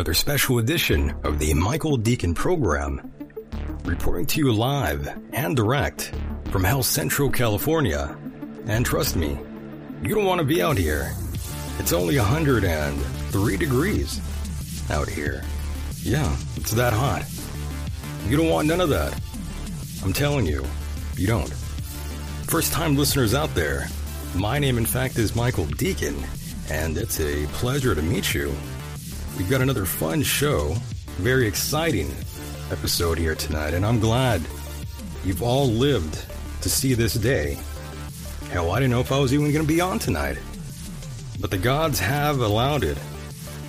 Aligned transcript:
Another 0.00 0.14
special 0.14 0.60
edition 0.60 1.14
of 1.24 1.38
the 1.38 1.52
Michael 1.52 1.98
Decon 1.98 2.34
program. 2.34 3.12
Reporting 3.84 4.24
to 4.28 4.40
you 4.40 4.50
live 4.50 5.06
and 5.34 5.54
direct 5.54 6.14
from 6.46 6.64
Hell 6.64 6.82
Central, 6.82 7.28
California. 7.28 8.16
And 8.64 8.86
trust 8.86 9.14
me, 9.14 9.38
you 10.02 10.14
don't 10.14 10.24
want 10.24 10.38
to 10.38 10.46
be 10.46 10.62
out 10.62 10.78
here. 10.78 11.12
It's 11.78 11.92
only 11.92 12.16
103 12.16 13.56
degrees 13.58 14.22
out 14.88 15.06
here. 15.06 15.44
Yeah, 15.96 16.34
it's 16.56 16.70
that 16.70 16.94
hot. 16.94 17.26
You 18.26 18.38
don't 18.38 18.48
want 18.48 18.68
none 18.68 18.80
of 18.80 18.88
that. 18.88 19.12
I'm 20.02 20.14
telling 20.14 20.46
you, 20.46 20.64
you 21.18 21.26
don't. 21.26 21.52
First 22.46 22.72
time 22.72 22.96
listeners 22.96 23.34
out 23.34 23.54
there, 23.54 23.86
my 24.34 24.58
name 24.58 24.78
in 24.78 24.86
fact 24.86 25.18
is 25.18 25.36
Michael 25.36 25.66
Decon, 25.66 26.24
and 26.70 26.96
it's 26.96 27.20
a 27.20 27.44
pleasure 27.48 27.94
to 27.94 28.00
meet 28.00 28.32
you. 28.32 28.56
We've 29.40 29.48
got 29.48 29.62
another 29.62 29.86
fun 29.86 30.22
show, 30.22 30.74
very 31.16 31.46
exciting 31.46 32.10
episode 32.70 33.16
here 33.16 33.34
tonight, 33.34 33.72
and 33.72 33.86
I'm 33.86 33.98
glad 33.98 34.42
you've 35.24 35.42
all 35.42 35.66
lived 35.66 36.26
to 36.60 36.68
see 36.68 36.92
this 36.92 37.14
day. 37.14 37.56
Hell, 38.50 38.70
I 38.70 38.80
didn't 38.80 38.90
know 38.90 39.00
if 39.00 39.10
I 39.10 39.18
was 39.18 39.32
even 39.32 39.50
going 39.50 39.64
to 39.64 39.66
be 39.66 39.80
on 39.80 39.98
tonight. 39.98 40.36
But 41.40 41.50
the 41.50 41.56
gods 41.56 41.98
have 42.00 42.40
allowed 42.40 42.84
it. 42.84 42.98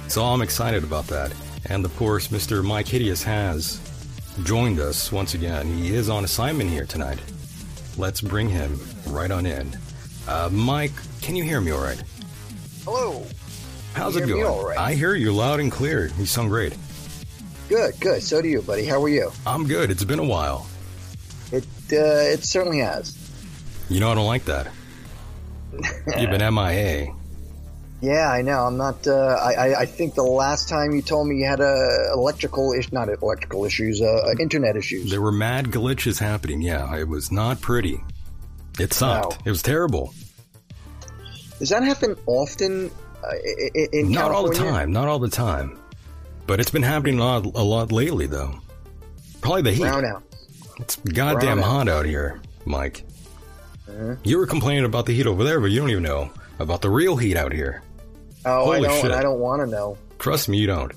So 0.09 0.26
I'm 0.26 0.42
excited 0.42 0.84
about 0.84 1.08
that. 1.08 1.34
And 1.68 1.86
of 1.86 1.96
course, 1.96 2.28
Mr. 2.28 2.62
Myke 2.62 2.90
Hideous 2.90 3.24
has 3.24 3.80
joined 4.44 4.82
us 4.82 5.09
once 5.09 5.36
again. 5.36 5.68
He 5.68 5.96
is 5.96 6.09
on 6.09 6.26
assignment 6.26 6.70
here 6.70 6.86
tonight. 6.86 7.22
Let's 7.98 8.20
bring 8.20 8.50
him 8.50 8.78
right 9.08 9.32
on 9.32 9.46
in. 9.46 9.72
Uh, 10.28 10.50
Mike, 10.52 10.92
can 11.22 11.38
you 11.38 11.46
hear 11.46 11.62
me 11.62 11.72
all 11.72 11.82
right? 11.82 12.03
Hello. 12.84 13.26
How's 13.94 14.16
it 14.16 14.28
going? 14.28 14.46
all 14.46 14.66
right? 14.66 14.78
I 14.78 14.94
hear 14.94 15.16
you 15.16 15.34
loud 15.34 15.59
and 15.59 15.72
clear. 15.72 16.12
You 16.18 16.25
sound 16.25 16.50
great. 16.50 16.75
Good, 17.69 18.00
good. 18.00 18.24
So 18.24 18.41
do 18.41 18.47
you, 18.47 18.62
buddy. 18.62 18.85
How 18.85 19.02
are 19.02 19.09
you? 19.09 19.31
I'm 19.46 19.68
good. 19.68 19.91
It's 19.91 20.03
been 20.03 20.19
a 20.19 20.25
while. 20.25 20.68
It 21.52 21.63
uh, 21.94 22.31
it 22.34 22.44
certainly 22.44 22.79
has. 22.79 23.18
You 23.90 24.00
know 24.00 24.12
I 24.12 24.16
don't 24.16 24.25
like 24.28 24.46
that. 24.46 24.68
You've 25.74 26.29
been 26.29 26.41
MIA. 26.56 27.13
Yeah, 28.02 28.31
I 28.31 28.41
know. 28.41 28.62
I'm 28.62 28.78
not. 28.78 29.06
Uh, 29.06 29.12
I, 29.13 29.81
I 29.81 29.85
think 29.85 30.16
the 30.16 30.23
last 30.23 30.68
time 30.68 30.91
you 30.91 31.03
told 31.03 31.28
me 31.28 31.38
you 31.38 31.46
had 31.46 31.62
uh, 31.62 32.13
electrical 32.13 32.73
is 32.73 32.91
not 32.91 33.09
electrical 33.09 33.63
issues, 33.63 34.02
uh, 34.02 34.06
uh, 34.06 34.34
internet 34.40 34.75
issues. 34.75 35.12
There 35.12 35.22
were 35.22 35.31
mad 35.31 35.68
glitches 35.68 36.18
happening. 36.19 36.62
Yeah, 36.62 36.97
it 36.97 37.08
was 37.08 37.31
not 37.31 37.62
pretty. 37.62 38.03
It 38.79 38.91
sucked. 38.94 39.34
Wow. 39.34 39.38
It 39.46 39.50
was 39.52 39.62
terrible. 39.62 40.13
Does 41.59 41.69
that 41.69 41.84
happen 41.84 42.16
often? 42.25 42.90
Uh, 43.24 43.36
in 43.94 44.12
not 44.12 44.32
all 44.32 44.48
the 44.50 44.56
time. 44.56 44.92
Not 44.92 45.08
all 45.08 45.20
the 45.20 45.30
time. 45.30 45.78
But 46.48 46.59
it's 46.59 46.72
been 46.72 46.84
happening 46.84 47.20
a 47.20 47.24
lot, 47.24 47.46
a 47.46 47.64
lot 47.64 47.92
lately, 47.92 48.26
though. 48.26 48.56
Probably 49.42 49.62
the 49.62 49.72
heat. 49.74 49.82
Brown. 49.82 50.24
It's 50.80 50.96
goddamn 50.98 51.59
Brown 51.59 51.70
hot 51.70 51.88
out 51.90 52.06
here, 52.06 52.42
Mike. 52.66 53.06
Mhm. 53.90 54.18
You 54.24 54.38
were 54.38 54.48
complaining 54.48 54.86
about 54.86 55.06
the 55.06 55.14
heat 55.14 55.28
over 55.28 55.44
there, 55.44 55.59
but 55.59 55.70
you 55.72 55.80
don't 55.80 55.90
even 55.92 56.04
know 56.04 56.32
about 56.59 56.82
the 56.82 56.90
real 56.90 57.16
heat 57.18 57.38
out 57.38 57.54
here. 57.54 57.84
Oh, 58.46 58.66
Holy 58.66 58.80
I 58.88 58.92
don't. 58.92 59.02
shit. 59.02 59.12
I 59.12 59.22
don't 59.22 59.40
want 59.40 59.62
to 59.62 59.68
know. 59.68 59.98
Trust 60.20 60.50
me, 60.50 60.58
you 60.58 60.68
don't. 60.68 60.92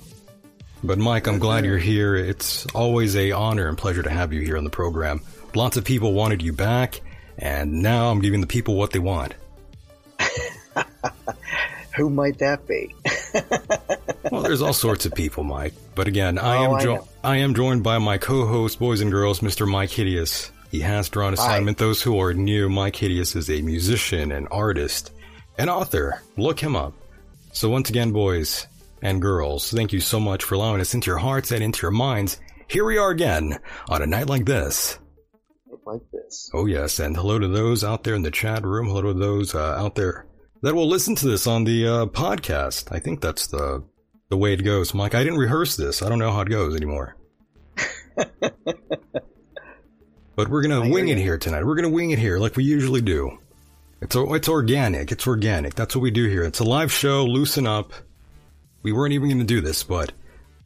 But 0.83 0.99
Mike, 0.99 1.27
I'm 1.27 1.39
glad 1.39 1.65
you're 1.65 1.79
here. 1.79 2.15
It's 2.17 2.67
always 2.75 3.17
a 3.17 3.33
honor 3.33 3.69
and 3.69 3.77
pleasure 3.79 4.03
to 4.03 4.11
have 4.11 4.33
you 4.33 4.41
here 4.41 4.57
on 4.57 4.65
the 4.65 4.71
program. 4.71 5.21
Lots 5.55 5.77
of 5.77 5.85
people 5.85 6.13
wanted 6.13 6.43
you 6.43 6.53
back, 6.53 7.01
and 7.39 7.83
now 7.83 8.11
I'm 8.11 8.21
giving 8.21 8.41
the 8.41 8.47
people 8.47 8.75
what 8.77 8.91
they 8.93 8.99
want. 8.99 9.35
Who 11.97 12.11
might 12.11 12.39
that 12.39 12.67
be? 12.67 12.95
Well, 14.31 14.41
there's 14.43 14.63
all 14.63 14.73
sorts 14.73 15.05
of 15.05 15.15
people, 15.15 15.45
Mike. 15.45 15.75
But 15.95 16.09
again, 16.09 16.39
I 16.39 16.57
Oh, 16.57 16.65
am 16.65 16.75
I 16.75 16.83
jo- 16.83 16.95
know. 16.97 17.09
I 17.23 17.37
am 17.37 17.55
joined 17.55 17.85
by 17.85 17.99
my 17.99 18.17
co-host, 18.17 18.79
boys 18.79 19.01
and 19.03 19.11
girls, 19.11 19.41
Mr. 19.41 19.67
Myke 19.69 19.91
Hideous. 19.93 20.51
He 20.71 20.81
has 20.81 21.11
drawn 21.11 21.35
assignment. 21.35 21.77
Those 21.77 22.01
who 22.03 22.19
are 22.19 22.33
new, 22.33 22.69
Myke 22.71 22.97
Hideous 22.97 23.37
is 23.37 23.51
a 23.51 23.61
musician, 23.61 24.33
an 24.33 24.49
artist, 24.49 25.13
an 25.59 25.69
author. 25.69 26.23
Look 26.39 26.59
him 26.59 26.75
up. 26.75 26.95
So 27.53 27.69
once 27.69 27.91
again, 27.91 28.13
boys 28.13 28.67
and 29.03 29.21
girls, 29.21 29.71
thank 29.71 29.93
you 29.93 30.01
so 30.01 30.19
much 30.19 30.43
for 30.43 30.55
allowing 30.55 30.81
us 30.81 30.95
into 30.95 31.11
your 31.11 31.19
hearts 31.19 31.53
and 31.53 31.63
into 31.63 31.83
your 31.83 31.91
minds. 31.93 32.41
Here 32.67 32.85
we 32.87 32.97
are 32.97 33.11
again 33.11 33.59
on 33.91 34.01
a 34.03 34.07
night 34.07 34.29
like 34.29 34.47
this. 34.47 34.99
like 35.85 36.01
this. 36.13 36.51
Oh 36.55 36.65
yes, 36.65 36.99
and 36.99 37.15
hello 37.15 37.39
to 37.39 37.47
those 37.47 37.85
out 37.85 38.05
there 38.05 38.15
in 38.15 38.23
the 38.23 38.31
chat 38.31 38.65
room. 38.65 38.87
Hello 38.87 39.03
to 39.03 39.13
those 39.13 39.55
uh, 39.55 39.77
out 39.79 39.95
there 39.97 40.25
that 40.65 40.75
will 40.75 40.89
listen 40.89 41.15
to 41.15 41.29
this 41.29 41.47
on 41.47 41.65
the 41.65 41.87
uh, 41.87 42.07
podcast. 42.07 42.91
I 42.91 42.99
think 42.99 43.21
that's 43.21 43.49
the 43.49 43.85
the 44.31 44.39
way 44.39 44.55
it 44.55 44.65
goes, 44.65 44.95
Mike. 44.95 45.15
I 45.15 45.23
didn't 45.23 45.39
rehearse 45.39 45.77
this. 45.77 46.03
I 46.03 46.09
don't 46.09 46.19
know 46.19 46.33
how 46.33 46.41
it 46.41 46.49
goes 46.49 46.75
anymore. 46.75 47.17
but 48.17 48.55
we're 50.49 50.63
gonna 50.63 50.81
I 50.81 50.89
wing 50.89 51.09
it 51.09 51.19
here 51.19 51.37
tonight. 51.37 51.67
We're 51.67 51.75
gonna 51.75 51.91
wing 51.91 52.13
it 52.13 52.19
here 52.19 52.39
like 52.39 52.57
we 52.57 52.65
usually 52.65 53.03
do. 53.03 53.39
It's 54.01 54.17
it's 54.17 54.49
organic. 54.49 55.13
It's 55.13 55.27
organic. 55.27 55.75
That's 55.75 55.95
what 55.95 56.03
we 56.03 56.11
do 56.11 56.31
here. 56.31 56.45
It's 56.45 56.61
a 56.61 56.65
live 56.65 56.91
show. 56.91 57.27
Loosen 57.27 57.67
up. 57.67 57.93
We 58.83 58.93
weren't 58.93 59.13
even 59.13 59.29
gonna 59.29 59.45
do 59.45 59.61
this, 59.61 59.85
but 59.85 60.13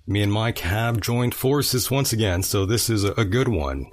me 0.07 0.23
and 0.23 0.33
Mike 0.33 0.61
have 0.61 1.01
joined 1.01 1.35
forces 1.35 1.91
once 1.91 2.13
again, 2.13 2.45
so 2.45 2.67
this 2.67 2.89
is 2.89 3.03
a, 3.03 3.15
a 3.15 3.25
good 3.25 3.49
one. 3.49 3.87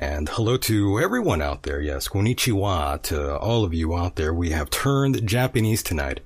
And 0.00 0.28
hello 0.28 0.56
to 0.58 1.00
everyone 1.00 1.42
out 1.42 1.64
there. 1.64 1.80
Yes, 1.80 2.06
konnichiwa 2.06 3.02
to 3.02 3.36
all 3.36 3.64
of 3.64 3.74
you 3.74 3.96
out 3.96 4.14
there. 4.14 4.32
We 4.32 4.50
have 4.50 4.70
turned 4.70 5.26
Japanese 5.26 5.82
tonight. 5.82 6.20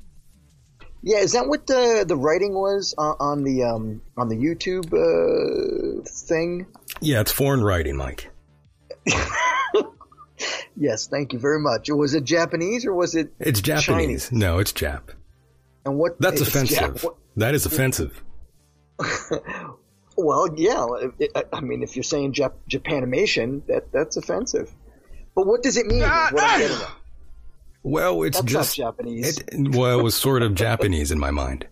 Yeah, 1.03 1.21
is 1.21 1.33
that 1.33 1.49
what 1.49 1.67
the 1.67 2.05
the 2.07 2.15
writing 2.17 2.53
was 2.53 2.95
on, 2.99 3.17
on 3.19 3.45
the 3.45 3.63
um, 3.63 4.03
on 4.19 4.29
the 4.29 4.37
YouTube 4.37 4.93
uh, 4.93 6.03
thing? 6.05 6.67
Yeah, 7.01 7.23
it's 7.23 7.33
foreign 7.33 7.65
writing, 7.65 7.97
Mike. 7.97 8.31
yes, 10.77 11.07
thank 11.07 11.33
you 11.33 11.39
very 11.39 11.59
much. 11.59 11.89
Was 11.89 12.13
it 12.15 12.25
Japanese 12.25 12.85
or 12.85 12.93
was 12.93 13.15
it? 13.15 13.33
It's 13.41 13.63
Japanese. 13.63 13.87
Chinese? 14.29 14.33
No, 14.33 14.59
it's 14.59 14.73
Jap. 14.75 15.15
And 15.87 15.97
what? 15.99 16.21
That's 16.21 16.43
offensive. 16.43 16.79
Jap- 16.97 17.05
what- 17.05 17.17
That 17.37 17.55
is 17.55 17.65
offensive. 17.65 18.23
well, 20.17 20.49
yeah. 20.57 20.87
I 21.53 21.61
mean, 21.61 21.83
if 21.83 21.97
you're 21.97 22.03
saying 22.03 22.35
Jap- 22.35 22.55
Japanimation, 22.69 23.67
that 23.67 23.93
that's 23.93 24.17
offensive. 24.17 24.73
But 25.35 25.47
what 25.47 25.63
does 25.63 25.77
it 25.77 25.87
mean? 25.87 26.03
I'm. 26.05 26.35
Well, 27.83 28.23
it's 28.23 28.41
That's 28.41 28.53
just 28.53 28.77
Japanese. 28.77 29.39
It, 29.39 29.75
well, 29.75 29.99
it 29.99 30.03
was 30.03 30.15
sort 30.15 30.43
of 30.43 30.55
Japanese 30.55 31.11
in 31.11 31.19
my 31.19 31.31
mind. 31.31 31.67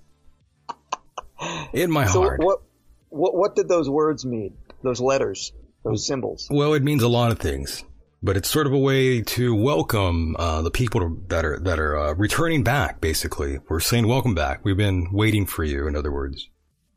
In 1.72 1.90
my 1.90 2.06
so 2.06 2.22
heart. 2.22 2.40
what? 2.42 2.62
What 3.10 3.34
what 3.34 3.56
did 3.56 3.69
those 3.69 3.88
words 3.88 4.25
mean? 4.25 4.56
Those 4.82 5.00
letters, 5.00 5.52
those 5.84 6.06
symbols. 6.06 6.48
Well, 6.50 6.75
it 6.75 6.82
means 6.82 7.02
a 7.02 7.08
lot 7.08 7.32
of 7.32 7.38
things, 7.38 7.84
but 8.22 8.36
it's 8.36 8.48
sort 8.48 8.66
of 8.66 8.72
a 8.72 8.78
way 8.78 9.22
to 9.22 9.54
welcome 9.54 10.36
uh, 10.38 10.62
the 10.62 10.70
people 10.70 11.16
that 11.28 11.44
are 11.44 11.58
that 11.60 11.78
are 11.78 11.96
uh, 11.96 12.14
returning 12.14 12.62
back. 12.62 13.00
Basically, 13.00 13.58
we're 13.69 13.81
saying 13.81 14.06
welcome 14.06 14.34
back. 14.34 14.64
We've 14.64 14.76
been 14.76 15.08
waiting 15.12 15.46
for 15.46 15.64
you. 15.64 15.86
In 15.86 15.96
other 15.96 16.12
words, 16.12 16.48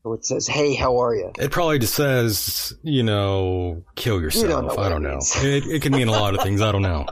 So 0.04 0.14
it 0.14 0.26
says, 0.26 0.48
"Hey, 0.48 0.76
how 0.76 1.02
are 1.02 1.16
you?" 1.16 1.32
it 1.40 1.52
probably 1.52 1.80
just 1.80 1.96
says, 1.96 2.74
you 2.84 3.04
know, 3.04 3.84
kill 3.96 4.22
yourself. 4.22 4.50
don't 4.50 4.68
know 4.68 4.84
I 4.84 4.90
don't 4.90 5.04
know. 5.04 5.20
It, 5.38 5.66
it 5.66 5.82
can 5.82 5.94
mean 5.94 6.10
a 6.10 6.12
lot 6.12 6.36
of 6.36 6.42
things. 6.42 6.62
I 6.62 6.72
don't 6.72 6.82
know. 6.82 7.06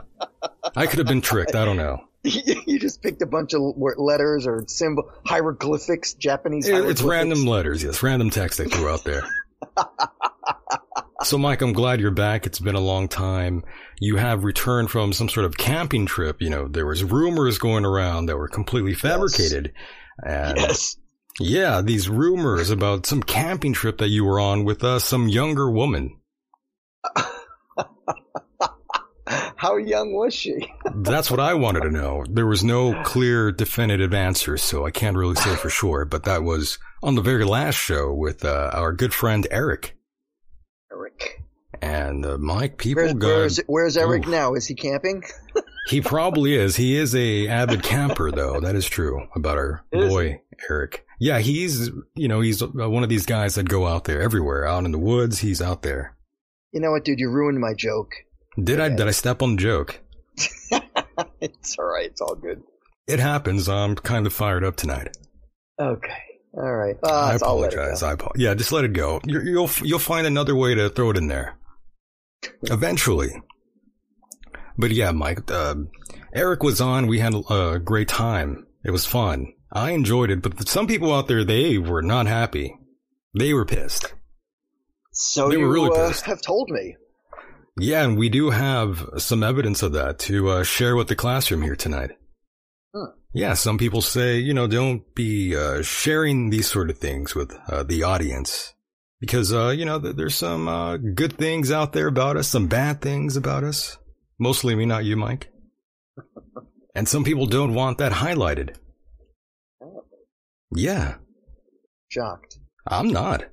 I 0.76 0.86
could 0.86 0.98
have 0.98 1.08
been 1.08 1.22
tricked. 1.22 1.54
I 1.54 1.64
don't 1.64 1.78
know. 1.78 2.04
you 2.22 2.78
just 2.78 3.02
picked 3.02 3.22
a 3.22 3.26
bunch 3.26 3.54
of 3.54 3.62
letters 3.76 4.46
or 4.46 4.64
symbol 4.68 5.10
hieroglyphics, 5.26 6.14
Japanese. 6.14 6.66
Hieroglyphics. 6.66 7.00
it's 7.00 7.08
random 7.08 7.46
letters. 7.46 7.82
Yes, 7.82 8.02
random 8.02 8.30
text 8.30 8.58
they 8.58 8.66
threw 8.66 8.88
out 8.88 9.04
there. 9.04 9.22
So, 11.24 11.38
Mike, 11.38 11.62
I'm 11.62 11.72
glad 11.72 12.00
you're 12.00 12.10
back. 12.10 12.46
It's 12.46 12.58
been 12.58 12.74
a 12.74 12.80
long 12.80 13.06
time. 13.06 13.62
You 14.00 14.16
have 14.16 14.42
returned 14.42 14.90
from 14.90 15.12
some 15.12 15.28
sort 15.28 15.46
of 15.46 15.56
camping 15.56 16.04
trip. 16.04 16.42
You 16.42 16.50
know, 16.50 16.66
there 16.66 16.84
was 16.84 17.04
rumors 17.04 17.58
going 17.58 17.84
around 17.84 18.26
that 18.26 18.36
were 18.36 18.48
completely 18.48 18.94
fabricated. 18.94 19.72
And 20.26 20.58
Yes. 20.58 20.96
Yeah, 21.40 21.80
these 21.80 22.08
rumors 22.08 22.70
about 22.70 23.06
some 23.06 23.22
camping 23.22 23.72
trip 23.72 23.98
that 23.98 24.08
you 24.08 24.24
were 24.24 24.40
on 24.40 24.64
with 24.64 24.84
uh, 24.84 24.98
some 24.98 25.28
younger 25.28 25.70
woman. 25.70 26.18
How 29.56 29.76
young 29.76 30.12
was 30.12 30.34
she? 30.34 30.72
That's 30.94 31.30
what 31.30 31.40
I 31.40 31.54
wanted 31.54 31.82
to 31.82 31.90
know. 31.90 32.24
There 32.28 32.46
was 32.46 32.64
no 32.64 33.00
clear, 33.04 33.52
definitive 33.52 34.12
answer, 34.12 34.56
so 34.56 34.84
I 34.84 34.90
can't 34.90 35.16
really 35.16 35.36
say 35.36 35.54
for 35.56 35.70
sure. 35.70 36.04
But 36.04 36.24
that 36.24 36.42
was 36.42 36.78
on 37.02 37.14
the 37.14 37.22
very 37.22 37.44
last 37.44 37.76
show 37.76 38.12
with 38.12 38.44
uh, 38.44 38.70
our 38.72 38.92
good 38.92 39.14
friend 39.14 39.46
Eric. 39.50 39.96
And 41.82 42.24
uh, 42.24 42.38
Mike, 42.38 42.78
people 42.78 43.02
Where's, 43.02 43.14
got 43.14 43.26
where's, 43.26 43.60
where's 43.66 43.96
Eric 43.96 44.24
Oof. 44.24 44.30
now? 44.30 44.54
Is 44.54 44.66
he 44.66 44.74
camping? 44.74 45.24
He 45.88 46.00
probably 46.00 46.54
is. 46.54 46.76
He 46.76 46.94
is 46.96 47.12
a 47.14 47.48
avid 47.48 47.82
camper, 47.82 48.30
though. 48.30 48.60
That 48.60 48.76
is 48.76 48.86
true 48.86 49.26
about 49.34 49.58
our 49.58 49.84
Is 49.90 50.08
boy 50.08 50.40
Eric. 50.70 51.04
Yeah, 51.18 51.40
he's 51.40 51.90
you 52.14 52.28
know 52.28 52.40
he's 52.40 52.62
uh, 52.62 52.68
one 52.68 53.02
of 53.02 53.08
these 53.08 53.26
guys 53.26 53.56
that 53.56 53.68
go 53.68 53.88
out 53.88 54.04
there 54.04 54.22
everywhere, 54.22 54.64
out 54.64 54.84
in 54.84 54.92
the 54.92 54.98
woods. 54.98 55.40
He's 55.40 55.60
out 55.60 55.82
there. 55.82 56.16
You 56.72 56.80
know 56.80 56.92
what, 56.92 57.04
dude? 57.04 57.18
You 57.18 57.30
ruined 57.30 57.58
my 57.58 57.74
joke. 57.74 58.12
Did 58.62 58.78
I 58.78 58.90
did 58.90 59.08
I 59.08 59.10
step 59.10 59.42
on 59.42 59.56
the 59.56 59.62
joke? 59.62 60.00
it's 61.40 61.76
all 61.76 61.84
right. 61.86 62.06
It's 62.06 62.20
all 62.20 62.36
good. 62.36 62.62
It 63.08 63.18
happens. 63.18 63.68
I'm 63.68 63.96
kind 63.96 64.24
of 64.26 64.32
fired 64.32 64.62
up 64.62 64.76
tonight. 64.76 65.16
Okay. 65.80 66.22
All 66.54 66.76
right. 66.76 66.96
Uh, 67.02 67.10
I 67.10 67.34
it 67.34 67.42
apologize. 67.42 68.04
I 68.04 68.12
apo- 68.12 68.32
yeah, 68.36 68.54
just 68.54 68.70
let 68.70 68.84
it 68.84 68.92
go. 68.92 69.20
You're, 69.26 69.44
you'll 69.44 69.70
you'll 69.82 69.98
find 69.98 70.28
another 70.28 70.54
way 70.54 70.76
to 70.76 70.88
throw 70.90 71.10
it 71.10 71.16
in 71.16 71.26
there 71.26 71.56
eventually. 72.64 73.30
But 74.78 74.90
yeah, 74.92 75.10
Mike, 75.12 75.50
uh, 75.50 75.74
Eric 76.34 76.62
was 76.62 76.80
on. 76.80 77.06
We 77.06 77.18
had 77.18 77.34
a 77.50 77.78
great 77.78 78.08
time. 78.08 78.66
It 78.84 78.90
was 78.90 79.06
fun. 79.06 79.52
I 79.70 79.90
enjoyed 79.92 80.30
it, 80.30 80.42
but 80.42 80.68
some 80.68 80.86
people 80.86 81.12
out 81.14 81.28
there 81.28 81.44
they 81.44 81.78
were 81.78 82.02
not 82.02 82.26
happy. 82.26 82.76
They 83.38 83.54
were 83.54 83.64
pissed. 83.64 84.12
So 85.12 85.48
They 85.48 85.56
you 85.56 85.66
were 85.66 85.72
really 85.72 85.96
uh, 85.98 86.08
pissed. 86.08 86.24
have 86.26 86.42
told 86.42 86.70
me. 86.70 86.96
Yeah, 87.78 88.04
and 88.04 88.18
we 88.18 88.28
do 88.28 88.50
have 88.50 89.08
some 89.16 89.42
evidence 89.42 89.82
of 89.82 89.92
that 89.92 90.18
to 90.20 90.48
uh, 90.50 90.62
share 90.62 90.94
with 90.94 91.08
the 91.08 91.16
classroom 91.16 91.62
here 91.62 91.76
tonight. 91.76 92.10
Hmm. 92.94 93.12
Yeah, 93.32 93.54
some 93.54 93.78
people 93.78 94.02
say, 94.02 94.38
you 94.38 94.52
know, 94.52 94.66
don't 94.66 95.14
be 95.14 95.56
uh, 95.56 95.80
sharing 95.82 96.50
these 96.50 96.66
sort 96.70 96.90
of 96.90 96.98
things 96.98 97.34
with 97.34 97.56
uh, 97.68 97.82
the 97.82 98.02
audience 98.02 98.74
because, 99.22 99.52
uh, 99.54 99.68
you 99.68 99.84
know, 99.84 99.98
there's 99.98 100.34
some 100.34 100.66
uh, 100.66 100.96
good 100.96 101.38
things 101.38 101.70
out 101.70 101.92
there 101.92 102.08
about 102.08 102.36
us, 102.36 102.48
some 102.48 102.66
bad 102.66 103.00
things 103.00 103.36
about 103.36 103.62
us. 103.62 103.96
Mostly 104.40 104.74
me, 104.74 104.84
not 104.84 105.04
you, 105.04 105.16
Mike. 105.16 105.48
And 106.96 107.08
some 107.08 107.22
people 107.22 107.46
don't 107.46 107.72
want 107.74 107.98
that 107.98 108.10
highlighted. 108.12 108.74
Oh. 109.80 110.02
Yeah, 110.74 111.14
Shocked. 112.08 112.58
I'm 112.86 113.08
not. 113.08 113.44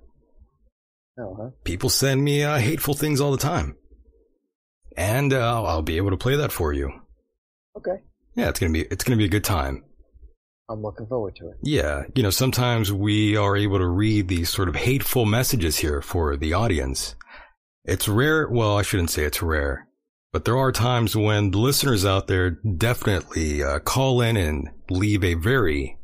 Oh, 1.19 1.35
huh? 1.39 1.49
People 1.63 1.89
send 1.89 2.23
me 2.23 2.41
uh, 2.43 2.57
hateful 2.57 2.95
things 2.95 3.21
all 3.21 3.31
the 3.31 3.37
time. 3.37 3.75
And 4.97 5.31
uh, 5.31 5.37
I'll- 5.39 5.67
I'll 5.67 5.81
be 5.83 5.97
able 5.97 6.09
to 6.09 6.17
play 6.17 6.35
that 6.37 6.51
for 6.51 6.73
you. 6.73 6.91
Okay. 7.77 8.01
Yeah, 8.35 8.49
it's 8.49 8.59
gonna 8.59 8.73
be 8.73 8.81
it's 8.81 9.03
gonna 9.03 9.17
be 9.17 9.25
a 9.25 9.29
good 9.29 9.43
time. 9.43 9.83
I'm 10.69 10.81
looking 10.83 11.07
forward 11.07 11.35
to 11.37 11.49
it. 11.49 11.57
Yeah, 11.63 12.03
you 12.15 12.21
know, 12.21 12.29
sometimes 12.29 12.93
we 12.93 13.35
are 13.35 13.57
able 13.57 13.79
to 13.79 13.87
read 13.87 14.27
these 14.27 14.49
sort 14.49 14.69
of 14.69 14.75
hateful 14.75 15.25
messages 15.25 15.77
here 15.77 16.01
for 16.01 16.37
the 16.37 16.53
audience. 16.53 17.15
It's 17.85 18.07
rare. 18.07 18.47
Well, 18.47 18.77
I 18.77 18.83
shouldn't 18.83 19.09
say 19.09 19.23
it's 19.23 19.41
rare, 19.41 19.87
but 20.31 20.45
there 20.45 20.57
are 20.57 20.71
times 20.71 21.15
when 21.15 21.51
the 21.51 21.57
listeners 21.57 22.05
out 22.05 22.27
there 22.27 22.51
definitely 22.51 23.63
uh, 23.63 23.79
call 23.79 24.21
in 24.21 24.37
and 24.37 24.69
leave 24.91 25.23
a 25.23 25.33
very 25.33 25.97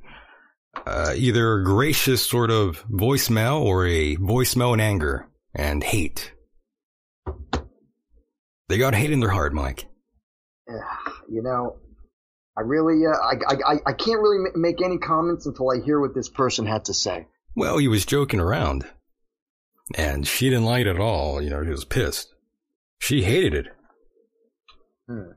uh, 0.85 1.13
either 1.15 1.61
gracious 1.61 2.25
sort 2.25 2.49
of 2.49 2.83
voicemail 2.87 3.61
or 3.61 3.85
a 3.85 4.15
voicemail 4.17 4.73
in 4.73 4.79
anger 4.79 5.27
and 5.53 5.83
hate. 5.83 6.33
They 8.67 8.77
got 8.77 8.95
hate 8.95 9.11
in 9.11 9.19
their 9.19 9.29
heart, 9.29 9.53
Mike. 9.53 9.85
You 11.29 11.43
know, 11.43 11.77
I 12.57 12.61
really, 12.61 13.05
uh, 13.05 13.11
I, 13.11 13.33
I, 13.53 13.73
I- 13.73 13.81
I 13.87 13.93
can't 13.93 14.21
really 14.21 14.49
make 14.55 14.81
any 14.81 14.97
comments 14.97 15.45
until 15.45 15.69
I 15.71 15.83
hear 15.83 15.99
what 15.99 16.13
this 16.15 16.29
person 16.29 16.65
had 16.65 16.85
to 16.85 16.93
say. 16.93 17.27
Well, 17.55 17.77
he 17.77 17.87
was 17.87 18.05
joking 18.05 18.39
around. 18.39 18.85
And 19.95 20.27
she 20.27 20.49
didn't 20.49 20.65
like 20.65 20.81
it 20.85 20.89
at 20.89 20.99
all. 20.99 21.41
You 21.41 21.49
know, 21.51 21.63
he 21.63 21.69
was 21.69 21.85
pissed. 21.85 22.33
She 22.99 23.21
hated 23.23 23.53
it. 23.53 23.65
Hmm. 25.07 25.31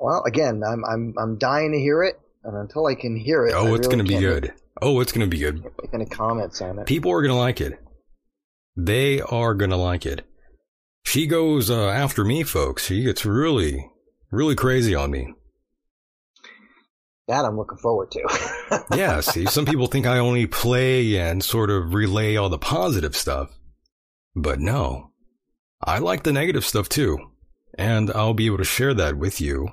Well, 0.00 0.22
again, 0.26 0.62
I'm, 0.66 0.84
I'm, 0.84 1.14
I'm 1.20 1.38
dying 1.38 1.72
to 1.72 1.78
hear 1.78 2.02
it, 2.02 2.18
and 2.44 2.56
until 2.56 2.86
I 2.86 2.94
can 2.94 3.16
hear 3.16 3.46
it, 3.46 3.54
I 3.54 3.58
Oh, 3.58 3.74
it's 3.74 3.86
really 3.86 3.96
going 3.96 4.06
to 4.06 4.14
be 4.14 4.18
good. 4.20 4.52
Oh, 4.80 5.00
it's 5.00 5.12
going 5.12 5.28
to 5.28 5.30
be 5.30 5.40
good. 5.40 5.62
Make 5.62 5.92
any 5.94 6.06
comments 6.06 6.60
on 6.60 6.78
it. 6.78 6.86
People 6.86 7.12
are 7.12 7.20
going 7.22 7.32
to 7.34 7.38
like 7.38 7.60
it. 7.60 7.78
They 8.76 9.20
are 9.20 9.54
going 9.54 9.70
to 9.70 9.76
like 9.76 10.06
it. 10.06 10.24
She 11.04 11.26
goes 11.26 11.70
uh, 11.70 11.88
after 11.88 12.24
me, 12.24 12.42
folks. 12.44 12.84
She 12.86 13.02
gets 13.02 13.24
really, 13.26 13.88
really 14.30 14.54
crazy 14.54 14.94
on 14.94 15.10
me. 15.10 15.32
That 17.28 17.44
I'm 17.44 17.56
looking 17.56 17.78
forward 17.78 18.10
to. 18.12 18.84
Yeah, 18.96 19.20
see, 19.20 19.46
some 19.46 19.66
people 19.66 19.86
think 19.86 20.06
I 20.06 20.18
only 20.18 20.46
play 20.46 21.18
and 21.18 21.44
sort 21.44 21.70
of 21.70 21.94
relay 21.94 22.36
all 22.36 22.48
the 22.48 22.58
positive 22.58 23.14
stuff. 23.14 23.50
But 24.34 24.60
no, 24.60 25.12
I 25.82 25.98
like 25.98 26.22
the 26.22 26.32
negative 26.32 26.64
stuff 26.64 26.88
too. 26.88 27.18
And 27.78 28.10
I'll 28.10 28.34
be 28.34 28.46
able 28.46 28.58
to 28.58 28.64
share 28.64 28.94
that 28.94 29.16
with 29.16 29.40
you 29.40 29.68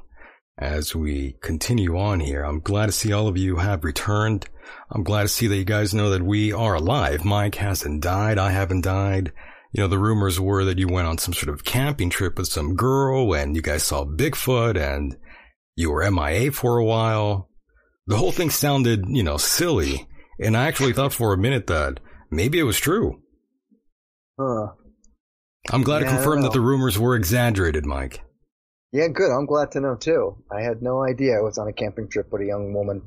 as 0.58 0.96
we 0.96 1.38
continue 1.42 1.98
on 1.98 2.20
here. 2.20 2.44
I'm 2.44 2.60
glad 2.60 2.88
to 2.88 2.92
see 2.92 3.12
all 3.14 3.28
of 3.28 3.38
you 3.38 3.58
have 3.58 3.84
returned. 3.84 4.48
I'm 4.92 5.04
glad 5.04 5.24
to 5.24 5.28
see 5.28 5.48
that 5.48 5.58
you 5.58 5.66
guys 5.66 5.94
know 5.94 6.10
that 6.12 6.24
we 6.24 6.52
are 6.52 6.76
alive. 6.76 7.26
Mike 7.26 7.56
hasn't 7.56 8.02
died. 8.04 8.38
I 8.38 8.52
haven't 8.52 8.82
died. 8.82 9.32
You 9.72 9.82
know, 9.82 9.88
the 9.88 10.00
rumors 10.00 10.40
were 10.40 10.64
that 10.66 10.80
you 10.80 10.88
went 10.88 11.08
on 11.08 11.18
some 11.18 11.34
sort 11.34 11.54
of 11.54 11.66
camping 11.66 12.10
trip 12.10 12.38
with 12.38 12.48
some 12.48 12.76
girl 12.76 13.34
and 13.34 13.56
you 13.56 13.62
guys 13.62 13.84
saw 13.84 14.06
Bigfoot 14.06 14.78
and 14.78 15.18
you 15.76 15.92
were 15.92 16.10
MIA 16.10 16.52
for 16.52 16.78
a 16.78 16.86
while. 16.86 17.50
The 18.08 18.18
whole 18.18 18.32
thing 18.32 18.50
sounded, 18.50 19.06
you 19.08 19.24
know, 19.24 19.38
silly. 19.38 20.08
And 20.40 20.56
I 20.56 20.68
actually 20.68 20.94
thought 20.94 21.14
for 21.14 21.34
a 21.34 21.38
minute 21.38 21.68
that 21.68 22.00
maybe 22.30 22.60
it 22.60 22.64
was 22.64 22.78
true. 22.80 23.22
huh. 24.40 24.68
I'm 25.72 25.82
glad 25.82 26.04
Yeah, 26.04 26.10
to 26.10 26.16
confirm 26.16 26.42
that 26.44 26.54
the 26.54 26.62
rumors 26.62 27.00
were 27.00 27.16
exaggerated, 27.16 27.86
Mike. 27.86 28.22
Yeah, 28.92 29.08
good. 29.08 29.32
I'm 29.32 29.48
glad 29.48 29.72
to 29.72 29.80
know 29.82 29.96
too. 29.96 30.38
I 30.56 30.62
had 30.62 30.82
no 30.82 31.04
idea 31.04 31.38
I 31.38 31.42
was 31.42 31.58
on 31.58 31.68
a 31.68 31.74
camping 31.74 32.08
trip 32.08 32.28
with 32.32 32.44
a 32.44 32.46
young 32.46 32.74
woman. 32.74 33.02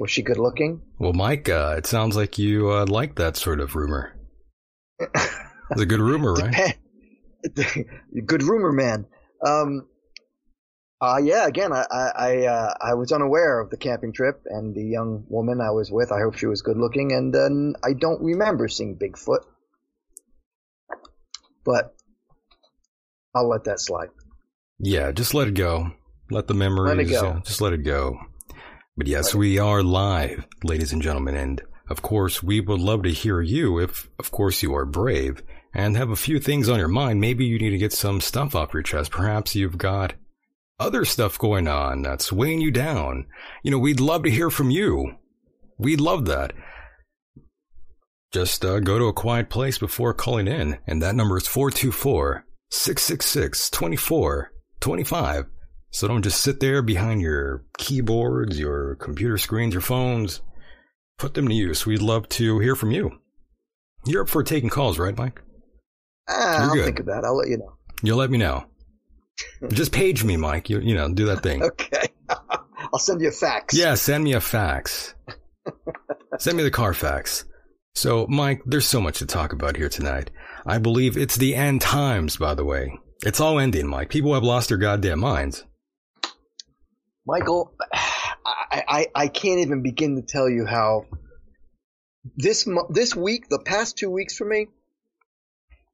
Was 0.00 0.10
she 0.10 0.22
good 0.22 0.38
looking? 0.38 0.82
Well, 0.98 1.12
Mike, 1.14 1.48
uh, 1.48 1.74
it 1.78 1.86
sounds 1.86 2.14
like 2.16 2.38
you 2.38 2.70
uh, 2.70 2.86
like 2.86 3.16
that 3.16 3.36
sort 3.36 3.60
of 3.60 3.74
rumor. 3.74 4.14
It's 5.70 5.80
a 5.80 5.86
good 5.86 6.00
rumor, 6.00 6.34
right? 6.34 6.76
Dep- 7.54 7.86
Good 8.26 8.42
rumor, 8.42 8.72
man. 8.72 9.06
Um, 9.46 9.88
uh, 11.02 11.18
yeah, 11.20 11.48
again, 11.48 11.72
I 11.72 11.84
I 11.90 12.46
uh, 12.46 12.74
I, 12.80 12.94
was 12.94 13.10
unaware 13.10 13.58
of 13.58 13.70
the 13.70 13.76
camping 13.76 14.12
trip 14.12 14.42
and 14.46 14.72
the 14.72 14.84
young 14.84 15.24
woman 15.28 15.60
I 15.60 15.72
was 15.72 15.90
with. 15.90 16.12
I 16.12 16.20
hope 16.20 16.36
she 16.36 16.46
was 16.46 16.62
good 16.62 16.76
looking, 16.76 17.10
and 17.10 17.34
then 17.34 17.74
I 17.82 17.92
don't 17.92 18.22
remember 18.22 18.68
seeing 18.68 18.96
Bigfoot, 18.96 19.44
but 21.64 21.96
I'll 23.34 23.48
let 23.48 23.64
that 23.64 23.80
slide. 23.80 24.10
Yeah, 24.78 25.10
just 25.10 25.34
let 25.34 25.48
it 25.48 25.54
go. 25.54 25.90
Let 26.30 26.46
the 26.46 26.54
memories. 26.54 26.96
Let 26.96 27.06
it 27.06 27.10
go. 27.10 27.30
Uh, 27.30 27.40
just 27.40 27.60
let 27.60 27.72
it 27.72 27.82
go. 27.82 28.20
But 28.96 29.08
yes, 29.08 29.34
we 29.34 29.58
are 29.58 29.82
live, 29.82 30.46
ladies 30.62 30.92
and 30.92 31.02
gentlemen, 31.02 31.34
and 31.34 31.62
of 31.90 32.00
course, 32.00 32.44
we 32.44 32.60
would 32.60 32.80
love 32.80 33.02
to 33.02 33.10
hear 33.10 33.40
you 33.40 33.80
if, 33.80 34.08
of 34.20 34.30
course, 34.30 34.62
you 34.62 34.72
are 34.74 34.84
brave 34.84 35.42
and 35.74 35.96
have 35.96 36.10
a 36.10 36.16
few 36.16 36.38
things 36.38 36.68
on 36.68 36.78
your 36.78 36.88
mind. 36.88 37.20
Maybe 37.20 37.44
you 37.44 37.58
need 37.58 37.70
to 37.70 37.78
get 37.78 37.92
some 37.92 38.20
stuff 38.20 38.54
off 38.54 38.72
your 38.72 38.84
chest. 38.84 39.10
Perhaps 39.10 39.56
you've 39.56 39.78
got 39.78 40.14
other 40.82 41.04
stuff 41.04 41.38
going 41.38 41.68
on 41.68 42.02
that's 42.02 42.32
weighing 42.32 42.60
you 42.60 42.70
down. 42.70 43.26
You 43.62 43.70
know, 43.70 43.78
we'd 43.78 44.00
love 44.00 44.24
to 44.24 44.30
hear 44.30 44.50
from 44.50 44.70
you. 44.70 45.14
We'd 45.78 46.00
love 46.00 46.26
that. 46.26 46.52
Just 48.32 48.64
uh, 48.64 48.80
go 48.80 48.98
to 48.98 49.06
a 49.06 49.12
quiet 49.12 49.50
place 49.50 49.78
before 49.78 50.14
calling 50.14 50.48
in, 50.48 50.78
and 50.86 51.02
that 51.02 51.14
number 51.14 51.36
is 51.36 51.46
424 51.46 52.46
666 52.70 53.70
2425. 53.70 55.46
So 55.90 56.08
don't 56.08 56.22
just 56.22 56.40
sit 56.40 56.60
there 56.60 56.80
behind 56.80 57.20
your 57.20 57.64
keyboards, 57.76 58.58
your 58.58 58.94
computer 58.96 59.36
screens, 59.36 59.74
your 59.74 59.82
phones. 59.82 60.40
Put 61.18 61.34
them 61.34 61.46
to 61.48 61.54
use. 61.54 61.84
We'd 61.84 62.00
love 62.00 62.28
to 62.30 62.58
hear 62.58 62.74
from 62.74 62.90
you. 62.90 63.10
You're 64.06 64.22
up 64.22 64.30
for 64.30 64.42
taking 64.42 64.70
calls, 64.70 64.98
right, 64.98 65.16
Mike? 65.16 65.40
Uh, 66.28 66.32
I'll 66.60 66.74
good. 66.74 66.86
think 66.86 67.00
of 67.00 67.06
that. 67.06 67.24
I'll 67.24 67.36
let 67.36 67.48
you 67.48 67.58
know. 67.58 67.76
You'll 68.02 68.18
let 68.18 68.30
me 68.30 68.38
know. 68.38 68.64
Just 69.68 69.92
page 69.92 70.24
me, 70.24 70.36
Mike. 70.36 70.70
You 70.70 70.80
you 70.80 70.94
know, 70.94 71.12
do 71.12 71.26
that 71.26 71.42
thing. 71.42 71.62
okay. 71.62 72.08
I'll 72.92 72.98
send 72.98 73.20
you 73.20 73.28
a 73.28 73.32
fax. 73.32 73.76
Yeah, 73.76 73.94
send 73.94 74.24
me 74.24 74.32
a 74.34 74.40
fax. 74.40 75.14
send 76.38 76.56
me 76.56 76.62
the 76.62 76.70
Carfax. 76.70 77.44
So, 77.94 78.26
Mike, 78.28 78.62
there's 78.66 78.86
so 78.86 79.00
much 79.00 79.18
to 79.18 79.26
talk 79.26 79.52
about 79.52 79.76
here 79.76 79.88
tonight. 79.88 80.30
I 80.66 80.78
believe 80.78 81.16
it's 81.16 81.36
the 81.36 81.54
end 81.54 81.80
times, 81.80 82.36
by 82.36 82.54
the 82.54 82.64
way. 82.64 82.98
It's 83.24 83.40
all 83.40 83.58
ending, 83.58 83.86
Mike. 83.86 84.08
People 84.08 84.34
have 84.34 84.42
lost 84.42 84.68
their 84.68 84.78
goddamn 84.78 85.20
minds. 85.20 85.64
Michael, 87.26 87.74
I, 87.92 88.82
I, 88.88 89.06
I 89.14 89.28
can't 89.28 89.60
even 89.60 89.82
begin 89.82 90.16
to 90.16 90.22
tell 90.22 90.48
you 90.48 90.66
how 90.66 91.04
this 92.36 92.68
this 92.90 93.14
week, 93.14 93.48
the 93.48 93.60
past 93.60 93.96
two 93.96 94.10
weeks 94.10 94.36
for 94.36 94.44
me, 94.44 94.68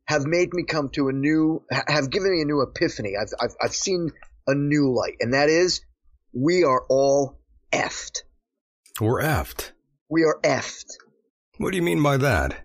have 0.09 0.25
made 0.25 0.55
me 0.55 0.65
come 0.65 0.89
to 0.89 1.09
a 1.09 1.13
new, 1.13 1.63
have 1.71 2.09
given 2.09 2.33
me 2.33 2.41
a 2.41 2.47
new 2.47 2.63
epiphany. 2.63 3.13
I've, 3.21 3.29
I've, 3.39 3.55
I've 3.63 3.75
seen 3.75 4.11
a 4.47 4.55
new 4.55 4.95
light, 4.95 5.17
and 5.21 5.35
that 5.35 5.51
is 5.51 5.83
we 6.33 6.65
are 6.65 6.83
all 6.89 7.39
effed. 7.71 8.23
We're 8.99 9.23
effed. 9.23 9.73
We 10.09 10.25
are 10.25 10.41
effed. 10.43 10.95
What 11.59 11.73
do 11.73 11.77
you 11.77 11.83
mean 11.83 12.03
by 12.03 12.17
that? 12.17 12.57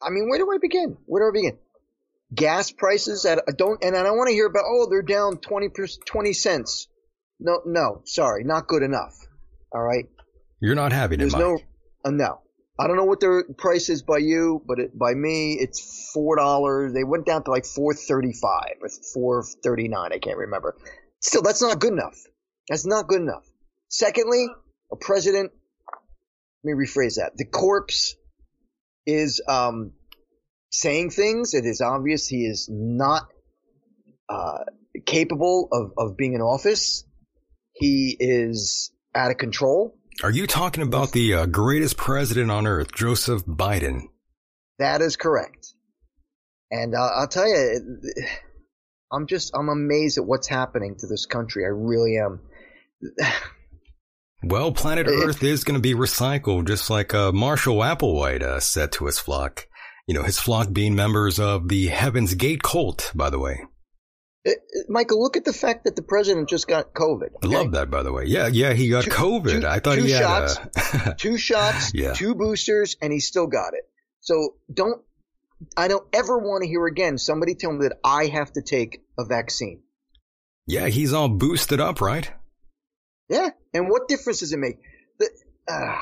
I 0.00 0.10
mean, 0.10 0.28
where 0.28 0.38
do 0.38 0.48
I 0.52 0.58
begin? 0.60 0.96
Where 1.06 1.24
do 1.24 1.36
I 1.36 1.42
begin? 1.42 1.58
Gas 2.32 2.70
prices 2.70 3.24
at 3.24 3.40
I 3.48 3.52
don't, 3.58 3.82
and 3.82 3.96
I 3.96 4.04
don't 4.04 4.16
want 4.16 4.28
to 4.28 4.34
hear 4.34 4.46
about, 4.46 4.62
oh, 4.64 4.88
they're 4.88 5.02
down 5.02 5.38
20, 5.38 5.70
20 6.06 6.32
cents. 6.32 6.86
No, 7.40 7.60
no, 7.66 8.02
sorry, 8.04 8.44
not 8.44 8.68
good 8.68 8.84
enough. 8.84 9.16
All 9.72 9.82
right. 9.82 10.04
You're 10.60 10.76
not 10.76 10.92
having 10.92 11.18
There's 11.18 11.34
it, 11.34 11.38
Mike. 11.38 11.44
no, 11.44 11.58
uh, 12.04 12.10
no. 12.10 12.40
I 12.80 12.86
don't 12.86 12.96
know 12.96 13.04
what 13.04 13.20
their 13.20 13.44
price 13.58 13.90
is 13.90 14.02
by 14.02 14.18
you, 14.18 14.62
but 14.66 14.78
it, 14.78 14.98
by 14.98 15.12
me, 15.12 15.58
it's 15.60 16.10
four 16.14 16.36
dollars. 16.36 16.94
They 16.94 17.04
went 17.04 17.26
down 17.26 17.44
to 17.44 17.50
like 17.50 17.66
four 17.66 17.92
thirty-five 17.92 18.76
or 18.80 18.88
four 19.12 19.44
thirty-nine. 19.62 20.12
I 20.14 20.18
can't 20.18 20.38
remember. 20.38 20.76
Still, 21.20 21.42
that's 21.42 21.60
not 21.60 21.78
good 21.78 21.92
enough. 21.92 22.16
That's 22.68 22.86
not 22.86 23.06
good 23.06 23.20
enough. 23.20 23.44
Secondly, 23.88 24.46
a 24.90 24.96
president. 24.96 25.52
Let 26.64 26.76
me 26.76 26.84
rephrase 26.86 27.16
that. 27.16 27.32
The 27.36 27.44
corpse 27.44 28.16
is 29.06 29.42
um, 29.46 29.92
saying 30.70 31.10
things. 31.10 31.54
It 31.54 31.66
is 31.66 31.80
obvious 31.80 32.26
he 32.26 32.46
is 32.46 32.68
not 32.70 33.28
uh, 34.28 34.64
capable 35.04 35.68
of, 35.72 35.92
of 35.98 36.16
being 36.16 36.34
in 36.34 36.40
office. 36.40 37.04
He 37.72 38.16
is 38.18 38.90
out 39.14 39.30
of 39.30 39.38
control. 39.38 39.96
Are 40.22 40.30
you 40.30 40.46
talking 40.46 40.82
about 40.82 41.12
the 41.12 41.34
uh, 41.34 41.46
greatest 41.46 41.96
president 41.96 42.50
on 42.50 42.66
earth, 42.66 42.92
Joseph 42.92 43.44
Biden? 43.46 44.02
That 44.78 45.00
is 45.00 45.16
correct. 45.16 45.74
And 46.70 46.94
uh, 46.94 47.10
I'll 47.16 47.28
tell 47.28 47.48
you, 47.48 47.80
I'm 49.12 49.26
just, 49.26 49.52
I'm 49.54 49.68
amazed 49.68 50.18
at 50.18 50.24
what's 50.24 50.48
happening 50.48 50.96
to 50.98 51.06
this 51.06 51.26
country. 51.26 51.64
I 51.64 51.68
really 51.68 52.18
am. 52.18 52.40
well, 54.44 54.72
planet 54.72 55.06
Earth 55.08 55.42
is 55.42 55.64
going 55.64 55.74
to 55.74 55.82
be 55.82 55.94
recycled, 55.94 56.66
just 56.66 56.90
like 56.90 57.14
uh, 57.14 57.32
Marshall 57.32 57.78
Applewhite 57.78 58.42
uh, 58.42 58.60
said 58.60 58.92
to 58.92 59.06
his 59.06 59.18
flock. 59.18 59.66
You 60.06 60.14
know, 60.14 60.22
his 60.22 60.38
flock 60.38 60.72
being 60.72 60.94
members 60.94 61.38
of 61.38 61.68
the 61.68 61.86
Heaven's 61.88 62.34
Gate 62.34 62.62
cult, 62.62 63.10
by 63.14 63.30
the 63.30 63.38
way. 63.38 63.64
Uh, 64.46 64.52
Michael, 64.88 65.22
look 65.22 65.36
at 65.36 65.44
the 65.44 65.52
fact 65.52 65.84
that 65.84 65.96
the 65.96 66.02
president 66.02 66.48
just 66.48 66.66
got 66.66 66.94
COVID. 66.94 67.34
Okay? 67.36 67.54
I 67.54 67.58
love 67.58 67.72
that, 67.72 67.90
by 67.90 68.02
the 68.02 68.12
way. 68.12 68.24
Yeah, 68.24 68.46
yeah, 68.46 68.72
he 68.72 68.88
got 68.88 69.04
two, 69.04 69.10
COVID. 69.10 69.60
Two, 69.60 69.66
I 69.66 69.80
thought 69.80 69.98
he 69.98 70.10
had 70.10 70.22
shots, 70.22 70.58
a... 71.06 71.14
two 71.14 71.36
shots, 71.36 71.92
yeah. 71.94 72.14
two 72.14 72.34
boosters, 72.34 72.96
and 73.02 73.12
he 73.12 73.20
still 73.20 73.46
got 73.46 73.74
it. 73.74 73.82
So 74.20 74.54
don't, 74.72 75.02
I 75.76 75.88
don't 75.88 76.06
ever 76.14 76.38
want 76.38 76.62
to 76.62 76.68
hear 76.68 76.86
again 76.86 77.18
somebody 77.18 77.54
tell 77.54 77.72
me 77.72 77.88
that 77.88 77.98
I 78.02 78.26
have 78.26 78.52
to 78.52 78.62
take 78.62 79.02
a 79.18 79.24
vaccine. 79.24 79.82
Yeah, 80.66 80.86
he's 80.88 81.12
all 81.12 81.28
boosted 81.28 81.80
up, 81.80 82.00
right? 82.00 82.30
Yeah, 83.28 83.50
and 83.74 83.88
what 83.88 84.08
difference 84.08 84.40
does 84.40 84.52
it 84.52 84.58
make? 84.58 84.78
The, 85.18 85.28
uh, 85.68 85.96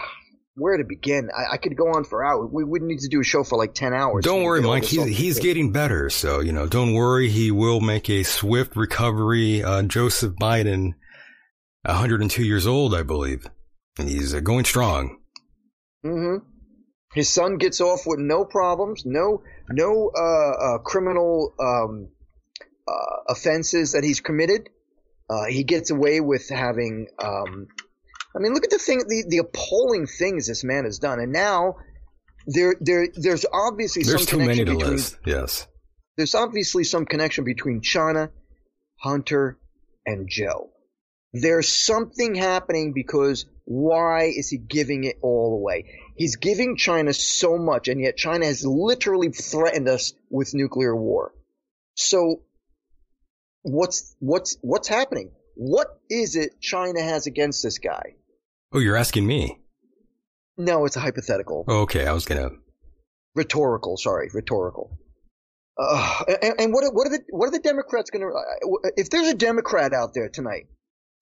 where 0.58 0.76
to 0.76 0.84
begin. 0.84 1.30
I, 1.36 1.54
I, 1.54 1.56
could 1.56 1.76
go 1.76 1.88
on 1.88 2.04
for 2.04 2.24
hours. 2.24 2.50
We 2.52 2.64
wouldn't 2.64 2.90
need 2.90 3.00
to 3.00 3.08
do 3.08 3.20
a 3.20 3.24
show 3.24 3.44
for 3.44 3.56
like 3.56 3.74
10 3.74 3.94
hours. 3.94 4.24
Don't 4.24 4.42
worry, 4.42 4.60
Mike. 4.60 4.84
He's, 4.84 5.06
he's 5.06 5.38
getting 5.38 5.72
better. 5.72 6.10
So, 6.10 6.40
you 6.40 6.52
know, 6.52 6.66
don't 6.66 6.94
worry. 6.94 7.28
He 7.28 7.50
will 7.50 7.80
make 7.80 8.10
a 8.10 8.22
swift 8.22 8.76
recovery. 8.76 9.62
Uh, 9.62 9.82
Joseph 9.82 10.34
Biden, 10.34 10.94
102 11.82 12.44
years 12.44 12.66
old, 12.66 12.94
I 12.94 13.02
believe. 13.02 13.46
And 13.98 14.08
he's 14.08 14.34
uh, 14.34 14.40
going 14.40 14.64
strong. 14.64 15.18
Mm-hmm. 16.04 16.44
His 17.14 17.28
son 17.28 17.56
gets 17.56 17.80
off 17.80 18.00
with 18.06 18.18
no 18.18 18.44
problems, 18.44 19.04
no, 19.06 19.42
no, 19.70 20.10
uh, 20.14 20.74
uh 20.74 20.78
criminal, 20.78 21.54
um, 21.58 22.08
uh, 22.86 23.32
offenses 23.32 23.92
that 23.92 24.04
he's 24.04 24.20
committed. 24.20 24.68
Uh, 25.30 25.46
he 25.46 25.64
gets 25.64 25.90
away 25.90 26.20
with 26.20 26.48
having, 26.48 27.08
um, 27.18 27.66
I 28.36 28.40
mean, 28.40 28.52
look 28.54 28.64
at 28.64 28.70
the 28.70 28.78
thing, 28.78 28.98
the, 28.98 29.24
the 29.28 29.38
appalling 29.38 30.06
things 30.06 30.46
this 30.46 30.64
man 30.64 30.84
has 30.84 30.98
done. 30.98 31.18
And 31.20 31.32
now 31.32 31.76
there, 32.46 32.74
there, 32.80 33.08
there's 33.14 33.46
obviously 33.52 34.02
there's 34.02 34.28
some 34.28 34.40
connection 34.40 34.64
between, 34.66 34.90
list. 34.90 35.18
Yes. 35.24 35.66
There's 36.16 36.34
obviously 36.34 36.84
some 36.84 37.06
connection 37.06 37.44
between 37.44 37.80
China, 37.80 38.30
Hunter, 39.00 39.58
and 40.04 40.28
Joe. 40.28 40.70
There's 41.32 41.68
something 41.68 42.34
happening 42.34 42.92
because 42.94 43.46
why 43.64 44.24
is 44.24 44.48
he 44.48 44.56
giving 44.56 45.04
it 45.04 45.18
all 45.20 45.54
away? 45.54 45.84
He's 46.16 46.36
giving 46.36 46.76
China 46.76 47.12
so 47.12 47.58
much, 47.58 47.88
and 47.88 48.00
yet 48.00 48.16
China 48.16 48.46
has 48.46 48.64
literally 48.64 49.28
threatened 49.28 49.88
us 49.88 50.14
with 50.30 50.54
nuclear 50.54 50.96
war. 50.96 51.32
So, 51.94 52.40
what's 53.62 54.16
what's 54.20 54.56
what's 54.62 54.88
happening? 54.88 55.32
What 55.58 55.88
is 56.08 56.36
it 56.36 56.60
China 56.60 57.02
has 57.02 57.26
against 57.26 57.64
this 57.64 57.78
guy? 57.78 58.14
Oh, 58.72 58.78
you're 58.78 58.94
asking 58.94 59.26
me? 59.26 59.58
No, 60.56 60.84
it's 60.84 60.94
a 60.94 61.00
hypothetical. 61.00 61.64
Okay, 61.68 62.06
I 62.06 62.12
was 62.12 62.26
gonna. 62.26 62.50
Rhetorical, 63.34 63.96
sorry, 63.96 64.30
rhetorical. 64.32 64.96
Uh, 65.76 66.22
and, 66.42 66.60
and, 66.60 66.72
what 66.72 66.84
are, 66.84 66.92
what 66.92 67.08
are 67.08 67.10
the 67.10 67.24
what 67.30 67.46
are 67.48 67.50
the 67.50 67.58
Democrats 67.58 68.10
going 68.10 68.22
to? 68.22 68.28
Uh, 68.28 68.90
if 68.96 69.10
there's 69.10 69.26
a 69.26 69.34
Democrat 69.34 69.92
out 69.92 70.14
there 70.14 70.28
tonight, 70.28 70.68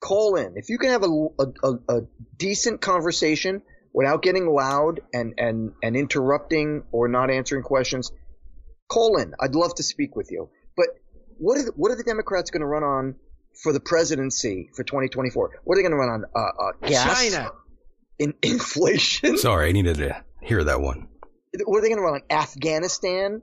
call 0.00 0.36
in. 0.36 0.52
If 0.56 0.68
you 0.68 0.76
can 0.76 0.90
have 0.90 1.02
a, 1.02 1.28
a, 1.64 1.96
a 1.96 2.00
decent 2.36 2.82
conversation 2.82 3.62
without 3.94 4.20
getting 4.20 4.46
loud 4.46 5.00
and 5.14 5.32
and 5.38 5.72
and 5.82 5.96
interrupting 5.96 6.84
or 6.92 7.08
not 7.08 7.30
answering 7.30 7.62
questions, 7.62 8.12
call 8.90 9.16
in. 9.16 9.32
I'd 9.40 9.54
love 9.54 9.74
to 9.76 9.82
speak 9.82 10.14
with 10.14 10.30
you. 10.30 10.50
But 10.76 10.88
what 11.38 11.56
are 11.56 11.64
the, 11.64 11.72
what 11.74 11.90
are 11.90 11.96
the 11.96 12.04
Democrats 12.04 12.50
going 12.50 12.60
to 12.60 12.66
run 12.66 12.82
on 12.82 13.14
for 13.62 13.72
the 13.72 13.80
presidency 13.80 14.70
for 14.74 14.84
2024? 14.84 15.60
What 15.64 15.74
are 15.74 15.76
they 15.76 15.82
going 15.82 15.92
to 15.92 15.96
run 15.96 16.08
on? 16.08 16.24
Uh, 16.34 16.38
uh, 16.38 16.88
gas? 16.88 17.30
China. 17.30 17.50
In 18.18 18.34
inflation? 18.42 19.38
Sorry, 19.38 19.68
I 19.68 19.72
needed 19.72 19.96
to 19.98 20.22
hear 20.42 20.64
that 20.64 20.80
one. 20.80 21.08
What 21.64 21.78
are 21.78 21.82
they 21.82 21.88
going 21.88 21.98
to 21.98 22.04
run 22.04 22.14
on? 22.14 22.22
Afghanistan? 22.30 23.42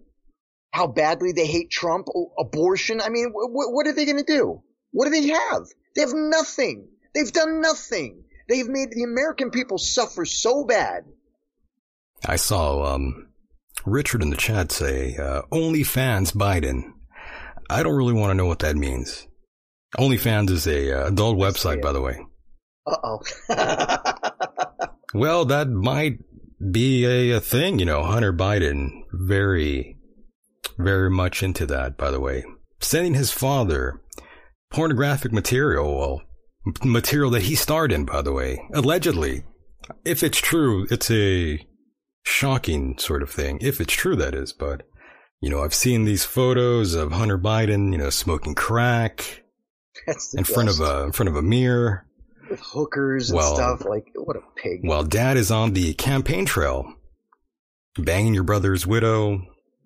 How 0.71 0.87
badly 0.87 1.31
they 1.33 1.45
hate 1.45 1.69
Trump? 1.69 2.07
Abortion? 2.37 3.01
I 3.01 3.09
mean, 3.09 3.31
what 3.31 3.87
are 3.87 3.93
they 3.93 4.05
going 4.05 4.17
to 4.17 4.23
do? 4.23 4.63
What 4.91 5.05
do 5.05 5.11
they 5.11 5.27
have? 5.27 5.63
They 5.95 6.01
have 6.01 6.13
nothing. 6.13 6.87
They've 7.13 7.31
done 7.31 7.61
nothing. 7.61 8.23
They've 8.49 8.67
made 8.67 8.91
the 8.91 9.03
American 9.03 9.51
people 9.51 9.77
suffer 9.77 10.25
so 10.25 10.63
bad. 10.65 11.05
I 12.25 12.37
saw 12.37 12.93
um, 12.93 13.29
Richard 13.85 14.23
in 14.23 14.29
the 14.29 14.37
chat 14.37 14.71
say, 14.71 15.15
uh, 15.17 15.43
OnlyFans 15.51 16.33
Biden. 16.33 16.93
I 17.69 17.83
don't 17.83 17.95
really 17.95 18.13
want 18.13 18.31
to 18.31 18.35
know 18.35 18.45
what 18.45 18.59
that 18.59 18.75
means. 18.75 19.27
OnlyFans 19.97 20.49
is 20.49 20.67
a 20.67 20.91
uh, 20.91 21.07
adult 21.07 21.37
website, 21.37 21.81
by 21.81 21.91
the 21.91 22.01
way. 22.01 22.19
Uh 22.85 22.97
oh. 23.03 23.19
well, 25.13 25.45
that 25.45 25.69
might 25.69 26.19
be 26.71 27.05
a, 27.05 27.37
a 27.37 27.39
thing, 27.39 27.79
you 27.79 27.85
know. 27.85 28.03
Hunter 28.03 28.33
Biden, 28.33 28.89
very, 29.11 29.97
very 30.77 31.09
much 31.09 31.43
into 31.43 31.65
that, 31.67 31.97
by 31.97 32.09
the 32.09 32.19
way. 32.19 32.43
Sending 32.79 33.13
his 33.13 33.31
father 33.31 34.01
pornographic 34.71 35.31
material, 35.31 35.97
well, 35.97 36.21
material 36.83 37.29
that 37.31 37.43
he 37.43 37.55
starred 37.55 37.91
in, 37.91 38.05
by 38.05 38.21
the 38.21 38.33
way, 38.33 38.59
allegedly. 38.73 39.43
If 40.03 40.23
it's 40.23 40.39
true, 40.39 40.87
it's 40.89 41.11
a 41.11 41.65
shocking 42.23 42.97
sort 42.97 43.21
of 43.21 43.29
thing. 43.29 43.59
If 43.61 43.79
it's 43.79 43.93
true, 43.93 44.15
that 44.15 44.33
is. 44.33 44.53
But, 44.53 44.83
you 45.41 45.49
know, 45.49 45.63
I've 45.63 45.73
seen 45.73 46.05
these 46.05 46.25
photos 46.25 46.95
of 46.95 47.11
Hunter 47.11 47.37
Biden, 47.37 47.91
you 47.91 47.97
know, 47.97 48.09
smoking 48.09 48.55
crack 48.55 49.42
in 50.07 50.13
best. 50.13 50.47
front 50.47 50.69
of 50.69 50.79
a, 50.79 51.03
in 51.03 51.11
front 51.11 51.29
of 51.29 51.35
a 51.35 51.41
mirror. 51.41 52.05
With 52.49 52.59
hookers 52.59 53.29
and 53.29 53.37
well, 53.37 53.55
stuff. 53.55 53.85
Like, 53.85 54.11
what 54.15 54.35
a 54.35 54.41
pig. 54.55 54.81
While 54.83 55.03
dad 55.03 55.37
is 55.37 55.51
on 55.51 55.73
the 55.73 55.93
campaign 55.93 56.45
trail, 56.45 56.93
banging 57.97 58.33
your 58.33 58.43
brother's 58.43 58.85
widow, 58.85 59.41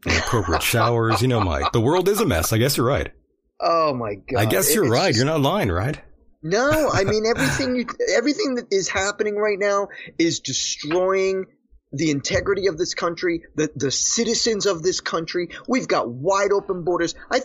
inappropriate 0.06 0.64
showers. 0.64 1.22
You 1.22 1.28
know, 1.28 1.42
Mike, 1.42 1.72
the 1.72 1.82
world 1.82 2.08
is 2.10 2.20
a 2.20 2.26
mess. 2.26 2.54
I 2.54 2.58
guess 2.58 2.78
you're 2.78 2.86
right. 2.86 3.12
Oh 3.60 3.94
my 3.94 4.16
god! 4.16 4.40
I 4.40 4.46
guess 4.46 4.74
you're 4.74 4.90
right. 4.90 5.08
Just, 5.08 5.18
you're 5.18 5.26
not 5.26 5.42
lying, 5.42 5.72
right? 5.72 6.00
No, 6.44 6.90
I 6.92 7.04
mean 7.04 7.26
everything. 7.36 7.76
You, 7.76 7.86
everything 8.16 8.56
that 8.56 8.68
is 8.72 8.88
happening 8.88 9.36
right 9.36 9.58
now 9.58 9.88
is 10.18 10.40
destroying 10.40 11.46
the 11.92 12.12
integrity 12.12 12.68
of 12.68 12.78
this 12.78 12.94
country, 12.94 13.44
the 13.56 13.70
the 13.76 13.92
citizens 13.92 14.66
of 14.66 14.84
this 14.84 15.00
country. 15.00 15.50
We've 15.68 15.88
got 15.88 16.10
wide 16.10 16.52
open 16.52 16.84
borders. 16.84 17.16
I 17.32 17.42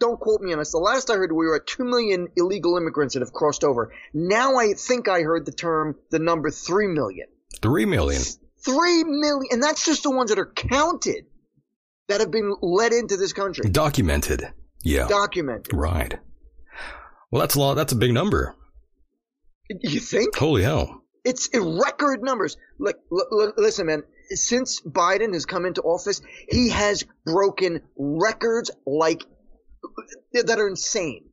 don't 0.00 0.18
quote 0.18 0.40
me 0.40 0.52
on 0.52 0.58
this. 0.58 0.72
The 0.72 0.78
last 0.78 1.10
I 1.10 1.14
heard, 1.14 1.32
we 1.32 1.46
were 1.46 1.56
at 1.56 1.66
two 1.66 1.84
million 1.84 2.28
illegal 2.36 2.76
immigrants 2.76 3.14
that 3.14 3.20
have 3.20 3.32
crossed 3.32 3.64
over. 3.64 3.92
Now 4.14 4.56
I 4.56 4.72
think 4.72 5.08
I 5.08 5.20
heard 5.20 5.44
the 5.44 5.52
term, 5.52 5.96
the 6.10 6.18
number 6.18 6.50
three 6.50 6.88
million. 6.88 7.28
Three 7.60 7.84
million. 7.84 8.22
Three 8.64 9.04
million, 9.04 9.48
and 9.50 9.62
that's 9.62 9.84
just 9.84 10.04
the 10.04 10.10
ones 10.10 10.30
that 10.30 10.38
are 10.38 10.52
counted 10.52 11.26
that 12.08 12.20
have 12.20 12.30
been 12.30 12.54
let 12.62 12.92
into 12.92 13.16
this 13.16 13.32
country. 13.32 13.68
Documented. 13.70 14.52
Yeah. 14.82 15.06
Documented. 15.08 15.74
Right. 15.74 16.18
Well, 17.30 17.40
that's 17.40 17.54
a 17.54 17.60
lot. 17.60 17.74
That's 17.74 17.92
a 17.92 17.96
big 17.96 18.12
number. 18.12 18.54
You 19.68 20.00
think? 20.00 20.36
Holy 20.36 20.62
hell. 20.62 21.01
It's 21.24 21.48
record 21.54 22.22
numbers. 22.22 22.56
Like, 22.78 22.96
listen, 23.56 23.86
man. 23.86 24.02
Since 24.30 24.80
Biden 24.80 25.34
has 25.34 25.46
come 25.46 25.66
into 25.66 25.82
office, 25.82 26.20
he 26.48 26.70
has 26.70 27.04
broken 27.26 27.80
records 27.96 28.70
like 28.86 29.24
that 30.32 30.58
are 30.58 30.68
insane. 30.68 31.26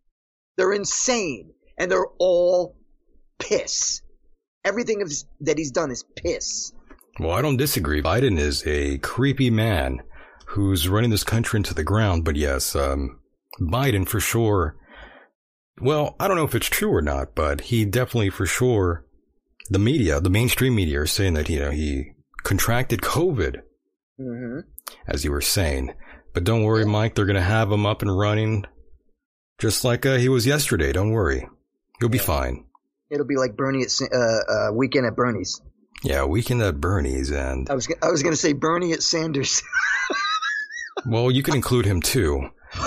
They're 0.58 0.74
insane, 0.74 1.54
and 1.78 1.90
they're 1.90 2.08
all 2.20 2.76
piss. 3.40 4.02
Everything 4.66 5.04
that 5.42 5.58
he's 5.58 5.72
done 5.72 5.92
is 5.92 6.04
piss. 6.18 6.74
Well, 7.20 7.32
I 7.32 7.42
don't 7.42 7.58
disagree. 7.58 8.02
Biden 8.02 8.38
is 8.38 8.66
a 8.68 8.98
creepy 9.00 9.50
man 9.50 10.02
who's 10.48 10.90
running 10.90 11.10
this 11.10 11.24
country 11.24 11.58
into 11.58 11.74
the 11.74 11.84
ground. 11.84 12.26
But 12.26 12.36
yes, 12.36 12.76
um, 12.76 13.20
Biden 13.62 14.08
for 14.08 14.20
sure. 14.20 14.76
Well, 15.82 16.16
I 16.20 16.28
don't 16.28 16.38
know 16.38 16.44
if 16.44 16.56
it's 16.56 16.68
true 16.68 16.94
or 16.94 17.02
not, 17.02 17.34
but 17.36 17.62
he 17.62 17.86
definitely 17.86 18.30
for 18.30 18.46
sure. 18.46 19.06
The 19.70 19.80
media, 19.80 20.20
the 20.20 20.30
mainstream 20.30 20.76
media, 20.76 21.02
are 21.02 21.08
saying 21.08 21.36
that 21.36 21.50
you 21.50 21.60
know 21.60 21.72
he 21.72 22.14
contracted 22.44 23.02
COVID, 23.02 23.62
mm-hmm. 24.20 24.60
as 25.08 25.24
you 25.24 25.32
were 25.32 25.42
saying. 25.42 25.94
But 26.34 26.44
don't 26.44 26.64
worry, 26.64 26.86
Mike. 26.86 27.16
They're 27.16 27.26
going 27.26 27.36
to 27.36 27.42
have 27.42 27.72
him 27.72 27.86
up 27.86 28.02
and 28.02 28.18
running, 28.18 28.66
just 29.60 29.84
like 29.84 30.06
uh, 30.06 30.18
he 30.18 30.30
was 30.30 30.48
yesterday. 30.48 30.92
Don't 30.92 31.12
worry, 31.12 31.48
you'll 32.02 32.10
be 32.10 32.18
fine. 32.18 32.66
It'll 33.12 33.28
be 33.28 33.38
like 33.38 33.56
Bernie 33.56 33.84
at 33.84 33.92
uh, 34.14 34.18
uh, 34.18 34.74
weekend 34.74 35.06
at 35.06 35.16
Bernie's. 35.16 35.62
Yeah, 36.04 36.26
weekend 36.26 36.62
at 36.62 36.80
Bernie's, 36.80 37.32
and 37.32 37.70
I 37.70 37.76
was 37.76 37.88
I 38.02 38.10
was 38.10 38.24
going 38.24 38.34
to 38.34 38.40
say 38.40 38.54
Bernie 38.54 38.94
at 38.94 39.04
Sanders. 39.04 39.62
well, 41.06 41.30
you 41.30 41.44
can 41.44 41.56
include 41.56 41.86
him 41.86 42.02
too. 42.02 42.50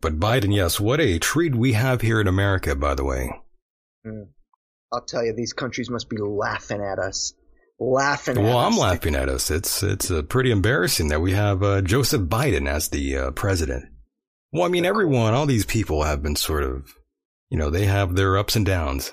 but 0.00 0.18
Biden, 0.18 0.54
yes, 0.54 0.80
what 0.80 1.00
a 1.00 1.18
treat 1.18 1.54
we 1.54 1.74
have 1.74 2.00
here 2.00 2.20
in 2.20 2.26
America, 2.26 2.74
by 2.74 2.94
the 2.94 3.04
way. 3.04 3.30
Mm. 4.06 4.28
I'll 4.92 5.04
tell 5.04 5.24
you, 5.24 5.34
these 5.34 5.52
countries 5.52 5.90
must 5.90 6.08
be 6.08 6.16
laughing 6.16 6.80
at 6.80 6.98
us. 6.98 7.34
Laughing 7.80 8.42
well, 8.42 8.58
I'm 8.58 8.72
us. 8.72 8.78
laughing 8.78 9.14
at 9.14 9.28
us. 9.28 9.50
It's 9.50 9.82
it's 9.84 10.10
uh, 10.10 10.22
pretty 10.22 10.50
embarrassing 10.50 11.08
that 11.08 11.20
we 11.20 11.32
have 11.32 11.62
uh, 11.62 11.80
Joseph 11.80 12.22
Biden 12.22 12.68
as 12.68 12.88
the 12.88 13.16
uh, 13.16 13.30
president. 13.30 13.84
Well, 14.50 14.64
I 14.64 14.68
mean, 14.68 14.84
everyone, 14.84 15.34
all 15.34 15.46
these 15.46 15.66
people 15.66 16.02
have 16.02 16.22
been 16.22 16.34
sort 16.34 16.64
of, 16.64 16.94
you 17.50 17.58
know, 17.58 17.70
they 17.70 17.84
have 17.84 18.16
their 18.16 18.36
ups 18.36 18.56
and 18.56 18.66
downs. 18.66 19.12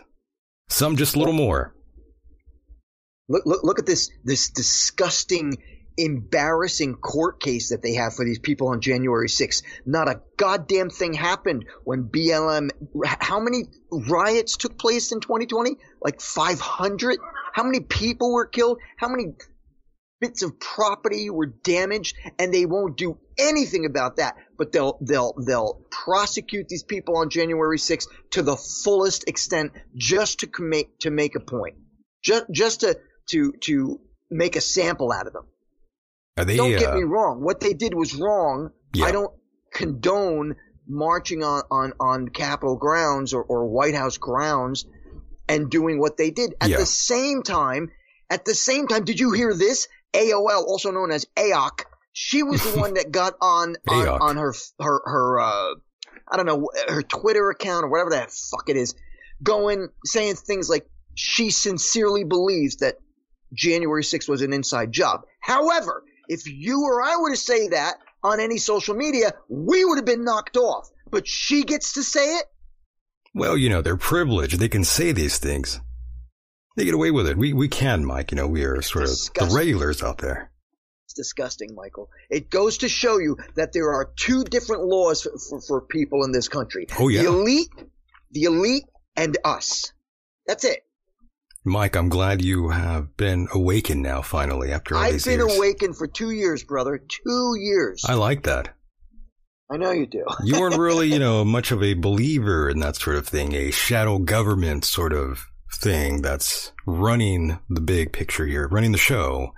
Some 0.69 0.95
just 0.95 1.15
a 1.15 1.19
little 1.19 1.33
more. 1.33 1.75
Look, 3.27 3.45
look, 3.45 3.63
look 3.63 3.79
at 3.79 3.85
this, 3.85 4.09
this 4.23 4.49
disgusting 4.49 5.57
embarrassing 5.97 6.95
court 6.95 7.39
case 7.39 7.69
that 7.69 7.81
they 7.81 7.93
have 7.93 8.13
for 8.13 8.25
these 8.25 8.39
people 8.39 8.69
on 8.69 8.81
January 8.81 9.27
6th. 9.27 9.63
Not 9.85 10.09
a 10.09 10.21
goddamn 10.37 10.89
thing 10.89 11.13
happened 11.13 11.65
when 11.83 12.09
BLM, 12.09 12.69
how 13.03 13.39
many 13.39 13.65
riots 13.91 14.57
took 14.57 14.77
place 14.77 15.11
in 15.11 15.19
2020? 15.19 15.77
Like 16.01 16.21
500? 16.21 17.19
How 17.53 17.63
many 17.63 17.79
people 17.79 18.33
were 18.33 18.45
killed? 18.45 18.79
How 18.97 19.07
many 19.07 19.35
bits 20.19 20.43
of 20.43 20.59
property 20.59 21.29
were 21.29 21.45
damaged? 21.45 22.15
And 22.39 22.53
they 22.53 22.65
won't 22.65 22.97
do 22.97 23.17
anything 23.37 23.85
about 23.85 24.17
that, 24.17 24.35
but 24.57 24.71
they'll, 24.71 24.97
they'll, 25.01 25.33
they'll 25.45 25.85
prosecute 25.91 26.67
these 26.67 26.83
people 26.83 27.17
on 27.17 27.29
January 27.29 27.77
6th 27.77 28.07
to 28.31 28.41
the 28.41 28.57
fullest 28.57 29.27
extent 29.27 29.71
just 29.95 30.39
to 30.39 30.49
make, 30.59 30.99
to 30.99 31.11
make 31.11 31.35
a 31.35 31.39
point. 31.39 31.75
Just, 32.23 32.45
just 32.51 32.79
to, 32.81 32.97
to, 33.29 33.53
to 33.61 33.99
make 34.29 34.55
a 34.55 34.61
sample 34.61 35.11
out 35.11 35.27
of 35.27 35.33
them. 35.33 35.45
They, 36.43 36.57
don't 36.57 36.71
get 36.71 36.89
uh, 36.89 36.95
me 36.95 37.03
wrong. 37.03 37.41
What 37.41 37.61
they 37.61 37.73
did 37.73 37.93
was 37.93 38.13
wrong. 38.13 38.71
Yeah. 38.93 39.05
I 39.05 39.11
don't 39.11 39.31
condone 39.73 40.55
marching 40.85 41.43
on, 41.43 41.63
on, 41.71 41.93
on 41.99 42.27
Capitol 42.27 42.75
grounds 42.75 43.33
or, 43.33 43.41
or 43.41 43.67
White 43.67 43.95
House 43.95 44.17
grounds 44.17 44.85
and 45.47 45.69
doing 45.69 45.97
what 45.99 46.17
they 46.17 46.31
did. 46.31 46.53
At 46.59 46.69
yeah. 46.69 46.77
the 46.77 46.85
same 46.85 47.41
time, 47.41 47.89
at 48.29 48.43
the 48.43 48.53
same 48.53 48.87
time, 48.87 49.05
did 49.05 49.19
you 49.19 49.31
hear 49.31 49.53
this? 49.53 49.87
AOL, 50.13 50.65
also 50.65 50.91
known 50.91 51.11
as 51.11 51.25
AOC, 51.37 51.83
she 52.11 52.43
was 52.43 52.61
the 52.63 52.79
one 52.81 52.95
that 52.95 53.11
got 53.11 53.35
on, 53.41 53.75
on, 53.87 54.07
on 54.07 54.37
her, 54.37 54.53
her, 54.79 55.01
her, 55.05 55.39
uh, 55.39 55.75
I 56.29 56.37
don't 56.37 56.45
know, 56.45 56.69
her 56.89 57.01
Twitter 57.01 57.49
account 57.49 57.85
or 57.85 57.89
whatever 57.89 58.09
that 58.11 58.31
fuck 58.31 58.67
it 58.67 58.75
is, 58.75 58.93
going, 59.41 59.87
saying 60.05 60.35
things 60.35 60.69
like 60.69 60.85
she 61.13 61.49
sincerely 61.49 62.25
believes 62.25 62.77
that 62.77 62.95
January 63.53 64.03
6th 64.03 64.27
was 64.27 64.41
an 64.41 64.51
inside 64.51 64.91
job. 64.91 65.21
However, 65.39 66.03
if 66.27 66.47
you 66.47 66.83
or 66.83 67.01
I 67.01 67.17
were 67.17 67.31
to 67.31 67.37
say 67.37 67.69
that 67.69 67.95
on 68.23 68.39
any 68.39 68.57
social 68.57 68.95
media, 68.95 69.33
we 69.49 69.85
would 69.85 69.97
have 69.97 70.05
been 70.05 70.23
knocked 70.23 70.57
off. 70.57 70.89
But 71.09 71.27
she 71.27 71.63
gets 71.63 71.93
to 71.93 72.03
say 72.03 72.37
it? 72.37 72.45
Well, 73.33 73.57
you 73.57 73.69
know, 73.69 73.81
they're 73.81 73.97
privileged. 73.97 74.59
They 74.59 74.69
can 74.69 74.83
say 74.83 75.11
these 75.11 75.37
things. 75.37 75.79
They 76.75 76.85
get 76.85 76.93
away 76.93 77.11
with 77.11 77.27
it. 77.27 77.37
We, 77.37 77.53
we 77.53 77.67
can, 77.67 78.05
Mike. 78.05 78.31
You 78.31 78.37
know, 78.37 78.47
we 78.47 78.63
are 78.63 78.81
sort 78.81 79.05
disgusting. 79.05 79.43
of 79.43 79.49
the 79.49 79.55
regulars 79.57 80.03
out 80.03 80.17
there. 80.17 80.51
It's 81.05 81.13
disgusting, 81.13 81.75
Michael. 81.75 82.09
It 82.29 82.49
goes 82.49 82.79
to 82.79 82.89
show 82.89 83.17
you 83.17 83.37
that 83.55 83.73
there 83.73 83.93
are 83.93 84.11
two 84.15 84.43
different 84.43 84.85
laws 84.85 85.21
for, 85.21 85.37
for, 85.37 85.61
for 85.61 85.81
people 85.81 86.23
in 86.23 86.31
this 86.31 86.47
country. 86.47 86.87
Oh, 86.99 87.07
yeah. 87.07 87.23
The 87.23 87.27
elite, 87.27 87.69
the 88.31 88.43
elite, 88.43 88.85
and 89.15 89.37
us. 89.43 89.93
That's 90.47 90.63
it. 90.63 90.84
Mike, 91.67 91.95
I'm 91.95 92.09
glad 92.09 92.43
you 92.43 92.69
have 92.69 93.17
been 93.17 93.47
awakened 93.51 94.03
now, 94.03 94.21
finally, 94.21 94.71
after 94.71 94.95
all 94.95 95.01
I've 95.01 95.13
these 95.13 95.25
years. 95.25 95.41
I've 95.41 95.47
been 95.47 95.57
awakened 95.57 95.97
for 95.97 96.05
two 96.05 96.29
years, 96.29 96.63
brother. 96.63 96.99
Two 96.99 97.55
years. 97.57 98.05
I 98.07 98.13
like 98.13 98.43
that. 98.43 98.75
I 99.71 99.77
know 99.77 99.89
you 99.89 100.05
do. 100.05 100.23
you 100.43 100.59
weren't 100.59 100.77
really, 100.79 101.11
you 101.11 101.17
know, 101.17 101.43
much 101.43 101.71
of 101.71 101.81
a 101.81 101.95
believer 101.95 102.69
in 102.69 102.81
that 102.81 102.97
sort 102.97 103.15
of 103.15 103.27
thing, 103.27 103.53
a 103.53 103.71
shadow 103.71 104.19
government 104.19 104.85
sort 104.85 105.11
of 105.11 105.47
thing 105.73 106.21
that's 106.21 106.71
running 106.85 107.57
the 107.67 107.81
big 107.81 108.13
picture 108.13 108.45
here, 108.45 108.67
running 108.67 108.91
the 108.91 108.99
show. 108.99 109.51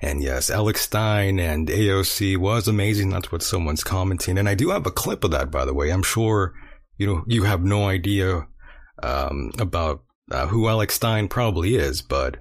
And 0.00 0.22
yes, 0.22 0.48
Alex 0.48 0.80
Stein 0.80 1.38
and 1.38 1.68
AOC 1.68 2.38
was 2.38 2.68
amazing. 2.68 3.10
That's 3.10 3.30
what 3.30 3.42
someone's 3.42 3.84
commenting. 3.84 4.38
And 4.38 4.48
I 4.48 4.54
do 4.54 4.70
have 4.70 4.86
a 4.86 4.90
clip 4.90 5.24
of 5.24 5.30
that, 5.32 5.50
by 5.50 5.66
the 5.66 5.74
way. 5.74 5.90
I'm 5.92 6.02
sure, 6.02 6.54
you 6.96 7.06
know, 7.06 7.24
you 7.26 7.42
have 7.42 7.62
no 7.62 7.86
idea, 7.86 8.46
um, 9.02 9.52
about 9.58 10.02
uh, 10.30 10.46
who 10.46 10.68
Alex 10.68 10.94
Stein 10.94 11.28
probably 11.28 11.74
is, 11.76 12.02
but 12.02 12.36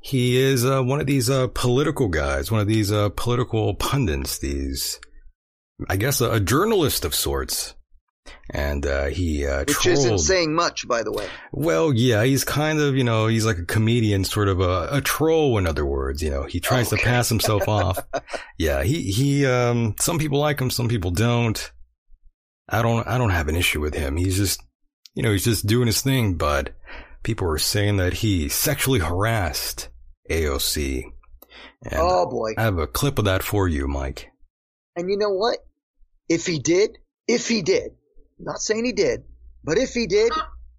he 0.00 0.36
is 0.36 0.64
uh, 0.64 0.82
one 0.82 1.00
of 1.00 1.06
these 1.06 1.28
uh, 1.28 1.48
political 1.54 2.08
guys, 2.08 2.50
one 2.50 2.60
of 2.60 2.66
these 2.68 2.90
uh, 2.92 3.08
political 3.10 3.74
pundits, 3.74 4.38
these, 4.38 5.00
I 5.88 5.96
guess, 5.96 6.20
a, 6.20 6.40
journalist 6.40 7.04
of 7.04 7.14
sorts. 7.14 7.74
and 8.50 8.86
uh, 8.86 9.06
he 9.06 9.44
uh, 9.46 9.60
Which 9.60 9.72
trolled. 9.72 9.98
isn't 9.98 10.18
saying 10.20 10.54
much, 10.54 10.86
by 10.86 11.02
the 11.02 11.12
way. 11.12 11.26
Well, 11.52 11.92
yeah, 11.92 12.24
he's 12.24 12.44
kind 12.44 12.78
of, 12.80 12.96
you 12.96 13.04
know, 13.04 13.26
he's 13.26 13.44
like 13.46 13.58
a 13.58 13.64
comedian, 13.64 14.24
sort 14.24 14.48
of 14.48 14.60
a, 14.60 14.88
a 14.92 15.00
troll, 15.00 15.58
in 15.58 15.66
other 15.66 15.84
words. 15.86 16.22
You 16.22 16.30
know, 16.30 16.42
he 16.44 16.60
tries 16.60 16.92
Okay. 16.92 17.02
to 17.02 17.08
pass 17.08 17.28
himself 17.28 17.68
off. 17.68 17.98
Yeah, 18.58 18.82
he, 18.82 19.02
he, 19.12 19.46
um, 19.46 19.94
some 20.00 20.18
people 20.18 20.40
like 20.40 20.60
him, 20.60 20.68
some 20.70 20.88
people 20.88 21.12
don't. 21.12 21.70
I 22.68 22.82
don't, 22.82 23.06
I 23.06 23.16
don't 23.16 23.30
have 23.30 23.46
an 23.48 23.54
issue 23.56 23.80
with 23.80 23.94
him. 23.94 24.16
He's 24.16 24.36
just, 24.36 24.60
you 25.18 25.24
know, 25.24 25.32
he's 25.32 25.42
just 25.42 25.66
doing 25.66 25.88
his 25.88 26.00
thing, 26.00 26.34
but 26.34 26.70
people 27.24 27.48
are 27.48 27.58
saying 27.58 27.96
that 27.96 28.14
he 28.14 28.48
sexually 28.48 29.00
harassed 29.00 29.88
AOC. 30.30 31.02
And 31.82 31.94
oh 31.96 32.30
boy. 32.30 32.52
I 32.56 32.62
have 32.62 32.78
a 32.78 32.86
clip 32.86 33.18
of 33.18 33.24
that 33.24 33.42
for 33.42 33.66
you, 33.66 33.88
Mike. 33.88 34.28
And 34.94 35.10
you 35.10 35.18
know 35.18 35.32
what? 35.32 35.58
If 36.28 36.46
he 36.46 36.60
did, 36.60 36.98
if 37.26 37.48
he 37.48 37.62
did, 37.62 37.96
not 38.38 38.60
saying 38.60 38.84
he 38.84 38.92
did, 38.92 39.24
but 39.64 39.76
if 39.76 39.92
he 39.92 40.06
did, 40.06 40.30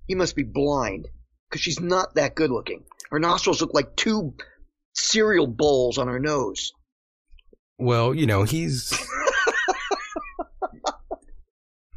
he 0.07 0.15
must 0.15 0.37
be 0.37 0.43
blind 0.43 1.09
because 1.49 1.61
she's 1.61 1.81
not 1.81 2.15
that 2.15 2.35
good 2.35 2.49
looking. 2.49 2.85
Her 3.11 3.19
nostrils 3.19 3.59
look 3.59 3.73
like 3.73 3.97
two 3.97 4.35
cereal 4.93 5.47
bowls 5.47 5.97
on 5.97 6.07
her 6.07 6.19
nose. 6.19 6.71
Well, 7.77 8.15
you 8.15 8.25
know, 8.25 8.43
he's. 8.43 8.97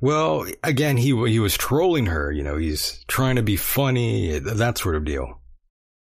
Well, 0.03 0.45
again, 0.63 0.99
he 0.99 1.17
he 1.29 1.39
was 1.39 1.57
trolling 1.57 2.07
her. 2.07 2.31
You 2.31 2.43
know, 2.43 2.57
he's 2.59 3.03
trying 3.09 3.37
to 3.37 3.43
be 3.43 3.57
funny, 3.57 4.39
that 4.39 4.77
sort 4.77 4.97
of 4.97 5.05
deal. 5.07 5.41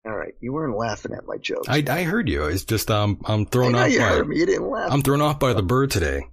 All 0.06 0.16
right, 0.16 0.32
you 0.40 0.52
weren't 0.54 0.78
laughing 0.78 1.12
at 1.12 1.26
my 1.26 1.36
jokes. 1.36 1.68
I, 1.68 1.84
I 1.86 2.04
heard 2.04 2.28
you. 2.28 2.44
It's 2.44 2.64
just 2.64 2.90
um 2.90 3.20
I'm 3.26 3.44
thrown 3.44 3.74
off 3.74 3.90
you 3.90 3.98
by 3.98 4.04
heard 4.06 4.28
me. 4.28 4.38
You 4.38 4.46
didn't 4.46 4.70
laugh. 4.70 4.90
I'm 4.90 5.02
thrown 5.02 5.20
off 5.20 5.38
by 5.38 5.52
the 5.52 5.62
bird 5.62 5.90
today. 5.90 6.28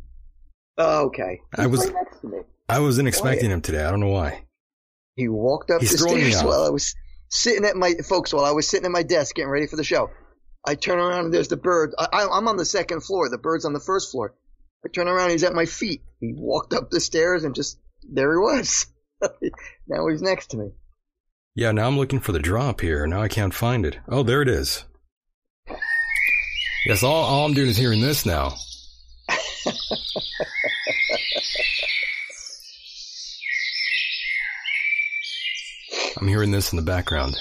oh, 0.77 1.07
okay. 1.07 1.41
I 1.57 1.67
was- 1.67 1.85
right 1.85 1.93
next 1.95 2.21
to 2.21 2.27
me. 2.27 2.37
I 2.69 2.79
wasn't 2.79 3.07
expecting 3.07 3.49
him 3.49 3.61
today. 3.61 3.83
I 3.83 3.89
don't 3.91 4.01
know 4.01 4.09
why. 4.09 4.43
He 5.15 5.27
walked 5.29 5.71
up 5.71 5.81
He's 5.81 5.93
the 5.93 5.97
stairs 5.97 6.43
while 6.43 6.65
I 6.65 6.69
was 6.69 6.93
sitting 7.29 7.65
at 7.65 7.75
my 7.75 7.93
folks. 8.07 8.33
While 8.33 8.45
I 8.45 8.51
was 8.51 8.67
sitting 8.67 8.85
at 8.85 8.91
my 8.91 9.03
desk 9.03 9.35
getting 9.35 9.49
ready 9.49 9.67
for 9.67 9.77
the 9.77 9.83
show, 9.83 10.11
I 10.65 10.75
turn 10.75 10.99
around 10.99 11.25
and 11.25 11.33
there's 11.33 11.47
the 11.47 11.57
bird. 11.57 11.95
I, 11.97 12.07
I, 12.11 12.27
I'm 12.37 12.47
on 12.47 12.57
the 12.57 12.65
second 12.65 13.01
floor. 13.03 13.29
The 13.29 13.37
bird's 13.37 13.65
on 13.65 13.73
the 13.73 13.79
first 13.79 14.11
floor. 14.11 14.35
I 14.85 14.89
turn 14.89 15.07
around. 15.07 15.31
He's 15.31 15.43
at 15.43 15.53
my 15.53 15.65
feet. 15.65 16.01
He 16.19 16.33
walked 16.35 16.73
up 16.73 16.89
the 16.89 16.99
stairs 16.99 17.43
and 17.43 17.55
just 17.55 17.79
there 18.03 18.31
he 18.33 18.37
was. 18.37 18.87
now 19.87 20.07
he's 20.07 20.21
next 20.21 20.47
to 20.51 20.57
me. 20.57 20.71
Yeah, 21.55 21.71
now 21.71 21.87
I'm 21.87 21.97
looking 21.97 22.19
for 22.19 22.31
the 22.31 22.39
drop 22.39 22.81
here. 22.81 23.07
Now 23.07 23.21
I 23.21 23.27
can't 23.27 23.53
find 23.53 23.85
it. 23.85 23.97
Oh, 24.07 24.23
there 24.23 24.41
it 24.41 24.47
is. 24.47 24.85
Yes, 26.85 27.03
all, 27.03 27.23
all 27.23 27.45
I'm 27.45 27.53
doing 27.53 27.69
is 27.69 27.77
hearing 27.77 28.01
this 28.01 28.25
now. 28.25 28.55
I'm 36.17 36.27
hearing 36.27 36.51
this 36.51 36.71
in 36.71 36.77
the 36.77 36.83
background. 36.83 37.35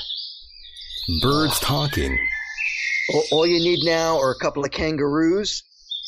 Birds 1.23 1.61
talking. 1.61 2.19
All, 3.13 3.25
all 3.31 3.47
you 3.47 3.61
need 3.61 3.85
now 3.85 4.19
are 4.19 4.33
a 4.33 4.39
couple 4.39 4.65
of 4.65 4.71
kangaroos 4.71 5.63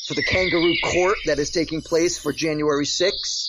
for 0.09 0.15
the 0.15 0.23
kangaroo 0.23 0.75
court 0.83 1.19
that 1.27 1.39
is 1.39 1.51
taking 1.51 1.83
place 1.83 2.17
for 2.17 2.33
January 2.33 2.87
6th. 2.87 3.49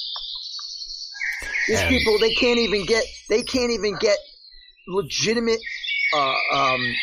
These 1.68 1.80
And- 1.80 1.90
people, 1.90 2.20
they 2.20 2.34
can't 2.34 2.60
even 2.60 2.86
get, 2.86 3.06
they 3.30 3.44
can't 3.44 3.72
even 3.72 3.96
get 3.98 4.18
legitimate, 4.88 5.62
uh, 6.14 6.36
um, 6.52 6.96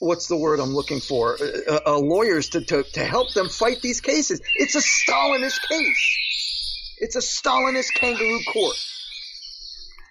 what's 0.00 0.26
the 0.26 0.36
word 0.36 0.58
I'm 0.58 0.74
looking 0.74 1.00
for? 1.00 1.38
Uh, 1.40 1.80
uh, 1.86 1.98
lawyers 1.98 2.48
to, 2.50 2.62
to, 2.62 2.82
to 2.82 3.04
help 3.04 3.32
them 3.32 3.48
fight 3.48 3.80
these 3.80 4.00
cases. 4.00 4.40
It's 4.56 4.74
a 4.74 4.80
Stalinist 4.80 5.60
case. 5.68 6.96
It's 6.98 7.16
a 7.16 7.20
Stalinist 7.20 7.94
kangaroo 7.94 8.40
court. 8.52 8.76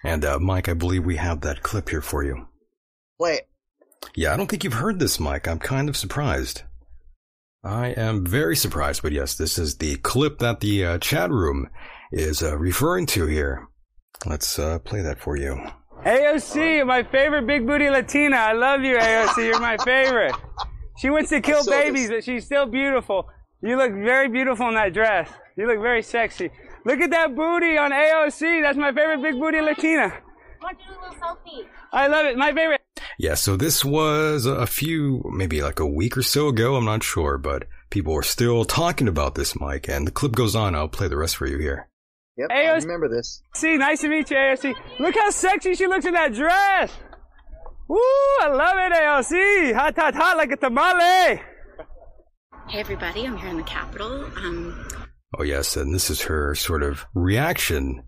And 0.04 0.24
uh, 0.24 0.38
Mike, 0.38 0.68
I 0.68 0.74
believe 0.74 1.04
we 1.04 1.16
have 1.16 1.42
that 1.42 1.62
clip 1.62 1.90
here 1.90 2.02
for 2.02 2.24
you. 2.24 2.46
Play 3.18 3.34
it. 3.34 3.48
Yeah, 4.14 4.32
I 4.32 4.36
don't 4.36 4.48
think 4.48 4.64
you've 4.64 4.74
heard 4.74 4.98
this, 4.98 5.18
Mike. 5.20 5.48
I'm 5.48 5.58
kind 5.58 5.88
of 5.88 5.96
surprised. 5.96 6.62
I 7.64 7.88
am 7.88 8.26
very 8.26 8.56
surprised, 8.56 9.02
but 9.02 9.12
yes, 9.12 9.36
this 9.36 9.58
is 9.58 9.76
the 9.78 9.96
clip 9.96 10.38
that 10.40 10.60
the 10.60 10.84
uh, 10.84 10.98
chat 10.98 11.30
room 11.30 11.70
is 12.12 12.42
uh, 12.42 12.58
referring 12.58 13.06
to 13.06 13.26
here. 13.26 13.68
Let's 14.26 14.58
uh, 14.58 14.78
play 14.80 15.00
that 15.00 15.18
for 15.18 15.36
you. 15.36 15.58
AOC, 16.04 16.86
my 16.86 17.02
favorite 17.02 17.46
big 17.46 17.66
booty 17.66 17.88
Latina. 17.88 18.36
I 18.36 18.52
love 18.52 18.82
you, 18.82 18.98
AOC. 18.98 19.46
You're 19.46 19.60
my 19.60 19.78
favorite. 19.78 20.34
She 20.98 21.08
wants 21.08 21.30
to 21.30 21.40
kill 21.40 21.62
saw 21.62 21.70
babies, 21.70 22.08
this. 22.08 22.18
but 22.18 22.24
she's 22.24 22.44
still 22.44 22.66
beautiful. 22.66 23.26
You 23.62 23.78
look 23.78 23.92
very 23.92 24.28
beautiful 24.28 24.68
in 24.68 24.74
that 24.74 24.92
dress. 24.92 25.30
You 25.56 25.66
look 25.66 25.80
very 25.80 26.02
sexy. 26.02 26.50
Look 26.84 27.00
at 27.00 27.10
that 27.10 27.34
booty 27.34 27.78
on 27.78 27.92
AOC. 27.92 28.62
That's 28.62 28.76
my 28.76 28.92
favorite 28.92 29.22
big 29.22 29.40
booty 29.40 29.62
Latina. 29.62 30.12
I 30.12 30.64
want 30.64 30.78
to 30.78 30.84
do 30.84 30.90
a 30.90 31.00
little 31.00 31.16
selfie. 31.16 31.66
I 31.92 32.08
love 32.08 32.26
it. 32.26 32.36
My 32.36 32.52
favorite. 32.52 32.83
Yeah, 33.18 33.34
so 33.34 33.56
this 33.56 33.84
was 33.84 34.44
a 34.46 34.66
few, 34.66 35.22
maybe 35.32 35.62
like 35.62 35.78
a 35.78 35.86
week 35.86 36.16
or 36.16 36.22
so 36.22 36.48
ago, 36.48 36.76
I'm 36.76 36.84
not 36.84 37.02
sure, 37.02 37.38
but 37.38 37.64
people 37.90 38.14
are 38.14 38.22
still 38.24 38.64
talking 38.64 39.06
about 39.08 39.34
this, 39.36 39.58
Mike, 39.58 39.88
and 39.88 40.06
the 40.06 40.10
clip 40.10 40.32
goes 40.32 40.56
on. 40.56 40.74
I'll 40.74 40.88
play 40.88 41.06
the 41.08 41.16
rest 41.16 41.36
for 41.36 41.46
you 41.46 41.58
here. 41.58 41.88
Yep, 42.36 42.48
Hey, 42.50 42.66
I 42.66 42.72
I 42.72 42.76
remember 42.76 43.08
this. 43.08 43.40
See, 43.54 43.76
nice 43.76 44.00
to 44.00 44.08
meet 44.08 44.30
you, 44.30 44.36
AOC. 44.36 44.74
Look 44.98 45.14
how 45.14 45.30
sexy 45.30 45.74
she 45.74 45.86
looks 45.86 46.04
in 46.04 46.14
that 46.14 46.34
dress. 46.34 46.92
Woo, 47.88 47.98
I 48.40 48.48
love 48.48 48.76
it, 48.78 48.92
AOC. 48.92 49.74
Hot, 49.74 49.94
hot, 49.96 50.14
hot 50.16 50.36
like 50.36 50.50
a 50.50 50.56
tamale. 50.56 51.40
Hey 52.68 52.80
everybody, 52.80 53.26
I'm 53.26 53.36
here 53.36 53.50
in 53.50 53.58
the 53.58 53.62
Capitol. 53.62 54.24
Um, 54.36 54.88
Oh, 55.36 55.42
yes, 55.42 55.76
and 55.76 55.92
this 55.94 56.10
is 56.10 56.22
her 56.22 56.54
sort 56.54 56.82
of 56.84 57.04
reaction 57.12 58.02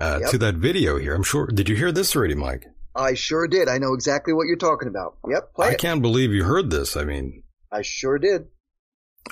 uh, 0.00 0.18
Yep. 0.22 0.30
to 0.30 0.38
that 0.38 0.54
video 0.54 0.96
here. 0.98 1.14
I'm 1.14 1.24
sure. 1.24 1.46
Did 1.48 1.68
you 1.68 1.74
hear 1.76 1.90
this 1.92 2.14
already, 2.16 2.34
Mike? 2.36 2.66
I 2.98 3.14
sure 3.14 3.46
did. 3.46 3.68
I 3.68 3.78
know 3.78 3.94
exactly 3.94 4.32
what 4.34 4.46
you're 4.46 4.56
talking 4.56 4.88
about. 4.88 5.16
Yep, 5.28 5.54
play 5.54 5.68
I 5.68 5.70
it. 5.72 5.78
can't 5.78 6.02
believe 6.02 6.32
you 6.32 6.44
heard 6.44 6.70
this. 6.70 6.96
I 6.96 7.04
mean, 7.04 7.44
I 7.72 7.82
sure 7.82 8.18
did. 8.18 8.46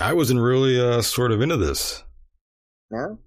I 0.00 0.12
wasn't 0.12 0.40
really 0.40 0.80
uh, 0.80 1.02
sort 1.02 1.32
of 1.32 1.40
into 1.42 1.56
this. 1.56 2.02
No? 2.90 3.18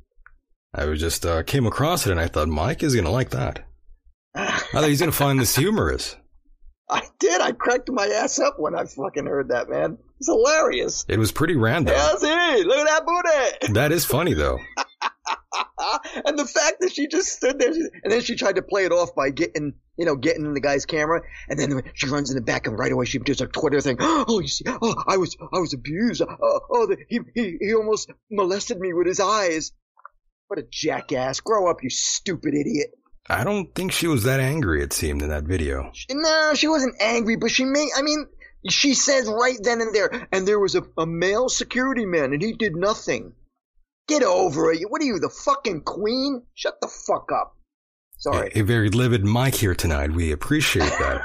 I 0.73 0.86
was 0.86 0.99
just 0.99 1.25
uh, 1.25 1.43
came 1.43 1.65
across 1.65 2.06
it 2.08 2.12
and 2.12 2.19
I 2.19 2.28
thought 2.28 2.47
Mike 2.47 2.84
is 2.84 2.95
gonna 2.95 3.10
like 3.12 3.32
that. 3.32 3.65
I 4.36 4.60
thought 4.71 4.84
he's 4.88 4.99
gonna 4.99 5.12
find 5.12 5.39
this 5.39 5.56
humorous. 5.56 6.15
I 6.89 7.02
did. 7.19 7.41
I 7.41 7.52
cracked 7.52 7.89
my 7.91 8.06
ass 8.08 8.39
up 8.39 8.56
when 8.60 8.75
I 8.75 8.86
fucking 8.86 9.25
heard 9.25 9.49
that, 9.49 9.69
man. 9.69 9.97
It's 10.19 10.28
hilarious. 10.28 11.06
It 11.08 11.17
was 11.17 11.32
pretty 11.32 11.56
random. 11.56 11.95
Yeah, 11.95 12.15
see, 12.15 12.63
look 12.63 12.78
at 12.78 12.86
that 12.88 13.06
booty. 13.06 13.73
That 13.73 13.91
is 13.91 14.06
funny 14.06 14.34
though. 14.34 14.60
and 16.25 16.38
the 16.38 16.45
fact 16.45 16.78
that 16.82 16.91
she 16.93 17.08
just 17.08 17.30
stood 17.30 17.60
there, 17.60 17.71
and 17.71 18.12
then 18.12 18.21
she 18.21 18.36
tried 18.36 18.56
to 18.56 18.62
play 18.62 18.86
it 18.86 18.91
off 18.91 19.15
by 19.15 19.30
getting, 19.30 19.73
you 19.97 20.06
know, 20.06 20.15
getting 20.15 20.45
in 20.45 20.54
the 20.54 20.62
guy's 20.62 20.86
camera, 20.86 21.21
and 21.49 21.60
then 21.60 21.82
she 21.93 22.08
runs 22.08 22.30
in 22.30 22.36
the 22.36 22.41
back, 22.41 22.67
and 22.67 22.78
right 22.78 22.91
away 22.91 23.06
she 23.06 23.19
does 23.19 23.41
a 23.41 23.47
Twitter 23.47 23.82
thing. 23.82 23.97
Oh, 24.30 24.39
you 24.39 24.47
see, 24.47 24.65
oh, 24.67 24.95
I 25.08 25.17
was, 25.17 25.38
I 25.41 25.60
was 25.60 25.73
abused. 25.73 26.21
Oh, 26.21 26.60
oh 26.69 26.86
the, 26.88 26.97
he, 27.08 27.19
he, 27.34 27.58
he 27.60 27.73
almost 27.73 28.12
molested 28.30 28.80
me 28.80 28.93
with 28.93 29.08
his 29.08 29.19
eyes. 29.19 29.71
What 30.47 30.60
a 30.60 30.63
jackass! 30.69 31.39
Grow 31.39 31.69
up, 31.69 31.84
you 31.84 31.89
stupid 31.89 32.54
idiot. 32.54 32.89
I 33.30 33.43
don't 33.43 33.73
think 33.75 33.91
she 33.91 34.08
was 34.08 34.23
that 34.23 34.39
angry. 34.39 34.82
It 34.82 34.91
seemed 34.91 35.21
in 35.21 35.30
that 35.30 35.43
video. 35.43 35.91
No, 36.10 36.54
she 36.56 36.67
wasn't 36.67 36.95
angry, 36.99 37.36
but 37.36 37.52
she 37.52 37.63
made, 37.63 37.89
I 37.95 38.02
mean, 38.02 38.25
she 38.67 38.93
says 38.95 39.30
right 39.30 39.58
then 39.62 39.82
and 39.82 39.93
there, 39.93 40.28
and 40.32 40.47
there 40.47 40.60
was 40.60 40.75
a, 40.75 40.84
a 40.97 41.06
male 41.06 41.47
security 41.47 42.06
man, 42.06 42.34
and 42.34 42.41
he 42.41 42.54
did 42.54 42.75
nothing. 42.75 43.34
Get 44.10 44.24
over 44.24 44.72
it. 44.72 44.82
What 44.89 45.02
are 45.02 45.06
you, 45.06 45.19
the 45.19 45.30
fucking 45.30 45.84
queen? 45.84 46.41
Shut 46.56 46.82
the 46.82 46.88
fuck 46.88 47.30
up. 47.32 47.56
Sorry. 48.17 48.52
A, 48.56 48.60
a 48.60 48.63
very 48.63 48.89
livid 48.89 49.24
Mike 49.24 49.56
here 49.56 49.76
tonight. 49.76 50.12
We 50.12 50.32
appreciate 50.32 50.89
that. 50.89 51.22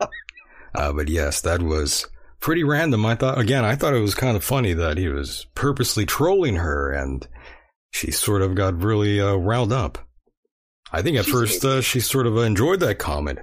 uh, 0.74 0.92
but 0.92 1.08
yes, 1.08 1.40
that 1.40 1.62
was 1.62 2.06
pretty 2.40 2.62
random. 2.64 3.04
I 3.06 3.14
thought 3.14 3.38
again, 3.38 3.64
I 3.64 3.74
thought 3.74 3.94
it 3.94 4.00
was 4.00 4.14
kind 4.14 4.36
of 4.36 4.44
funny 4.44 4.74
that 4.74 4.98
he 4.98 5.08
was 5.08 5.46
purposely 5.54 6.06
trolling 6.06 6.56
her, 6.56 6.92
and 6.92 7.26
she 7.90 8.10
sort 8.10 8.42
of 8.42 8.54
got 8.54 8.82
really 8.82 9.20
uh, 9.20 9.34
riled 9.34 9.72
up. 9.72 9.98
I 10.92 11.02
think 11.02 11.16
at 11.16 11.24
She's- 11.24 11.34
first 11.36 11.64
uh, 11.64 11.80
she 11.80 12.00
sort 12.00 12.26
of 12.26 12.36
enjoyed 12.36 12.80
that 12.80 12.98
comment. 12.98 13.40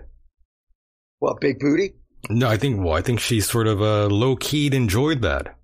What, 1.20 1.42
big 1.42 1.60
booty? 1.60 1.96
No, 2.30 2.48
I 2.48 2.58
think 2.58 2.84
well, 2.84 2.94
I 2.94 3.02
think 3.02 3.20
she 3.20 3.42
sort 3.42 3.68
of 3.68 3.82
uh, 3.82 4.08
low 4.08 4.36
keyed 4.36 4.74
enjoyed 4.74 5.22
that. 5.24 5.58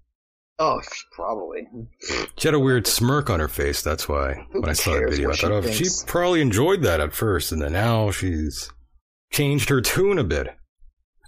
Oh, 0.64 0.80
probably. 1.14 1.68
She 2.38 2.48
had 2.48 2.54
a 2.54 2.60
weird 2.60 2.86
smirk 2.86 3.32
on 3.32 3.40
her 3.40 3.48
face. 3.48 3.82
That's 3.82 4.08
why 4.08 4.46
Who 4.52 4.62
when 4.62 4.70
I 4.70 4.74
saw 4.74 4.92
that 4.92 5.10
video, 5.10 5.32
I 5.32 5.36
thought, 5.36 5.64
she 5.64 5.70
oh, 5.70 5.72
she 5.72 5.90
probably 6.06 6.40
enjoyed 6.40 6.84
that 6.84 7.00
at 7.00 7.14
first, 7.14 7.52
and 7.52 7.60
then 7.60 7.74
now 7.74 8.12
she's 8.12 8.72
changed 9.32 9.70
her 9.70 9.82
tune 9.82 10.20
a 10.20 10.24
bit. 10.24 10.50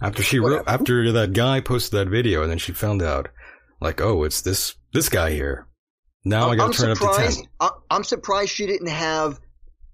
After 0.00 0.22
she 0.22 0.38
wrote, 0.38 0.62
after 0.68 1.10
that 1.10 1.32
guy 1.32 1.60
posted 1.60 1.98
that 1.98 2.08
video, 2.08 2.42
and 2.42 2.50
then 2.50 2.58
she 2.58 2.70
found 2.70 3.02
out, 3.02 3.28
like, 3.80 4.00
oh, 4.00 4.22
it's 4.22 4.40
this 4.40 4.76
this 4.92 5.08
guy 5.08 5.32
here. 5.32 5.66
Now 6.24 6.50
I 6.50 6.52
I'm, 6.52 6.56
got 6.58 6.64
I'm 6.66 6.72
to 6.72 6.78
turn 6.78 6.90
up 6.92 6.98
to 6.98 7.32
ten. 7.60 7.70
I'm 7.90 8.04
surprised 8.04 8.50
she 8.52 8.66
didn't 8.66 8.86
have 8.88 9.40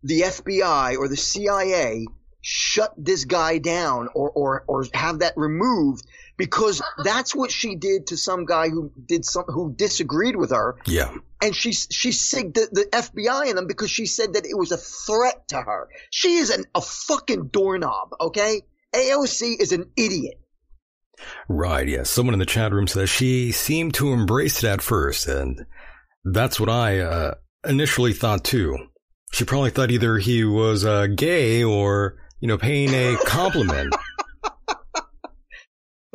the 0.03 0.21
FBI 0.21 0.99
or 0.99 1.09
the 1.09 1.17
CIA 1.17 2.05
shut 2.41 2.93
this 2.97 3.25
guy 3.25 3.59
down 3.59 4.09
or, 4.15 4.31
or, 4.31 4.65
or 4.67 4.85
have 4.95 5.21
that 5.21 5.35
removed 5.37 6.07
because 6.37 6.83
that's 7.05 7.35
what 7.35 7.51
she 7.51 7.75
did 7.75 8.07
to 8.07 8.17
some 8.17 8.47
guy 8.47 8.69
who 8.69 8.91
did 9.07 9.25
some, 9.25 9.45
who 9.45 9.75
disagreed 9.75 10.37
with 10.37 10.51
her. 10.51 10.77
Yeah. 10.87 11.15
And 11.43 11.55
she, 11.55 11.73
she 11.73 12.11
sigged 12.11 12.55
the, 12.55 12.69
the 12.73 12.87
FBI 12.93 13.51
in 13.51 13.57
them 13.57 13.67
because 13.67 13.91
she 13.91 14.07
said 14.07 14.35
that 14.35 14.47
it 14.47 14.57
was 14.57 14.73
a 14.73 14.79
threat 14.79 15.49
to 15.49 15.57
her. 15.57 15.89
She 16.11 16.37
is 16.37 16.51
an, 16.51 16.65
a 16.75 16.81
fucking 16.81 17.49
doorknob, 17.49 18.15
okay? 18.21 18.63
AOC 18.95 19.61
is 19.61 19.73
an 19.73 19.91
idiot. 19.97 20.41
Right, 21.49 21.89
yes. 21.89 22.11
Someone 22.11 22.35
in 22.35 22.41
the 22.41 22.47
chat 22.47 22.73
room 22.73 22.87
says 22.87 23.11
she 23.11 23.53
seemed 23.53 23.95
to 23.95 24.13
embrace 24.13 24.63
it 24.65 24.69
at 24.69 24.83
first, 24.83 25.29
and 25.29 25.67
that's 26.25 26.59
what 26.59 26.69
I 26.69 27.01
uh, 27.01 27.35
initially 27.69 28.13
thought 28.13 28.45
too. 28.45 28.77
She 29.33 29.45
probably 29.45 29.71
thought 29.71 29.91
either 29.91 30.19
he 30.19 30.45
was 30.45 30.85
uh, 30.85 31.07
gay 31.07 31.63
or, 31.63 32.17
you 32.41 32.49
know, 32.49 32.59
paying 32.59 32.93
a 32.95 33.17
compliment. 33.25 33.95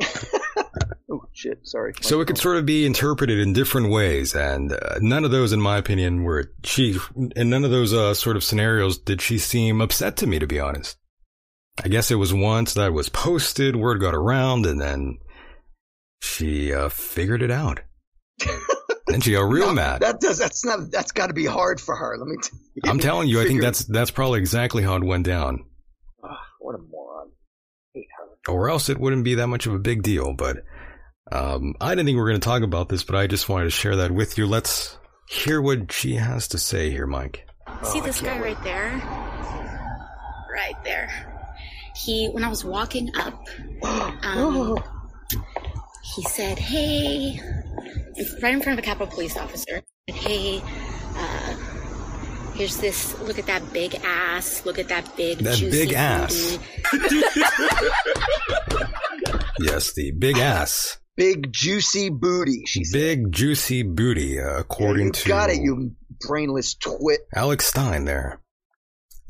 oh 1.10 1.22
shit! 1.32 1.60
Sorry. 1.62 1.92
So 2.00 2.20
it 2.20 2.26
could 2.26 2.38
sort 2.38 2.56
of 2.56 2.66
be 2.66 2.84
interpreted 2.86 3.38
in 3.38 3.52
different 3.52 3.90
ways, 3.90 4.34
and 4.34 4.72
uh, 4.72 4.98
none 5.00 5.24
of 5.24 5.30
those, 5.30 5.52
in 5.52 5.60
my 5.60 5.78
opinion, 5.78 6.24
were 6.24 6.52
she. 6.64 6.98
In 7.34 7.50
none 7.50 7.64
of 7.64 7.70
those 7.70 7.92
uh, 7.92 8.14
sort 8.14 8.36
of 8.36 8.44
scenarios 8.44 8.98
did 8.98 9.20
she 9.22 9.38
seem 9.38 9.80
upset 9.80 10.16
to 10.18 10.26
me, 10.26 10.38
to 10.38 10.46
be 10.46 10.60
honest. 10.60 10.96
I 11.82 11.88
guess 11.88 12.10
it 12.10 12.16
was 12.16 12.32
once 12.32 12.74
that 12.74 12.92
was 12.92 13.08
posted, 13.08 13.76
word 13.76 14.00
got 14.00 14.14
around, 14.14 14.64
and 14.66 14.80
then 14.80 15.18
she 16.20 16.72
uh, 16.72 16.88
figured 16.88 17.42
it 17.42 17.50
out. 17.50 17.80
then 19.06 19.20
she 19.20 19.32
got 19.32 19.42
real 19.42 19.68
No, 19.68 19.74
mad. 19.74 20.00
That 20.00 20.20
does. 20.20 20.38
That's 20.38 20.64
not. 20.64 20.90
That's 20.90 21.12
got 21.12 21.28
to 21.28 21.34
be 21.34 21.46
hard 21.46 21.80
for 21.80 21.94
her. 21.94 22.16
Let 22.18 22.26
me. 22.26 22.36
T- 22.42 22.88
I'm 22.88 22.98
telling 22.98 23.28
you, 23.28 23.40
I 23.40 23.46
think 23.46 23.60
that's 23.60 23.84
that's 23.84 24.10
probably 24.10 24.40
exactly 24.40 24.82
how 24.82 24.96
it 24.96 25.04
went 25.04 25.26
down. 25.26 25.64
Ugh, 26.66 26.72
what 26.72 26.74
a 26.74 26.82
moron. 26.90 27.30
Hate 27.94 28.08
her. 28.18 28.52
Or 28.52 28.68
else 28.70 28.88
it 28.88 28.98
wouldn't 28.98 29.24
be 29.24 29.36
that 29.36 29.46
much 29.48 29.66
of 29.66 29.74
a 29.74 29.78
big 29.78 30.02
deal. 30.02 30.34
But 30.34 30.58
um, 31.30 31.74
I 31.80 31.90
didn't 31.90 32.06
think 32.06 32.16
we 32.16 32.20
were 32.20 32.28
going 32.28 32.40
to 32.40 32.44
talk 32.44 32.62
about 32.62 32.88
this, 32.88 33.04
but 33.04 33.16
I 33.16 33.26
just 33.26 33.48
wanted 33.48 33.64
to 33.64 33.70
share 33.70 33.96
that 33.96 34.10
with 34.10 34.38
you. 34.38 34.46
Let's 34.46 34.98
hear 35.28 35.60
what 35.60 35.92
she 35.92 36.14
has 36.14 36.48
to 36.48 36.58
say 36.58 36.90
here, 36.90 37.06
Mike. 37.06 37.46
See 37.82 38.00
this 38.00 38.20
guy 38.20 38.38
right 38.38 38.62
there? 38.62 38.90
Right 40.52 40.76
there. 40.84 41.10
He, 41.96 42.28
when 42.28 42.44
I 42.44 42.48
was 42.48 42.64
walking 42.64 43.10
up, 43.16 43.46
um, 44.22 44.78
he 46.14 46.22
said, 46.22 46.58
"Hey," 46.58 47.40
right 48.42 48.54
in 48.54 48.62
front 48.62 48.78
of 48.78 48.84
a 48.84 48.86
Capitol 48.86 49.08
Police 49.08 49.36
officer. 49.36 49.82
"Hey, 50.06 50.62
uh, 51.16 51.56
here's 52.56 52.76
this. 52.78 53.18
Look 53.20 53.38
at 53.38 53.46
that 53.46 53.72
big 53.72 53.94
ass. 54.04 54.64
Look 54.66 54.78
at 54.78 54.88
that 54.88 55.16
big, 55.16 55.38
That 55.38 55.56
juicy 55.56 55.86
big 55.86 55.92
ass." 55.94 56.58
Yes, 59.58 59.94
the 59.94 60.10
big 60.12 60.38
ass, 60.38 60.98
Big 61.16 61.50
juicy 61.50 62.10
booty. 62.10 62.62
She 62.66 62.84
said. 62.84 62.98
big 62.98 63.32
juicy 63.32 63.82
booty, 63.82 64.38
uh, 64.38 64.58
according 64.58 65.06
you 65.06 65.12
to 65.12 65.28
got 65.28 65.48
it, 65.48 65.62
you 65.62 65.92
brainless 66.20 66.74
twit. 66.74 67.20
Alex 67.34 67.66
Stein 67.66 68.04
there. 68.04 68.40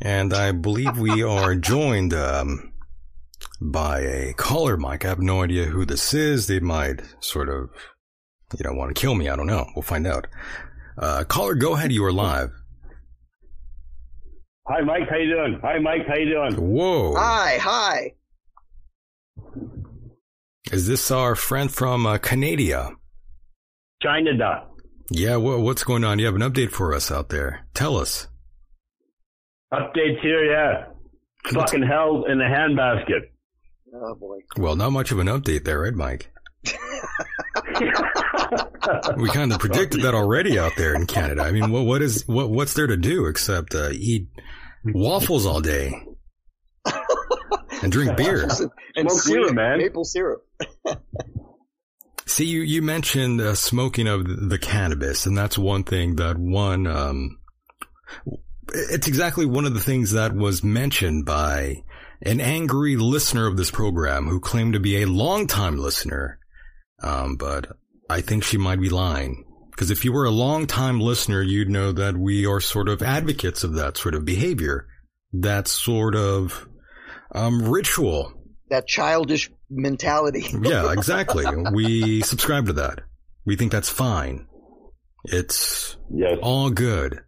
And 0.01 0.35
I 0.35 0.51
believe 0.51 0.99
we 0.99 1.23
are 1.37 1.55
joined 1.55 2.13
um, 2.13 2.73
by 3.61 4.01
a 4.01 4.33
caller, 4.35 4.77
Mike. 4.77 5.05
I 5.05 5.09
have 5.09 5.21
no 5.21 5.43
idea 5.43 5.67
who 5.67 5.85
this 5.85 6.13
is. 6.13 6.49
They 6.49 6.59
might 6.59 7.03
sort 7.21 7.49
of, 7.49 7.71
you 8.59 8.65
know, 8.65 8.73
want 8.73 8.95
to 8.95 9.01
kill 9.01 9.15
me. 9.15 9.29
I 9.29 9.37
don't 9.37 9.47
know. 9.47 9.65
We'll 9.77 9.83
find 9.83 10.09
out. 10.09 10.27
Uh, 10.99 11.23
caller, 11.23 11.55
go 11.55 11.75
ahead. 11.75 11.93
You 11.93 12.05
are 12.05 12.13
live. 12.13 12.51
Hi, 14.69 14.81
Mike. 14.81 15.09
How 15.09 15.17
you 15.17 15.33
doing? 15.33 15.61
Hi, 15.63 15.79
Mike. 15.79 16.07
How 16.09 16.17
you 16.17 16.29
doing? 16.29 16.55
Whoa. 16.57 17.15
Hi, 17.17 17.59
hi. 17.61 18.15
Is 20.73 20.89
this 20.89 21.13
our 21.13 21.37
friend 21.37 21.71
from 21.71 22.05
uh, 22.05 22.19
Canada? 22.19 22.91
China 24.03 24.37
da. 24.37 24.65
Yeah, 25.11 25.37
wha 25.37 25.59
what's 25.59 25.85
going 25.85 26.03
on? 26.03 26.19
You 26.19 26.27
have 26.27 26.35
an 26.35 26.43
update 26.43 26.73
for 26.73 26.93
us 26.95 27.13
out 27.13 27.29
there. 27.29 27.67
Tell 27.75 27.97
us. 27.97 28.27
Updates 29.73 30.21
here, 30.21 30.45
yeah. 30.45 30.87
Fucking 31.53 31.83
hell 31.85 32.25
in 32.29 32.39
the 32.39 32.45
handbasket. 32.45 33.31
Oh 33.95 34.17
boy. 34.17 34.39
Well, 34.57 34.75
not 34.75 34.91
much 34.91 35.13
of 35.13 35.21
an 35.21 35.29
update 35.29 35.65
there, 35.65 35.81
right, 35.81 35.95
Mike? 35.95 36.33
We 39.17 39.29
kind 39.31 39.53
of 39.53 39.59
predicted 39.59 40.03
that 40.03 40.15
already 40.15 40.59
out 40.59 40.73
there 40.77 40.95
in 40.95 41.07
Canada. 41.07 41.43
I 41.43 41.51
mean, 41.51 41.71
what 41.71 41.85
what 41.85 42.03
is 42.03 42.27
what 42.29 42.51
what's 42.51 42.75
there 42.75 42.87
to 42.87 42.97
do 42.97 43.27
except 43.27 43.75
uh, 43.75 43.91
eat 43.93 44.29
waffles 44.95 45.47
all 45.47 45.61
day 45.61 45.93
and 47.83 47.93
drink 47.93 48.17
beer? 48.17 48.43
And 48.97 49.11
Smoke 49.11 49.23
syrup, 49.23 49.55
man. 49.55 49.79
Maple 49.79 50.05
syrup. 50.05 50.47
See, 52.27 52.47
you 52.47 52.63
you 52.63 52.83
mentioned 52.83 53.41
uh, 53.41 53.55
smoking 53.55 54.09
of 54.09 54.49
the 54.49 54.59
cannabis, 54.59 55.27
and 55.27 55.39
that's 55.39 55.57
one 55.57 55.85
thing 55.85 56.17
that 56.17 56.37
one. 56.37 56.87
Um, 56.87 57.39
it's 58.73 59.07
exactly 59.07 59.47
one 59.47 59.65
of 59.65 59.75
the 59.75 59.81
things 59.81 60.13
that 60.13 60.35
was 60.35 60.65
mentioned 60.65 61.25
by 61.25 61.77
an 62.23 62.41
angry 62.41 62.97
listener 62.97 63.47
of 63.47 63.57
this 63.57 63.71
program 63.71 64.27
who 64.27 64.41
claimed 64.41 64.73
to 64.73 64.81
be 64.81 65.03
a 65.03 65.07
longtime 65.07 65.79
listener. 65.79 66.39
Um, 67.03 67.37
but 67.37 67.69
I 68.11 68.23
think 68.23 68.43
she 68.43 68.59
might 68.59 68.81
be 68.81 68.89
lying. 68.89 69.45
Because 69.77 69.91
if 69.91 70.07
you 70.07 70.13
were 70.13 70.25
a 70.25 70.31
long 70.31 70.67
time 70.67 71.01
listener, 71.01 71.43
you'd 71.43 71.69
know 71.69 71.93
that 71.93 72.17
we 72.17 72.47
are 72.47 72.61
sort 72.63 72.89
of 72.89 73.03
advocates 73.03 73.63
of 73.63 73.75
that 73.75 73.99
sort 73.99 74.15
of 74.15 74.25
behavior. 74.25 74.87
That 75.35 75.69
sort 75.69 76.17
of, 76.17 76.67
um, 77.35 77.63
ritual. 77.63 78.33
That 78.71 78.87
childish 78.87 79.51
mentality. 79.69 80.47
Yeah, 80.63 80.93
exactly. 80.93 81.45
we 81.73 82.23
subscribe 82.23 82.67
to 82.67 82.73
that. 82.75 83.01
We 83.45 83.57
think 83.57 83.71
that's 83.71 83.91
fine. 83.91 84.47
It's 85.25 85.97
Yes. 86.11 86.39
all 86.41 86.71
good. 86.71 87.21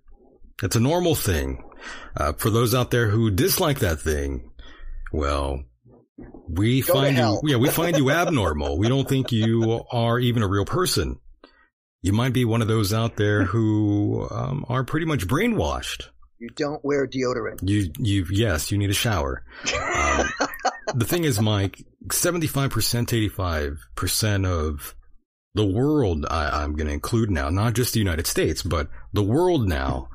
It's 0.62 0.74
a 0.76 0.80
normal 0.80 1.14
thing. 1.14 1.62
Uh, 2.16 2.32
for 2.32 2.48
those 2.48 2.74
out 2.74 2.90
there 2.90 3.08
who 3.08 3.30
dislike 3.30 3.80
that 3.80 4.00
thing, 4.00 4.50
well, 5.12 5.62
we 6.48 6.80
Go 6.80 6.94
find 6.94 7.16
you, 7.18 7.40
yeah, 7.44 7.56
we 7.56 7.68
find 7.68 7.96
you 7.98 8.11
abnormal. 8.11 8.78
We 8.78 8.88
don't 8.88 9.08
think 9.08 9.30
you 9.32 9.84
are 9.92 10.18
even 10.18 10.42
a 10.42 10.48
real 10.48 10.64
person. 10.64 11.18
You 12.02 12.12
might 12.12 12.32
be 12.32 12.44
one 12.44 12.62
of 12.62 12.68
those 12.68 12.92
out 12.92 13.16
there 13.16 13.44
who 13.52 14.26
um, 14.30 14.64
are 14.68 14.84
pretty 14.84 15.06
much 15.06 15.26
brainwashed. 15.26 16.08
You 16.38 16.48
don't 16.50 16.84
wear 16.84 17.06
deodorant. 17.06 17.68
You, 17.68 17.90
you, 17.98 18.26
yes, 18.30 18.70
you 18.70 18.78
need 18.78 18.90
a 18.90 18.94
shower. 18.94 19.44
Um, 19.74 20.28
the 20.94 21.04
thing 21.04 21.24
is, 21.24 21.40
Mike, 21.40 21.82
75%, 22.06 23.30
85% 23.30 24.46
of 24.46 24.94
the 25.54 25.66
world, 25.66 26.26
I, 26.30 26.62
I'm 26.62 26.76
going 26.76 26.87
to 26.87 26.92
include 26.92 27.30
now, 27.30 27.50
not 27.50 27.74
just 27.74 27.92
the 27.92 27.98
United 27.98 28.28
States, 28.28 28.62
but 28.62 28.88
the 29.12 29.22
world 29.22 29.68
now, 29.68 30.08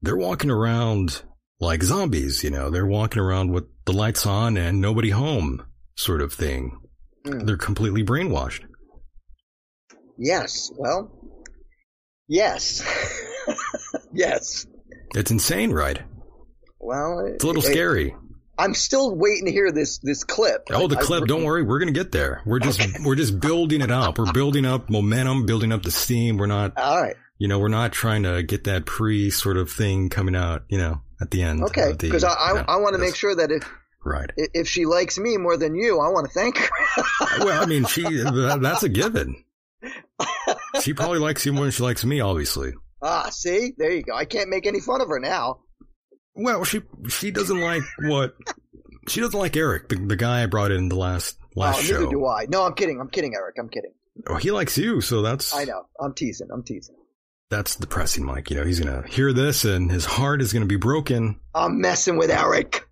they're 0.00 0.16
walking 0.16 0.50
around 0.50 1.22
like 1.60 1.82
zombies, 1.82 2.42
you 2.42 2.50
know, 2.50 2.70
they're 2.70 2.86
walking 2.86 3.20
around 3.20 3.52
with 3.52 3.64
the 3.84 3.92
lights 3.92 4.26
on 4.26 4.56
and 4.56 4.80
nobody 4.80 5.10
home 5.10 5.64
sort 5.96 6.22
of 6.22 6.32
thing. 6.32 6.78
Hmm. 7.24 7.40
They're 7.40 7.56
completely 7.56 8.02
brainwashed. 8.02 8.64
Yes. 10.18 10.70
Well. 10.76 11.10
Yes. 12.28 12.82
yes. 14.12 14.66
It's 15.14 15.30
insane, 15.30 15.72
right? 15.72 16.00
Well, 16.80 17.26
It's 17.26 17.44
a 17.44 17.46
little 17.46 17.62
it- 17.62 17.66
scary. 17.66 18.14
I'm 18.58 18.74
still 18.74 19.16
waiting 19.16 19.46
to 19.46 19.50
hear 19.50 19.72
this 19.72 19.98
this 20.02 20.24
clip. 20.24 20.62
Oh, 20.70 20.86
the 20.86 20.96
I- 20.96 21.00
I- 21.00 21.02
clip. 21.02 21.24
Don't 21.26 21.42
worry. 21.42 21.62
We're 21.62 21.78
going 21.78 21.92
to 21.92 21.98
get 21.98 22.12
there. 22.12 22.42
We're 22.44 22.58
just, 22.60 22.80
we're 23.02 23.14
just 23.16 23.40
building 23.40 23.80
it 23.80 23.90
up. 23.90 24.18
We're 24.18 24.30
building 24.32 24.66
up 24.66 24.90
momentum, 24.90 25.46
building 25.46 25.72
up 25.72 25.82
the 25.82 25.90
steam. 25.90 26.36
We're 26.36 26.46
not, 26.46 26.76
All 26.76 27.00
right. 27.02 27.16
you 27.38 27.48
know, 27.48 27.58
we're 27.58 27.68
not 27.68 27.92
trying 27.92 28.24
to 28.24 28.42
get 28.42 28.64
that 28.64 28.84
pre 28.84 29.30
sort 29.30 29.56
of 29.56 29.70
thing 29.70 30.10
coming 30.10 30.36
out, 30.36 30.64
you 30.68 30.76
know, 30.78 31.00
at 31.20 31.30
the 31.30 31.42
end. 31.42 31.64
Okay. 31.64 31.94
Because 31.98 32.24
I 32.24 32.30
I, 32.34 32.64
I 32.68 32.76
want 32.76 32.94
to 32.94 32.98
make 33.00 33.16
sure 33.16 33.34
that 33.34 33.50
if 33.50 33.68
Right. 34.04 34.30
if 34.36 34.68
she 34.68 34.84
likes 34.84 35.18
me 35.18 35.38
more 35.38 35.56
than 35.56 35.74
you, 35.74 35.98
I 36.00 36.08
want 36.10 36.26
to 36.26 36.32
thank 36.32 36.58
her. 36.58 36.68
Well, 37.38 37.62
I 37.62 37.66
mean, 37.66 37.84
she 37.86 38.02
that's 38.22 38.82
a 38.82 38.88
given. 38.88 39.42
She 40.80 40.94
probably 40.94 41.18
likes 41.18 41.44
you 41.46 41.52
more 41.52 41.64
than 41.64 41.72
she 41.72 41.82
likes 41.82 42.04
me, 42.04 42.20
obviously. 42.20 42.72
ah, 43.02 43.28
see, 43.30 43.72
there 43.76 43.92
you 43.92 44.02
go. 44.02 44.14
I 44.14 44.24
can't 44.24 44.48
make 44.48 44.66
any 44.66 44.80
fun 44.80 45.00
of 45.00 45.08
her 45.08 45.18
now. 45.20 45.60
Well, 46.34 46.64
she, 46.64 46.80
she 47.08 47.30
doesn't 47.30 47.60
like 47.60 47.82
what, 48.00 48.34
she 49.08 49.20
doesn't 49.20 49.38
like 49.38 49.56
Eric, 49.56 49.88
the, 49.88 49.96
the 49.96 50.16
guy 50.16 50.42
I 50.42 50.46
brought 50.46 50.70
in 50.70 50.88
the 50.88 50.96
last, 50.96 51.36
last 51.54 51.80
oh, 51.80 51.82
show. 51.82 51.98
neither 52.00 52.10
do 52.10 52.26
I. 52.26 52.46
No, 52.48 52.62
I'm 52.64 52.74
kidding. 52.74 53.00
I'm 53.00 53.08
kidding, 53.10 53.34
Eric. 53.34 53.56
I'm 53.58 53.68
kidding. 53.68 53.92
Oh, 54.28 54.36
he 54.36 54.50
likes 54.50 54.78
you, 54.78 55.00
so 55.00 55.20
that's, 55.22 55.54
I 55.54 55.64
know. 55.64 55.82
I'm 56.00 56.14
teasing. 56.14 56.48
I'm 56.52 56.62
teasing. 56.62 56.96
that's 57.50 57.76
depressing, 57.76 58.24
Mike. 58.24 58.50
You 58.50 58.56
know, 58.56 58.64
he's 58.64 58.80
going 58.80 59.02
to 59.02 59.08
hear 59.08 59.32
this 59.32 59.64
and 59.64 59.90
his 59.90 60.04
heart 60.06 60.40
is 60.40 60.52
going 60.52 60.62
to 60.62 60.68
be 60.68 60.76
broken. 60.76 61.38
I'm 61.54 61.80
messing 61.80 62.16
with 62.16 62.30
Eric. 62.30 62.86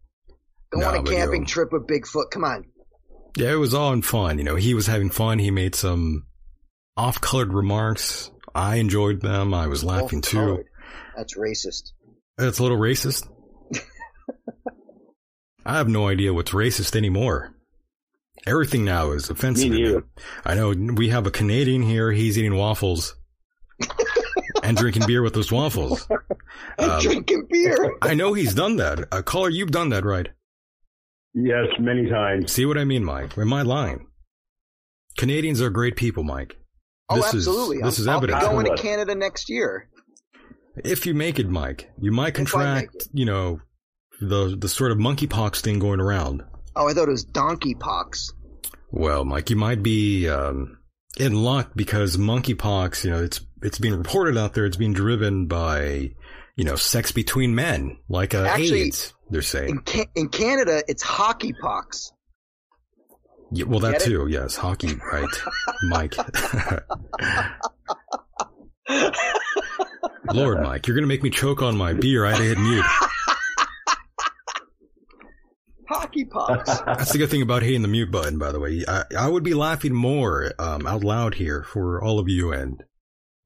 Go 0.70 0.80
No, 0.80 0.88
on 0.88 0.96
a 0.96 1.02
camping 1.02 1.46
trip 1.46 1.72
with 1.72 1.86
Bigfoot. 1.86 2.30
Come 2.30 2.44
on. 2.44 2.64
Yeah, 3.36 3.52
it 3.52 3.56
was 3.56 3.74
all 3.74 3.92
in 3.92 4.02
fun. 4.02 4.38
You 4.38 4.44
know, 4.44 4.56
he 4.56 4.74
was 4.74 4.86
having 4.86 5.08
fun. 5.10 5.38
He 5.38 5.50
made 5.50 5.74
some 5.74 6.26
off-colored 7.00 7.52
remarks. 7.52 8.30
I 8.54 8.76
enjoyed 8.76 9.20
them. 9.22 9.54
I 9.54 9.66
was 9.68 9.82
laughing 9.84 10.20
too. 10.20 10.38
Off-colored. 10.38 10.66
That's 11.16 11.36
racist. 11.38 11.92
It's 12.38 12.58
a 12.58 12.62
little 12.62 12.78
racist. 12.78 13.28
I 15.64 15.76
have 15.76 15.88
no 15.88 16.08
idea 16.08 16.32
what's 16.34 16.52
racist 16.52 16.96
anymore. 16.96 17.54
Everything 18.46 18.84
now 18.84 19.10
is 19.12 19.28
offensive. 19.30 19.70
Me 19.70 19.76
to 19.76 19.82
me. 19.82 19.88
neither. 19.88 20.04
I 20.44 20.54
know 20.54 20.70
we 20.94 21.10
have 21.10 21.26
a 21.26 21.30
Canadian 21.30 21.82
here. 21.82 22.10
He's 22.12 22.38
eating 22.38 22.56
waffles 22.56 23.14
and 24.62 24.76
drinking 24.76 25.06
beer 25.06 25.22
with 25.22 25.34
those 25.34 25.52
waffles. 25.52 26.06
And 26.78 26.90
Um, 26.90 27.00
drinking 27.00 27.46
beer. 27.50 27.94
I 28.02 28.14
know 28.14 28.32
he's 28.32 28.54
done 28.54 28.76
that. 28.76 29.04
Uh, 29.12 29.22
caller, 29.22 29.48
you've 29.50 29.70
done 29.70 29.90
that, 29.90 30.04
right? 30.04 30.28
Yes, 31.32 31.66
many 31.78 32.08
times. 32.10 32.52
See 32.52 32.66
what 32.66 32.76
I 32.76 32.84
mean, 32.84 33.04
Mike? 33.04 33.36
Am 33.38 33.52
I 33.52 33.62
lying? 33.62 34.06
Canadians 35.16 35.62
are 35.62 35.70
great 35.70 35.96
people, 35.96 36.22
Mike. 36.24 36.56
Oh, 37.10 37.16
This 37.16 37.34
absolutely. 37.34 37.76
Is, 37.78 37.82
this 37.82 37.98
I'm, 37.98 38.02
is 38.02 38.08
I'll 38.08 38.16
evident. 38.18 38.40
be 38.40 38.46
going 38.46 38.66
to 38.66 38.82
Canada 38.82 39.14
next 39.14 39.50
year. 39.50 39.88
If 40.84 41.04
you 41.04 41.14
make 41.14 41.38
it, 41.38 41.48
Mike, 41.48 41.90
you 42.00 42.12
might 42.12 42.38
If 42.38 42.54
I 42.54 42.64
make 42.76 42.90
contract, 42.90 43.08
you 43.12 43.24
know, 43.26 43.60
the 44.20 44.56
the 44.58 44.68
sort 44.68 44.92
of 44.92 44.98
monkeypox 44.98 45.60
thing 45.60 45.78
going 45.78 46.00
around. 46.00 46.42
Oh, 46.76 46.88
I 46.88 46.92
thought 46.94 47.08
it 47.08 47.10
was 47.10 47.26
donkeypox. 47.26 48.32
Well, 48.92 49.24
Mike, 49.24 49.50
you 49.50 49.56
might 49.56 49.82
be 49.82 50.28
um, 50.28 50.78
in 51.18 51.34
luck 51.42 51.72
because 51.74 52.16
monkeypox, 52.16 53.04
you 53.04 53.10
know, 53.10 53.22
it's 53.22 53.40
it's 53.62 53.78
being 53.78 53.96
reported 53.96 54.38
out 54.38 54.54
there. 54.54 54.64
It's 54.64 54.76
being 54.76 54.92
driven 54.92 55.46
by, 55.46 56.10
you 56.56 56.64
know, 56.64 56.76
sex 56.76 57.12
between 57.12 57.54
men, 57.54 57.98
like 58.08 58.34
uh, 58.34 58.44
Actually, 58.44 58.82
AIDS. 58.82 59.12
They're 59.28 59.42
saying. 59.42 59.70
In, 59.70 59.78
Ca- 59.80 60.10
in 60.14 60.28
Canada, 60.28 60.82
it's 60.88 61.02
hockey 61.02 61.52
pox. 61.52 62.12
Yeah, 63.52 63.64
well, 63.64 63.80
that 63.80 64.00
too. 64.00 64.28
Yes, 64.28 64.56
hockey, 64.56 64.94
right, 65.12 65.28
Mike. 65.84 66.14
Lord, 70.32 70.62
Mike, 70.62 70.86
you're 70.86 70.96
gonna 70.96 71.06
make 71.08 71.22
me 71.22 71.30
choke 71.30 71.62
on 71.62 71.76
my 71.76 71.92
beer. 71.92 72.24
I 72.24 72.30
had 72.30 72.38
to 72.38 72.44
hit 72.44 72.58
mute. 72.58 72.84
Hockey 75.88 76.24
pox. 76.24 76.70
That's 76.86 77.10
the 77.12 77.18
good 77.18 77.30
thing 77.30 77.42
about 77.42 77.62
hitting 77.62 77.82
the 77.82 77.88
mute 77.88 78.12
button, 78.12 78.38
by 78.38 78.52
the 78.52 78.60
way. 78.60 78.84
I, 78.86 79.04
I 79.18 79.28
would 79.28 79.42
be 79.42 79.54
laughing 79.54 79.92
more 79.92 80.52
um, 80.58 80.86
out 80.86 81.02
loud 81.02 81.34
here 81.34 81.64
for 81.64 82.00
all 82.02 82.20
of 82.20 82.28
you 82.28 82.52
and 82.52 82.80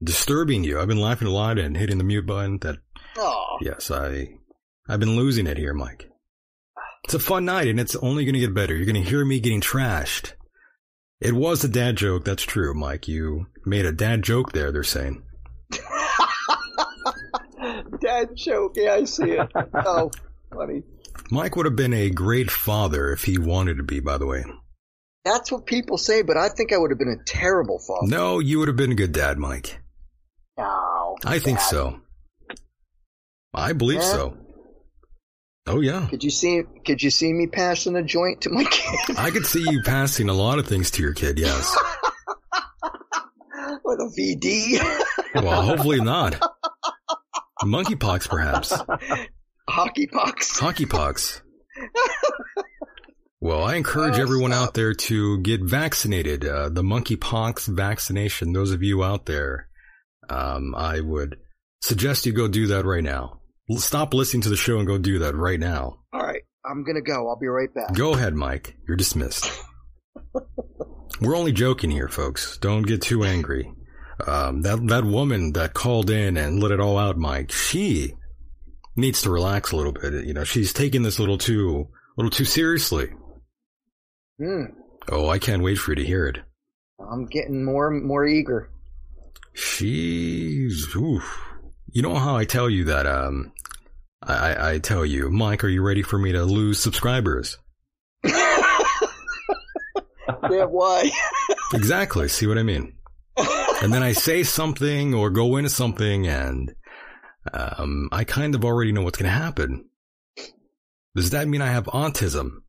disturbing 0.03 0.63
you. 0.63 0.79
I've 0.79 0.87
been 0.87 1.01
laughing 1.01 1.27
a 1.27 1.31
lot 1.31 1.57
and 1.57 1.75
hitting 1.75 1.97
the 1.97 2.03
mute 2.03 2.27
button. 2.27 2.59
That 2.59 2.77
oh, 3.17 3.57
yes, 3.61 3.89
I 3.89 4.27
I've 4.87 4.99
been 4.99 5.15
losing 5.15 5.47
it 5.47 5.57
here, 5.57 5.73
Mike. 5.73 6.07
It's 7.05 7.13
a 7.13 7.19
fun 7.19 7.45
night, 7.45 7.67
and 7.67 7.79
it's 7.79 7.95
only 7.95 8.25
going 8.25 8.33
to 8.33 8.39
get 8.39 8.53
better. 8.53 8.75
You're 8.75 8.85
going 8.91 9.01
to 9.01 9.09
hear 9.09 9.23
me 9.23 9.39
getting 9.39 9.61
trashed. 9.61 10.33
It 11.21 11.33
was 11.33 11.63
a 11.63 11.67
dad 11.69 11.95
joke. 11.95 12.25
That's 12.25 12.43
true, 12.43 12.73
Mike. 12.73 13.07
You 13.07 13.45
made 13.65 13.85
a 13.85 13.91
dad 13.93 14.21
joke 14.23 14.51
there. 14.51 14.71
They're 14.71 14.83
saying. 14.83 15.23
dad 18.01 18.29
joke. 18.35 18.73
Yeah, 18.75 18.93
I 18.95 19.03
see 19.05 19.31
it. 19.31 19.47
Oh, 19.85 20.11
funny. 20.53 20.83
Mike 21.31 21.55
would 21.55 21.65
have 21.65 21.75
been 21.75 21.93
a 21.93 22.09
great 22.09 22.51
father 22.51 23.11
if 23.11 23.23
he 23.23 23.37
wanted 23.37 23.77
to 23.77 23.83
be. 23.83 23.99
By 23.99 24.17
the 24.17 24.25
way, 24.25 24.43
That's 25.23 25.51
what 25.51 25.65
people 25.65 25.97
say, 25.97 26.21
but 26.21 26.37
I 26.37 26.49
think 26.49 26.73
I 26.73 26.77
would 26.77 26.91
have 26.91 26.99
been 26.99 27.17
a 27.19 27.23
terrible 27.23 27.79
father. 27.79 28.07
no, 28.07 28.39
you 28.39 28.59
would 28.59 28.67
have 28.67 28.77
been 28.77 28.91
a 28.91 28.95
good 28.95 29.11
dad, 29.11 29.37
Mike. 29.37 29.79
No, 30.57 31.15
I 31.25 31.39
think 31.39 31.59
so. 31.59 31.99
I 33.53 33.73
believe 33.73 33.99
Yeah? 34.01 34.11
so. 34.11 34.37
Oh 35.67 35.81
yeah. 35.81 36.07
Could 36.09 36.23
you 36.23 36.29
see? 36.29 36.61
Could 36.85 37.01
you 37.01 37.09
see 37.09 37.33
me 37.33 37.47
passing 37.47 37.95
a 37.95 38.03
joint 38.03 38.41
to 38.41 38.49
my 38.51 38.63
kid 38.65 38.99
I 39.17 39.31
could 39.31 39.45
see 39.45 39.61
you 39.69 39.81
passing 39.83 40.29
a 40.29 40.33
lot 40.33 40.59
of 40.59 40.67
things 40.67 40.91
to 40.91 41.01
your 41.01 41.13
kid, 41.13 41.39
yes. 41.39 41.75
with 43.83 43.99
a 43.99 44.11
VD? 44.17 45.43
Well, 45.43 45.61
hopefully 45.63 46.01
not. 46.01 46.39
Monkeypox, 47.63 48.29
perhaps. 48.29 48.71
Hockeypox. 49.69 50.59
Hockeypox. 50.59 51.41
Well, 53.41 53.63
I 53.63 53.75
encourage 53.75 54.17
Oh, 54.19 54.21
everyone 54.21 54.51
stop. 54.51 54.69
out 54.69 54.73
there 54.75 54.93
to 54.93 55.39
get 55.39 55.61
vaccinated. 55.61 56.45
Uh, 56.45 56.69
the 56.69 56.83
monkeypox 56.83 57.67
vaccination. 57.75 58.53
Those 58.53 58.71
of 58.71 58.81
you 58.83 59.03
out 59.03 59.25
there, 59.25 59.67
um, 60.29 60.73
I 60.75 60.99
would 60.99 61.37
suggest 61.81 62.25
you 62.25 62.33
go 62.33 62.47
do 62.47 62.67
that 62.67 62.85
right 62.85 63.03
now. 63.03 63.41
Stop 63.77 64.13
listening 64.13 64.41
to 64.41 64.49
the 64.49 64.55
show 64.55 64.77
and 64.77 64.87
go 64.87 64.97
do 64.97 65.19
that 65.19 65.35
right 65.35 65.59
now. 65.59 65.99
All 66.13 66.21
right, 66.21 66.43
I'm 66.65 66.83
gonna 66.83 67.01
go. 67.01 67.27
I'll 67.27 67.39
be 67.39 67.47
right 67.47 67.73
back. 67.73 67.93
Go 67.93 68.13
ahead, 68.13 68.35
Mike. 68.35 68.75
You're 68.87 68.97
dismissed. 68.97 69.51
We're 71.21 71.35
only 71.35 71.51
joking 71.51 71.89
here, 71.91 72.09
folks. 72.09 72.57
Don't 72.57 72.83
get 72.83 73.01
too 73.01 73.23
angry. 73.23 73.71
Um, 74.25 74.61
that 74.61 74.85
that 74.87 75.03
woman 75.03 75.53
that 75.53 75.73
called 75.73 76.09
in 76.09 76.37
and 76.37 76.61
let 76.61 76.71
it 76.71 76.79
all 76.79 76.97
out, 76.97 77.17
Mike. 77.17 77.51
She 77.51 78.13
needs 78.95 79.21
to 79.23 79.31
relax 79.31 79.71
a 79.71 79.77
little 79.77 79.91
bit. 79.93 80.25
You 80.25 80.33
know, 80.33 80.43
she's 80.43 80.71
taking 80.73 81.03
this 81.03 81.17
a 81.17 81.21
little 81.21 81.37
too, 81.37 81.87
a 81.89 82.21
little 82.21 82.31
too 82.31 82.45
seriously. 82.45 83.09
Hmm. 84.39 84.65
Oh, 85.09 85.29
I 85.29 85.39
can't 85.39 85.63
wait 85.63 85.75
for 85.75 85.91
you 85.91 85.95
to 85.95 86.05
hear 86.05 86.27
it. 86.27 86.39
I'm 86.99 87.25
getting 87.25 87.63
more 87.65 87.89
more 87.91 88.25
eager. 88.25 88.69
She's, 89.53 90.93
oof. 90.95 91.54
You 91.91 92.01
know 92.01 92.15
how 92.15 92.35
I 92.35 92.45
tell 92.45 92.69
you 92.69 92.85
that, 92.85 93.05
um, 93.05 93.51
I, 94.21 94.73
I- 94.73 94.79
tell 94.79 95.05
you, 95.05 95.29
Mike, 95.29 95.63
are 95.63 95.67
you 95.69 95.81
ready 95.81 96.01
for 96.01 96.17
me 96.17 96.31
to 96.33 96.43
lose 96.43 96.79
subscribers? 96.79 97.57
Yeah, 100.51 100.65
why? 100.65 101.09
Exactly. 101.73 102.27
See 102.27 102.45
what 102.45 102.57
I 102.59 102.63
mean? 102.63 102.93
And 103.81 103.91
then 103.93 104.03
I 104.03 104.11
say 104.13 104.43
something 104.43 105.13
or 105.15 105.29
go 105.31 105.57
into 105.57 105.69
something 105.69 106.27
and, 106.27 106.73
um, 107.51 108.09
I 108.11 108.23
kind 108.23 108.53
of 108.55 108.63
already 108.63 108.91
know 108.91 109.01
what's 109.01 109.17
going 109.17 109.31
to 109.31 109.37
happen. 109.37 109.85
Does 111.15 111.31
that 111.31 111.47
mean 111.47 111.61
I 111.61 111.67
have 111.71 111.85
autism? 111.85 112.61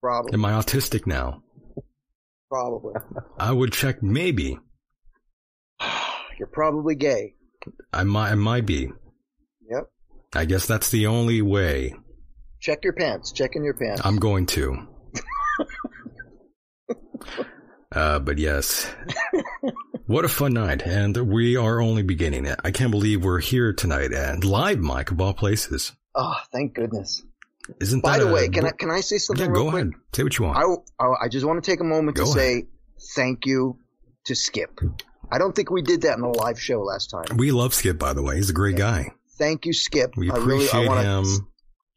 Probably. 0.00 0.32
Am 0.34 0.44
I 0.44 0.52
autistic 0.52 1.06
now? 1.06 1.42
Probably. 2.48 2.94
I 3.38 3.50
would 3.52 3.72
check 3.72 4.02
maybe. 4.02 4.58
You're 6.38 6.48
probably 6.52 6.94
gay. 6.94 7.34
I 7.92 8.04
might, 8.04 8.30
I 8.30 8.34
might 8.34 8.66
be. 8.66 8.90
Yep. 9.70 9.84
I 10.34 10.44
guess 10.44 10.66
that's 10.66 10.90
the 10.90 11.06
only 11.06 11.42
way 11.42 11.94
Check 12.60 12.84
your 12.84 12.92
pants. 12.92 13.32
Check 13.32 13.56
in 13.56 13.64
your 13.64 13.74
pants. 13.74 14.02
I'm 14.04 14.16
going 14.18 14.46
to. 14.46 14.86
Uh, 17.94 18.18
but 18.18 18.38
yes. 18.38 18.90
What 20.06 20.24
a 20.24 20.28
fun 20.28 20.54
night. 20.54 20.80
And 20.82 21.14
we 21.30 21.56
are 21.58 21.78
only 21.80 22.02
beginning 22.02 22.46
it. 22.46 22.58
I 22.64 22.70
can't 22.70 22.90
believe 22.90 23.22
we're 23.22 23.40
here 23.40 23.74
tonight 23.74 24.12
and 24.14 24.42
live, 24.44 24.78
Mike, 24.78 25.10
of 25.10 25.20
all 25.20 25.34
places. 25.34 25.92
oh, 26.14 26.34
thank 26.52 26.74
goodness. 26.74 27.22
Isn't 27.80 28.02
that 28.02 28.10
By 28.10 28.18
the 28.18 28.28
a- 28.28 28.32
way, 28.32 28.48
can 28.48 28.64
I 28.64 28.70
can 28.70 28.90
I 28.90 29.00
say 29.00 29.18
something 29.18 29.46
Yeah, 29.46 29.52
go 29.52 29.68
quick? 29.70 29.82
ahead. 29.82 29.92
Say 30.14 30.22
what 30.22 30.38
you 30.38 30.46
want. 30.46 30.80
I, 30.98 31.04
I 31.04 31.14
I 31.24 31.28
just 31.28 31.44
want 31.44 31.62
to 31.62 31.70
take 31.70 31.80
a 31.80 31.84
moment 31.84 32.16
Go 32.16 32.24
to 32.24 32.30
say 32.30 32.64
thank 33.14 33.44
you 33.44 33.78
to 34.24 34.34
Skip. 34.34 34.70
I 35.32 35.38
don't 35.38 35.56
think 35.56 35.70
we 35.70 35.80
did 35.80 36.02
that 36.02 36.14
in 36.16 36.20
the 36.20 36.28
live 36.28 36.60
show 36.60 36.80
last 36.82 37.08
time. 37.08 37.38
we 37.38 37.50
love 37.52 37.72
Skip, 37.72 37.98
by 37.98 38.12
the 38.12 38.22
way. 38.22 38.36
He's 38.36 38.50
a 38.50 38.52
great 38.52 38.76
guy. 38.76 39.12
Thank 39.38 39.64
you, 39.64 39.72
Skip. 39.72 40.12
We 40.16 40.30
I 40.30 40.34
really, 40.36 40.66
appreciate 40.66 40.84
I 40.84 40.88
wanna, 40.88 41.02
him. 41.02 41.48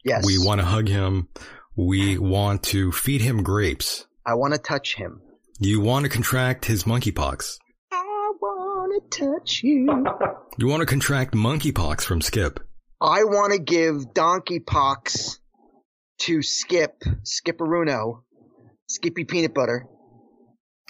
Yes. 0.04 0.24
We 0.24 0.38
want 0.38 0.60
to 0.62 0.64
hug 0.66 0.88
him. 0.88 1.28
We 1.76 2.16
want 2.16 2.62
to 2.64 2.92
feed 2.92 3.20
him 3.20 3.42
grapes. 3.42 4.06
I 4.24 4.34
want 4.34 4.54
to 4.54 4.58
touch 4.58 4.94
him. 4.94 5.20
You 5.60 5.80
want 5.80 6.04
to 6.04 6.08
contract 6.08 6.64
his 6.64 6.84
monkeypox. 6.84 7.58
I 7.92 8.32
want 8.40 9.10
to 9.10 9.26
touch 9.26 9.62
you. 9.62 10.04
You 10.58 10.68
want 10.68 10.80
to 10.80 10.86
contract 10.86 11.34
monkeypox 11.34 12.00
from 12.00 12.22
Skip. 12.22 12.60
I 12.98 13.24
want 13.24 13.52
to 13.52 13.58
give 13.58 14.14
donkeypox 14.14 15.38
to 16.20 16.40
Skip, 16.42 17.02
Skipperuno, 17.24 18.22
Skippy 18.86 19.24
Peanut 19.24 19.52
Butter. 19.52 19.86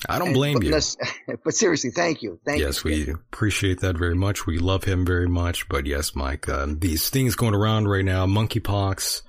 I 0.08 0.18
don't 0.18 0.34
blame 0.34 0.62
you. 0.62 0.78
but 1.44 1.54
seriously, 1.54 1.90
thank 1.90 2.22
you. 2.22 2.38
Thank 2.44 2.60
you. 2.60 2.66
yes, 2.66 2.84
we 2.84 3.10
appreciate 3.10 3.80
that 3.80 3.96
very 3.96 4.14
much. 4.14 4.46
We 4.46 4.58
love 4.58 4.84
him 4.84 5.06
very 5.06 5.28
much. 5.28 5.68
But 5.68 5.86
yes, 5.86 6.14
Mike, 6.14 6.48
um, 6.48 6.78
these 6.80 7.08
things 7.08 7.34
going 7.34 7.54
around 7.54 7.88
right 7.88 8.04
now, 8.04 8.26
monkeypox, 8.26 9.22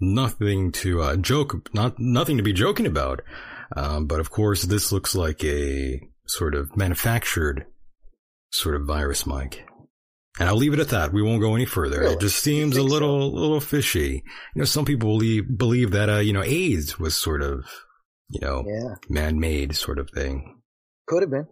nothing 0.00 0.72
to 0.72 1.00
uh, 1.00 1.16
joke, 1.16 1.68
not 1.72 1.98
nothing 1.98 2.36
to 2.36 2.42
be 2.42 2.52
joking 2.52 2.86
about. 2.86 3.22
Um, 3.76 4.06
but 4.06 4.20
of 4.20 4.30
course, 4.30 4.62
this 4.62 4.92
looks 4.92 5.14
like 5.14 5.42
a 5.44 6.00
sort 6.26 6.54
of 6.54 6.76
manufactured 6.76 7.66
sort 8.52 8.74
of 8.74 8.86
virus, 8.86 9.26
Mike. 9.26 9.64
And 10.38 10.48
I'll 10.48 10.56
leave 10.56 10.72
it 10.72 10.80
at 10.80 10.88
that. 10.88 11.12
We 11.12 11.22
won't 11.22 11.42
go 11.42 11.54
any 11.54 11.66
further. 11.66 12.00
Really? 12.00 12.14
It 12.14 12.20
just 12.20 12.42
seems 12.42 12.76
a 12.76 12.82
little, 12.82 13.32
little 13.32 13.60
fishy. 13.60 14.22
You 14.54 14.60
know, 14.60 14.64
some 14.64 14.84
people 14.84 15.10
believe 15.10 15.56
believe 15.56 15.90
that 15.90 16.08
uh, 16.08 16.18
you 16.18 16.32
know 16.32 16.42
AIDS 16.42 16.98
was 16.98 17.16
sort 17.16 17.42
of, 17.42 17.66
you 18.30 18.40
know, 18.40 18.64
Yeah, 18.66 18.94
man-made 19.08 19.74
sort 19.76 19.98
of 19.98 20.08
thing 20.10 20.62
could 21.06 21.22
have 21.22 21.30
been. 21.30 21.46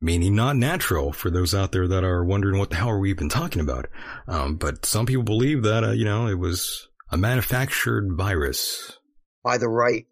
meaning 0.00 0.34
not 0.36 0.54
natural 0.56 1.12
for 1.12 1.30
those 1.30 1.54
out 1.54 1.72
there 1.72 1.88
that 1.88 2.04
are 2.04 2.24
wondering 2.24 2.58
what 2.58 2.70
the 2.70 2.76
hell 2.76 2.90
are 2.90 2.98
we 3.00 3.10
even 3.10 3.28
talking 3.28 3.60
about. 3.62 3.86
Um, 4.28 4.56
but 4.56 4.84
some 4.86 5.06
people 5.06 5.24
believe 5.24 5.62
that, 5.64 5.82
uh, 5.84 5.90
you 5.92 6.04
know, 6.04 6.26
it 6.28 6.38
was 6.38 6.86
a 7.10 7.16
manufactured 7.16 8.12
virus. 8.16 8.98
By 9.42 9.58
the 9.58 9.68
right. 9.68 10.06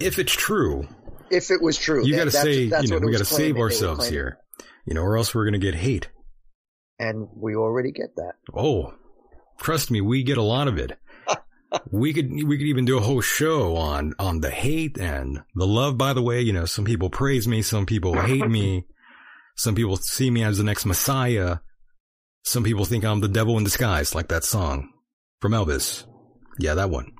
If 0.00 0.18
it's 0.18 0.32
true, 0.34 0.88
If 1.30 1.50
it 1.50 1.62
was 1.62 1.78
true. 1.78 2.04
you 2.06 2.16
got 2.16 2.24
to 2.24 2.30
say, 2.30 2.68
that's 2.68 2.84
you 2.84 2.90
know, 2.90 3.04
we 3.06 3.12
got 3.12 3.18
to 3.18 3.24
save 3.24 3.36
claiming. 3.36 3.54
They 3.54 3.60
were 3.60 3.66
ourselves 3.66 4.08
here, 4.08 4.38
you 4.84 4.94
know, 4.94 5.02
or 5.02 5.16
else 5.16 5.34
we're 5.34 5.44
going 5.44 5.58
to 5.60 5.64
get 5.64 5.74
hate. 5.74 6.08
And 6.98 7.28
we 7.36 7.54
already 7.54 7.92
get 7.92 8.16
that. 8.16 8.32
Oh, 8.54 8.94
trust 9.58 9.90
me, 9.90 10.00
we 10.00 10.24
get 10.24 10.36
a 10.38 10.42
lot 10.42 10.66
of 10.68 10.76
it. 10.78 10.98
we 11.90 12.12
could 12.12 12.30
we 12.30 12.56
could 12.58 12.66
even 12.66 12.84
do 12.84 12.98
a 12.98 13.02
whole 13.02 13.20
show 13.20 13.76
on 13.76 14.14
on 14.18 14.40
the 14.40 14.50
hate 14.50 14.98
and 14.98 15.42
the 15.54 15.66
love. 15.66 15.98
By 15.98 16.12
the 16.12 16.22
way, 16.22 16.40
you 16.40 16.52
know, 16.52 16.64
some 16.64 16.84
people 16.84 17.10
praise 17.10 17.46
me, 17.46 17.62
some 17.62 17.86
people 17.86 18.20
hate 18.20 18.48
me, 18.48 18.86
some 19.56 19.74
people 19.74 19.96
see 19.96 20.30
me 20.30 20.42
as 20.42 20.58
the 20.58 20.64
next 20.64 20.86
Messiah. 20.86 21.58
Some 22.44 22.64
people 22.64 22.84
think 22.84 23.04
I'm 23.04 23.20
the 23.20 23.28
devil 23.28 23.58
in 23.58 23.64
disguise, 23.64 24.14
like 24.14 24.28
that 24.28 24.44
song 24.44 24.90
from 25.40 25.52
Elvis. 25.52 26.04
Yeah, 26.58 26.74
that 26.74 26.90
one. 26.90 27.12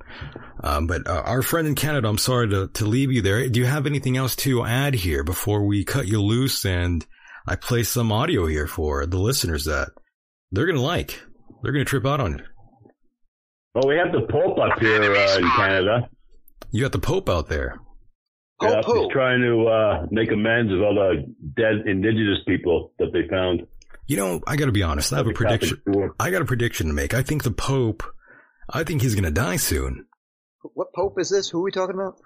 Um, 0.62 0.86
but 0.86 1.06
uh, 1.06 1.22
our 1.24 1.42
friend 1.42 1.68
in 1.68 1.74
Canada, 1.74 2.08
I'm 2.08 2.18
sorry 2.18 2.48
to 2.48 2.68
to 2.68 2.86
leave 2.86 3.12
you 3.12 3.22
there. 3.22 3.48
Do 3.48 3.60
you 3.60 3.66
have 3.66 3.86
anything 3.86 4.16
else 4.16 4.34
to 4.36 4.64
add 4.64 4.94
here 4.94 5.22
before 5.22 5.64
we 5.64 5.84
cut 5.84 6.08
you 6.08 6.20
loose 6.22 6.64
and 6.64 7.04
I 7.46 7.56
play 7.56 7.82
some 7.82 8.10
audio 8.10 8.46
here 8.46 8.66
for 8.66 9.06
the 9.06 9.18
listeners 9.18 9.66
that 9.66 9.90
they're 10.50 10.66
gonna 10.66 10.80
like? 10.80 11.20
They're 11.62 11.72
gonna 11.72 11.84
trip 11.84 12.06
out 12.06 12.20
on 12.20 12.40
it. 12.40 12.46
Well, 13.78 13.88
we 13.90 13.96
have 13.96 14.10
the 14.10 14.26
Pope 14.32 14.58
up 14.58 14.80
here 14.80 15.00
uh, 15.14 15.36
in 15.38 15.48
Canada. 15.50 16.08
You 16.72 16.82
got 16.82 16.90
the 16.90 16.98
Pope 16.98 17.28
out 17.28 17.48
there. 17.48 17.78
Pope 18.60 18.70
yeah, 18.72 18.82
who? 18.82 19.02
he's 19.04 19.12
trying 19.12 19.40
to 19.40 19.66
uh, 19.68 20.06
make 20.10 20.32
amends 20.32 20.72
with 20.72 20.80
all 20.80 20.94
the 20.96 21.32
dead 21.56 21.86
indigenous 21.86 22.38
people 22.44 22.92
that 22.98 23.12
they 23.12 23.28
found. 23.30 23.68
You 24.08 24.16
know, 24.16 24.40
I 24.48 24.56
got 24.56 24.66
to 24.66 24.72
be 24.72 24.82
honest. 24.82 25.12
I 25.12 25.18
have 25.18 25.28
a 25.28 25.32
prediction. 25.32 25.80
I 26.18 26.30
got 26.32 26.42
a 26.42 26.44
prediction 26.44 26.88
to 26.88 26.92
make. 26.92 27.14
I 27.14 27.22
think 27.22 27.44
the 27.44 27.52
Pope. 27.52 28.02
I 28.68 28.82
think 28.82 29.00
he's 29.02 29.14
gonna 29.14 29.30
die 29.30 29.56
soon. 29.56 30.06
What 30.74 30.88
Pope 30.92 31.20
is 31.20 31.30
this? 31.30 31.48
Who 31.48 31.60
are 31.60 31.62
we 31.62 31.70
talking 31.70 31.94
about? 31.94 32.16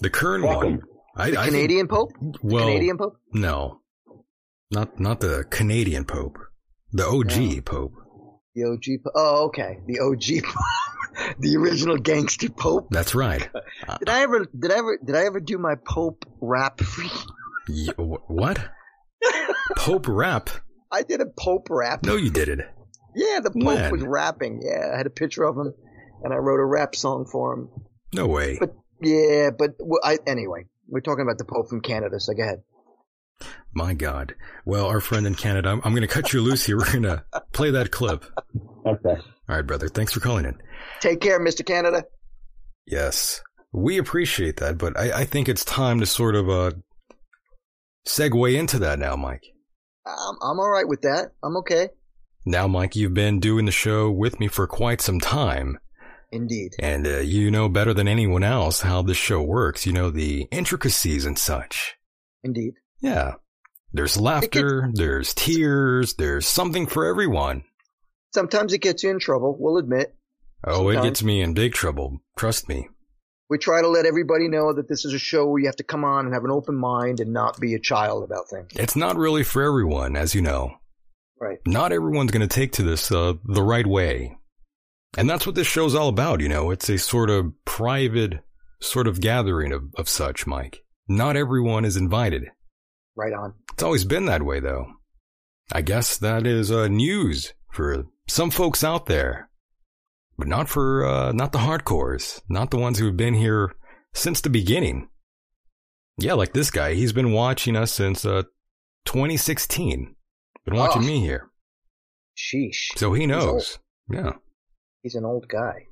The 0.00 0.08
current 0.08 0.44
Fuck 0.44 0.56
one. 0.56 0.82
I, 1.16 1.30
The 1.32 1.38
I 1.38 1.42
think- 1.42 1.54
Canadian 1.54 1.88
Pope? 1.88 2.12
well, 2.42 2.64
Canadian 2.64 2.96
Pope? 2.96 3.18
No, 3.34 3.80
not 4.70 4.98
not 4.98 5.20
the 5.20 5.44
Canadian 5.50 6.06
Pope. 6.06 6.38
The 6.92 7.06
OG 7.06 7.66
Pope. 7.66 7.92
The 8.54 8.64
OG 8.64 9.02
Pope. 9.04 9.12
Oh, 9.16 9.44
okay. 9.48 9.80
The 9.86 9.98
OG 10.00 10.44
Pope. 10.44 10.64
the 11.38 11.56
original 11.56 11.96
gangster 11.96 12.48
Pope. 12.50 12.88
That's 12.90 13.14
right. 13.14 13.48
Did 13.98 14.08
I 14.08 14.22
ever? 14.22 14.46
Did 14.58 14.72
I 14.72 14.78
ever? 14.78 14.98
Did 15.04 15.16
I 15.16 15.24
ever 15.26 15.40
do 15.40 15.58
my 15.58 15.74
Pope 15.86 16.24
rap? 16.40 16.80
Y- 17.68 17.92
wh- 17.96 18.28
what? 18.30 18.58
Pope 19.76 20.06
rap? 20.08 20.50
I 20.92 21.02
did 21.02 21.20
a 21.20 21.26
Pope 21.26 21.68
rap. 21.70 22.04
No, 22.04 22.16
you 22.16 22.30
didn't. 22.30 22.62
Yeah, 23.16 23.40
the 23.42 23.50
Pope 23.50 23.62
When? 23.64 23.92
was 23.92 24.02
rapping. 24.02 24.60
Yeah, 24.62 24.90
I 24.92 24.96
had 24.96 25.06
a 25.06 25.10
picture 25.10 25.44
of 25.44 25.56
him, 25.56 25.72
and 26.22 26.32
I 26.32 26.36
wrote 26.36 26.60
a 26.60 26.64
rap 26.64 26.94
song 26.94 27.26
for 27.30 27.54
him. 27.54 27.68
No 28.12 28.26
way. 28.26 28.58
But 28.58 28.74
yeah, 29.00 29.50
but 29.50 29.78
w 29.78 29.98
I 30.02 30.18
anyway, 30.26 30.66
we're 30.88 31.00
talking 31.00 31.22
about 31.22 31.38
the 31.38 31.44
Pope 31.44 31.68
from 31.68 31.80
Canada. 31.80 32.20
So 32.20 32.32
go 32.34 32.42
ahead. 32.42 32.62
My 33.74 33.92
God. 33.94 34.34
Well, 34.64 34.86
our 34.86 35.00
friend 35.00 35.26
in 35.26 35.34
Canada, 35.34 35.68
I'm, 35.70 35.80
I'm 35.84 35.92
going 35.92 36.02
to 36.06 36.08
cut 36.08 36.32
you 36.32 36.40
loose 36.40 36.64
here. 36.64 36.76
We're 36.78 36.92
going 36.92 37.02
to 37.02 37.24
play 37.52 37.70
that 37.72 37.90
clip. 37.90 38.24
Okay. 38.86 39.08
All 39.48 39.56
right, 39.56 39.66
brother. 39.66 39.88
Thanks 39.88 40.12
for 40.12 40.20
calling 40.20 40.44
in. 40.44 40.54
Take 41.00 41.20
care, 41.20 41.40
Mr. 41.40 41.64
Canada. 41.66 42.04
Yes, 42.86 43.40
we 43.72 43.98
appreciate 43.98 44.58
that, 44.58 44.78
but 44.78 44.96
I, 44.98 45.20
I 45.20 45.24
think 45.24 45.48
it's 45.48 45.64
time 45.64 46.00
to 46.00 46.06
sort 46.06 46.34
of 46.36 46.48
uh 46.50 46.72
segue 48.06 48.54
into 48.54 48.78
that 48.80 48.98
now, 48.98 49.16
Mike. 49.16 49.42
I'm 50.06 50.36
I'm 50.42 50.60
all 50.60 50.70
right 50.70 50.86
with 50.86 51.02
that. 51.02 51.32
I'm 51.42 51.56
okay. 51.58 51.88
Now, 52.46 52.68
Mike, 52.68 52.94
you've 52.94 53.14
been 53.14 53.40
doing 53.40 53.64
the 53.64 53.72
show 53.72 54.10
with 54.10 54.38
me 54.38 54.48
for 54.48 54.66
quite 54.66 55.00
some 55.00 55.18
time, 55.18 55.78
Indeed. 56.30 56.72
and 56.78 57.06
uh, 57.06 57.18
you 57.20 57.50
know 57.50 57.70
better 57.70 57.94
than 57.94 58.06
anyone 58.06 58.44
else 58.44 58.82
how 58.82 59.00
this 59.00 59.16
show 59.16 59.40
works. 59.42 59.86
You 59.86 59.94
know 59.94 60.10
the 60.10 60.46
intricacies 60.50 61.24
and 61.24 61.38
such. 61.38 61.94
Indeed. 62.42 62.74
Yeah. 63.00 63.36
There's 63.94 64.20
laughter, 64.20 64.90
there's 64.92 65.32
tears, 65.34 66.14
there's 66.14 66.48
something 66.48 66.88
for 66.88 67.06
everyone. 67.06 67.62
Sometimes 68.34 68.72
it 68.72 68.82
gets 68.82 69.04
you 69.04 69.10
in 69.10 69.20
trouble. 69.20 69.56
We'll 69.56 69.78
admit. 69.78 70.16
Oh, 70.66 70.88
it 70.88 71.00
gets 71.00 71.22
me 71.22 71.40
in 71.40 71.54
big 71.54 71.74
trouble. 71.74 72.18
Trust 72.36 72.68
me. 72.68 72.88
We 73.48 73.58
try 73.58 73.82
to 73.82 73.88
let 73.88 74.04
everybody 74.04 74.48
know 74.48 74.72
that 74.72 74.88
this 74.88 75.04
is 75.04 75.14
a 75.14 75.18
show 75.18 75.46
where 75.46 75.60
you 75.60 75.66
have 75.66 75.76
to 75.76 75.84
come 75.84 76.04
on 76.04 76.24
and 76.24 76.34
have 76.34 76.44
an 76.44 76.50
open 76.50 76.74
mind 76.74 77.20
and 77.20 77.32
not 77.32 77.60
be 77.60 77.74
a 77.74 77.78
child 77.78 78.24
about 78.24 78.48
things. 78.48 78.72
It's 78.74 78.96
not 78.96 79.16
really 79.16 79.44
for 79.44 79.62
everyone, 79.62 80.16
as 80.16 80.34
you 80.34 80.42
know. 80.42 80.74
Right. 81.40 81.58
Not 81.64 81.92
everyone's 81.92 82.32
going 82.32 82.48
to 82.48 82.52
take 82.52 82.72
to 82.72 82.82
this 82.82 83.12
uh, 83.12 83.34
the 83.44 83.62
right 83.62 83.86
way. 83.86 84.36
And 85.16 85.30
that's 85.30 85.46
what 85.46 85.54
this 85.54 85.68
show's 85.68 85.94
all 85.94 86.08
about, 86.08 86.40
you 86.40 86.48
know. 86.48 86.72
It's 86.72 86.88
a 86.88 86.98
sort 86.98 87.30
of 87.30 87.52
private 87.64 88.40
sort 88.80 89.06
of 89.06 89.20
gathering 89.20 89.70
of, 89.72 89.84
of 89.96 90.08
such, 90.08 90.48
Mike. 90.48 90.82
Not 91.06 91.36
everyone 91.36 91.84
is 91.84 91.96
invited. 91.96 92.46
Right 93.16 93.32
on. 93.32 93.54
It's 93.72 93.82
always 93.82 94.04
been 94.04 94.26
that 94.26 94.42
way, 94.42 94.60
though. 94.60 94.86
I 95.72 95.80
guess 95.82 96.16
that 96.18 96.46
is 96.46 96.70
uh, 96.70 96.88
news 96.88 97.54
for 97.72 98.06
some 98.28 98.50
folks 98.50 98.82
out 98.84 99.06
there, 99.06 99.48
but 100.36 100.48
not 100.48 100.68
for 100.68 101.04
uh, 101.06 101.32
not 101.32 101.52
the 101.52 101.58
hardcores, 101.58 102.40
not 102.48 102.70
the 102.70 102.76
ones 102.78 102.98
who 102.98 103.06
have 103.06 103.16
been 103.16 103.34
here 103.34 103.74
since 104.14 104.40
the 104.40 104.50
beginning. 104.50 105.08
Yeah, 106.18 106.34
like 106.34 106.52
this 106.52 106.70
guy. 106.70 106.94
He's 106.94 107.12
been 107.12 107.32
watching 107.32 107.76
us 107.76 107.92
since 107.92 108.24
uh, 108.24 108.42
2016. 109.06 110.14
Been 110.64 110.74
watching 110.76 111.02
Oh. 111.02 111.06
me 111.06 111.20
here, 111.20 111.50
Sheesh. 112.36 112.96
so 112.96 113.12
he 113.12 113.22
He's 113.22 113.28
knows. 113.28 113.78
Yeah, 114.10 114.32
He's 115.02 115.14
an 115.14 115.24
old 115.24 115.48
guy. 115.48 115.86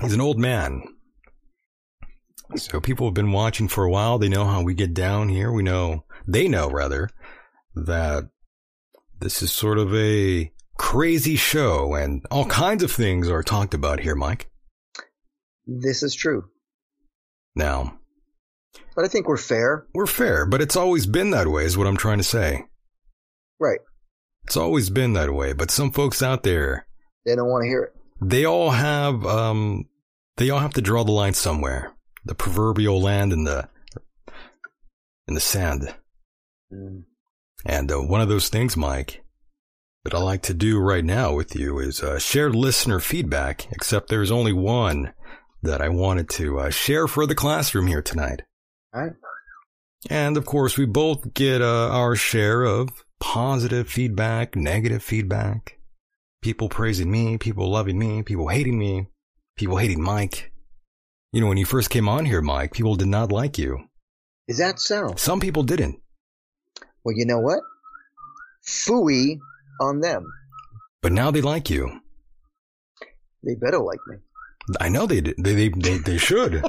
he's 0.00 0.14
an 0.14 0.20
old 0.20 0.38
man. 0.38 0.82
So 2.56 2.80
people 2.80 3.06
have 3.06 3.14
been 3.14 3.32
watching 3.32 3.68
for 3.68 3.84
a 3.84 3.90
while. 3.90 4.18
They 4.18 4.28
know 4.28 4.44
how 4.44 4.62
we 4.62 4.74
get 4.74 4.94
down 4.94 5.28
here. 5.28 5.50
We 5.52 5.62
know 5.62 6.04
they 6.26 6.48
know 6.48 6.68
rather 6.70 7.08
that 7.74 8.28
this 9.20 9.42
is 9.42 9.52
sort 9.52 9.78
of 9.78 9.94
a 9.94 10.50
crazy 10.76 11.36
show 11.36 11.94
and 11.94 12.24
all 12.30 12.46
kinds 12.46 12.82
of 12.82 12.90
things 12.90 13.28
are 13.28 13.42
talked 13.42 13.74
about 13.74 14.00
here, 14.00 14.14
Mike. 14.14 14.50
This 15.66 16.02
is 16.02 16.14
true. 16.14 16.44
Now, 17.54 17.98
But 18.96 19.04
I 19.04 19.08
think 19.08 19.28
we're 19.28 19.36
fair. 19.36 19.86
we're 19.94 20.06
fair, 20.06 20.44
but 20.46 20.60
it's 20.60 20.76
always 20.76 21.06
been 21.06 21.30
that 21.30 21.48
way 21.48 21.64
is 21.64 21.76
what 21.78 21.86
I'm 21.86 21.96
trying 21.96 22.18
to 22.18 22.24
say. 22.24 22.64
Right. 23.60 23.80
It's 24.44 24.56
always 24.56 24.90
been 24.90 25.12
that 25.14 25.32
way, 25.32 25.52
but 25.52 25.70
some 25.70 25.90
folks 25.90 26.22
out 26.22 26.42
there, 26.42 26.86
They 27.24 27.34
don't 27.34 27.48
want 27.48 27.62
to 27.62 27.68
hear 27.68 27.82
it. 27.84 27.92
they 28.20 28.44
all 28.44 28.70
have 28.70 29.24
um 29.24 29.88
they 30.36 30.50
all 30.50 30.58
have 30.60 30.74
to 30.74 30.82
draw 30.82 31.04
the 31.04 31.12
line 31.12 31.34
somewhere. 31.34 31.92
The 32.24 32.34
proverbial 32.34 33.00
land 33.00 33.32
in 33.32 33.44
the 33.44 33.68
in 35.28 35.34
the 35.34 35.40
sand. 35.40 35.94
Mm. 36.72 37.04
And 37.66 37.90
uh, 37.90 37.98
one 37.98 38.20
of 38.20 38.28
those 38.28 38.48
things, 38.48 38.76
Mike, 38.76 39.24
that 40.04 40.14
I 40.14 40.18
like 40.18 40.42
to 40.42 40.54
do 40.54 40.78
right 40.78 41.04
now 41.04 41.34
with 41.34 41.56
you 41.56 41.78
is 41.78 42.02
uh, 42.02 42.18
share 42.18 42.50
listener 42.50 43.00
feedback, 43.00 43.66
except 43.72 44.08
there's 44.08 44.30
only 44.30 44.52
one 44.52 45.14
that 45.62 45.80
I 45.80 45.88
wanted 45.88 46.28
to 46.30 46.58
uh, 46.60 46.70
share 46.70 47.08
for 47.08 47.26
the 47.26 47.34
classroom 47.34 47.86
here 47.86 48.02
tonight. 48.02 48.42
All 48.94 49.02
right. 49.02 49.12
And 50.10 50.36
of 50.36 50.44
course, 50.44 50.76
we 50.76 50.84
both 50.84 51.32
get 51.32 51.62
uh, 51.62 51.88
our 51.90 52.14
share 52.14 52.64
of 52.64 52.90
positive 53.18 53.88
feedback, 53.88 54.54
negative 54.54 55.02
feedback, 55.02 55.78
people 56.42 56.68
praising 56.68 57.10
me, 57.10 57.38
people 57.38 57.70
loving 57.70 57.98
me, 57.98 58.22
people 58.22 58.48
hating 58.48 58.78
me, 58.78 59.06
people 59.56 59.78
hating 59.78 60.02
Mike. 60.02 60.52
You 61.32 61.40
know, 61.40 61.46
when 61.46 61.56
you 61.56 61.64
first 61.64 61.88
came 61.88 62.08
on 62.08 62.26
here, 62.26 62.42
Mike, 62.42 62.74
people 62.74 62.96
did 62.96 63.08
not 63.08 63.32
like 63.32 63.56
you. 63.56 63.88
Is 64.46 64.58
that 64.58 64.78
so? 64.78 65.14
Some 65.16 65.40
people 65.40 65.62
didn't. 65.62 65.98
Well, 67.04 67.16
you 67.16 67.26
know 67.26 67.40
what? 67.40 67.60
Fooey 68.66 69.38
on 69.80 70.00
them. 70.00 70.32
But 71.02 71.12
now 71.12 71.30
they 71.30 71.42
like 71.42 71.68
you. 71.68 72.00
They 73.42 73.54
better 73.54 73.78
like 73.78 73.98
me. 74.06 74.16
I 74.80 74.88
know 74.88 75.06
they. 75.06 75.20
They, 75.20 75.34
they, 75.34 75.68
they, 75.68 75.98
they 75.98 76.16
should. 76.16 76.64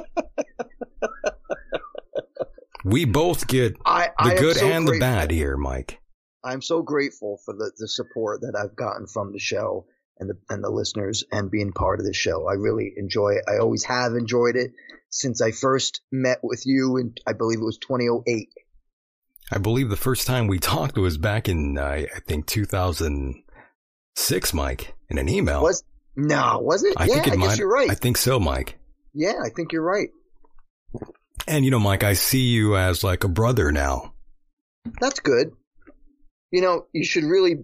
we 2.84 3.06
both 3.06 3.46
get 3.46 3.76
I, 3.86 4.10
the 4.18 4.24
I 4.24 4.30
am 4.32 4.36
good 4.36 4.56
so 4.56 4.70
and 4.70 4.86
the 4.86 4.98
bad 4.98 5.30
here, 5.30 5.56
Mike. 5.56 6.00
I'm 6.44 6.60
so 6.60 6.82
grateful 6.82 7.40
for 7.44 7.54
the, 7.54 7.72
the 7.78 7.88
support 7.88 8.42
that 8.42 8.54
I've 8.56 8.76
gotten 8.76 9.06
from 9.06 9.32
the 9.32 9.38
show 9.38 9.86
and 10.18 10.30
the 10.30 10.38
and 10.48 10.62
the 10.62 10.70
listeners 10.70 11.24
and 11.32 11.50
being 11.50 11.72
part 11.72 11.98
of 11.98 12.06
the 12.06 12.12
show. 12.12 12.46
I 12.46 12.54
really 12.54 12.92
enjoy 12.96 13.36
it. 13.36 13.44
I 13.48 13.58
always 13.58 13.84
have 13.84 14.12
enjoyed 14.12 14.56
it 14.56 14.72
since 15.08 15.40
I 15.40 15.50
first 15.50 16.02
met 16.12 16.40
with 16.42 16.66
you 16.66 16.98
and 16.98 17.18
I 17.26 17.32
believe 17.32 17.58
it 17.58 17.64
was 17.64 17.78
2008. 17.78 18.50
I 19.52 19.58
believe 19.58 19.88
the 19.88 19.96
first 19.96 20.26
time 20.26 20.46
we 20.46 20.58
talked 20.58 20.96
was 20.96 21.18
back 21.18 21.48
in, 21.48 21.78
uh, 21.78 21.84
I 21.84 22.20
think, 22.26 22.46
2006, 22.46 24.54
Mike, 24.54 24.94
in 25.08 25.18
an 25.18 25.28
email. 25.28 25.62
Was 25.62 25.84
no, 26.16 26.60
was 26.62 26.82
it? 26.82 26.94
I 26.96 27.04
yeah, 27.04 27.14
think 27.14 27.26
it 27.26 27.32
I 27.34 27.36
guess 27.36 27.58
you're 27.58 27.72
right. 27.72 27.90
I 27.90 27.94
think 27.94 28.16
so, 28.16 28.40
Mike. 28.40 28.78
yeah, 29.12 29.34
I 29.44 29.50
think 29.50 29.72
you're 29.72 29.82
right. 29.82 30.08
And 31.46 31.64
you 31.64 31.70
know, 31.70 31.78
Mike, 31.78 32.02
I 32.02 32.14
see 32.14 32.46
you 32.46 32.76
as 32.76 33.04
like 33.04 33.22
a 33.22 33.28
brother 33.28 33.70
now. 33.70 34.14
That's 35.00 35.20
good. 35.20 35.52
You 36.50 36.62
know, 36.62 36.86
you 36.92 37.04
should 37.04 37.24
really 37.24 37.56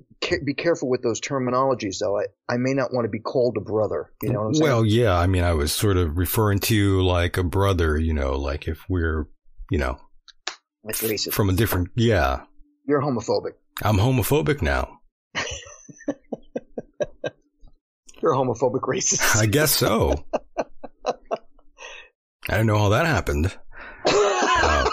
be 0.45 0.55
careful 0.55 0.91
with 0.91 1.03
those 1.03 1.21
terminologies, 1.21 1.99
though. 2.01 2.19
I, 2.19 2.27
I 2.49 2.59
may 2.59 2.75
not 2.75 2.93
want 2.93 3.05
to 3.05 3.09
be 3.09 3.21
called 3.21 3.57
a 3.57 3.61
brother. 3.61 4.13
You 4.23 4.33
know 4.33 4.41
what 4.41 4.47
I'm 4.49 4.55
saying? 4.55 4.71
Well, 4.71 4.85
yeah, 4.85 5.17
I 5.17 5.27
mean, 5.27 5.45
I 5.45 5.55
was 5.55 5.73
sort 5.73 5.97
of 5.97 6.19
referring 6.19 6.59
to 6.61 6.75
you 6.75 7.03
like 7.03 7.39
a 7.39 7.45
brother, 7.45 7.97
you 7.97 8.13
know, 8.13 8.33
like 8.33 8.69
if 8.69 8.85
we're, 8.89 9.29
you 9.71 9.79
know, 9.79 9.99
Like 10.85 10.97
racist. 10.97 11.33
from 11.33 11.49
a 11.49 11.53
different, 11.53 11.91
yeah. 11.95 12.43
You're 12.87 13.01
homophobic. 13.01 13.53
I'm 13.83 13.97
homophobic 13.97 14.63
now. 14.63 14.99
You're 18.23 18.35
a 18.35 18.37
homophobic 18.37 18.83
racist. 18.83 19.37
I 19.37 19.47
guess 19.47 19.73
so. 19.73 20.25
I 21.07 22.57
don't 22.57 22.67
know 22.67 22.79
how 22.79 22.91
that 22.91 23.07
happened. 23.07 23.57
Uh, 24.65 24.89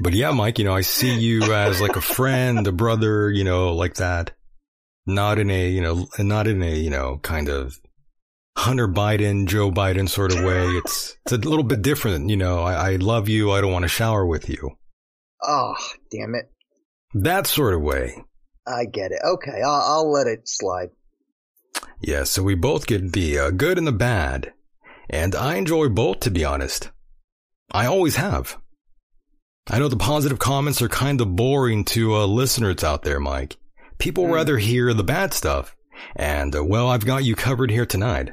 but 0.00 0.12
yeah, 0.12 0.32
Mike, 0.32 0.58
you 0.58 0.66
know, 0.66 0.74
I 0.74 0.82
see 0.82 1.18
you 1.18 1.54
as 1.54 1.80
like 1.80 1.96
a 1.96 2.00
friend, 2.02 2.66
a 2.66 2.72
brother, 2.72 3.30
you 3.30 3.42
know, 3.42 3.72
like 3.74 3.94
that. 3.94 4.32
Not 5.06 5.38
in 5.38 5.50
a, 5.50 5.68
you 5.68 5.80
know, 5.80 6.06
not 6.18 6.46
in 6.46 6.62
a, 6.62 6.74
you 6.74 6.90
know, 6.90 7.18
kind 7.22 7.48
of 7.48 7.78
Hunter 8.56 8.86
Biden, 8.86 9.46
Joe 9.46 9.70
Biden 9.70 10.10
sort 10.10 10.34
of 10.34 10.44
way. 10.44 10.66
It's, 10.76 11.16
it's 11.24 11.32
a 11.32 11.38
little 11.38 11.62
bit 11.62 11.80
different. 11.80 12.28
You 12.28 12.36
know, 12.36 12.60
I, 12.60 12.92
I 12.92 12.96
love 12.96 13.30
you. 13.30 13.50
I 13.50 13.62
don't 13.62 13.72
want 13.72 13.84
to 13.84 13.88
shower 13.88 14.26
with 14.26 14.50
you. 14.50 14.72
Oh, 15.42 15.74
damn 16.10 16.34
it. 16.34 16.50
That 17.14 17.46
sort 17.46 17.74
of 17.74 17.82
way. 17.82 18.22
I 18.66 18.84
get 18.84 19.10
it. 19.12 19.18
Okay, 19.24 19.60
I'll, 19.64 19.82
I'll 19.82 20.10
let 20.12 20.26
it 20.26 20.48
slide. 20.48 20.90
Yeah, 22.00 22.24
so 22.24 22.42
we 22.42 22.54
both 22.54 22.86
get 22.86 23.12
the 23.12 23.38
uh, 23.38 23.50
good 23.50 23.78
and 23.78 23.86
the 23.86 23.92
bad. 23.92 24.52
And 25.10 25.34
I 25.34 25.56
enjoy 25.56 25.88
both, 25.88 26.20
to 26.20 26.30
be 26.30 26.44
honest. 26.44 26.90
I 27.72 27.86
always 27.86 28.16
have. 28.16 28.56
I 29.70 29.78
know 29.78 29.88
the 29.88 29.96
positive 29.96 30.38
comments 30.38 30.80
are 30.82 30.88
kind 30.88 31.20
of 31.20 31.36
boring 31.36 31.84
to 31.86 32.14
uh, 32.14 32.26
listeners 32.26 32.82
out 32.84 33.02
there, 33.02 33.20
Mike. 33.20 33.56
People 33.98 34.24
Mm. 34.24 34.32
rather 34.34 34.58
hear 34.58 34.92
the 34.94 35.04
bad 35.04 35.32
stuff. 35.34 35.76
And, 36.16 36.54
uh, 36.56 36.64
well, 36.64 36.88
I've 36.88 37.04
got 37.06 37.24
you 37.24 37.34
covered 37.36 37.70
here 37.70 37.86
tonight. 37.86 38.30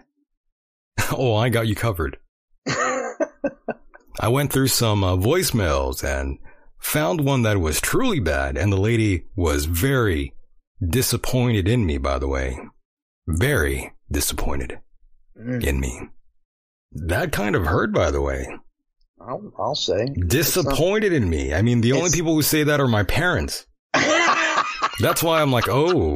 oh, 1.11 1.35
I 1.35 1.49
got 1.49 1.67
you 1.67 1.75
covered. 1.75 2.17
I 4.19 4.27
went 4.27 4.51
through 4.51 4.67
some 4.67 5.03
uh, 5.03 5.15
voicemails 5.15 6.03
and 6.03 6.37
found 6.79 7.21
one 7.21 7.43
that 7.43 7.59
was 7.59 7.79
truly 7.81 8.19
bad, 8.19 8.57
and 8.57 8.71
the 8.71 8.77
lady 8.77 9.25
was 9.35 9.65
very 9.65 10.33
disappointed 10.85 11.67
in 11.67 11.85
me, 11.85 11.97
by 11.97 12.17
the 12.19 12.27
way. 12.27 12.57
Very 13.27 13.93
disappointed 14.11 14.79
Mm, 15.39 15.63
in 15.63 15.79
me. 15.79 16.01
That 16.91 17.31
kind 17.31 17.55
of 17.55 17.65
hurt, 17.65 17.93
by 17.93 18.11
the 18.11 18.21
way. 18.21 18.45
I'll, 19.21 19.53
I'll 19.57 19.75
say. 19.75 20.07
Disappointed 20.27 21.13
in 21.13 21.29
me. 21.29 21.53
I 21.53 21.61
mean, 21.61 21.79
the 21.81 21.93
only 21.93 22.09
people 22.11 22.33
who 22.33 22.41
say 22.41 22.63
that 22.63 22.79
are 22.81 22.87
my 22.87 23.03
parents. 23.03 23.65
That's 24.99 25.23
why 25.23 25.41
I'm 25.41 25.51
like, 25.51 25.69
oh, 25.69 26.15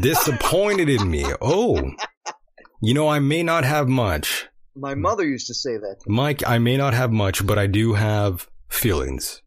disappointed 0.00 0.88
in 0.88 1.10
me. 1.10 1.24
Oh, 1.40 1.80
you 2.80 2.94
know, 2.94 3.08
I 3.08 3.18
may 3.18 3.42
not 3.42 3.64
have 3.64 3.88
much. 3.88 4.46
My 4.76 4.94
mother 4.94 5.24
used 5.26 5.46
to 5.48 5.54
say 5.54 5.76
that. 5.78 5.96
Mike, 6.06 6.42
I 6.46 6.58
may 6.58 6.76
not 6.76 6.94
have 6.94 7.10
much, 7.12 7.44
but 7.46 7.58
I 7.58 7.66
do 7.66 7.94
have 7.94 8.48
feelings. 8.68 9.42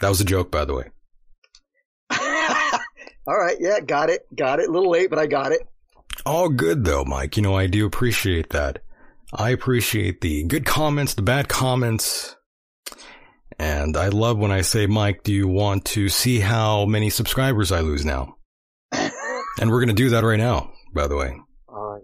That 0.00 0.08
was 0.08 0.20
a 0.20 0.24
joke, 0.24 0.50
by 0.50 0.64
the 0.64 0.74
way. 0.74 0.90
All 2.10 3.38
right, 3.38 3.56
yeah, 3.58 3.80
got 3.80 4.10
it, 4.10 4.26
got 4.34 4.60
it. 4.60 4.68
A 4.68 4.72
little 4.72 4.90
late, 4.90 5.10
but 5.10 5.18
I 5.18 5.26
got 5.26 5.52
it. 5.52 5.62
All 6.24 6.48
good 6.48 6.84
though, 6.84 7.04
Mike. 7.04 7.36
You 7.36 7.42
know, 7.42 7.54
I 7.54 7.66
do 7.66 7.86
appreciate 7.86 8.50
that. 8.50 8.82
I 9.34 9.50
appreciate 9.50 10.20
the 10.20 10.44
good 10.44 10.64
comments, 10.64 11.14
the 11.14 11.22
bad 11.22 11.48
comments. 11.48 12.36
And 13.58 13.96
I 13.96 14.08
love 14.08 14.38
when 14.38 14.52
I 14.52 14.60
say, 14.60 14.86
Mike, 14.86 15.22
do 15.22 15.32
you 15.32 15.48
want 15.48 15.84
to 15.86 16.08
see 16.08 16.40
how 16.40 16.84
many 16.84 17.10
subscribers 17.10 17.72
I 17.72 17.80
lose 17.80 18.04
now? 18.04 18.36
And 19.58 19.70
we're 19.70 19.80
going 19.80 19.88
to 19.88 19.94
do 19.94 20.10
that 20.10 20.22
right 20.22 20.38
now, 20.38 20.70
by 20.92 21.06
the 21.06 21.16
way. 21.16 21.34
All 21.66 21.94
right. 21.94 22.02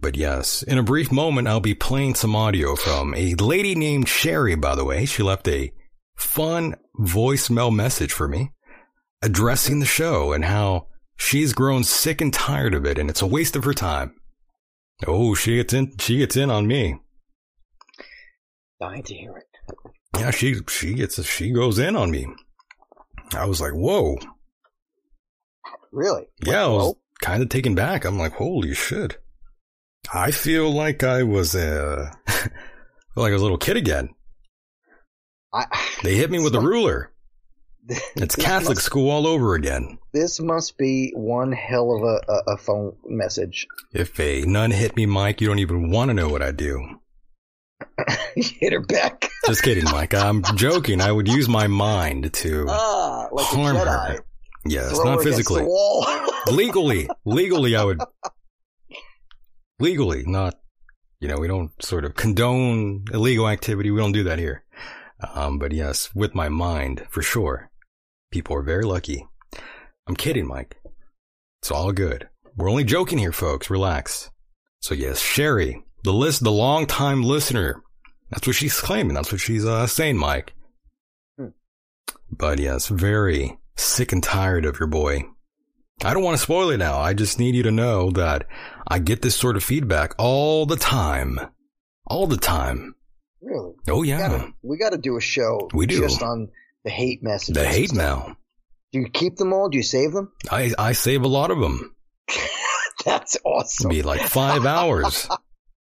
But 0.00 0.16
yes, 0.16 0.62
in 0.62 0.78
a 0.78 0.82
brief 0.82 1.12
moment, 1.12 1.46
I'll 1.46 1.60
be 1.60 1.74
playing 1.74 2.14
some 2.14 2.34
audio 2.34 2.74
from 2.74 3.14
a 3.14 3.34
lady 3.34 3.74
named 3.74 4.08
Sherry, 4.08 4.54
by 4.54 4.74
the 4.74 4.84
way. 4.84 5.04
She 5.04 5.22
left 5.22 5.46
a 5.46 5.72
fun 6.16 6.74
voicemail 6.98 7.74
message 7.74 8.12
for 8.12 8.28
me 8.28 8.52
addressing 9.24 9.80
the 9.80 9.86
show 9.86 10.32
and 10.32 10.44
how 10.44 10.86
she's 11.16 11.54
grown 11.54 11.82
sick 11.82 12.20
and 12.20 12.32
tired 12.32 12.74
of 12.74 12.84
it 12.84 12.98
and 12.98 13.08
it's 13.08 13.22
a 13.22 13.26
waste 13.26 13.56
of 13.56 13.64
her 13.64 13.72
time. 13.72 14.14
Oh, 15.06 15.34
she 15.34 15.56
gets 15.56 15.72
in, 15.72 15.96
she 15.98 16.18
gets 16.18 16.36
in 16.36 16.50
on 16.50 16.66
me. 16.66 17.00
Dying 18.80 19.02
to 19.02 19.14
hear 19.14 19.36
it. 19.38 19.46
Yeah, 20.18 20.30
she, 20.30 20.56
she 20.68 20.94
gets, 20.94 21.22
she 21.24 21.50
goes 21.50 21.78
in 21.78 21.96
on 21.96 22.10
me. 22.10 22.26
I 23.34 23.46
was 23.46 23.60
like, 23.60 23.72
whoa. 23.72 24.16
Really? 25.90 26.26
Yeah, 26.44 26.64
I 26.64 26.68
was 26.68 26.94
kind 27.20 27.42
of 27.42 27.48
taken 27.48 27.74
back. 27.74 28.04
I'm 28.04 28.18
like, 28.18 28.34
holy 28.34 28.74
shit. 28.74 29.18
I 30.12 30.30
feel 30.30 30.70
like 30.70 31.02
I 31.02 31.22
was, 31.22 31.56
uh, 31.56 32.12
like 33.16 33.32
a 33.32 33.38
little 33.38 33.58
kid 33.58 33.76
again. 33.76 34.10
I, 35.54 35.66
They 36.02 36.16
hit 36.16 36.30
me 36.30 36.40
with 36.42 36.54
a 36.54 36.60
ruler. 36.60 37.10
It's 38.16 38.34
Catholic 38.34 38.76
must- 38.76 38.86
school 38.86 39.10
all 39.10 39.26
over 39.26 39.54
again. 39.54 39.98
This 40.14 40.40
must 40.40 40.78
be 40.78 41.12
one 41.14 41.52
hell 41.52 41.94
of 41.94 42.02
a, 42.02 42.32
a, 42.32 42.54
a 42.54 42.56
phone 42.56 42.96
message. 43.06 43.66
If 43.92 44.18
a 44.18 44.42
nun 44.42 44.70
hit 44.70 44.96
me, 44.96 45.04
Mike, 45.06 45.40
you 45.42 45.48
don't 45.48 45.58
even 45.58 45.90
want 45.90 46.08
to 46.08 46.14
know 46.14 46.28
what 46.30 46.40
I 46.42 46.50
do. 46.52 46.82
Hit 48.36 48.72
her 48.72 48.80
back. 48.80 49.28
Just 49.46 49.62
kidding, 49.62 49.84
Mike. 49.84 50.14
I'm 50.14 50.42
joking. 50.56 51.00
I 51.02 51.12
would 51.12 51.28
use 51.28 51.48
my 51.48 51.66
mind 51.66 52.32
to 52.34 52.66
Ah, 52.70 53.28
like 53.30 53.46
harm 53.46 53.76
her. 53.76 54.24
Yes, 54.64 54.92
Throw 54.92 55.04
not 55.04 55.16
her 55.18 55.22
physically. 55.22 55.66
Legally, 56.50 57.06
legally, 57.26 57.76
I 57.76 57.84
would. 57.84 58.00
Legally, 59.78 60.24
not. 60.26 60.54
You 61.20 61.28
know, 61.28 61.36
we 61.38 61.48
don't 61.48 61.70
sort 61.82 62.04
of 62.04 62.14
condone 62.14 63.04
illegal 63.12 63.48
activity. 63.48 63.90
We 63.90 64.00
don't 64.00 64.12
do 64.12 64.24
that 64.24 64.38
here. 64.38 64.63
Um, 65.34 65.58
but 65.58 65.72
yes, 65.72 66.14
with 66.14 66.34
my 66.34 66.48
mind, 66.48 67.06
for 67.10 67.22
sure. 67.22 67.70
People 68.30 68.56
are 68.56 68.62
very 68.62 68.84
lucky. 68.84 69.26
I'm 70.06 70.16
kidding, 70.16 70.46
Mike. 70.46 70.76
It's 71.62 71.70
all 71.70 71.92
good. 71.92 72.28
We're 72.56 72.70
only 72.70 72.84
joking 72.84 73.18
here, 73.18 73.32
folks. 73.32 73.70
Relax. 73.70 74.30
So 74.80 74.94
yes, 74.94 75.20
Sherry, 75.20 75.82
the 76.02 76.12
list, 76.12 76.44
the 76.44 76.52
long 76.52 76.86
time 76.86 77.22
listener. 77.22 77.82
That's 78.30 78.46
what 78.46 78.56
she's 78.56 78.78
claiming. 78.78 79.14
That's 79.14 79.32
what 79.32 79.40
she's 79.40 79.64
uh, 79.64 79.86
saying, 79.86 80.18
Mike. 80.18 80.52
Hmm. 81.38 81.48
But 82.30 82.58
yes, 82.58 82.88
very 82.88 83.58
sick 83.76 84.12
and 84.12 84.22
tired 84.22 84.64
of 84.64 84.78
your 84.78 84.88
boy. 84.88 85.24
I 86.04 86.12
don't 86.12 86.24
want 86.24 86.36
to 86.36 86.42
spoil 86.42 86.70
it 86.70 86.78
now. 86.78 86.98
I 86.98 87.14
just 87.14 87.38
need 87.38 87.54
you 87.54 87.62
to 87.62 87.70
know 87.70 88.10
that 88.10 88.46
I 88.86 88.98
get 88.98 89.22
this 89.22 89.36
sort 89.36 89.56
of 89.56 89.64
feedback 89.64 90.14
all 90.18 90.66
the 90.66 90.76
time. 90.76 91.38
All 92.06 92.26
the 92.26 92.36
time. 92.36 92.94
Really? 93.44 93.72
Oh 93.88 94.00
We 94.00 94.08
yeah. 94.08 94.18
gotta, 94.28 94.52
we 94.62 94.78
gotta 94.78 94.98
do 94.98 95.16
a 95.16 95.20
show. 95.20 95.68
We 95.74 95.86
do. 95.86 96.00
Just 96.00 96.22
on 96.22 96.48
the 96.84 96.90
hate 96.90 97.22
messages. 97.22 97.54
The 97.62 97.68
hate 97.68 97.94
mail. 97.94 98.36
Do 98.92 99.00
you 99.00 99.08
keep 99.08 99.36
them 99.36 99.52
all? 99.52 99.68
Do 99.68 99.76
you 99.76 99.82
save 99.82 100.12
them? 100.12 100.32
I, 100.50 100.72
I 100.78 100.92
save 100.92 101.22
a 101.22 101.28
lot 101.28 101.50
of 101.50 101.58
them. 101.58 101.94
That's 103.04 103.36
awesome. 103.44 103.90
Be 103.90 104.02
like 104.02 104.22
five 104.22 104.64
hours. 104.66 105.28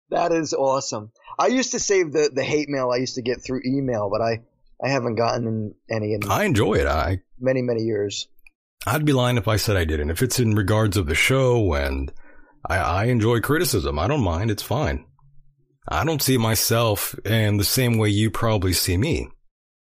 That 0.10 0.32
is 0.32 0.54
awesome. 0.54 1.12
I 1.40 1.48
used 1.48 1.72
to 1.72 1.80
save 1.80 2.12
the, 2.12 2.30
the 2.32 2.44
hate 2.44 2.70
mail 2.70 2.92
I 2.94 2.98
used 2.98 3.16
to 3.16 3.24
get 3.24 3.44
through 3.44 3.62
email, 3.66 4.12
but 4.12 4.22
I, 4.22 4.42
I 4.84 4.90
haven't 4.90 5.16
gotten 5.16 5.74
any 5.90 6.14
in 6.14 6.20
I 6.30 6.44
enjoy 6.44 6.76
it. 6.76 6.86
I, 6.86 7.22
many, 7.40 7.64
many 7.64 7.82
years. 7.82 8.28
I'd 8.86 9.06
be 9.06 9.14
lying 9.14 9.38
if 9.38 9.48
I 9.48 9.56
said 9.56 9.76
I 9.76 9.86
didn't. 9.86 10.12
If 10.12 10.22
it's 10.22 10.40
in 10.40 10.54
regards 10.54 10.98
of 10.98 11.08
the 11.08 11.16
show 11.16 11.74
and 11.74 12.12
I, 12.70 12.78
I 12.78 13.04
enjoy 13.06 13.40
criticism, 13.40 13.98
I 13.98 14.08
don't 14.08 14.24
mind. 14.24 14.52
It's 14.52 14.62
fine. 14.62 15.06
I 15.88 16.04
don't 16.06 16.22
see 16.22 16.38
myself 16.38 17.16
in 17.26 17.58
the 17.58 17.64
same 17.64 17.98
way 17.98 18.10
you 18.10 18.32
probably 18.32 18.74
see 18.74 18.98
me. 18.98 19.30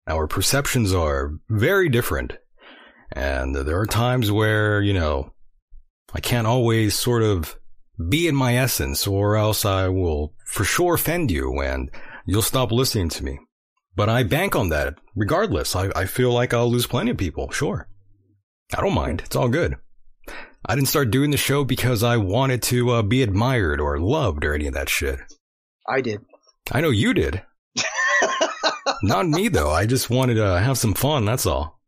Our 0.07 0.27
perceptions 0.27 0.93
are 0.93 1.35
very 1.49 1.89
different. 1.89 2.37
And 3.13 3.55
there 3.55 3.79
are 3.79 3.87
times 3.87 4.31
where, 4.31 4.83
you 4.83 4.93
know, 4.93 5.33
I 6.13 6.21
can't 6.21 6.47
always 6.47 6.95
sort 6.95 7.23
of 7.23 7.57
be 8.09 8.27
in 8.27 8.35
my 8.35 8.57
essence 8.57 9.07
or 9.07 9.37
else 9.37 9.65
I 9.65 9.89
will 9.89 10.35
for 10.47 10.65
sure 10.65 10.95
offend 10.95 11.31
you 11.31 11.61
and 11.61 11.91
you'll 12.27 12.43
stop 12.43 12.73
listening 12.73 13.09
to 13.11 13.25
me. 13.25 13.39
But 13.97 14.09
I 14.09 14.25
bank 14.25 14.57
on 14.57 14.71
that 14.71 14.99
regardless. 15.15 15.77
I, 15.77 15.91
I 15.95 16.07
feel 16.07 16.33
like 16.33 16.53
I'll 16.53 16.71
lose 16.71 16.87
plenty 16.87 17.13
of 17.13 17.17
people. 17.17 17.51
Sure. 17.51 17.89
I 18.77 18.81
don't 18.81 18.95
mind. 18.95 19.23
It's 19.25 19.37
all 19.37 19.49
good. 19.49 19.77
I 20.67 20.75
didn't 20.75 20.89
start 20.89 21.11
doing 21.11 21.31
the 21.31 21.37
show 21.37 21.65
because 21.65 22.03
I 22.03 22.17
wanted 22.17 22.63
to 22.65 22.91
uh, 22.91 23.03
be 23.03 23.23
admired 23.23 23.81
or 23.81 23.99
loved 23.99 24.45
or 24.45 24.55
any 24.55 24.67
of 24.67 24.75
that 24.75 24.89
shit. 24.89 25.21
I 25.89 26.01
did. 26.01 26.21
I 26.73 26.81
know 26.81 26.91
you 26.91 27.15
did. 27.15 27.43
Not 29.03 29.27
me 29.29 29.49
though. 29.49 29.71
I 29.71 29.87
just 29.87 30.11
wanted 30.11 30.35
to 30.35 30.59
have 30.61 30.79
some 30.79 30.95
fun. 30.95 31.25
That's 31.25 31.47
all. 31.47 31.81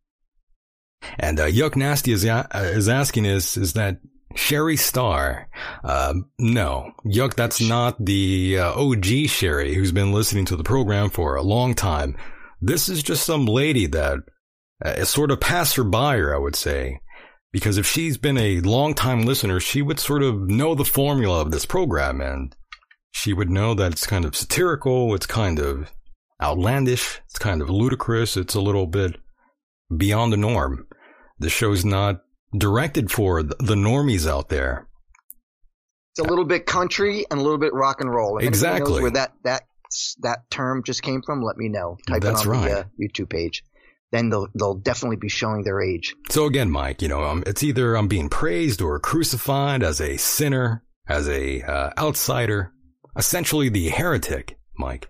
And 1.18 1.38
uh, 1.40 1.46
Yuck 1.46 1.76
Nasty 1.76 2.12
is 2.12 2.24
a- 2.24 2.48
uh, 2.54 2.60
is 2.62 2.88
asking 2.88 3.26
is 3.26 3.56
is 3.56 3.74
that 3.74 3.98
Sherry 4.34 4.76
Star? 4.76 5.48
Um, 5.84 6.30
no, 6.38 6.92
Yuck. 7.06 7.34
That's 7.34 7.60
not 7.60 7.96
the 8.04 8.58
uh, 8.58 8.72
OG 8.74 9.28
Sherry 9.28 9.74
who's 9.74 9.92
been 9.92 10.12
listening 10.12 10.44
to 10.46 10.56
the 10.56 10.64
program 10.64 11.10
for 11.10 11.36
a 11.36 11.42
long 11.42 11.74
time. 11.74 12.16
This 12.60 12.88
is 12.88 13.02
just 13.02 13.24
some 13.24 13.46
lady 13.46 13.86
that 13.86 14.18
uh, 14.84 14.90
is 14.90 15.08
sort 15.08 15.30
of 15.30 15.40
passerby, 15.40 15.96
I 15.96 16.36
would 16.38 16.56
say. 16.56 17.00
Because 17.52 17.78
if 17.78 17.86
she's 17.86 18.18
been 18.18 18.36
a 18.36 18.60
long 18.60 18.92
time 18.94 19.22
listener, 19.22 19.60
she 19.60 19.80
would 19.80 19.98
sort 19.98 20.22
of 20.22 20.48
know 20.50 20.74
the 20.74 20.84
formula 20.84 21.40
of 21.40 21.50
this 21.50 21.64
program 21.64 22.20
and 22.20 22.54
she 23.16 23.32
would 23.32 23.48
know 23.48 23.72
that 23.72 23.92
it's 23.92 24.06
kind 24.06 24.26
of 24.26 24.36
satirical, 24.36 25.14
it's 25.14 25.24
kind 25.24 25.58
of 25.58 25.90
outlandish, 26.42 27.22
it's 27.24 27.38
kind 27.38 27.62
of 27.62 27.70
ludicrous, 27.70 28.36
it's 28.36 28.54
a 28.54 28.60
little 28.60 28.86
bit 28.86 29.16
beyond 29.96 30.34
the 30.34 30.36
norm. 30.36 30.86
The 31.38 31.48
show's 31.48 31.82
not 31.82 32.20
directed 32.56 33.10
for 33.10 33.42
the 33.42 33.74
normies 33.74 34.30
out 34.30 34.50
there. 34.50 34.86
It's 36.12 36.26
a 36.26 36.28
little 36.28 36.44
bit 36.44 36.66
country 36.66 37.24
and 37.30 37.40
a 37.40 37.42
little 37.42 37.58
bit 37.58 37.72
rock 37.72 38.02
and 38.02 38.14
roll. 38.14 38.34
Knows 38.34 38.48
Exactly. 38.48 39.00
Where 39.00 39.10
that, 39.12 39.32
that 39.44 39.62
that 40.20 40.50
term 40.50 40.82
just 40.84 41.02
came 41.02 41.22
from, 41.22 41.42
let 41.42 41.56
me 41.56 41.70
know. 41.70 41.96
Type 42.06 42.20
That's 42.20 42.42
it 42.42 42.48
on 42.48 42.52
right. 42.52 42.68
the 42.68 42.78
uh, 42.80 42.84
YouTube 43.00 43.30
page. 43.30 43.64
Then 44.12 44.28
they'll 44.28 44.48
they'll 44.54 44.74
definitely 44.74 45.16
be 45.16 45.30
showing 45.30 45.62
their 45.62 45.80
age. 45.80 46.14
So 46.30 46.44
again, 46.44 46.70
Mike, 46.70 47.00
you 47.00 47.08
know, 47.08 47.24
um, 47.24 47.44
it's 47.46 47.62
either 47.62 47.96
I'm 47.96 48.08
being 48.08 48.28
praised 48.28 48.82
or 48.82 49.00
crucified 49.00 49.82
as 49.82 50.02
a 50.02 50.18
sinner, 50.18 50.84
as 51.08 51.28
a 51.28 51.62
uh, 51.62 51.90
outsider, 51.98 52.72
essentially 53.16 53.68
the 53.68 53.88
heretic. 53.88 54.58
Mike, 54.78 55.08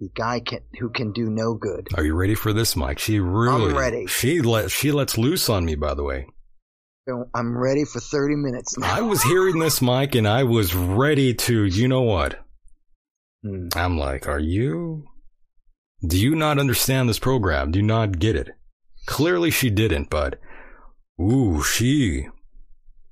The 0.00 0.10
guy 0.14 0.40
can 0.40 0.60
who 0.78 0.90
can 0.90 1.12
do 1.12 1.30
no 1.30 1.54
good. 1.54 1.88
are 1.96 2.04
you 2.04 2.14
ready 2.14 2.34
for 2.34 2.52
this, 2.52 2.76
Mike? 2.76 2.98
She 2.98 3.18
really, 3.18 3.70
I'm 3.72 3.76
ready. 3.76 4.06
She 4.06 4.40
let 4.42 4.70
she 4.70 4.92
lets 4.92 5.16
loose 5.18 5.48
on 5.48 5.64
me. 5.64 5.74
By 5.74 5.94
the 5.94 6.04
way, 6.04 6.26
I'm 7.34 7.56
ready 7.56 7.84
for 7.84 8.00
30 8.00 8.36
minutes 8.36 8.76
now. 8.78 8.94
I 8.94 9.00
was 9.00 9.22
hearing 9.22 9.58
this, 9.58 9.80
Mike, 9.80 10.14
and 10.14 10.28
I 10.28 10.44
was 10.44 10.74
ready 10.74 11.32
to. 11.34 11.64
You 11.64 11.88
know 11.88 12.02
what? 12.02 12.38
Hmm. 13.42 13.68
I'm 13.74 13.96
like, 13.98 14.28
are 14.28 14.38
you? 14.40 15.04
Do 16.06 16.18
you 16.18 16.34
not 16.36 16.58
understand 16.58 17.08
this 17.08 17.18
program? 17.18 17.72
Do 17.72 17.78
you 17.78 17.84
not 17.86 18.18
get 18.18 18.36
it? 18.36 18.50
Clearly 19.06 19.50
she 19.50 19.70
didn't, 19.70 20.10
but 20.10 20.38
ooh, 21.20 21.62
she 21.62 22.28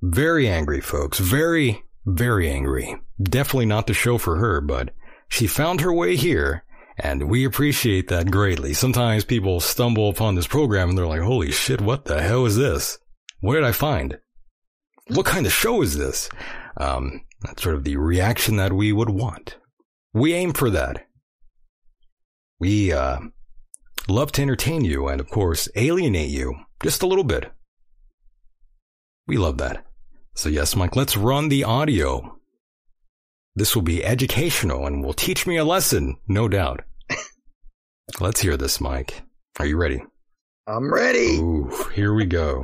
very 0.01 0.47
angry, 0.47 0.79
folks. 0.79 1.17
Very, 1.17 1.83
very 2.05 2.49
angry. 2.49 2.95
Definitely 3.21 3.65
not 3.65 3.87
the 3.87 3.93
show 3.93 4.17
for 4.17 4.37
her, 4.37 4.61
but 4.61 4.93
she 5.29 5.47
found 5.47 5.81
her 5.81 5.91
way 5.91 6.15
here, 6.15 6.63
and 6.97 7.29
we 7.29 7.45
appreciate 7.45 8.07
that 8.09 8.31
greatly. 8.31 8.73
Sometimes 8.73 9.25
people 9.25 9.59
stumble 9.59 10.09
upon 10.09 10.35
this 10.35 10.47
program 10.47 10.89
and 10.89 10.97
they're 10.97 11.07
like, 11.07 11.21
holy 11.21 11.51
shit, 11.51 11.81
what 11.81 12.05
the 12.05 12.21
hell 12.21 12.45
is 12.45 12.57
this? 12.57 12.99
What 13.39 13.55
did 13.55 13.63
I 13.63 13.71
find? 13.71 14.19
What 15.07 15.25
kind 15.25 15.45
of 15.45 15.53
show 15.53 15.81
is 15.81 15.97
this? 15.97 16.29
Um, 16.77 17.21
that's 17.41 17.61
sort 17.61 17.75
of 17.75 17.83
the 17.83 17.97
reaction 17.97 18.57
that 18.57 18.73
we 18.73 18.91
would 18.91 19.09
want. 19.09 19.57
We 20.13 20.33
aim 20.33 20.53
for 20.53 20.69
that. 20.71 21.07
We 22.59 22.91
uh, 22.91 23.19
love 24.07 24.31
to 24.33 24.41
entertain 24.41 24.83
you 24.83 25.07
and, 25.07 25.21
of 25.21 25.29
course, 25.29 25.69
alienate 25.75 26.29
you 26.29 26.55
just 26.81 27.03
a 27.03 27.07
little 27.07 27.23
bit. 27.23 27.51
We 29.27 29.37
love 29.37 29.57
that. 29.59 29.85
So, 30.35 30.49
yes, 30.49 30.75
Mike, 30.75 30.95
let's 30.95 31.17
run 31.17 31.49
the 31.49 31.63
audio. 31.63 32.37
This 33.57 33.73
will 33.73 33.81
be 33.81 34.05
educational 34.05 34.85
and 34.85 35.03
will 35.03 35.15
teach 35.15 35.47
me 35.47 35.57
a 35.57 35.65
lesson, 35.65 36.17
no 36.27 36.47
doubt. 36.47 36.85
let's 38.19 38.39
hear 38.39 38.55
this, 38.55 38.79
Mike. 38.79 39.23
Are 39.57 39.65
you 39.65 39.77
ready? 39.77 40.03
I'm 40.67 40.93
ready. 40.93 41.39
Ooh, 41.41 41.67
here 41.95 42.13
we 42.13 42.27
go. 42.27 42.63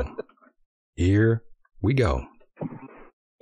Here 0.95 1.41
we 1.81 1.95
go. 1.95 2.27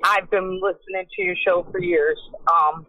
I've 0.02 0.32
been 0.32 0.62
listening 0.64 1.04
to 1.14 1.22
your 1.22 1.36
show 1.46 1.68
for 1.70 1.82
years. 1.82 2.18
Um, 2.48 2.88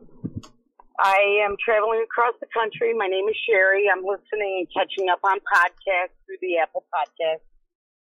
I 0.97 1.43
am 1.45 1.57
traveling 1.59 2.05
across 2.05 2.35
the 2.39 2.47
country. 2.55 2.95
My 2.97 3.09
name 3.09 3.27
is 3.29 3.37
Sherry. 3.51 3.91
I'm 3.91 4.05
listening 4.07 4.63
and 4.63 4.69
catching 4.71 5.11
up 5.11 5.19
on 5.25 5.39
podcasts 5.41 6.15
through 6.25 6.39
the 6.41 6.59
Apple 6.63 6.85
Podcast. 6.95 7.43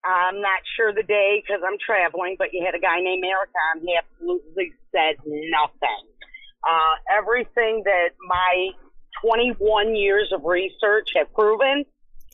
I'm 0.03 0.41
not 0.41 0.59
sure 0.75 0.91
the 0.91 1.07
day 1.07 1.41
because 1.41 1.63
I'm 1.65 1.77
traveling, 1.79 2.35
but 2.37 2.49
you 2.51 2.65
had 2.65 2.75
a 2.75 2.83
guy 2.83 2.99
named 2.99 3.23
Eric 3.23 3.51
on. 3.71 3.79
He 3.79 3.95
absolutely 3.95 4.73
said 4.91 5.23
nothing. 5.23 6.09
Uh, 6.63 7.17
everything 7.17 7.83
that 7.85 8.09
my 8.27 8.69
21 9.23 9.95
years 9.95 10.31
of 10.33 10.43
research 10.43 11.09
have 11.15 11.33
proven, 11.33 11.85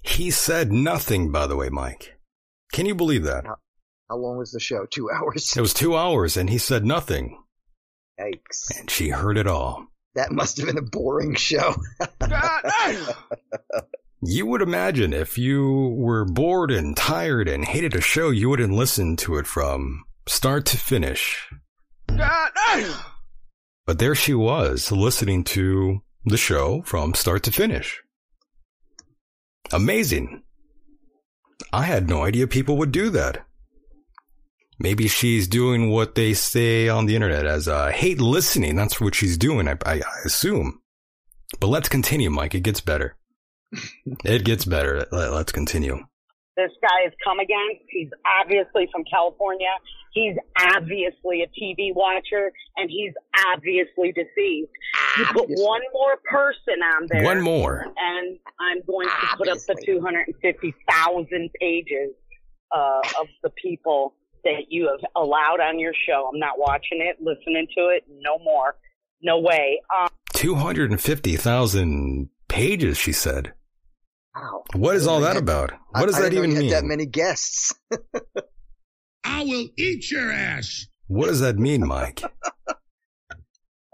He 0.04 0.32
said 0.32 0.72
nothing, 0.72 1.32
by 1.32 1.48
the 1.48 1.56
way, 1.56 1.70
Mike. 1.70 2.18
Can 2.72 2.86
you 2.86 2.96
believe 2.96 3.24
that? 3.24 3.46
How 4.10 4.18
long 4.18 4.38
was 4.38 4.52
the 4.52 4.60
show? 4.60 4.86
Two 4.92 5.10
hours. 5.10 5.56
It 5.56 5.62
was 5.62 5.74
two 5.74 5.96
hours 5.96 6.38
and 6.38 6.50
he 6.50 6.58
said 6.58 6.86
nothing. 6.86 7.42
Yikes. 8.20 8.80
And 8.80 8.90
she 8.90 9.10
heard 9.10 9.38
it 9.38 9.48
all. 9.48 9.88
That 10.16 10.32
must 10.32 10.58
have 10.58 10.68
been 10.68 10.78
a 10.78 10.82
boring 10.82 11.36
show. 11.36 11.76
You 14.28 14.48
would 14.48 14.64
imagine 14.64 15.14
if 15.14 15.38
you 15.38 15.94
were 15.98 16.26
bored 16.26 16.72
and 16.72 16.98
tired 16.98 17.48
and 17.48 17.64
hated 17.64 17.96
a 17.96 18.02
show, 18.02 18.32
you 18.32 18.50
wouldn't 18.50 18.74
listen 18.74 19.18
to 19.18 19.36
it 19.36 19.46
from 19.46 20.04
start 20.26 20.66
to 20.68 20.78
finish. 20.78 21.48
But 23.86 24.00
there 24.00 24.16
she 24.16 24.34
was, 24.34 24.92
listening 24.92 25.44
to 25.46 26.02
the 26.26 26.38
show 26.38 26.82
from 26.84 27.14
start 27.14 27.44
to 27.44 27.52
finish. 27.52 28.02
Amazing. 29.72 30.42
I 31.72 31.84
had 31.84 32.10
no 32.10 32.24
idea 32.24 32.48
people 32.48 32.78
would 32.78 32.92
do 32.92 33.10
that. 33.12 33.46
Maybe 34.80 35.08
she's 35.08 35.48
doing 35.48 35.90
what 35.90 36.16
they 36.16 36.34
say 36.34 36.90
on 36.90 37.06
the 37.06 37.16
internet 37.16 37.46
as 37.46 37.68
uh, 37.68 37.90
hate 37.90 38.20
listening. 38.20 38.76
That's 38.76 39.00
what 39.00 39.16
she's 39.16 39.38
doing, 39.38 39.68
I, 39.68 39.78
I, 39.86 39.94
I 39.96 40.22
assume. 40.26 40.82
But 41.60 41.68
let's 41.68 41.88
continue, 41.88 42.30
Mike. 42.30 42.56
It 42.56 42.62
gets 42.62 42.82
better. 42.82 43.16
it 44.26 44.44
gets 44.44 44.66
better. 44.66 45.06
Let, 45.12 45.32
let's 45.32 45.52
continue. 45.52 46.00
This 46.58 46.72
guy 46.82 47.04
has 47.04 47.14
come 47.24 47.40
again. 47.40 47.80
He's 47.90 48.10
obviously 48.42 48.88
from 48.92 49.04
California. 49.10 49.68
He's 50.14 50.36
obviously 50.60 51.42
a 51.44 51.48
TV 51.48 51.94
watcher, 51.94 52.52
and 52.78 52.90
he's 52.90 53.12
obviously 53.48 54.14
deceived. 54.14 54.70
You 55.18 55.26
put 55.26 55.42
Obviously. 55.44 55.66
one 55.66 55.82
more 55.94 56.16
person 56.30 56.82
on 56.96 57.08
there, 57.10 57.24
One 57.24 57.42
more. 57.42 57.86
and 57.98 58.40
I'm 58.60 58.82
going 58.88 59.08
to 59.10 59.38
put 59.38 59.50
up 59.50 59.58
the 59.68 59.76
250,000 59.86 61.50
pages 61.60 62.12
uh, 62.74 63.02
of 63.20 63.28
the 63.44 63.50
people 63.62 64.14
that 64.46 64.66
you 64.70 64.88
have 64.90 65.04
allowed 65.22 65.60
on 65.60 65.80
your 65.80 65.94
show. 66.08 66.30
I'm 66.34 66.40
not 66.40 66.58
watching 66.58 67.02
it, 67.02 67.18
listening 67.22 67.68
to 67.78 67.88
it. 67.90 68.04
No 68.10 68.38
more. 68.44 68.76
No 69.22 69.40
way. 69.40 69.82
Um, 69.98 70.08
250,000 70.34 72.30
pages, 72.48 72.98
she 72.98 73.12
said. 73.12 73.54
Wow. 74.36 74.64
What 74.74 74.96
is 74.96 75.08
all 75.08 75.22
that 75.22 75.36
I- 75.36 75.40
about? 75.40 75.72
I- 75.94 76.02
What 76.02 76.08
does 76.08 76.16
I 76.16 76.24
that 76.24 76.30
didn't 76.32 76.50
know 76.54 76.56
even 76.60 76.66
you 76.66 76.74
had 76.74 76.84
mean? 76.84 76.90
That 76.90 76.98
many 76.98 77.06
guests. 77.06 77.74
I 79.24 79.44
will 79.44 79.68
eat 79.78 80.12
your 80.12 80.32
ass. 80.32 80.86
What 81.08 81.28
does 81.28 81.40
that 81.40 81.58
mean, 81.58 81.86
Mike? 81.88 82.22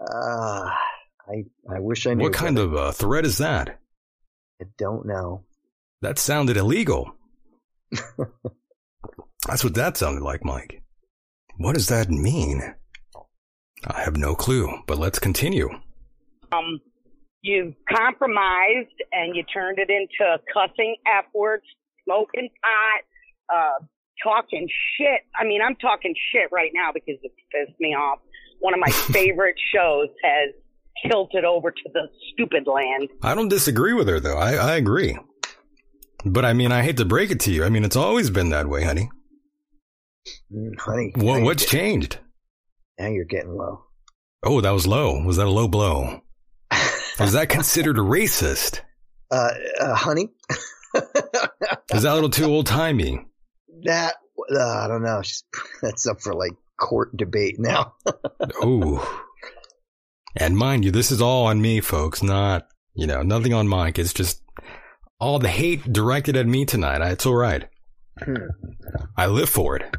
I 1.28 1.44
I 1.70 1.78
wish 1.80 2.06
I 2.06 2.14
knew. 2.14 2.24
What 2.24 2.32
kind 2.34 2.58
of 2.58 2.74
uh, 2.74 2.92
threat 2.92 3.24
is 3.24 3.38
that? 3.38 3.78
I 4.60 4.64
don't 4.78 5.06
know. 5.06 5.44
That 6.02 6.18
sounded 6.18 6.56
illegal. 6.56 7.14
That's 9.46 9.64
what 9.64 9.74
that 9.74 9.96
sounded 9.96 10.22
like, 10.22 10.44
Mike. 10.44 10.82
What 11.58 11.74
does 11.74 11.88
that 11.88 12.10
mean? 12.10 12.74
I 13.86 14.00
have 14.02 14.16
no 14.16 14.34
clue, 14.34 14.68
but 14.86 14.98
let's 14.98 15.18
continue. 15.18 15.68
um, 16.52 16.80
you 17.42 17.74
compromised 17.88 18.94
and 19.12 19.34
you 19.36 19.42
turned 19.52 19.78
it 19.78 19.90
into 19.90 20.38
cussing 20.52 20.96
F 21.06 21.24
words, 21.34 21.64
smoking 22.04 22.48
pot, 22.62 23.54
uh, 23.56 23.84
talking 24.22 24.68
shit. 24.96 25.20
I 25.38 25.44
mean, 25.44 25.60
I'm 25.60 25.76
talking 25.76 26.14
shit 26.32 26.48
right 26.52 26.70
now 26.74 26.90
because 26.94 27.16
it 27.22 27.32
pissed 27.52 27.78
me 27.80 27.88
off. 27.94 28.20
One 28.60 28.74
of 28.74 28.80
my 28.80 28.90
favorite 29.12 29.56
shows 29.74 30.08
has 30.22 30.54
tilted 31.10 31.44
over 31.44 31.70
to 31.70 31.82
the 31.92 32.08
stupid 32.32 32.66
land. 32.66 33.08
I 33.22 33.34
don't 33.34 33.48
disagree 33.48 33.92
with 33.92 34.06
her, 34.08 34.20
though. 34.20 34.36
I, 34.38 34.52
I 34.54 34.76
agree. 34.76 35.18
But 36.24 36.44
I 36.44 36.52
mean, 36.52 36.70
I 36.70 36.82
hate 36.82 36.98
to 36.98 37.04
break 37.04 37.30
it 37.32 37.40
to 37.40 37.50
you. 37.52 37.64
I 37.64 37.68
mean, 37.68 37.84
it's 37.84 37.96
always 37.96 38.30
been 38.30 38.50
that 38.50 38.68
way, 38.68 38.84
honey. 38.84 39.10
Mm, 40.54 40.78
honey, 40.78 41.12
now 41.16 41.24
What, 41.24 41.42
what's 41.42 41.64
getting- 41.64 41.80
changed? 42.02 42.18
Now 43.00 43.08
you're 43.08 43.24
getting 43.24 43.56
low. 43.56 43.82
Oh, 44.44 44.60
that 44.60 44.70
was 44.70 44.86
low. 44.86 45.20
Was 45.24 45.36
that 45.38 45.46
a 45.46 45.50
low 45.50 45.66
blow? 45.66 46.20
Was 47.18 47.32
that 47.32 47.48
considered 47.48 47.96
racist? 47.96 48.80
Uh, 49.30 49.50
uh 49.80 49.94
honey. 49.94 50.28
Is 50.94 52.02
that 52.02 52.12
a 52.12 52.14
little 52.14 52.30
too 52.30 52.44
old 52.44 52.66
timey? 52.66 53.26
that 53.84 54.14
uh, 54.50 54.78
I 54.78 54.88
don't 54.88 55.02
know. 55.02 55.22
She's, 55.22 55.44
that's 55.82 56.06
up 56.06 56.20
for 56.20 56.34
like 56.34 56.52
court 56.78 57.16
debate 57.16 57.56
now. 57.58 57.94
Ooh. 58.64 59.00
And 60.36 60.56
mind 60.56 60.84
you, 60.84 60.90
this 60.90 61.10
is 61.10 61.20
all 61.20 61.46
on 61.46 61.60
me, 61.60 61.80
folks, 61.80 62.22
not, 62.22 62.66
you 62.94 63.06
know, 63.06 63.22
nothing 63.22 63.52
on 63.52 63.68
Mike. 63.68 63.98
It's 63.98 64.14
just 64.14 64.42
all 65.20 65.38
the 65.38 65.48
hate 65.48 65.92
directed 65.92 66.36
at 66.36 66.46
me 66.46 66.64
tonight. 66.64 67.02
It's 67.12 67.26
all 67.26 67.34
right. 67.34 67.68
I 69.16 69.26
live 69.26 69.50
for 69.50 69.76
it. 69.76 69.96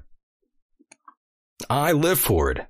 I 1.70 1.92
live 1.92 2.20
for 2.20 2.50
it. 2.52 2.66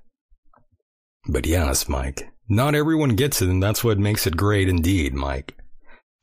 But 1.26 1.46
yes, 1.46 1.88
Mike, 1.88 2.28
not 2.48 2.74
everyone 2.74 3.16
gets 3.16 3.40
it, 3.42 3.48
and 3.48 3.62
that's 3.62 3.82
what 3.84 3.98
makes 3.98 4.26
it 4.26 4.36
great 4.36 4.68
indeed, 4.68 5.14
Mike. 5.14 5.56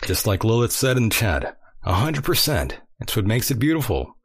Just 0.05 0.26
like 0.28 0.43
Lilith 0.43 0.72
said 0.72 0.97
in 0.97 1.09
the 1.09 1.15
chat, 1.15 1.57
a 1.84 1.93
hundred 1.93 2.24
percent. 2.24 2.80
That's 2.99 3.15
what 3.15 3.26
makes 3.26 3.49
it 3.51 3.59
beautiful. 3.59 4.15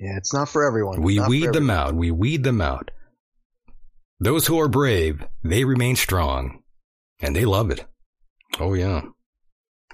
yeah, 0.00 0.16
it's 0.16 0.32
not 0.32 0.48
for 0.48 0.66
everyone. 0.66 1.02
We 1.02 1.16
Not 1.16 1.28
weed 1.28 1.52
them 1.52 1.68
everyone. 1.70 1.88
out. 1.88 1.94
We 1.94 2.10
weed 2.10 2.42
them 2.44 2.60
out. 2.60 2.90
Those 4.20 4.46
who 4.46 4.58
are 4.60 4.68
brave, 4.68 5.24
they 5.42 5.64
remain 5.64 5.96
strong. 5.96 6.62
And 7.20 7.34
they 7.36 7.44
love 7.44 7.70
it. 7.70 7.84
Oh 8.60 8.74
yeah. 8.74 9.02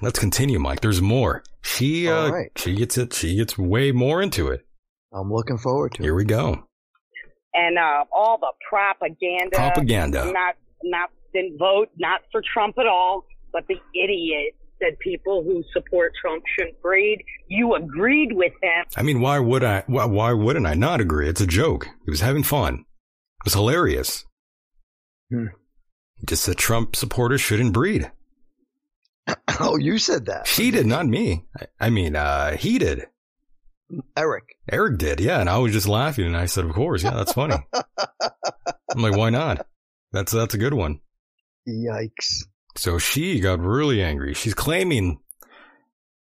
Let's 0.00 0.18
continue, 0.18 0.58
Mike. 0.58 0.80
There's 0.80 1.02
more. 1.02 1.42
She 1.62 2.08
uh 2.08 2.14
All 2.14 2.32
right. 2.32 2.50
she 2.56 2.74
gets 2.74 2.96
it 2.98 3.12
she 3.12 3.36
gets 3.36 3.58
way 3.58 3.92
more 3.92 4.22
into 4.22 4.48
it. 4.48 4.66
I'm 5.12 5.30
looking 5.32 5.58
forward 5.58 5.92
to 5.94 6.02
Here 6.02 6.04
it. 6.04 6.06
Here 6.06 6.14
we 6.16 6.24
go. 6.24 6.64
And 7.52 7.78
uh, 7.78 8.04
all 8.12 8.38
the 8.38 8.52
propaganda. 8.68 9.56
Propaganda. 9.56 10.24
Not, 10.32 10.54
not 10.84 11.10
didn't 11.32 11.58
vote 11.58 11.88
not 11.98 12.22
for 12.32 12.42
Trump 12.52 12.76
at 12.78 12.86
all, 12.86 13.24
but 13.52 13.64
the 13.68 13.76
idiot 13.94 14.54
said 14.80 14.98
people 14.98 15.42
who 15.42 15.62
support 15.72 16.12
Trump 16.20 16.42
shouldn't 16.56 16.80
breed. 16.80 17.22
You 17.48 17.74
agreed 17.74 18.32
with 18.32 18.52
him. 18.62 18.84
I 18.96 19.02
mean, 19.02 19.20
why 19.20 19.38
would 19.38 19.62
I? 19.62 19.84
Why, 19.86 20.04
why 20.06 20.32
wouldn't 20.32 20.66
I 20.66 20.74
not 20.74 21.00
agree? 21.00 21.28
It's 21.28 21.40
a 21.40 21.46
joke. 21.46 21.86
He 22.04 22.10
was 22.10 22.20
having 22.20 22.42
fun. 22.42 22.74
It 22.74 23.44
was 23.44 23.54
hilarious. 23.54 24.24
Hmm. 25.30 25.46
He 26.16 26.26
just 26.26 26.44
said 26.44 26.56
Trump 26.56 26.96
supporters 26.96 27.40
shouldn't 27.40 27.72
breed. 27.72 28.10
Oh, 29.62 29.76
you 29.76 29.98
said 29.98 30.24
that. 30.26 30.46
She 30.46 30.70
did, 30.70 30.86
not 30.86 31.06
me. 31.06 31.44
I, 31.58 31.66
I 31.86 31.90
mean, 31.90 32.16
uh, 32.16 32.56
he 32.56 32.78
did. 32.78 33.08
Eric. 34.16 34.44
Eric 34.70 34.96
did, 34.96 35.20
yeah. 35.20 35.38
And 35.40 35.50
I 35.50 35.58
was 35.58 35.72
just 35.72 35.86
laughing, 35.88 36.24
and 36.24 36.36
I 36.36 36.46
said, 36.46 36.64
"Of 36.64 36.72
course, 36.72 37.02
yeah, 37.02 37.10
that's 37.10 37.32
funny." 37.34 37.56
I'm 37.74 39.02
like, 39.02 39.16
"Why 39.16 39.28
not?" 39.28 39.66
That's 40.12 40.32
that's 40.32 40.54
a 40.54 40.58
good 40.58 40.72
one. 40.72 41.00
Yikes. 41.70 42.44
So 42.76 42.98
she 42.98 43.40
got 43.40 43.60
really 43.60 44.02
angry. 44.02 44.34
She's 44.34 44.54
claiming 44.54 45.20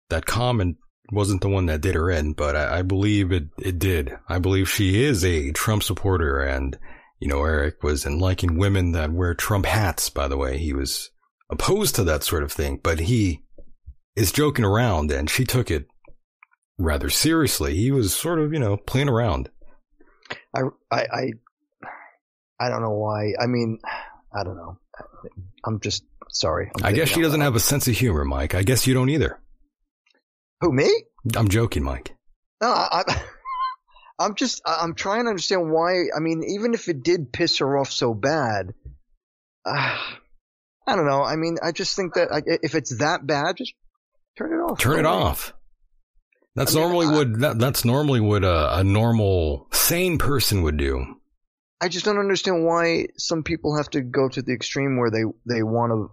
that 0.08 0.26
comment 0.26 0.76
wasn't 1.12 1.40
the 1.40 1.48
one 1.48 1.66
that 1.66 1.80
did 1.80 1.94
her 1.94 2.10
in, 2.10 2.32
but 2.32 2.54
I, 2.54 2.78
I 2.78 2.82
believe 2.82 3.32
it, 3.32 3.48
it 3.58 3.78
did. 3.78 4.12
I 4.28 4.38
believe 4.38 4.68
she 4.68 5.02
is 5.02 5.24
a 5.24 5.52
Trump 5.52 5.82
supporter 5.82 6.40
and, 6.40 6.78
you 7.18 7.28
know, 7.28 7.44
Eric 7.44 7.82
was 7.82 8.06
in 8.06 8.18
liking 8.18 8.58
women 8.58 8.92
that 8.92 9.12
wear 9.12 9.34
Trump 9.34 9.66
hats, 9.66 10.08
by 10.08 10.28
the 10.28 10.36
way. 10.36 10.58
He 10.58 10.72
was 10.72 11.10
opposed 11.50 11.94
to 11.96 12.04
that 12.04 12.22
sort 12.22 12.42
of 12.42 12.52
thing, 12.52 12.78
but 12.82 13.00
he 13.00 13.42
is 14.16 14.32
joking 14.32 14.64
around 14.64 15.10
and 15.10 15.28
she 15.28 15.44
took 15.44 15.70
it 15.70 15.86
rather 16.78 17.10
seriously. 17.10 17.74
He 17.74 17.90
was 17.90 18.14
sort 18.14 18.38
of, 18.38 18.52
you 18.52 18.58
know, 18.58 18.76
playing 18.76 19.08
around. 19.08 19.50
I, 20.54 20.60
I, 20.90 21.00
I, 21.00 21.30
I 22.60 22.68
don't 22.68 22.82
know 22.82 22.94
why. 22.94 23.32
I 23.40 23.46
mean, 23.46 23.78
I 24.32 24.44
don't 24.44 24.56
know. 24.56 24.78
I'm 25.64 25.80
just 25.80 26.04
sorry. 26.30 26.70
I'm 26.78 26.84
I 26.84 26.92
guess 26.92 27.08
she 27.08 27.22
doesn't 27.22 27.40
have 27.40 27.56
a 27.56 27.60
sense 27.60 27.88
of 27.88 27.94
humor, 27.96 28.24
Mike. 28.24 28.54
I 28.54 28.62
guess 28.62 28.86
you 28.86 28.94
don't 28.94 29.10
either. 29.10 29.38
Who 30.60 30.72
me? 30.72 30.90
I'm 31.36 31.48
joking, 31.48 31.82
Mike. 31.82 32.14
No, 32.62 32.68
I, 32.68 33.02
I, 33.06 33.22
I'm 34.18 34.34
just 34.34 34.62
I'm 34.66 34.94
trying 34.94 35.24
to 35.24 35.30
understand 35.30 35.70
why. 35.70 36.04
I 36.14 36.20
mean, 36.20 36.42
even 36.46 36.74
if 36.74 36.88
it 36.88 37.02
did 37.02 37.32
piss 37.32 37.58
her 37.58 37.78
off 37.78 37.90
so 37.90 38.14
bad, 38.14 38.74
uh, 39.64 39.98
I 40.86 40.96
don't 40.96 41.06
know. 41.06 41.22
I 41.22 41.36
mean, 41.36 41.56
I 41.62 41.72
just 41.72 41.96
think 41.96 42.14
that 42.14 42.32
I, 42.32 42.42
if 42.46 42.74
it's 42.74 42.98
that 42.98 43.26
bad, 43.26 43.56
just 43.56 43.74
turn 44.36 44.52
it 44.52 44.56
off. 44.62 44.78
Turn 44.78 44.98
it 44.98 45.06
off. 45.06 45.54
That's 46.56 46.74
I 46.74 46.80
mean, 46.80 46.88
normally 46.88 47.06
I- 47.06 47.18
what 47.18 47.40
that, 47.40 47.58
that's 47.58 47.84
normally 47.84 48.20
what 48.20 48.44
a, 48.44 48.78
a 48.78 48.84
normal 48.84 49.68
sane 49.72 50.18
person 50.18 50.62
would 50.62 50.76
do. 50.76 51.16
I 51.80 51.88
just 51.88 52.04
don't 52.04 52.18
understand 52.18 52.64
why 52.66 53.06
some 53.16 53.42
people 53.42 53.76
have 53.76 53.88
to 53.90 54.00
go 54.02 54.28
to 54.28 54.42
the 54.42 54.52
extreme 54.52 54.98
where 54.98 55.10
they 55.10 55.24
they 55.46 55.62
want 55.62 55.92
to. 55.92 56.10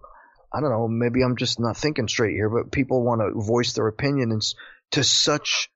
I 0.52 0.60
don't 0.60 0.70
know. 0.70 0.88
Maybe 0.88 1.22
I'm 1.22 1.36
just 1.36 1.60
not 1.60 1.76
thinking 1.76 2.08
straight 2.08 2.32
here, 2.32 2.48
but 2.48 2.72
people 2.72 3.04
want 3.04 3.20
to 3.20 3.38
voice 3.40 3.74
their 3.74 3.86
opinion 3.86 4.30
and 4.32 4.40
s- 4.40 4.54
to 4.92 5.04
such 5.04 5.70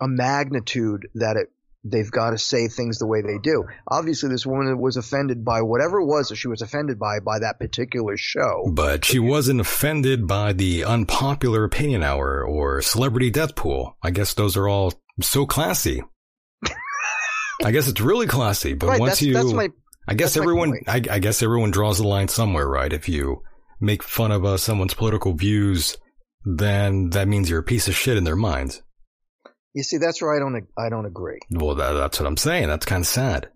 a 0.00 0.06
magnitude 0.06 1.08
that 1.14 1.36
it 1.36 1.50
they've 1.84 2.10
got 2.10 2.30
to 2.30 2.38
say 2.38 2.68
things 2.68 2.98
the 2.98 3.06
way 3.06 3.22
they 3.22 3.38
do. 3.38 3.64
Obviously, 3.86 4.28
this 4.28 4.44
woman 4.44 4.78
was 4.78 4.96
offended 4.98 5.44
by 5.44 5.62
whatever 5.62 6.00
it 6.00 6.04
was 6.06 6.28
that 6.28 6.36
she 6.36 6.48
was 6.48 6.60
offended 6.60 6.98
by 6.98 7.20
by 7.20 7.38
that 7.38 7.58
particular 7.58 8.16
show. 8.18 8.70
But 8.70 9.04
she 9.06 9.18
wasn't 9.18 9.60
offended 9.60 10.26
by 10.26 10.52
the 10.52 10.84
unpopular 10.84 11.64
opinion 11.64 12.02
hour 12.02 12.44
or 12.44 12.82
celebrity 12.82 13.30
death 13.30 13.54
pool. 13.54 13.96
I 14.02 14.10
guess 14.10 14.34
those 14.34 14.56
are 14.58 14.68
all 14.68 14.92
so 15.22 15.46
classy. 15.46 16.02
I 17.64 17.72
guess 17.72 17.88
it's 17.88 18.00
really 18.00 18.26
classy, 18.26 18.74
but 18.74 18.88
right? 18.88 19.00
once 19.00 19.20
you, 19.20 19.34
that's 19.34 19.52
my 19.52 19.68
I 20.06 20.14
guess 20.14 20.36
everyone. 20.36 20.78
I, 20.86 21.02
I 21.10 21.18
guess 21.18 21.42
everyone 21.42 21.70
draws 21.70 21.98
the 21.98 22.06
line 22.06 22.28
somewhere, 22.28 22.66
right? 22.68 22.92
If 22.92 23.08
you 23.08 23.42
make 23.80 24.02
fun 24.02 24.32
of 24.32 24.44
uh, 24.44 24.56
someone's 24.56 24.94
political 24.94 25.34
views, 25.34 25.96
then 26.44 27.10
that 27.10 27.28
means 27.28 27.50
you're 27.50 27.60
a 27.60 27.64
piece 27.64 27.88
of 27.88 27.94
shit 27.94 28.16
in 28.16 28.24
their 28.24 28.36
minds. 28.36 28.82
you 29.74 29.82
see. 29.82 29.98
That's 29.98 30.22
where 30.22 30.34
I 30.34 30.38
don't 30.38 30.66
I 30.78 30.88
don't 30.88 31.06
agree. 31.06 31.40
Well, 31.50 31.74
that, 31.74 31.92
that's 31.92 32.18
what 32.18 32.26
I'm 32.26 32.36
saying. 32.36 32.68
That's 32.68 32.86
kind 32.86 33.02
of 33.02 33.06
sad. 33.06 33.50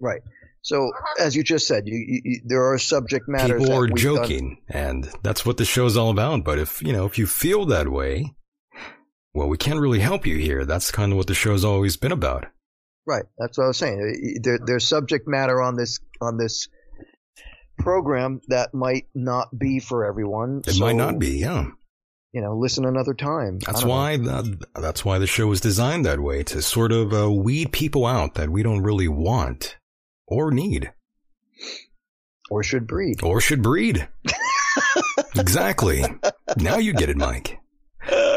Right. 0.00 0.20
So 0.62 0.90
as 1.20 1.34
you 1.36 1.42
just 1.44 1.66
said, 1.68 1.84
you, 1.86 2.20
you, 2.24 2.40
there 2.44 2.72
are 2.72 2.78
subject 2.78 3.28
matters. 3.28 3.62
People 3.62 3.76
are 3.76 3.82
we've 3.82 3.90
done- 3.90 4.16
joking, 4.16 4.58
and 4.68 5.08
that's 5.22 5.46
what 5.46 5.56
the 5.56 5.64
show's 5.64 5.96
all 5.96 6.10
about. 6.10 6.44
But 6.44 6.58
if 6.58 6.82
you 6.82 6.92
know, 6.92 7.06
if 7.06 7.18
you 7.18 7.26
feel 7.26 7.66
that 7.66 7.88
way, 7.88 8.34
well, 9.32 9.48
we 9.48 9.56
can't 9.56 9.80
really 9.80 10.00
help 10.00 10.26
you 10.26 10.36
here. 10.38 10.64
That's 10.64 10.90
kind 10.90 11.12
of 11.12 11.18
what 11.18 11.26
the 11.26 11.34
show's 11.34 11.64
always 11.64 11.96
been 11.96 12.12
about. 12.12 12.46
Right. 13.06 13.24
That's 13.38 13.56
what 13.58 13.64
I 13.64 13.68
was 13.68 13.76
saying. 13.76 14.40
There, 14.42 14.58
there's 14.64 14.86
subject 14.86 15.28
matter 15.28 15.62
on 15.62 15.76
this 15.76 16.00
on 16.20 16.36
this 16.38 16.68
program 17.78 18.40
that 18.48 18.74
might 18.74 19.06
not 19.14 19.56
be 19.56 19.78
for 19.80 20.04
everyone. 20.04 20.62
It 20.66 20.72
So, 20.74 20.84
might 20.84 20.96
not 20.96 21.18
be, 21.18 21.38
yeah. 21.38 21.66
You 22.32 22.42
know, 22.42 22.56
listen 22.58 22.84
another 22.84 23.14
time. 23.14 23.60
That's 23.60 23.84
why 23.84 24.16
the, 24.18 24.58
that's 24.74 25.04
why 25.04 25.18
the 25.18 25.26
show 25.26 25.50
is 25.52 25.60
designed 25.60 26.04
that 26.04 26.20
way 26.20 26.42
to 26.44 26.60
sort 26.60 26.92
of 26.92 27.12
uh, 27.14 27.30
weed 27.30 27.72
people 27.72 28.04
out 28.04 28.34
that 28.34 28.50
we 28.50 28.62
don't 28.62 28.82
really 28.82 29.08
want 29.08 29.76
or 30.26 30.50
need 30.50 30.92
or 32.50 32.62
should 32.62 32.86
breed. 32.86 33.22
or 33.22 33.40
should 33.40 33.62
breed. 33.62 34.06
exactly. 35.36 36.04
Now 36.58 36.76
you 36.76 36.92
get 36.92 37.08
it, 37.08 37.16
Mike. 37.16 37.58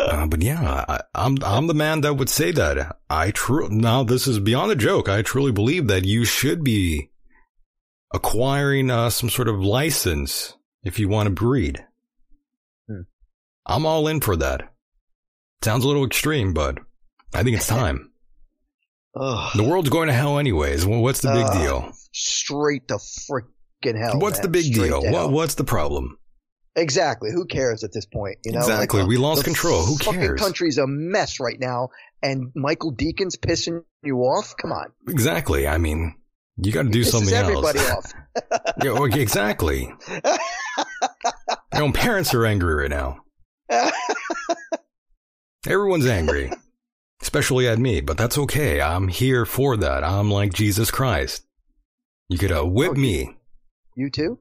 Uh, 0.09 0.25
but 0.27 0.41
yeah, 0.41 0.85
I, 0.87 1.01
I'm 1.13 1.37
I'm 1.43 1.67
the 1.67 1.73
man 1.73 2.01
that 2.01 2.15
would 2.15 2.29
say 2.29 2.51
that. 2.51 2.97
I 3.09 3.31
true 3.31 3.69
now 3.69 4.03
this 4.03 4.27
is 4.27 4.39
beyond 4.39 4.71
a 4.71 4.75
joke. 4.75 5.07
I 5.07 5.21
truly 5.21 5.51
believe 5.51 5.87
that 5.87 6.05
you 6.05 6.25
should 6.25 6.63
be 6.63 7.11
acquiring 8.13 8.89
uh, 8.89 9.09
some 9.09 9.29
sort 9.29 9.47
of 9.47 9.59
license 9.59 10.55
if 10.83 10.99
you 10.99 11.07
want 11.09 11.27
to 11.27 11.33
breed. 11.33 11.85
Hmm. 12.87 13.01
I'm 13.65 13.85
all 13.85 14.07
in 14.07 14.21
for 14.21 14.35
that. 14.37 14.73
Sounds 15.63 15.83
a 15.83 15.87
little 15.87 16.05
extreme, 16.05 16.53
but 16.53 16.79
I 17.33 17.43
think 17.43 17.57
it's 17.57 17.67
time. 17.67 18.11
The 19.15 19.65
world's 19.67 19.89
going 19.89 20.07
to 20.07 20.13
hell 20.13 20.39
anyways. 20.39 20.85
Well, 20.85 21.01
what's 21.01 21.21
the 21.21 21.31
big 21.33 21.45
Ugh. 21.45 21.57
deal? 21.57 21.93
Straight 22.13 22.87
to 22.87 22.95
freaking 22.95 23.99
hell. 23.99 24.19
What's 24.19 24.37
man. 24.37 24.43
the 24.43 24.49
big 24.49 24.65
Straight 24.65 24.89
deal? 24.89 25.11
What, 25.11 25.31
what's 25.31 25.55
the 25.55 25.63
problem? 25.63 26.17
Exactly. 26.75 27.31
Who 27.31 27.45
cares 27.45 27.83
at 27.83 27.91
this 27.93 28.05
point? 28.05 28.37
You 28.45 28.53
know, 28.53 28.59
Exactly. 28.59 28.99
Like, 29.01 29.09
We 29.09 29.17
lost 29.17 29.43
control. 29.43 29.83
Who 29.83 29.97
cares? 29.97 30.39
country's 30.39 30.77
a 30.77 30.87
mess 30.87 31.39
right 31.39 31.59
now, 31.59 31.89
and 32.21 32.51
Michael 32.55 32.93
Decon's 32.93 33.35
pissing 33.37 33.83
you 34.03 34.17
off. 34.19 34.53
Come 34.61 34.71
on, 34.71 34.91
Exactly. 35.07 35.67
I 35.67 35.77
mean, 35.77 36.15
you 36.57 36.71
got 36.71 36.83
to 36.83 36.89
do 36.89 37.03
something 37.03 37.33
everybody 37.33 37.79
else. 37.79 38.13
off. 38.13 38.13
Yeah, 38.83 39.03
exactly. 39.15 39.91
Your 41.73 41.83
own 41.83 41.91
parents 41.93 42.33
are 42.33 42.45
angry 42.45 42.73
right 42.73 42.89
now. 42.89 43.17
Everyone's 45.67 46.05
angry, 46.05 46.51
especially 47.21 47.67
at 47.67 47.79
me, 47.79 47.99
but 48.01 48.17
that's 48.17 48.37
okay. 48.37 48.79
I'm 48.81 49.07
here 49.09 49.45
for 49.45 49.75
that. 49.77 50.03
I'm 50.03 50.31
like 50.31 50.53
Jesus 50.53 50.89
Christ. 50.91 51.43
You 52.29 52.37
could 52.37 52.51
uh, 52.51 52.63
whip 52.63 52.91
Oh, 52.91 52.99
me. 52.99 53.35
you 53.95 54.09
too. 54.09 54.39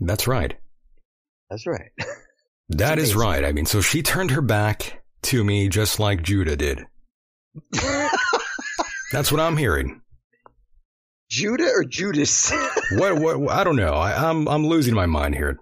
That's 0.00 0.28
right. 0.28 0.54
That's 1.50 1.66
right. 1.66 1.90
That 2.72 3.00
is 3.00 3.16
right. 3.16 3.44
I 3.44 3.50
mean, 3.50 3.66
so 3.66 3.80
she 3.80 4.00
turned 4.00 4.30
her 4.30 4.40
back 4.40 5.02
to 5.22 5.42
me 5.42 5.68
just 5.68 5.98
like 5.98 6.22
Judah 6.22 6.54
did. 6.56 6.86
That's 9.12 9.32
what 9.32 9.40
I'm 9.40 9.56
hearing. 9.56 10.02
Judah 11.28 11.68
or 11.74 11.82
Judas? 11.84 12.52
What? 12.92 13.18
What? 13.18 13.50
I 13.50 13.64
don't 13.64 13.74
know. 13.74 13.94
I, 13.94 14.30
I'm 14.30 14.46
I'm 14.48 14.64
losing 14.66 14.94
my 14.94 15.06
mind 15.06 15.34
here. 15.34 15.58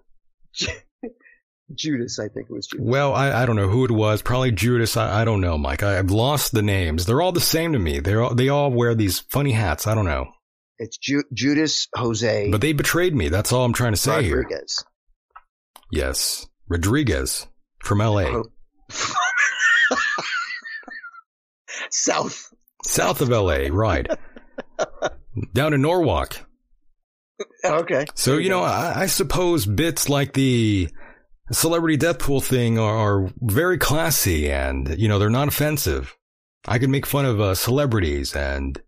Judas, 1.75 2.19
I 2.19 2.29
think 2.29 2.49
it 2.49 2.53
was 2.53 2.67
Judas. 2.67 2.87
Well, 2.87 3.15
I, 3.15 3.43
I 3.43 3.47
don't 3.47 3.57
know 3.57 3.69
who 3.69 3.85
it 3.85 3.91
was. 3.91 4.23
Probably 4.23 4.51
Judas. 4.53 4.97
I, 4.97 5.23
I 5.23 5.25
don't 5.25 5.41
know, 5.41 5.59
Mike. 5.59 5.83
I, 5.83 5.99
I've 5.99 6.11
lost 6.11 6.53
the 6.53 6.63
names. 6.63 7.05
They're 7.07 7.21
all 7.21 7.33
the 7.33 7.41
same 7.41 7.73
to 7.75 7.79
me. 7.79 8.01
They're 8.01 8.23
all, 8.23 8.35
they 8.35 8.49
all 8.49 8.71
wear 8.71 8.95
these 8.95 9.21
funny 9.31 9.53
hats. 9.53 9.87
I 9.87 9.95
don't 9.95 10.07
know, 10.07 10.27
It's 10.79 10.97
Ju- 10.99 11.25
Judas 11.33 11.89
Jose 11.95 12.51
but 12.51 12.61
they 12.61 12.73
betrayed 12.73 13.15
me. 13.15 13.29
That's 13.29 13.53
all 13.53 13.65
I'm 13.65 13.73
trying 13.75 13.93
to 13.93 13.99
say 13.99 14.23
here. 14.23 14.43
Rodriguez. 14.43 14.85
Yes, 15.91 16.47
Rodriguez 16.69 17.47
from 17.83 18.01
L.A., 18.01 18.27
Oh. 18.27 18.45
South. 21.91 22.53
south 22.85 23.21
of 23.21 23.31
L.A. 23.33 23.71
Right, 23.71 24.07
down 25.55 25.73
in 25.75 25.83
Norwalk. 25.83 26.37
Okay. 27.65 28.05
So 28.15 28.37
you 28.39 28.49
know, 28.51 28.63
I, 28.63 29.03
I 29.03 29.07
suppose 29.07 29.65
bits 29.65 30.09
like 30.09 30.33
the 30.33 30.89
celebrity 31.53 31.97
death 31.97 32.19
pool 32.19 32.41
thing 32.41 32.79
are, 32.79 32.97
are 33.25 33.33
very 33.41 33.79
classy, 33.79 34.51
and 34.51 34.99
you 34.99 35.09
know 35.09 35.19
they're 35.19 35.31
not 35.31 35.49
offensive. 35.49 36.15
I 36.67 36.79
could 36.79 36.91
make 36.91 37.07
fun 37.07 37.25
of 37.25 37.41
uh, 37.41 37.55
celebrities 37.55 38.35
and 38.35 38.81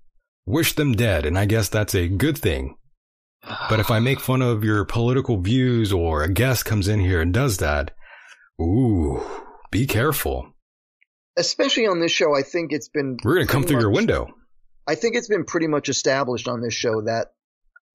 wish 0.46 0.74
them 0.74 0.92
dead, 0.92 1.24
and 1.24 1.38
I 1.38 1.44
guess 1.46 1.68
that's 1.68 1.94
a 1.94 2.08
good 2.08 2.36
thing. 2.36 2.76
But 3.42 3.80
if 3.80 3.90
I 3.90 4.00
make 4.00 4.20
fun 4.20 4.42
of 4.42 4.64
your 4.64 4.84
political 4.84 5.40
views 5.40 5.92
or 5.92 6.22
a 6.22 6.32
guest 6.32 6.64
comes 6.64 6.88
in 6.88 7.00
here 7.00 7.20
and 7.20 7.32
does 7.32 7.56
that, 7.58 7.92
ooh, 8.60 9.22
be 9.70 9.86
careful. 9.86 10.52
Especially 11.36 11.86
on 11.86 12.00
this 12.00 12.12
show, 12.12 12.36
I 12.36 12.42
think 12.42 12.72
it's 12.72 12.88
been. 12.88 13.16
We're 13.24 13.34
gonna 13.34 13.46
come 13.46 13.62
pretty 13.62 13.74
through 13.74 13.80
your 13.82 13.90
window. 13.90 14.28
I 14.86 14.94
think 14.94 15.16
it's 15.16 15.28
been 15.28 15.44
pretty 15.44 15.68
much 15.68 15.88
established 15.88 16.48
on 16.48 16.60
this 16.60 16.74
show 16.74 17.02
that 17.02 17.28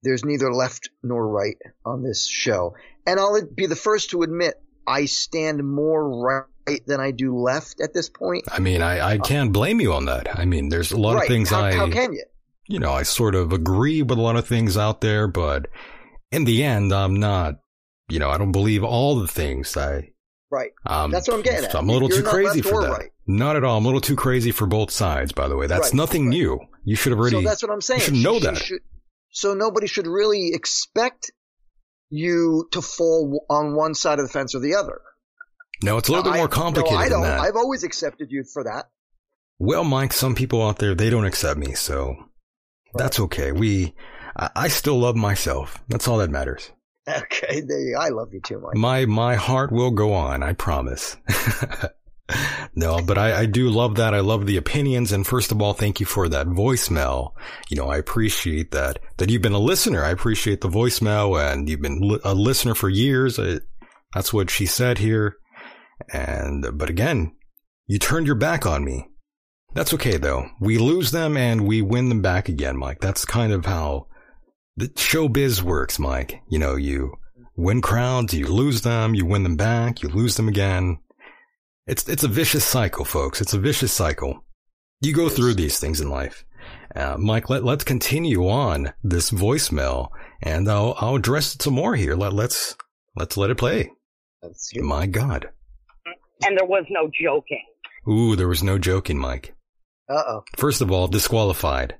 there's 0.02 0.24
neither 0.24 0.52
left 0.52 0.90
nor 1.02 1.28
right 1.28 1.56
on 1.84 2.02
this 2.02 2.26
show. 2.26 2.74
And 3.06 3.20
I'll 3.20 3.40
be 3.54 3.66
the 3.66 3.76
first 3.76 4.10
to 4.10 4.22
admit 4.22 4.54
I 4.86 5.04
stand 5.06 5.62
more 5.62 6.24
right 6.24 6.80
than 6.86 7.00
I 7.00 7.10
do 7.10 7.36
left 7.38 7.80
at 7.80 7.92
this 7.92 8.08
point. 8.08 8.44
I 8.50 8.60
mean, 8.60 8.82
I, 8.82 8.98
I 8.98 9.16
uh, 9.16 9.22
can't 9.22 9.52
blame 9.52 9.80
you 9.80 9.92
on 9.92 10.06
that. 10.06 10.38
I 10.38 10.44
mean, 10.44 10.68
there's 10.68 10.92
a 10.92 10.96
lot 10.96 11.14
right. 11.14 11.22
of 11.22 11.28
things 11.28 11.50
how, 11.50 11.64
I, 11.64 11.74
how 11.74 11.90
can 11.90 12.12
you? 12.12 12.24
You 12.68 12.78
know, 12.78 12.92
I 12.92 13.02
sort 13.02 13.34
of 13.34 13.52
agree 13.52 14.02
with 14.02 14.18
a 14.18 14.22
lot 14.22 14.36
of 14.36 14.46
things 14.46 14.76
out 14.76 15.00
there, 15.00 15.26
but 15.28 15.66
in 16.32 16.44
the 16.44 16.62
end, 16.64 16.92
I'm 16.92 17.14
not, 17.14 17.60
you 18.08 18.18
know, 18.18 18.30
I 18.30 18.38
don't 18.38 18.52
believe 18.52 18.82
all 18.84 19.16
the 19.20 19.28
things 19.28 19.76
I, 19.76 20.10
Right. 20.50 20.70
um, 20.86 21.10
That's 21.10 21.28
what 21.28 21.36
I'm 21.36 21.42
getting 21.42 21.64
at. 21.64 21.74
I'm 21.74 21.88
a 21.88 21.92
little 21.92 22.08
You're 22.08 22.22
too 22.22 22.28
crazy 22.28 22.62
for 22.62 22.82
that. 22.82 22.90
right. 22.90 23.10
Not 23.26 23.56
at 23.56 23.64
all. 23.64 23.78
I'm 23.78 23.84
a 23.84 23.88
little 23.88 24.00
too 24.00 24.14
crazy 24.16 24.52
for 24.52 24.66
both 24.66 24.90
sides, 24.90 25.32
by 25.32 25.48
the 25.48 25.56
way. 25.56 25.66
That's 25.66 25.88
Right, 25.88 25.94
nothing 25.94 26.22
right. 26.26 26.30
new. 26.38 26.60
You 26.84 26.94
should 26.96 27.10
have 27.10 27.18
already, 27.18 27.36
so 27.36 27.42
that's 27.42 27.62
what 27.62 27.72
I'm 27.72 27.80
saying. 27.80 28.00
you 28.00 28.04
should 28.06 28.14
know 28.14 28.38
that. 28.40 28.56
should- 28.58 28.82
so 29.30 29.54
nobody 29.54 29.86
should 29.88 30.06
really 30.06 30.52
expect 30.54 31.30
you 32.10 32.68
to 32.72 32.80
fall 32.80 33.44
on 33.50 33.74
one 33.74 33.94
side 33.94 34.18
of 34.20 34.26
the 34.26 34.32
fence 34.32 34.54
or 34.54 34.60
the 34.60 34.74
other. 34.76 35.00
no, 35.82 35.98
it's 35.98 36.08
a 36.08 36.12
little 36.12 36.30
bit 36.30 36.38
more 36.38 36.48
complicated 36.48 36.94
No, 36.94 36.98
I 37.00 37.08
than 37.08 37.20
don't. 37.20 37.22
that. 37.22 37.40
I've 37.40 37.56
always 37.56 37.82
accepted 37.84 38.28
you 38.30 38.44
for 38.44 38.64
that. 38.64 38.88
Well, 39.58 39.84
Mike, 39.84 40.12
some 40.12 40.34
people 40.34 40.66
out 40.66 40.78
there, 40.78 40.94
they 40.94 41.10
don't 41.10 41.24
accept 41.26 41.58
me, 41.58 41.74
so 41.74 42.16
that's 42.98 43.20
okay. 43.20 43.52
We, 43.52 43.94
I, 44.36 44.50
I 44.56 44.68
still 44.68 44.98
love 44.98 45.16
myself. 45.16 45.82
That's 45.88 46.08
all 46.08 46.18
that 46.18 46.30
matters. 46.30 46.70
Okay, 47.08 47.62
I 47.96 48.08
love 48.08 48.34
you 48.34 48.40
too, 48.40 48.58
Mike. 48.58 48.74
My, 48.74 49.06
my 49.06 49.36
heart 49.36 49.70
will 49.70 49.92
go 49.92 50.12
on, 50.12 50.42
I 50.42 50.54
promise. 50.54 51.16
no, 52.74 53.00
but 53.00 53.16
I, 53.16 53.42
I 53.42 53.46
do 53.46 53.68
love 53.70 53.96
that. 53.96 54.12
I 54.12 54.20
love 54.20 54.46
the 54.46 54.56
opinions. 54.56 55.12
And 55.12 55.24
first 55.26 55.52
of 55.52 55.62
all, 55.62 55.72
thank 55.72 56.00
you 56.00 56.06
for 56.06 56.28
that 56.28 56.48
voicemail. 56.48 57.32
You 57.70 57.76
know, 57.76 57.88
I 57.88 57.98
appreciate 57.98 58.72
that, 58.72 58.98
that 59.18 59.30
you've 59.30 59.42
been 59.42 59.52
a 59.52 59.60
listener. 59.60 60.04
I 60.04 60.10
appreciate 60.10 60.60
the 60.60 60.68
voicemail 60.68 61.40
and 61.40 61.68
you've 61.68 61.80
been 61.80 62.00
li- 62.00 62.18
a 62.24 62.34
listener 62.34 62.74
for 62.74 62.88
years. 62.88 63.38
I, 63.38 63.60
that's 64.12 64.32
what 64.32 64.50
she 64.50 64.66
said 64.66 64.98
here. 64.98 65.36
And, 66.12 66.66
but 66.76 66.90
again, 66.90 67.36
you 67.86 67.98
turned 67.98 68.26
your 68.26 68.36
back 68.36 68.66
on 68.66 68.84
me. 68.84 69.08
That's 69.74 69.94
okay 69.94 70.16
though. 70.16 70.48
We 70.60 70.78
lose 70.78 71.10
them 71.10 71.36
and 71.36 71.66
we 71.66 71.82
win 71.82 72.08
them 72.08 72.22
back 72.22 72.48
again, 72.48 72.76
Mike. 72.76 73.00
That's 73.00 73.24
kind 73.24 73.52
of 73.52 73.66
how 73.66 74.06
the 74.76 74.88
showbiz 74.88 75.62
works, 75.62 75.98
Mike. 75.98 76.40
You 76.48 76.58
know, 76.58 76.76
you 76.76 77.14
win 77.56 77.80
crowds, 77.80 78.34
you 78.34 78.46
lose 78.46 78.82
them, 78.82 79.14
you 79.14 79.26
win 79.26 79.42
them 79.42 79.56
back, 79.56 80.02
you 80.02 80.08
lose 80.08 80.36
them 80.36 80.48
again. 80.48 80.98
It's, 81.86 82.08
it's 82.08 82.24
a 82.24 82.28
vicious 82.28 82.64
cycle, 82.64 83.04
folks. 83.04 83.40
It's 83.40 83.54
a 83.54 83.58
vicious 83.58 83.92
cycle. 83.92 84.44
You 85.00 85.12
go 85.14 85.28
through 85.28 85.54
these 85.54 85.78
things 85.78 86.00
in 86.00 86.10
life. 86.10 86.44
Uh, 86.94 87.16
Mike, 87.18 87.48
let, 87.50 87.64
let's 87.64 87.84
continue 87.84 88.48
on 88.48 88.92
this 89.02 89.30
voicemail 89.30 90.08
and 90.42 90.68
I'll, 90.68 90.94
I'll 90.98 91.16
address 91.16 91.54
it 91.54 91.62
some 91.62 91.74
more 91.74 91.94
here. 91.94 92.14
Let, 92.14 92.32
let's, 92.32 92.76
let's 93.14 93.36
let 93.36 93.50
it 93.50 93.58
play. 93.58 93.92
My 94.76 95.06
God. 95.06 95.48
And 96.44 96.56
there 96.56 96.66
was 96.66 96.84
no 96.90 97.10
joking. 97.20 97.62
Ooh, 98.08 98.36
there 98.36 98.48
was 98.48 98.62
no 98.62 98.78
joking, 98.78 99.18
Mike. 99.18 99.54
Uh-oh. 100.08 100.44
First 100.56 100.80
of 100.80 100.90
all, 100.90 101.08
disqualified. 101.08 101.96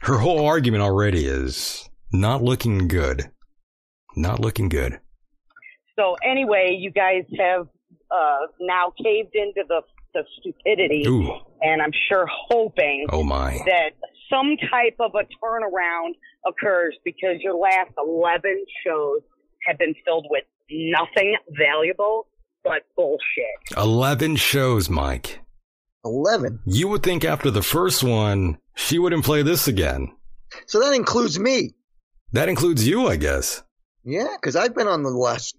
Her 0.00 0.18
whole 0.18 0.46
argument 0.46 0.82
already 0.82 1.26
is 1.26 1.88
not 2.12 2.42
looking 2.42 2.88
good. 2.88 3.30
Not 4.16 4.40
looking 4.40 4.68
good. 4.68 4.98
So 5.98 6.16
anyway, 6.24 6.76
you 6.78 6.90
guys 6.90 7.24
have 7.38 7.68
uh, 8.10 8.46
now 8.60 8.92
caved 9.02 9.34
into 9.34 9.62
the, 9.68 9.82
the 10.14 10.24
stupidity, 10.38 11.04
Ooh, 11.06 11.30
and 11.60 11.80
I'm 11.80 11.92
sure 12.08 12.26
hoping 12.50 13.06
oh 13.10 13.22
my. 13.22 13.58
that 13.66 13.90
some 14.30 14.56
type 14.70 14.96
of 15.00 15.12
a 15.14 15.24
turnaround 15.44 16.12
occurs 16.46 16.96
because 17.04 17.36
your 17.40 17.54
last 17.54 17.92
11 17.98 18.64
shows 18.84 19.20
have 19.66 19.78
been 19.78 19.94
filled 20.04 20.26
with 20.30 20.44
nothing 20.70 21.36
valuable 21.50 22.26
but 22.64 22.82
bullshit. 22.96 23.76
11 23.76 24.36
shows, 24.36 24.88
Mike. 24.88 25.40
11. 26.04 26.60
You 26.66 26.88
would 26.88 27.02
think 27.02 27.24
after 27.24 27.50
the 27.50 27.62
first 27.62 28.02
one, 28.02 28.58
she 28.74 28.98
wouldn't 28.98 29.24
play 29.24 29.42
this 29.42 29.68
again. 29.68 30.08
So 30.66 30.80
that 30.80 30.94
includes 30.94 31.38
me. 31.38 31.74
That 32.32 32.48
includes 32.48 32.86
you, 32.86 33.08
I 33.08 33.16
guess. 33.16 33.62
Yeah, 34.04 34.34
because 34.40 34.56
I've 34.56 34.74
been 34.74 34.88
on 34.88 35.02
the 35.02 35.10
last 35.10 35.56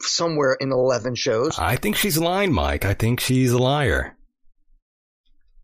somewhere 0.00 0.54
in 0.54 0.72
11 0.72 1.14
shows. 1.14 1.58
I 1.58 1.76
think 1.76 1.96
she's 1.96 2.18
lying, 2.18 2.52
Mike. 2.52 2.84
I 2.84 2.94
think 2.94 3.20
she's 3.20 3.52
a 3.52 3.58
liar. 3.58 4.16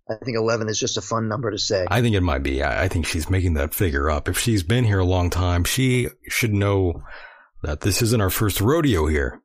I 0.09 0.14
think 0.24 0.36
11 0.36 0.68
is 0.68 0.78
just 0.78 0.96
a 0.96 1.02
fun 1.02 1.28
number 1.28 1.50
to 1.50 1.59
say. 1.59 1.84
I 1.90 2.00
think 2.00 2.14
it 2.14 2.20
might 2.20 2.44
be. 2.44 2.62
I 2.62 2.84
I 2.84 2.88
think 2.88 3.07
she's 3.07 3.28
making 3.28 3.54
that 3.54 3.74
figure 3.74 4.09
up. 4.09 4.28
If 4.28 4.38
she's 4.38 4.62
been 4.62 4.84
here 4.84 5.00
a 5.00 5.04
long 5.04 5.30
time, 5.30 5.64
she 5.64 6.09
should 6.28 6.54
know 6.54 7.02
that 7.62 7.80
this 7.80 8.02
isn't 8.02 8.20
our 8.20 8.30
first 8.30 8.61
rodeo 8.61 9.07
here. 9.07 9.42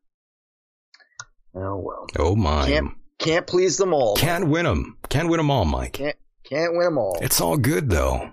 Oh, 1.55 1.77
well. 1.83 2.05
Oh 2.19 2.35
my. 2.35 2.67
Can't, 2.67 2.91
can't 3.21 3.47
please 3.47 3.77
them 3.77 3.93
all. 3.93 4.15
Can't 4.15 4.47
win 4.47 4.65
them. 4.65 4.97
Can't 5.09 5.29
win 5.29 5.37
them 5.37 5.51
all, 5.51 5.65
Mike. 5.65 5.93
Can't, 5.93 6.17
can't 6.43 6.73
win 6.73 6.85
them 6.85 6.97
all. 6.97 7.17
It's 7.21 7.39
all 7.39 7.57
good 7.57 7.89
though. 7.89 8.31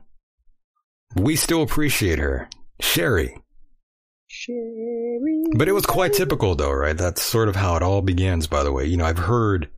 We 1.15 1.37
still 1.37 1.63
appreciate 1.63 2.19
her. 2.19 2.49
Sherry. 2.81 3.37
Sherry. 4.27 5.43
But 5.57 5.69
it 5.69 5.73
was 5.73 5.87
quite 5.87 6.15
typical 6.15 6.55
though, 6.55 6.73
right? 6.73 6.97
That's 6.97 7.23
sort 7.23 7.49
of 7.49 7.57
how 7.57 7.77
it 7.77 7.83
all 7.83 8.03
begins, 8.03 8.47
by 8.47 8.63
the 8.63 8.73
way. 8.73 8.87
You 8.87 8.97
know, 8.97 9.05
I've 9.05 9.19
heard 9.19 9.69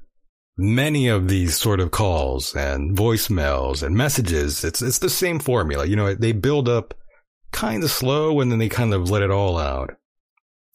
many 0.56 1.08
of 1.08 1.28
these 1.28 1.56
sort 1.56 1.80
of 1.80 1.90
calls 1.90 2.54
and 2.54 2.96
voicemails 2.96 3.82
and 3.82 3.96
messages. 3.96 4.64
It's, 4.64 4.82
it's 4.82 4.98
the 4.98 5.10
same 5.10 5.38
formula. 5.38 5.86
You 5.86 5.96
know, 5.96 6.14
they 6.14 6.32
build 6.32 6.68
up 6.68 6.94
kind 7.52 7.82
of 7.82 7.90
slow 7.90 8.40
and 8.40 8.52
then 8.52 8.58
they 8.58 8.68
kind 8.68 8.94
of 8.94 9.10
let 9.10 9.22
it 9.22 9.30
all 9.30 9.58
out. 9.58 9.96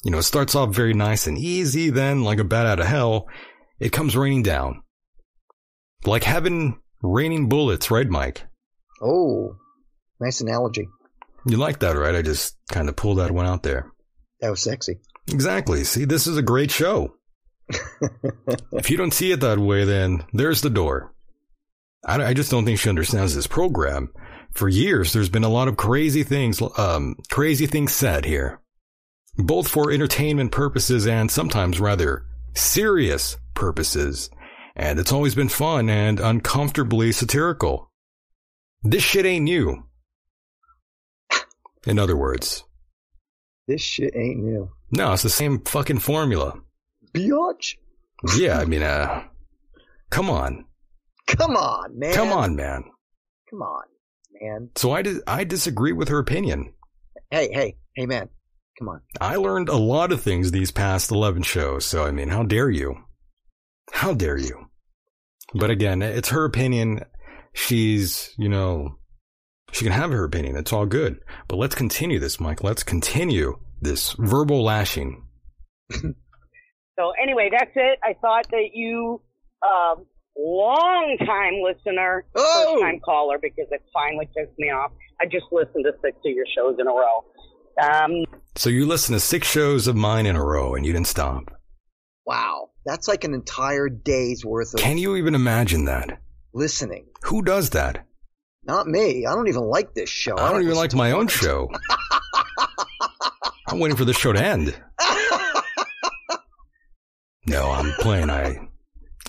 You 0.04 0.12
know, 0.12 0.20
it 0.20 0.24
starts 0.24 0.56
off 0.56 0.74
very 0.74 0.94
nice 0.94 1.28
and 1.28 1.38
easy. 1.38 1.90
Then 1.90 2.24
like 2.24 2.40
a 2.40 2.44
bat 2.44 2.66
out 2.66 2.80
of 2.80 2.86
hell, 2.86 3.28
it 3.80 3.92
comes 3.92 4.16
raining 4.16 4.44
down. 4.44 4.82
Like 6.06 6.24
heaven 6.24 6.80
raining 7.02 7.50
bullets, 7.50 7.92
right, 7.92 8.08
Mike? 8.08 8.44
Oh, 9.02 9.56
nice 10.20 10.42
analogy. 10.42 10.88
You 11.48 11.58
like 11.58 11.80
that, 11.80 11.98
right? 11.98 12.16
I 12.16 12.22
just 12.22 12.58
kind 12.70 12.90
of 12.90 12.96
pulled 12.96 13.20
that 13.20 13.32
one 13.32 13.46
out 13.46 13.64
there. 13.64 13.92
That 14.42 14.50
was 14.50 14.64
sexy. 14.64 15.00
Exactly. 15.32 15.84
See, 15.84 16.06
this 16.06 16.28
is 16.28 16.38
a 16.38 16.42
great 16.44 16.72
show. 16.72 17.16
if 18.72 18.90
you 18.90 18.98
don't 18.98 19.14
see 19.14 19.32
it 19.32 19.40
that 19.42 19.60
way, 19.60 19.86
then 19.86 20.24
there's 20.34 20.62
the 20.62 20.70
door. 20.70 21.14
I, 22.06 22.24
I 22.24 22.34
just 22.34 22.52
don't 22.52 22.66
think 22.66 22.80
she 22.80 22.90
understands 22.90 23.36
this 23.36 23.48
program. 23.48 24.12
For 24.52 24.70
years, 24.70 25.12
there's 25.12 25.30
been 25.30 25.44
a 25.44 25.50
lot 25.50 25.68
of 25.68 25.76
crazy 25.76 26.24
things, 26.24 26.62
um, 26.78 27.18
crazy 27.30 27.68
things 27.68 27.94
said 27.94 28.24
here, 28.24 28.62
both 29.36 29.68
for 29.68 29.92
entertainment 29.92 30.52
purposes 30.52 31.06
and 31.08 31.30
sometimes 31.30 31.80
rather 31.80 32.26
serious 32.54 33.38
purposes. 33.56 34.30
And 34.76 35.00
it's 35.00 35.12
always 35.14 35.34
been 35.36 35.50
fun 35.50 35.90
and 35.90 36.20
uncomfortably 36.20 37.12
satirical. 37.14 37.92
This 38.84 39.04
shit 39.04 39.26
ain't 39.26 39.46
new. 39.46 39.84
In 41.88 42.00
other 42.00 42.16
words, 42.18 42.64
This 43.68 43.82
shit 43.82 44.16
ain't 44.16 44.40
new. 44.44 44.70
no, 44.92 45.14
it's 45.14 45.24
the 45.24 45.30
same 45.30 45.62
fucking 45.62 46.00
formula. 46.00 46.54
Biatch. 47.14 47.76
Yeah, 48.38 48.60
I 48.60 48.66
mean, 48.66 48.82
uh, 48.82 49.24
come 50.10 50.30
on, 50.30 50.66
Come 51.28 51.56
on, 51.56 51.98
man. 51.98 52.14
come 52.14 52.32
on, 52.32 52.56
man. 52.56 52.84
Come 53.50 53.62
on, 53.62 53.84
man. 54.42 54.70
So 54.76 54.92
I 54.92 55.02
dis- 55.04 55.22
I 55.28 55.44
disagree 55.44 55.94
with 55.94 56.10
her 56.10 56.18
opinion. 56.20 56.74
Hey, 57.30 57.50
hey, 57.52 57.78
hey, 57.96 58.06
man. 58.08 58.30
Come 58.80 58.90
on. 58.90 59.02
I 59.22 59.36
learned 59.38 59.70
a 59.70 59.78
lot 59.78 60.12
of 60.12 60.22
things 60.22 60.52
these 60.52 60.72
past 60.72 61.12
11 61.12 61.44
shows, 61.44 61.86
so 61.86 62.04
I 62.06 62.12
mean, 62.12 62.30
how 62.30 62.44
dare 62.44 62.70
you? 62.70 62.96
How 63.92 64.14
dare 64.14 64.38
you? 64.38 64.66
But 65.54 65.70
again, 65.70 66.02
it's 66.02 66.30
her 66.30 66.46
opinion. 66.46 67.02
She's, 67.54 68.34
you 68.38 68.50
know, 68.50 68.98
she 69.72 69.84
can 69.86 69.94
have 69.94 70.12
her 70.12 70.24
opinion. 70.26 70.58
It's 70.58 70.74
all 70.74 70.86
good. 70.86 71.20
But 71.48 71.58
let's 71.58 71.76
continue 71.76 72.20
this, 72.20 72.40
Mike. 72.40 72.64
Let's 72.64 72.84
continue 72.84 73.60
this 73.82 74.14
verbal 74.18 74.64
lashing. 74.64 75.24
So 75.92 77.12
anyway, 77.22 77.50
that's 77.52 77.72
it. 77.76 78.00
I 78.04 78.14
thought 78.22 78.48
that 78.52 78.70
you, 78.74 79.22
um, 79.62 80.06
long 80.38 81.18
time 81.26 81.56
listener, 81.64 82.26
Oh! 82.36 82.74
first 82.76 82.84
time 82.84 83.00
caller, 83.04 83.38
because 83.42 83.68
it 83.72 83.82
finally 83.94 84.28
pissed 84.36 84.58
me 84.58 84.70
off. 84.70 84.92
I 85.22 85.26
just 85.26 85.46
listened 85.52 85.86
to 85.86 85.94
six 86.04 86.18
of 86.26 86.32
your 86.34 86.46
shows 86.56 86.78
in 86.80 86.88
a 86.88 86.92
row. 86.92 87.24
Um, 87.82 88.26
So 88.56 88.70
you 88.70 88.86
listened 88.86 89.16
to 89.18 89.20
six 89.20 89.50
shows 89.50 89.88
of 89.88 89.96
mine 89.96 90.26
in 90.26 90.36
a 90.36 90.44
row 90.44 90.76
and 90.76 90.86
you 90.86 90.94
didn't 90.94 91.08
stop. 91.08 91.52
Wow. 92.26 92.70
That's 92.86 93.08
like 93.08 93.24
an 93.24 93.34
entire 93.34 93.90
day's 93.90 94.46
worth 94.46 94.74
of 94.74 94.80
Can 94.80 94.98
you 94.98 95.16
even 95.16 95.36
imagine 95.36 95.86
that? 95.86 96.20
listening. 96.54 97.06
Who 97.24 97.42
does 97.42 97.72
that? 97.72 98.06
Not 98.64 98.88
me. 98.88 99.26
I 99.26 99.34
don't 99.36 99.50
even 99.50 99.64
like 99.64 99.94
this 99.94 100.10
show. 100.10 100.38
I 100.38 100.52
don't 100.52 100.64
even 100.64 100.76
like 100.76 100.94
my 100.94 101.12
own 101.12 101.28
show. 101.28 101.70
I'm 103.68 103.80
waiting 103.80 103.98
for 103.98 104.06
this 104.06 104.18
show 104.18 104.32
to 104.34 104.42
end. 104.42 104.76
No, 107.48 107.70
I'm 107.70 107.92
playing. 108.00 108.30
I 108.32 108.58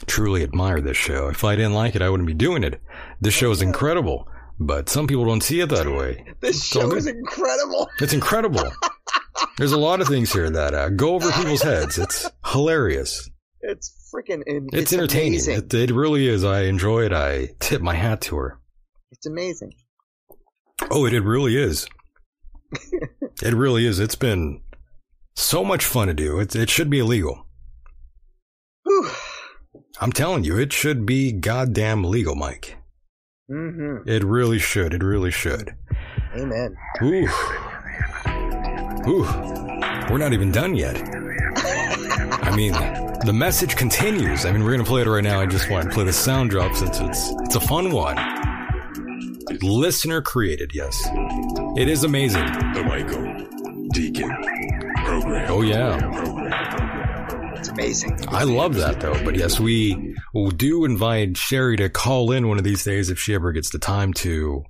truly 0.07 0.43
admire 0.43 0.81
this 0.81 0.97
show. 0.97 1.29
If 1.29 1.45
I 1.45 1.55
didn't 1.55 1.75
like 1.75 1.95
it, 1.95 2.01
I 2.03 2.09
wouldn't 2.09 2.27
be 2.27 2.33
doing 2.35 2.65
it. 2.65 2.81
This 3.21 3.35
show 3.35 3.51
is 3.51 3.61
incredible. 3.61 4.27
But 4.59 4.89
some 4.89 5.07
people 5.07 5.27
don't 5.27 5.43
see 5.43 5.61
it 5.61 5.69
that 5.69 5.87
way. 5.87 6.25
This 6.41 6.65
show 6.65 6.89
good. 6.89 6.97
is 6.99 7.07
incredible. 7.07 7.91
It's 8.01 8.15
incredible. 8.15 8.73
There's 9.59 9.73
a 9.73 9.79
lot 9.79 10.01
of 10.01 10.09
things 10.09 10.33
here 10.33 10.49
that 10.49 10.73
uh, 10.73 10.89
go 10.89 11.15
over 11.15 11.31
people's 11.31 11.61
heads. 11.61 11.99
It's 11.99 12.27
hilarious. 12.47 13.29
It's 13.61 14.11
freaking. 14.15 14.43
in- 14.47 14.69
It's, 14.73 14.93
entertaining. 14.93 15.41
It, 15.47 15.73
it 15.73 15.91
really 15.91 16.29
is. 16.29 16.45
I 16.45 16.63
enjoy 16.63 17.05
it. 17.05 17.13
I 17.13 17.49
tip 17.61 17.81
my 17.83 17.95
hat 17.95 18.21
to 18.23 18.37
her. 18.37 18.61
It's 19.13 19.27
amazing. 19.27 19.73
Oh, 20.91 21.07
it, 21.07 21.15
it 21.15 21.23
really 21.23 21.57
is. 21.57 21.87
it 23.43 23.55
really 23.55 23.87
is. 23.87 23.99
It's 23.99 24.15
been 24.17 24.63
so 25.35 25.65
much 25.65 25.85
fun 25.85 26.09
to 26.09 26.15
do. 26.15 26.39
It, 26.39 26.55
it 26.55 26.69
should 26.71 26.91
be 26.91 26.99
illegal. 26.99 27.47
Whew. 28.85 29.11
I'm 30.01 30.13
telling 30.13 30.45
you, 30.45 30.59
it 30.59 30.73
should 30.73 31.07
be 31.07 31.33
goddamn 31.33 32.05
legal, 32.05 32.35
Mike. 32.35 32.77
Mm-hmm. 33.51 34.09
It 34.09 34.23
really 34.25 34.59
should. 34.59 34.93
It 34.93 35.03
really 35.03 35.31
should. 35.31 35.75
Amen. 36.37 36.77
Ooh. 37.03 37.29
Ooh. 39.09 39.25
We're 40.11 40.19
not 40.19 40.33
even 40.33 40.53
done 40.53 40.75
yet. 40.77 40.97
I 42.47 42.55
mean, 42.55 42.73
the 43.27 43.33
message 43.33 43.75
continues. 43.75 44.45
I 44.47 44.53
mean, 44.53 44.63
we're 44.63 44.71
going 44.71 44.85
to 44.85 44.89
play 44.89 45.03
it 45.03 45.09
right 45.09 45.25
now. 45.25 45.41
I 45.41 45.47
just 45.47 45.69
want 45.69 45.89
to 45.89 45.91
play 45.91 46.05
the 46.05 46.13
sound 46.13 46.51
drop 46.51 46.77
since 46.77 47.01
it's 47.01 47.31
it's 47.41 47.57
a 47.57 47.61
fun 47.61 47.91
one. 47.91 48.17
Listener 49.63 50.23
created, 50.23 50.71
yes. 50.73 51.09
It 51.77 51.89
is 51.89 52.05
amazing. 52.05 52.47
The 52.47 52.85
Michael 52.87 53.25
Decon 53.93 55.05
Program. 55.05 55.51
Oh 55.51 55.63
yeah. 55.63 57.57
It's 57.59 57.69
amazing. 57.69 58.17
I 58.29 58.45
love 58.45 58.77
that 58.77 59.01
though. 59.01 59.23
But 59.25 59.35
yes, 59.35 59.59
we 59.59 60.15
do 60.57 60.85
invite 60.85 61.37
Sherry 61.37 61.77
to 61.79 61.89
call 61.89 62.31
in 62.31 62.47
one 62.47 62.59
of 62.59 62.65
these 62.65 62.85
days 62.85 63.11
if 63.11 63.19
she 63.19 63.35
ever 63.35 63.51
gets 63.51 63.71
the 63.71 63.81
time 63.81 64.13
to. 64.15 64.63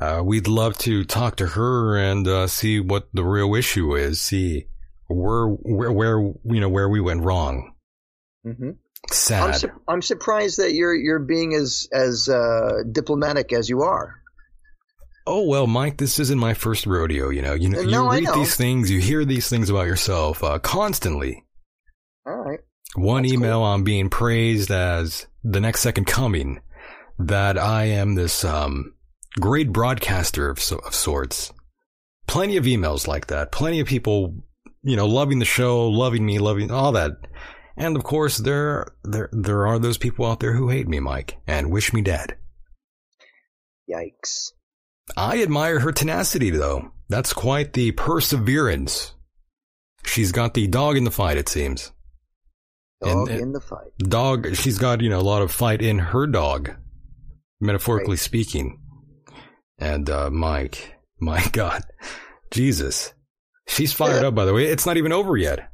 Uh, 0.00 0.22
we'd 0.24 0.46
love 0.46 0.78
to 0.78 1.04
talk 1.04 1.36
to 1.36 1.46
her 1.48 1.96
and 1.96 2.28
uh, 2.28 2.46
see 2.46 2.78
what 2.78 3.08
the 3.14 3.24
real 3.24 3.54
issue 3.56 3.96
is. 3.96 4.20
See 4.20 4.66
where 5.08 5.46
where 5.48 5.92
where 5.92 6.18
you 6.20 6.60
know 6.60 6.68
where 6.68 6.88
we 6.88 7.00
went 7.00 7.22
wrong. 7.22 7.74
Mm-hmm. 8.46 8.70
I'm, 8.70 9.12
Sad. 9.12 9.56
su- 9.56 9.82
I'm 9.86 10.02
surprised 10.02 10.58
that 10.58 10.72
you're 10.72 10.94
you're 10.94 11.18
being 11.20 11.54
as 11.54 11.88
as 11.92 12.28
uh, 12.28 12.82
diplomatic 12.90 13.52
as 13.52 13.68
you 13.68 13.82
are. 13.82 14.14
oh 15.26 15.42
well, 15.46 15.66
Mike, 15.66 15.98
this 15.98 16.18
isn't 16.18 16.38
my 16.38 16.54
first 16.54 16.86
rodeo. 16.86 17.28
You 17.30 17.42
know, 17.42 17.54
you 17.54 17.68
know, 17.68 17.80
you 17.80 17.90
no, 17.90 18.08
I 18.08 18.16
read 18.16 18.24
know. 18.24 18.34
these 18.34 18.56
things, 18.56 18.90
you 18.90 19.00
hear 19.00 19.24
these 19.24 19.48
things 19.48 19.70
about 19.70 19.86
yourself 19.86 20.42
uh, 20.42 20.58
constantly. 20.58 21.44
All 22.26 22.36
right. 22.36 22.60
One 22.96 23.22
That's 23.22 23.34
email 23.34 23.58
cool. 23.58 23.64
I'm 23.64 23.84
being 23.84 24.08
praised 24.08 24.70
as 24.70 25.26
the 25.44 25.60
next 25.60 25.80
second 25.80 26.06
coming, 26.06 26.60
that 27.18 27.58
I 27.58 27.84
am 27.84 28.14
this 28.14 28.44
um, 28.44 28.94
great 29.38 29.72
broadcaster 29.72 30.48
of, 30.48 30.58
so- 30.60 30.78
of 30.78 30.94
sorts. 30.94 31.52
Plenty 32.26 32.56
of 32.56 32.64
emails 32.64 33.06
like 33.06 33.26
that. 33.28 33.52
Plenty 33.52 33.78
of 33.80 33.86
people, 33.86 34.34
you 34.86 34.96
know, 34.96 35.06
loving 35.06 35.38
the 35.40 35.44
show, 35.44 35.88
loving 35.88 36.24
me, 36.24 36.38
loving 36.38 36.70
all 36.70 36.92
that. 36.92 37.12
And 37.76 37.96
of 37.96 38.04
course, 38.04 38.38
there 38.38 38.86
there 39.04 39.28
there 39.32 39.66
are 39.66 39.78
those 39.78 39.98
people 39.98 40.24
out 40.24 40.40
there 40.40 40.54
who 40.54 40.68
hate 40.70 40.88
me, 40.88 41.00
Mike, 41.00 41.36
and 41.46 41.70
wish 41.70 41.92
me 41.92 42.00
dead. 42.00 42.36
Yikes. 43.90 44.52
I 45.16 45.42
admire 45.42 45.80
her 45.80 45.92
tenacity, 45.92 46.50
though. 46.50 46.90
That's 47.08 47.32
quite 47.32 47.72
the 47.72 47.92
perseverance. 47.92 49.12
She's 50.04 50.32
got 50.32 50.54
the 50.54 50.66
dog 50.66 50.96
in 50.96 51.04
the 51.04 51.10
fight, 51.10 51.36
it 51.36 51.48
seems. 51.48 51.92
Dog 53.02 53.28
And- 53.28 53.40
in 53.40 53.52
the 53.52 53.60
fight. 53.60 53.90
dog 53.98 54.54
she's 54.56 54.78
got 54.78 55.02
you 55.02 55.10
know 55.10 55.20
a 55.20 55.30
lot 55.30 55.42
of 55.42 55.52
fight 55.52 55.82
in 55.82 55.98
her 55.98 56.26
dog 56.26 56.70
metaphorically 57.60 58.12
Right. 58.12 58.18
speaking 58.18 58.80
and 59.78 60.08
uh 60.08 60.30
mike 60.30 60.94
my 61.20 61.44
god 61.52 61.82
jesus 62.50 63.12
she's 63.66 63.92
fired 63.92 64.24
up 64.24 64.34
by 64.34 64.44
the 64.44 64.54
way. 64.54 64.66
It's 64.66 64.86
not 64.86 64.96
even 64.96 65.12
over 65.12 65.36
yet. 65.36 65.70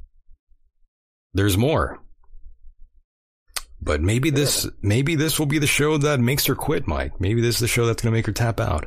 There's 1.35 1.57
more. 1.57 2.01
But 3.81 4.01
maybe 4.01 4.31
this 4.31 4.69
maybe 4.81 5.15
this 5.17 5.39
will 5.39 5.47
be 5.47 5.59
the 5.59 5.67
show 5.67 5.99
that 5.99 6.21
makes 6.21 6.47
her 6.47 6.55
quit 6.55 6.87
mike. 6.87 7.21
Maybe 7.21 7.41
this 7.41 7.57
is 7.57 7.61
the 7.61 7.69
show 7.69 7.87
that's 7.87 8.03
going 8.03 8.13
to 8.13 8.17
make 8.17 8.27
her 8.27 8.33
tap 8.33 8.61
out. 8.61 8.87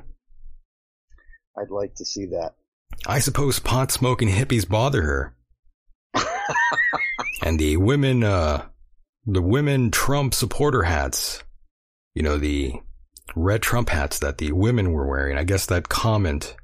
I'd 1.57 1.69
like 1.69 1.95
to 1.95 2.05
see 2.05 2.25
that. 2.27 2.53
i 3.07 3.19
suppose 3.19 3.59
pot 3.59 3.91
smoking 3.91 4.29
hippies 4.29 4.67
bother 4.67 5.01
her. 5.01 5.35
And 7.43 7.59
the 7.59 7.77
women 7.77 8.23
uh 8.23 8.65
the 9.25 9.41
women 9.41 9.91
trump 9.91 10.33
supporter 10.33 10.83
hats 10.83 11.43
you 12.15 12.23
know 12.23 12.37
the 12.37 12.73
red 13.35 13.61
trump 13.61 13.89
hats 13.89 14.19
that 14.19 14.37
the 14.37 14.51
women 14.51 14.91
were 14.91 15.07
wearing 15.07 15.37
i 15.37 15.43
guess 15.43 15.65
that 15.67 15.89
comment 15.89 16.55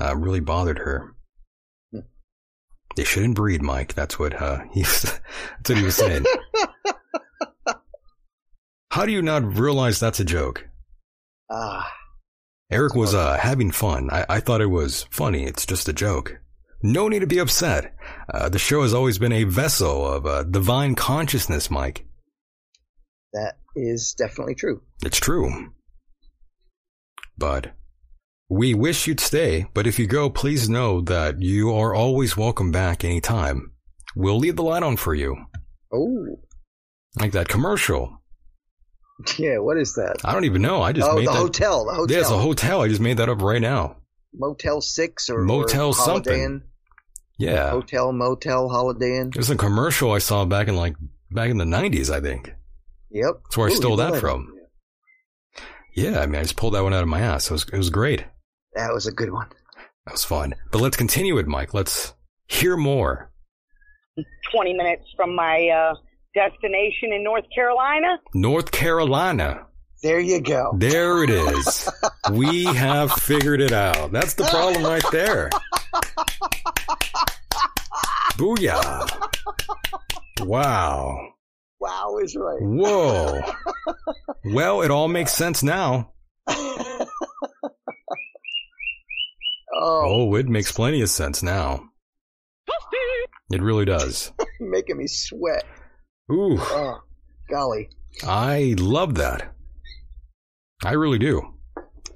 uh 0.00 0.14
really 0.16 0.40
bothered 0.40 0.78
her. 0.78 1.13
They 2.96 3.04
shouldn't 3.04 3.34
breed 3.34 3.62
mike 3.62 3.94
that's 3.94 4.18
what 4.18 4.40
uh 4.40 4.60
he 4.72 4.82
that's 4.82 5.20
what 5.68 5.78
he 5.78 5.84
was 5.84 5.96
saying 5.96 6.24
how 8.90 9.04
do 9.06 9.12
you 9.12 9.22
not 9.22 9.58
realize 9.58 9.98
that's 10.00 10.20
a 10.20 10.24
joke 10.24 10.66
Ah, 11.50 11.92
Eric 12.70 12.94
was 12.94 13.14
uh, 13.14 13.36
having 13.36 13.70
fun. 13.70 14.08
I-, 14.10 14.24
I 14.30 14.40
thought 14.40 14.62
it 14.62 14.70
was 14.70 15.02
funny. 15.10 15.44
It's 15.44 15.66
just 15.66 15.88
a 15.88 15.92
joke. 15.92 16.38
No 16.82 17.06
need 17.08 17.18
to 17.20 17.26
be 17.26 17.38
upset. 17.38 17.94
Uh, 18.32 18.48
the 18.48 18.58
show 18.58 18.80
has 18.80 18.94
always 18.94 19.18
been 19.18 19.30
a 19.32 19.44
vessel 19.44 20.10
of 20.10 20.24
uh, 20.24 20.44
divine 20.44 20.94
consciousness, 20.94 21.70
Mike. 21.70 22.06
that 23.34 23.58
is 23.76 24.14
definitely 24.16 24.54
true. 24.54 24.80
It's 25.04 25.18
true. 25.20 25.72
But 27.36 27.72
we 28.48 28.74
wish 28.74 29.06
you'd 29.06 29.20
stay, 29.20 29.66
but 29.74 29.86
if 29.86 29.98
you 29.98 30.06
go, 30.06 30.28
please 30.30 30.68
know 30.68 31.00
that 31.02 31.40
you 31.40 31.72
are 31.74 31.94
always 31.94 32.36
welcome 32.36 32.70
back 32.70 33.04
anytime. 33.04 33.72
We'll 34.16 34.38
leave 34.38 34.56
the 34.56 34.62
light 34.62 34.82
on 34.82 34.96
for 34.96 35.14
you. 35.14 35.36
Oh, 35.92 36.36
Like 37.18 37.32
that 37.32 37.48
commercial. 37.48 38.22
yeah. 39.38 39.58
What 39.58 39.78
is 39.78 39.94
that? 39.94 40.16
I 40.24 40.32
don't 40.32 40.44
even 40.44 40.62
know. 40.62 40.82
I 40.82 40.92
just 40.92 41.08
oh, 41.08 41.16
made 41.16 41.26
the 41.26 41.32
that. 41.32 41.38
hotel. 41.38 41.84
The 41.86 41.94
hotel. 41.94 42.14
Yeah, 42.14 42.20
it's 42.20 42.30
a 42.30 42.38
hotel. 42.38 42.82
I 42.82 42.88
just 42.88 43.00
made 43.00 43.16
that 43.16 43.28
up 43.28 43.40
right 43.42 43.62
now. 43.62 43.96
Motel 44.34 44.80
Six 44.80 45.30
or 45.30 45.42
Motel 45.44 45.88
or 45.88 45.94
Holiday 45.94 46.30
something. 46.30 46.42
Inn. 46.42 46.62
Yeah. 47.38 47.70
Hotel, 47.70 48.12
motel, 48.12 48.68
Holiday 48.68 49.18
Inn. 49.18 49.28
It 49.28 49.36
was 49.36 49.50
a 49.50 49.56
commercial 49.56 50.12
I 50.12 50.18
saw 50.18 50.44
back 50.44 50.68
in 50.68 50.76
like, 50.76 50.96
back 51.30 51.50
in 51.50 51.58
the 51.58 51.64
90s, 51.64 52.10
I 52.10 52.20
think. 52.20 52.52
Yep. 53.10 53.26
That's 53.44 53.56
where 53.56 53.68
I 53.68 53.72
stole 53.72 53.96
that 53.96 54.20
from. 54.20 54.52
Yeah, 55.94 56.20
I 56.20 56.26
mean, 56.26 56.40
I 56.40 56.42
just 56.42 56.56
pulled 56.56 56.74
that 56.74 56.82
one 56.82 56.92
out 56.92 57.02
of 57.02 57.08
my 57.08 57.20
ass. 57.20 57.48
It 57.50 57.52
was, 57.52 57.66
it 57.72 57.76
was 57.76 57.90
great. 57.90 58.24
That 58.74 58.92
was 58.92 59.06
a 59.06 59.12
good 59.12 59.32
one. 59.32 59.48
That 60.06 60.12
was 60.12 60.24
fun. 60.24 60.54
But 60.70 60.80
let's 60.80 60.96
continue 60.96 61.38
it, 61.38 61.46
Mike. 61.46 61.74
Let's 61.74 62.12
hear 62.46 62.76
more. 62.76 63.30
20 64.52 64.74
minutes 64.74 65.04
from 65.16 65.34
my 65.34 65.68
uh, 65.68 65.94
destination 66.34 67.12
in 67.12 67.24
North 67.24 67.44
Carolina. 67.54 68.18
North 68.34 68.70
Carolina. 68.70 69.66
There 70.02 70.20
you 70.20 70.40
go. 70.40 70.74
There 70.76 71.24
it 71.24 71.30
is. 71.30 71.88
we 72.32 72.64
have 72.64 73.10
figured 73.12 73.60
it 73.60 73.72
out. 73.72 74.12
That's 74.12 74.34
the 74.34 74.44
problem 74.44 74.84
right 74.84 75.04
there. 75.10 75.48
Booyah. 78.36 79.08
Wow. 80.44 81.34
Wow 81.80 82.18
is 82.22 82.36
right. 82.36 82.60
Whoa. 82.60 83.40
Well, 84.46 84.82
it 84.82 84.90
all 84.90 85.08
makes 85.08 85.32
sense 85.32 85.62
now. 85.62 86.12
oh, 89.74 90.02
Oh, 90.06 90.34
it 90.36 90.48
makes 90.48 90.72
plenty 90.72 91.02
of 91.02 91.08
sense 91.10 91.42
now. 91.42 91.90
It 93.50 93.62
really 93.62 93.84
does. 93.84 94.32
making 94.60 94.96
me 94.96 95.06
sweat. 95.06 95.64
Ooh. 96.32 96.56
Oh, 96.58 97.00
golly. 97.50 97.90
I 98.26 98.74
love 98.78 99.16
that. 99.16 99.54
I 100.84 100.92
really 100.92 101.18
do. 101.18 101.42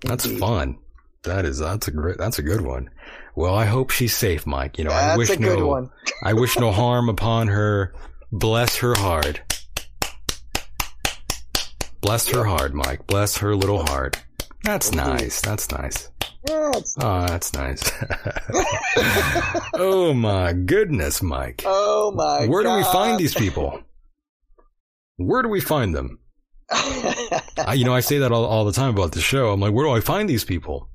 That's 0.03 0.25
Indeed. 0.25 0.41
fun. 0.41 0.79
That 1.25 1.45
is 1.45 1.59
that's 1.59 1.89
a 1.89 1.91
great 1.91 2.17
that's 2.17 2.39
a 2.39 2.43
good 2.43 2.61
one. 2.63 2.91
Well, 3.35 3.55
I 3.55 3.67
hope 3.67 3.91
she's 3.91 4.17
safe, 4.17 4.47
Mike. 4.47 4.79
You 4.79 4.85
know, 4.85 4.91
I 4.91 5.09
That's 5.09 5.19
wish 5.19 5.31
a 5.31 5.37
good 5.37 5.59
no 5.59 5.67
one. 5.67 5.91
I 6.25 6.33
wish 6.33 6.59
no 6.59 6.73
harm 6.73 7.09
upon 7.09 7.49
her. 7.49 7.95
Bless 8.33 8.77
her 8.79 8.95
heart. 8.95 9.43
Bless 12.01 12.29
her 12.29 12.45
heart, 12.45 12.75
Mike. 12.75 13.07
Bless 13.07 13.39
her 13.39 13.55
little 13.55 13.85
heart. 13.85 14.23
That's 14.65 14.93
nice. 14.93 15.41
That's 15.41 15.71
nice. 15.71 16.09
Yeah, 16.49 16.71
Oh, 17.01 17.27
that's 17.27 17.53
nice. 17.53 17.83
oh 19.75 20.15
my 20.15 20.53
goodness, 20.53 21.23
Mike. 21.23 21.63
oh 21.67 22.11
my 22.13 22.47
Where 22.47 22.63
do 22.63 22.75
we 22.75 22.83
find 22.85 23.19
these 23.19 23.35
people? 23.35 23.81
Where 25.17 25.43
do 25.43 25.49
we 25.49 25.61
find 25.61 25.95
them? 25.95 26.21
I, 26.71 27.75
you 27.77 27.85
know, 27.85 27.95
I 27.95 28.01
say 28.01 28.19
that 28.19 28.33
all, 28.33 28.45
all 28.45 28.65
the 28.65 28.73
time 28.73 28.91
about 28.91 29.13
the 29.13 29.21
show. 29.21 29.53
I'm 29.53 29.61
like, 29.61 29.73
where 29.73 29.87
do 29.87 29.93
I 29.93 30.01
find 30.01 30.29
these 30.29 30.45
people? 30.45 30.89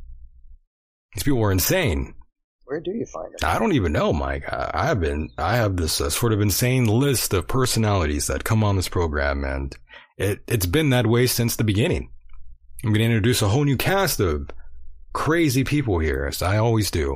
These 1.14 1.24
people 1.24 1.44
are 1.44 1.52
insane. 1.52 2.16
Where 2.66 2.80
do 2.80 2.92
you 2.92 3.06
find 3.06 3.28
them? 3.32 3.50
I 3.50 3.60
don't 3.60 3.74
even 3.74 3.92
know, 3.92 4.14
Mike. 4.14 4.52
I, 4.52 4.72
I 4.74 4.86
have 4.88 5.00
been, 5.00 5.30
I 5.38 5.58
have 5.58 5.76
this 5.76 6.00
uh, 6.02 6.10
sort 6.10 6.34
of 6.34 6.42
insane 6.42 6.86
list 6.86 7.34
of 7.34 7.48
personalities 7.48 8.28
that 8.28 8.44
come 8.44 8.64
on 8.64 8.76
this 8.78 8.90
program, 8.90 9.44
and 9.44 9.76
it 10.18 10.42
it's 10.48 10.66
been 10.66 10.90
that 10.92 11.06
way 11.06 11.28
since 11.28 11.56
the 11.56 11.64
beginning. 11.64 12.10
I'm 12.84 12.90
going 12.92 13.00
to 13.00 13.06
introduce 13.06 13.42
a 13.42 13.50
whole 13.50 13.66
new 13.66 13.78
cast 13.78 14.20
of 14.20 14.50
crazy 15.14 15.64
people 15.64 16.00
here, 16.00 16.26
as 16.28 16.42
I 16.42 16.58
always 16.58 16.92
do. 16.92 17.16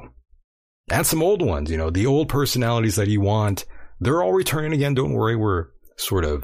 And 0.90 1.06
some 1.06 1.22
old 1.22 1.42
ones, 1.42 1.70
you 1.70 1.78
know, 1.78 1.90
the 1.90 2.06
old 2.06 2.30
personalities 2.30 2.96
that 2.96 3.10
you 3.10 3.22
want. 3.22 3.66
They're 4.00 4.22
all 4.22 4.34
returning 4.34 4.74
again. 4.74 4.94
Don't 4.94 5.14
worry. 5.14 5.36
We're 5.36 5.66
sort 5.98 6.24
of, 6.24 6.44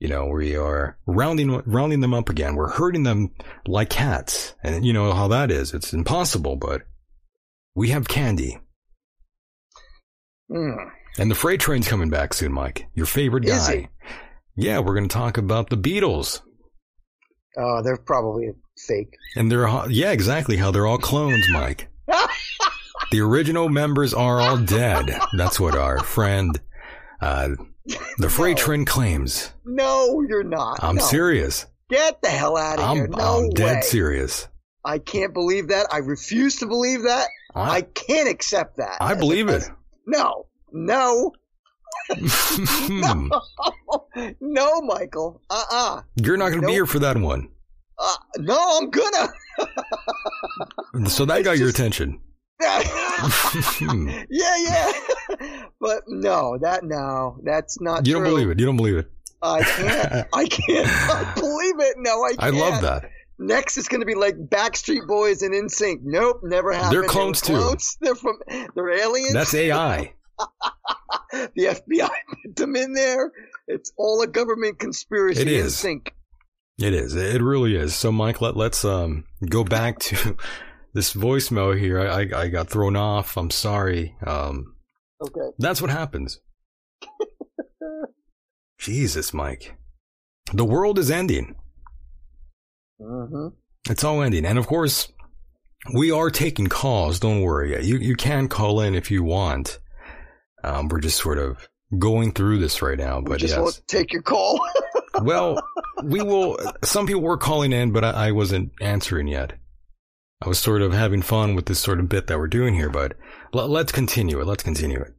you 0.00 0.08
know, 0.08 0.26
we 0.26 0.56
are 0.56 0.98
rounding, 1.06 1.62
rounding 1.66 2.00
them 2.00 2.14
up 2.14 2.30
again. 2.30 2.56
We're 2.56 2.70
herding 2.70 3.02
them 3.02 3.34
like 3.66 3.90
cats. 3.90 4.54
And 4.62 4.84
you 4.84 4.92
know 4.92 5.12
how 5.12 5.28
that 5.28 5.50
is. 5.50 5.74
It's 5.74 5.92
impossible, 5.92 6.56
but 6.56 6.82
we 7.74 7.90
have 7.90 8.08
candy. 8.08 8.58
Mm. 10.50 10.90
And 11.18 11.30
the 11.30 11.34
freight 11.36 11.60
train's 11.60 11.86
coming 11.86 12.10
back 12.10 12.34
soon, 12.34 12.52
Mike. 12.52 12.86
Your 12.94 13.06
favorite 13.06 13.44
guy. 13.44 13.88
Yeah, 14.56 14.78
we're 14.80 14.94
going 14.94 15.08
to 15.08 15.14
talk 15.14 15.36
about 15.36 15.70
the 15.70 15.76
Beatles. 15.76 16.40
Oh, 17.56 17.82
they're 17.82 17.96
probably 17.96 18.50
fake. 18.76 19.16
And 19.36 19.50
they're, 19.50 19.66
ho- 19.66 19.86
yeah, 19.88 20.10
exactly 20.12 20.56
how 20.56 20.70
they're 20.70 20.86
all 20.86 20.98
clones, 20.98 21.44
Mike. 21.52 21.88
the 23.10 23.20
original 23.20 23.68
members 23.68 24.12
are 24.14 24.40
all 24.40 24.56
dead. 24.58 25.16
That's 25.36 25.60
what 25.60 25.76
our 25.76 25.98
friend, 26.00 26.60
uh, 27.20 27.50
the 28.18 28.28
freight 28.30 28.56
train 28.56 28.84
claims. 28.84 29.52
No, 29.64 30.22
you're 30.28 30.42
not. 30.44 30.82
I'm 30.82 30.96
No. 30.96 31.04
serious. 31.04 31.66
Get 31.90 32.22
the 32.22 32.28
hell 32.30 32.56
out 32.56 32.80
of 32.80 32.94
here. 32.96 33.04
I'm, 33.04 33.10
No 33.10 33.38
I'm 33.44 33.50
dead 33.50 33.76
way. 33.76 33.80
serious. 33.82 34.48
I 34.84 34.98
can't 34.98 35.32
believe 35.32 35.68
that. 35.68 35.86
I 35.92 35.98
refuse 35.98 36.56
to 36.56 36.66
believe 36.66 37.02
that. 37.04 37.28
I 37.54 37.76
I, 37.76 37.80
can't 37.82 38.28
accept 38.28 38.78
that. 38.78 38.96
I 39.00 39.14
believe 39.14 39.48
it. 39.48 39.62
No, 40.06 40.46
no, 40.72 41.32
Hmm. 42.16 43.28
no, 44.40 44.80
Michael. 44.82 45.40
Uh 45.50 45.62
uh 45.72 46.02
You're 46.16 46.36
not 46.36 46.50
going 46.50 46.60
to 46.60 46.66
be 46.66 46.72
here 46.72 46.86
for 46.86 46.98
that 47.00 47.16
one. 47.16 47.48
uh. 47.98 48.14
No, 48.38 48.78
I'm 48.80 48.90
gonna. 48.90 49.28
So 51.08 51.24
that 51.24 51.38
It's 51.38 51.44
got 51.48 51.58
your 51.58 51.68
attention. 51.70 52.20
Yeah, 52.60 54.56
yeah. 54.58 54.92
but 55.80 56.02
no, 56.08 56.58
that 56.60 56.80
no, 56.84 57.38
that's 57.42 57.80
not 57.80 58.06
You 58.06 58.14
true. 58.14 58.22
don't 58.24 58.30
believe 58.32 58.50
it. 58.50 58.58
You 58.60 58.66
don't 58.66 58.76
believe 58.76 58.96
it. 58.96 59.10
I 59.42 59.62
can't. 59.62 60.26
I 60.32 60.46
can't. 60.46 60.88
I 60.88 61.32
believe 61.34 61.74
it. 61.80 61.96
No, 61.98 62.22
I 62.24 62.32
I 62.38 62.50
can't. 62.50 62.56
love 62.56 62.82
that. 62.82 63.10
Next 63.38 63.76
is 63.76 63.88
going 63.88 64.00
to 64.00 64.06
be 64.06 64.14
like 64.14 64.36
Backstreet 64.36 65.06
Boys 65.08 65.42
and 65.42 65.52
NSYNC. 65.52 65.98
Nope, 66.04 66.40
never 66.44 66.72
happened. 66.72 66.92
They're 66.92 67.02
They 67.02 67.08
clones, 67.08 67.40
too. 67.42 67.74
They're 68.00 68.14
from. 68.14 68.38
They're 68.74 68.90
aliens. 68.90 69.32
That's 69.32 69.52
AI. 69.54 70.12
The 71.32 71.66
FBI 71.90 72.08
put 72.44 72.56
them 72.56 72.76
in 72.76 72.92
there. 72.94 73.32
It's 73.66 73.92
all 73.96 74.22
a 74.22 74.26
government 74.26 74.78
conspiracy. 74.78 75.40
It 75.42 75.48
is. 75.48 75.84
It 75.84 76.92
is. 76.94 77.14
It 77.14 77.40
really 77.42 77.76
is. 77.76 77.94
So, 77.94 78.10
Mike, 78.12 78.40
let, 78.40 78.56
let's 78.56 78.84
um 78.84 79.24
go 79.48 79.64
back 79.64 79.98
to 80.00 80.36
this 80.94 81.14
voicemail 81.14 81.78
here. 81.78 82.00
I, 82.00 82.22
I 82.22 82.42
I 82.42 82.48
got 82.48 82.68
thrown 82.68 82.96
off. 82.96 83.36
I'm 83.36 83.50
sorry. 83.50 84.16
Um, 84.26 84.72
Okay. 85.22 85.50
that's 85.58 85.80
what 85.80 85.90
happens. 85.90 86.40
Jesus, 88.78 89.32
Mike. 89.32 89.76
The 90.52 90.64
world 90.64 90.98
is 90.98 91.10
ending. 91.10 91.54
hmm 93.00 93.48
It's 93.88 94.04
all 94.04 94.20
ending, 94.22 94.44
and 94.44 94.58
of 94.58 94.66
course, 94.66 95.10
we 95.94 96.10
are 96.10 96.30
taking 96.30 96.66
calls. 96.66 97.20
Don't 97.20 97.40
worry. 97.42 97.82
You 97.86 97.96
you 97.98 98.16
can 98.16 98.48
call 98.48 98.80
in 98.80 98.94
if 98.94 99.10
you 99.10 99.22
want. 99.22 99.78
Um, 100.64 100.88
we're 100.88 101.00
just 101.00 101.18
sort 101.20 101.38
of 101.38 101.68
going 101.98 102.32
through 102.32 102.58
this 102.58 102.80
right 102.82 102.98
now, 102.98 103.18
We 103.18 103.24
but 103.26 103.38
just 103.40 103.54
yes. 103.54 103.60
won't 103.62 103.82
take 103.86 104.12
your 104.12 104.22
call. 104.22 104.60
Well, 105.22 105.62
we 106.02 106.22
will. 106.22 106.58
Some 106.82 107.06
people 107.06 107.22
were 107.22 107.36
calling 107.36 107.72
in, 107.72 107.92
but 107.92 108.02
I, 108.04 108.10
I 108.10 108.32
wasn't 108.32 108.72
answering 108.80 109.28
yet. 109.28 109.52
I 110.44 110.48
was 110.48 110.58
sort 110.58 110.82
of 110.82 110.92
having 110.92 111.22
fun 111.22 111.54
with 111.54 111.66
this 111.66 111.78
sort 111.78 112.00
of 112.00 112.08
bit 112.08 112.26
that 112.26 112.36
we're 112.36 112.48
doing 112.48 112.74
here, 112.74 112.90
but 112.90 113.16
l- 113.54 113.68
let's 113.68 113.92
continue 113.92 114.40
it. 114.40 114.44
Let's 114.46 114.64
continue 114.64 114.98
it. 115.00 115.14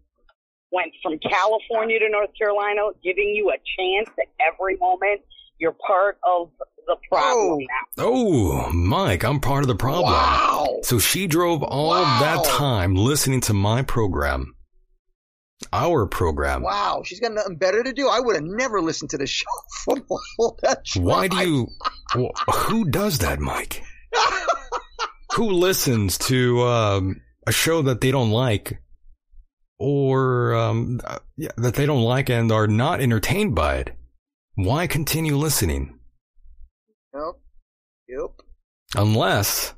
Went 0.74 0.92
from 1.02 1.18
California 1.20 1.98
to 2.00 2.10
North 2.10 2.32
Carolina, 2.38 2.82
giving 3.06 3.30
you 3.30 3.50
a 3.52 3.54
chance 3.80 4.10
at 4.20 4.28
every 4.46 4.76
moment. 4.82 5.22
You're 5.60 5.78
part 5.88 6.18
of 6.28 6.50
the 6.88 6.98
problem 7.10 7.52
Oh. 7.54 7.58
now. 7.98 8.04
Oh, 8.68 8.70
Mike, 8.74 9.24
I'm 9.24 9.40
part 9.40 9.64
of 9.64 9.70
the 9.70 9.76
problem. 9.76 10.12
wow. 10.12 10.80
So 10.84 11.00
she 11.00 11.26
drove 11.26 11.64
all 11.64 11.92
Wow. 11.92 12.20
that 12.20 12.44
time 12.44 12.96
listening 12.96 13.40
to 13.42 13.54
my 13.54 13.82
program, 13.82 14.56
our 15.72 16.06
program. 16.06 16.62
Wow. 16.62 17.04
She's 17.06 17.20
got 17.20 17.34
nothing 17.34 17.58
better 17.58 17.84
to 17.84 17.94
do. 17.94 18.08
I 18.08 18.20
would 18.20 18.36
have 18.36 18.46
never 18.46 18.82
listened 18.82 19.12
to 19.12 19.18
the 19.18 19.28
show 19.28 19.46
from 19.84 20.04
all 20.40 20.58
that. 20.62 20.84
Why 20.96 21.28
do 21.28 21.38
you? 21.38 21.68
Who 22.54 22.86
does 22.86 23.20
that, 23.20 23.40
Mike? 23.40 23.84
who 25.36 25.52
listens 25.52 26.18
to 26.18 26.62
um, 26.64 27.22
a 27.46 27.52
show 27.52 27.82
that 27.84 28.02
they 28.02 28.12
don't 28.12 28.32
like, 28.32 28.80
or 29.78 30.56
um, 30.56 31.02
uh, 31.04 31.20
yeah, 31.36 31.52
that 31.58 31.76
they 31.76 31.86
don't 31.86 32.04
like 32.04 32.30
and 32.30 32.52
are 32.52 32.68
not 32.68 33.02
entertained 33.02 33.56
by 33.56 33.76
it? 33.76 33.92
Why 34.56 34.88
continue 34.88 35.36
listening? 35.36 36.00
Nope. 37.14 37.42
Yep. 38.08 38.42
Unless, 38.96 39.74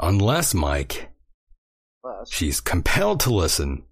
unless 0.00 0.54
Mike, 0.54 1.10
Plus, 2.00 2.32
she's 2.32 2.60
compelled 2.60 3.20
to 3.20 3.30
listen. 3.34 3.84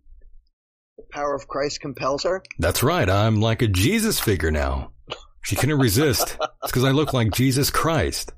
Power 1.17 1.35
of 1.35 1.49
Christ 1.49 1.81
compels 1.81 2.25
her. 2.25 2.43
That's 2.59 2.83
right. 2.83 3.09
I'm 3.09 3.41
like 3.41 3.62
a 3.62 3.69
Jesus 3.69 4.21
figure 4.21 4.51
now. 4.51 4.93
She 5.43 5.57
couldn't 5.57 5.79
resist. 5.79 6.37
It's 6.62 6.73
because 6.73 6.85
I 6.85 6.91
look 6.91 7.12
like 7.14 7.33
Jesus 7.33 7.71
Christ. 7.71 8.33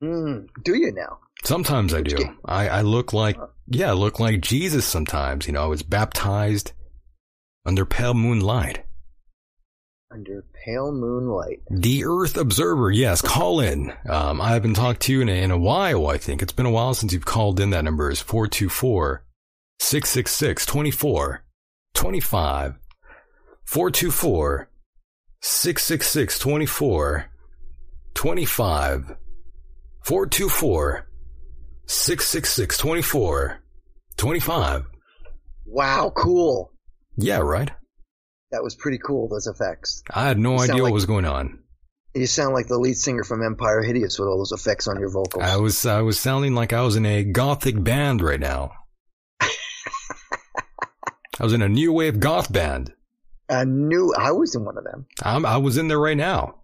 Hmm. 0.00 0.46
Do 0.64 0.76
you 0.76 0.92
now? 0.92 1.18
Sometimes 1.44 1.92
I 1.94 2.02
do. 2.02 2.16
I, 2.44 2.68
I 2.68 2.80
look 2.82 3.12
like, 3.12 3.36
yeah, 3.66 3.90
I 3.90 3.94
look 3.94 4.20
like 4.20 4.40
Jesus 4.40 4.84
sometimes. 4.84 5.46
You 5.46 5.54
know, 5.54 5.62
I 5.62 5.66
was 5.66 5.82
baptized 5.82 6.72
under 7.66 7.84
pale 7.84 8.14
moonlight. 8.14 8.84
Under 10.12 10.44
pale 10.64 10.92
moonlight. 10.92 11.62
The 11.70 12.04
Earth 12.04 12.36
Observer, 12.36 12.90
yes, 12.90 13.22
call 13.22 13.60
in. 13.60 13.92
Um, 14.08 14.40
I 14.40 14.50
haven't 14.50 14.74
talked 14.74 15.00
to 15.02 15.12
you 15.12 15.20
in 15.22 15.28
a, 15.28 15.42
in 15.42 15.50
a 15.50 15.58
while, 15.58 16.06
I 16.06 16.18
think. 16.18 16.42
It's 16.42 16.52
been 16.52 16.66
a 16.66 16.70
while 16.70 16.94
since 16.94 17.12
you've 17.12 17.24
called 17.24 17.58
in. 17.58 17.70
That 17.70 17.84
number 17.84 18.10
is 18.10 18.20
424 18.20 19.24
666 19.80 20.66
24 20.66 21.44
25. 21.98 22.74
424 23.66 24.70
666 25.42 26.38
24 26.38 27.24
25. 28.14 29.16
424 30.04 31.08
666 31.86 32.78
24 32.78 33.60
25. 34.16 34.82
Wow. 35.66 36.12
Cool. 36.16 36.72
Yeah, 37.16 37.38
right? 37.38 37.70
That 38.52 38.62
was 38.62 38.74
pretty 38.76 38.98
cool. 39.04 39.28
Those 39.28 39.46
effects. 39.46 40.02
I 40.10 40.24
had 40.26 40.38
no 40.38 40.52
You 40.54 40.60
idea 40.60 40.74
what 40.76 40.82
like- 40.84 40.94
was 40.94 41.06
going 41.06 41.24
on. 41.26 41.58
You 42.14 42.26
sound 42.26 42.54
like 42.54 42.66
the 42.68 42.78
lead 42.78 42.96
singer 42.96 43.22
from 43.22 43.44
Empire 43.44 43.82
Hideous 43.82 44.18
with 44.18 44.28
all 44.28 44.38
those 44.38 44.52
effects 44.52 44.88
on 44.88 44.98
your 44.98 45.10
vocals. 45.10 45.44
I 45.44 45.56
was 45.58 45.84
I 45.84 46.00
was 46.00 46.18
sounding 46.18 46.54
like 46.54 46.72
I 46.72 46.80
was 46.80 46.96
in 46.96 47.04
a 47.04 47.22
gothic 47.22 47.82
band 47.84 48.22
right 48.22 48.40
now. 48.40 48.72
I 51.40 51.44
was 51.44 51.52
in 51.52 51.62
a 51.62 51.68
new 51.68 51.92
wave 51.92 52.20
goth 52.20 52.52
band. 52.52 52.92
I 53.48 53.64
knew 53.64 54.12
I 54.18 54.32
was 54.32 54.54
in 54.54 54.64
one 54.64 54.76
of 54.76 54.84
them. 54.84 55.06
I'm, 55.22 55.46
I 55.46 55.56
was 55.56 55.78
in 55.78 55.88
there 55.88 55.98
right 56.00 56.16
now, 56.16 56.56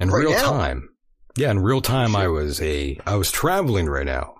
in 0.00 0.10
Right 0.10 0.20
real 0.20 0.32
now? 0.32 0.50
time. 0.50 0.88
Yeah, 1.36 1.50
in 1.50 1.60
real 1.60 1.80
time, 1.80 2.14
I 2.16 2.28
was 2.28 2.60
a 2.60 2.98
I 3.06 3.16
was 3.16 3.30
traveling 3.30 3.86
right 3.86 4.06
now 4.06 4.34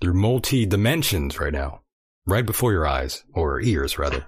through 0.00 0.14
multi 0.14 0.64
dimensions 0.66 1.38
right 1.38 1.52
now, 1.52 1.80
right 2.26 2.44
before 2.46 2.72
your 2.72 2.86
eyes 2.86 3.24
or 3.34 3.60
ears 3.60 3.98
rather. 3.98 4.24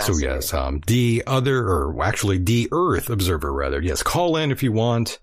So 0.00 0.16
yes, 0.16 0.52
um, 0.52 0.80
the 0.88 1.22
other, 1.26 1.58
or 1.68 2.02
actually 2.02 2.38
the 2.38 2.68
Earth 2.72 3.10
Observer, 3.10 3.52
rather. 3.52 3.80
Yes, 3.80 4.02
call 4.02 4.36
in 4.36 4.50
if 4.50 4.62
you 4.62 4.72
want. 4.72 5.18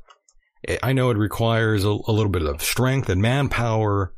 I- 0.67 0.79
I 0.83 0.93
know 0.93 1.09
it 1.09 1.17
requires 1.17 1.83
a, 1.83 1.89
a 1.89 2.11
little 2.13 2.29
bit 2.29 2.43
of 2.43 2.61
strength 2.61 3.09
and 3.09 3.21
manpower 3.21 4.13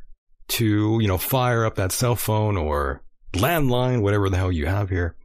to, 0.49 0.99
you 1.01 1.07
know, 1.07 1.17
fire 1.17 1.65
up 1.65 1.75
that 1.75 1.91
cell 1.91 2.15
phone 2.15 2.55
or 2.57 3.01
landline, 3.33 4.01
whatever 4.01 4.29
the 4.29 4.37
hell 4.37 4.51
you 4.51 4.65
have 4.65 4.89
here, 4.89 5.15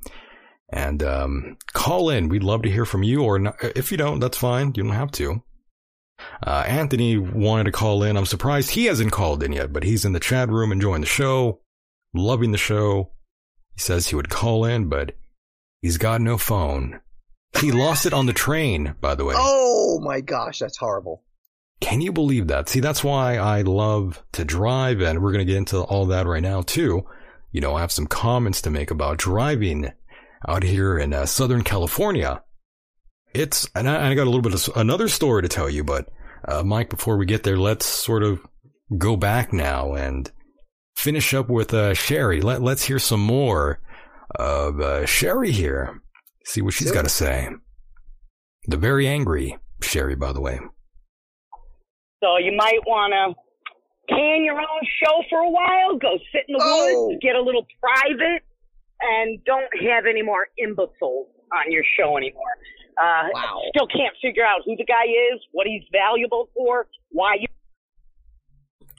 and 0.71 1.03
um, 1.03 1.57
call 1.73 2.11
in. 2.11 2.29
We'd 2.29 2.43
love 2.43 2.63
to 2.63 2.71
hear 2.71 2.85
from 2.85 3.03
you. 3.03 3.23
Or 3.23 3.39
not, 3.39 3.57
if 3.63 3.91
you 3.91 3.99
don't, 3.99 4.21
that's 4.21 4.39
fine. 4.39 4.73
You 4.77 4.83
don't 4.83 4.93
have 4.93 5.13
to. 5.13 5.43
Uh, 6.45 6.65
Anthony 6.67 7.17
wanted 7.17 7.65
to 7.65 7.73
call 7.73 8.03
in. 8.03 8.17
I'm 8.17 8.27
surprised 8.27 8.71
he 8.71 8.87
hasn't 8.87 9.13
called 9.13 9.43
in 9.43 9.53
yet, 9.53 9.73
but 9.73 9.85
he's 9.85 10.05
in 10.05 10.13
the 10.13 10.21
chat 10.21 10.49
room 10.49 10.73
enjoying 10.73 11.01
the 11.01 11.07
show, 11.07 11.61
loving 12.13 12.53
the 12.53 12.59
show. 12.59 13.13
He 13.75 13.81
says 13.81 14.09
he 14.09 14.17
would 14.17 14.29
call 14.29 14.65
in, 14.65 14.89
but 14.89 15.15
he's 15.81 15.99
got 15.99 16.21
no 16.21 16.37
phone. 16.37 17.01
He 17.61 17.73
lost 17.73 18.05
it 18.05 18.13
on 18.13 18.27
the 18.27 18.33
train, 18.33 18.95
by 19.01 19.15
the 19.15 19.25
way. 19.25 19.35
Oh 19.37 20.01
my 20.03 20.21
gosh, 20.21 20.59
that's 20.59 20.77
horrible. 20.77 21.23
Can 21.81 22.01
you 22.01 22.13
believe 22.13 22.49
that? 22.49 22.69
See, 22.69 22.81
that's 22.81 23.05
why 23.05 23.37
I 23.37 23.63
love 23.63 24.23
to 24.33 24.45
drive, 24.45 25.01
and 25.01 25.23
we're 25.23 25.33
going 25.33 25.47
to 25.47 25.51
get 25.51 25.57
into 25.57 25.81
all 25.81 26.07
that 26.07 26.27
right 26.27 26.43
now, 26.43 26.63
too. 26.63 27.07
You 27.51 27.61
know, 27.61 27.75
I 27.75 27.81
have 27.81 27.93
some 27.93 28.07
comments 28.07 28.63
to 28.63 28.71
make 28.71 28.91
about 28.91 29.19
driving 29.19 29.91
out 30.47 30.63
here 30.63 30.99
in 30.99 31.13
uh, 31.13 31.27
Southern 31.27 31.63
California. 31.63 32.43
It's, 33.35 33.69
and 33.75 33.89
I, 33.89 34.11
I 34.11 34.15
got 34.15 34.25
a 34.25 34.31
little 34.31 34.43
bit 34.43 34.55
of 34.55 34.77
another 34.77 35.09
story 35.09 35.43
to 35.43 35.49
tell 35.49 35.69
you, 35.71 35.85
but 35.85 36.09
Uh, 36.47 36.63
Mike, 36.63 36.89
before 36.89 37.17
we 37.19 37.27
get 37.27 37.43
there, 37.43 37.59
let's 37.59 37.85
sort 37.85 38.23
of 38.23 38.41
go 38.97 39.17
back 39.17 39.53
now 39.53 39.95
and 39.95 40.31
finish 40.97 41.35
up 41.35 41.51
with 41.51 41.75
uh, 41.75 41.95
Sherry. 41.95 42.41
Let, 42.41 42.63
let's 42.63 42.85
hear 42.85 43.01
some 43.01 43.21
more 43.21 43.81
of 44.37 44.81
uh, 44.81 45.05
Sherry 45.05 45.51
here. 45.51 46.01
See 46.45 46.63
what 46.63 46.75
she's 46.75 46.93
got 46.93 47.03
to 47.03 47.11
say. 47.11 47.49
The 48.67 48.77
very 48.77 49.09
angry 49.09 49.59
Sherry, 49.83 50.15
by 50.15 50.33
the 50.33 50.41
way. 50.41 50.61
So 52.23 52.39
you 52.39 52.53
might 52.57 52.81
want 52.87 53.13
to 53.13 53.35
can 54.09 54.45
your 54.45 54.59
own 54.61 54.83
show 55.03 55.23
for 55.31 55.39
a 55.41 55.51
while, 55.51 55.97
go 55.97 56.19
sit 56.33 56.43
in 56.49 56.55
the 56.57 56.61
Oh. 56.63 57.07
woods, 57.09 57.19
get 57.23 57.37
a 57.37 57.41
little 57.43 57.67
private, 57.81 58.43
and 59.01 59.43
don't 59.45 59.69
have 59.89 60.07
any 60.07 60.23
more 60.23 60.49
imbeciles 60.59 61.29
on 61.53 61.71
your 61.73 61.85
show 61.99 62.17
anymore. 62.17 62.43
Uh, 63.01 63.29
Wow. 63.33 63.63
Still 63.75 63.87
can't 63.87 64.15
figure 64.21 64.45
out 64.45 64.63
who 64.65 64.75
the 64.77 64.85
guy 64.85 65.05
is, 65.33 65.41
what 65.53 65.67
he's 65.67 65.85
valuable 65.93 66.49
for, 66.57 66.87
why 67.11 67.35
you. 67.41 67.47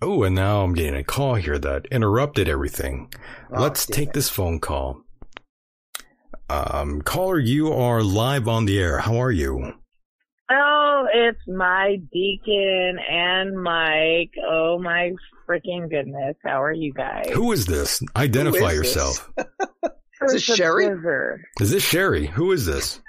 Oh, 0.02 0.24
and 0.24 0.34
now 0.36 0.62
I'm 0.64 0.74
getting 0.74 0.96
a 0.96 1.04
call 1.04 1.36
here 1.36 1.60
that 1.60 1.86
interrupted 1.92 2.48
everything. 2.48 3.12
Oh, 3.54 3.62
Let's 3.62 3.86
take 3.86 4.10
it. 4.10 4.14
this 4.14 4.30
phone 4.30 4.60
call. 4.60 5.02
Um, 6.50 7.02
caller, 7.02 7.38
you 7.38 7.72
are 7.74 8.02
live 8.02 8.48
on 8.48 8.66
the 8.66 8.80
air. 8.80 9.00
How 9.00 9.18
are 9.22 9.32
you? 9.32 9.74
Oh, 10.52 11.08
it's 11.14 11.40
my 11.48 11.98
Decon 12.16 12.94
and 13.10 13.62
Mike. 13.62 14.32
Oh 14.48 14.80
my 14.80 15.12
freaking 15.48 15.90
goodness. 15.90 16.36
How 16.44 16.62
are 16.64 16.74
you 16.74 16.92
guys? 16.94 17.30
Who 17.32 17.52
is 17.52 17.66
this? 17.66 18.02
Identify 18.16 18.58
Who 18.58 18.66
is 18.68 18.74
yourself. 18.76 19.30
Is 19.38 20.34
this 20.34 20.50
Earth 20.50 20.56
Sherry? 20.58 20.86
Observer. 20.88 21.42
Is 21.62 21.72
this 21.72 21.84
Sherry? 21.84 22.26
Who 22.28 22.52
is 22.52 22.66
this? 22.66 23.00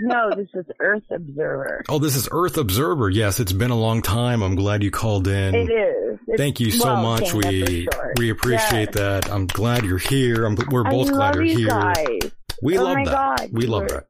No, 0.00 0.30
this 0.36 0.48
is 0.54 0.66
Earth 0.80 1.02
Observer. 1.10 1.82
Oh, 1.88 1.98
this 1.98 2.14
is 2.16 2.28
Earth 2.30 2.56
Observer. 2.58 3.08
Yes, 3.08 3.40
it's 3.40 3.52
been 3.52 3.70
a 3.70 3.78
long 3.78 4.02
time. 4.02 4.42
I'm 4.42 4.54
glad 4.54 4.82
you 4.82 4.90
called 4.90 5.26
in. 5.26 5.54
It 5.54 5.70
is. 5.70 6.18
It's, 6.26 6.36
Thank 6.36 6.60
you 6.60 6.70
so 6.70 6.86
well, 6.86 7.02
much. 7.02 7.32
We 7.32 7.86
for 7.90 8.12
we 8.18 8.30
appreciate 8.30 8.90
Yes. 8.90 8.94
that. 8.96 9.30
I'm 9.32 9.46
glad 9.46 9.84
you're 9.84 9.98
here. 9.98 10.44
I'm, 10.44 10.56
we're 10.70 10.86
I 10.86 10.90
both 10.90 11.08
glad 11.08 11.18
love 11.18 11.34
you're 11.36 11.44
you 11.44 11.56
here. 11.58 11.68
guys. 11.68 12.32
We 12.62 12.78
Oh 12.78 12.84
love 12.84 12.96
my 12.96 13.04
that. 13.04 13.38
God, 13.38 13.48
we 13.52 13.66
love 13.66 13.82
you're- 13.88 13.94
that. 14.00 14.06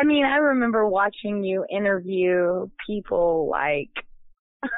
I 0.00 0.04
mean, 0.04 0.24
I 0.24 0.36
remember 0.36 0.86
watching 0.88 1.44
you 1.44 1.64
interview 1.70 2.68
people 2.86 3.48
like, 3.50 3.90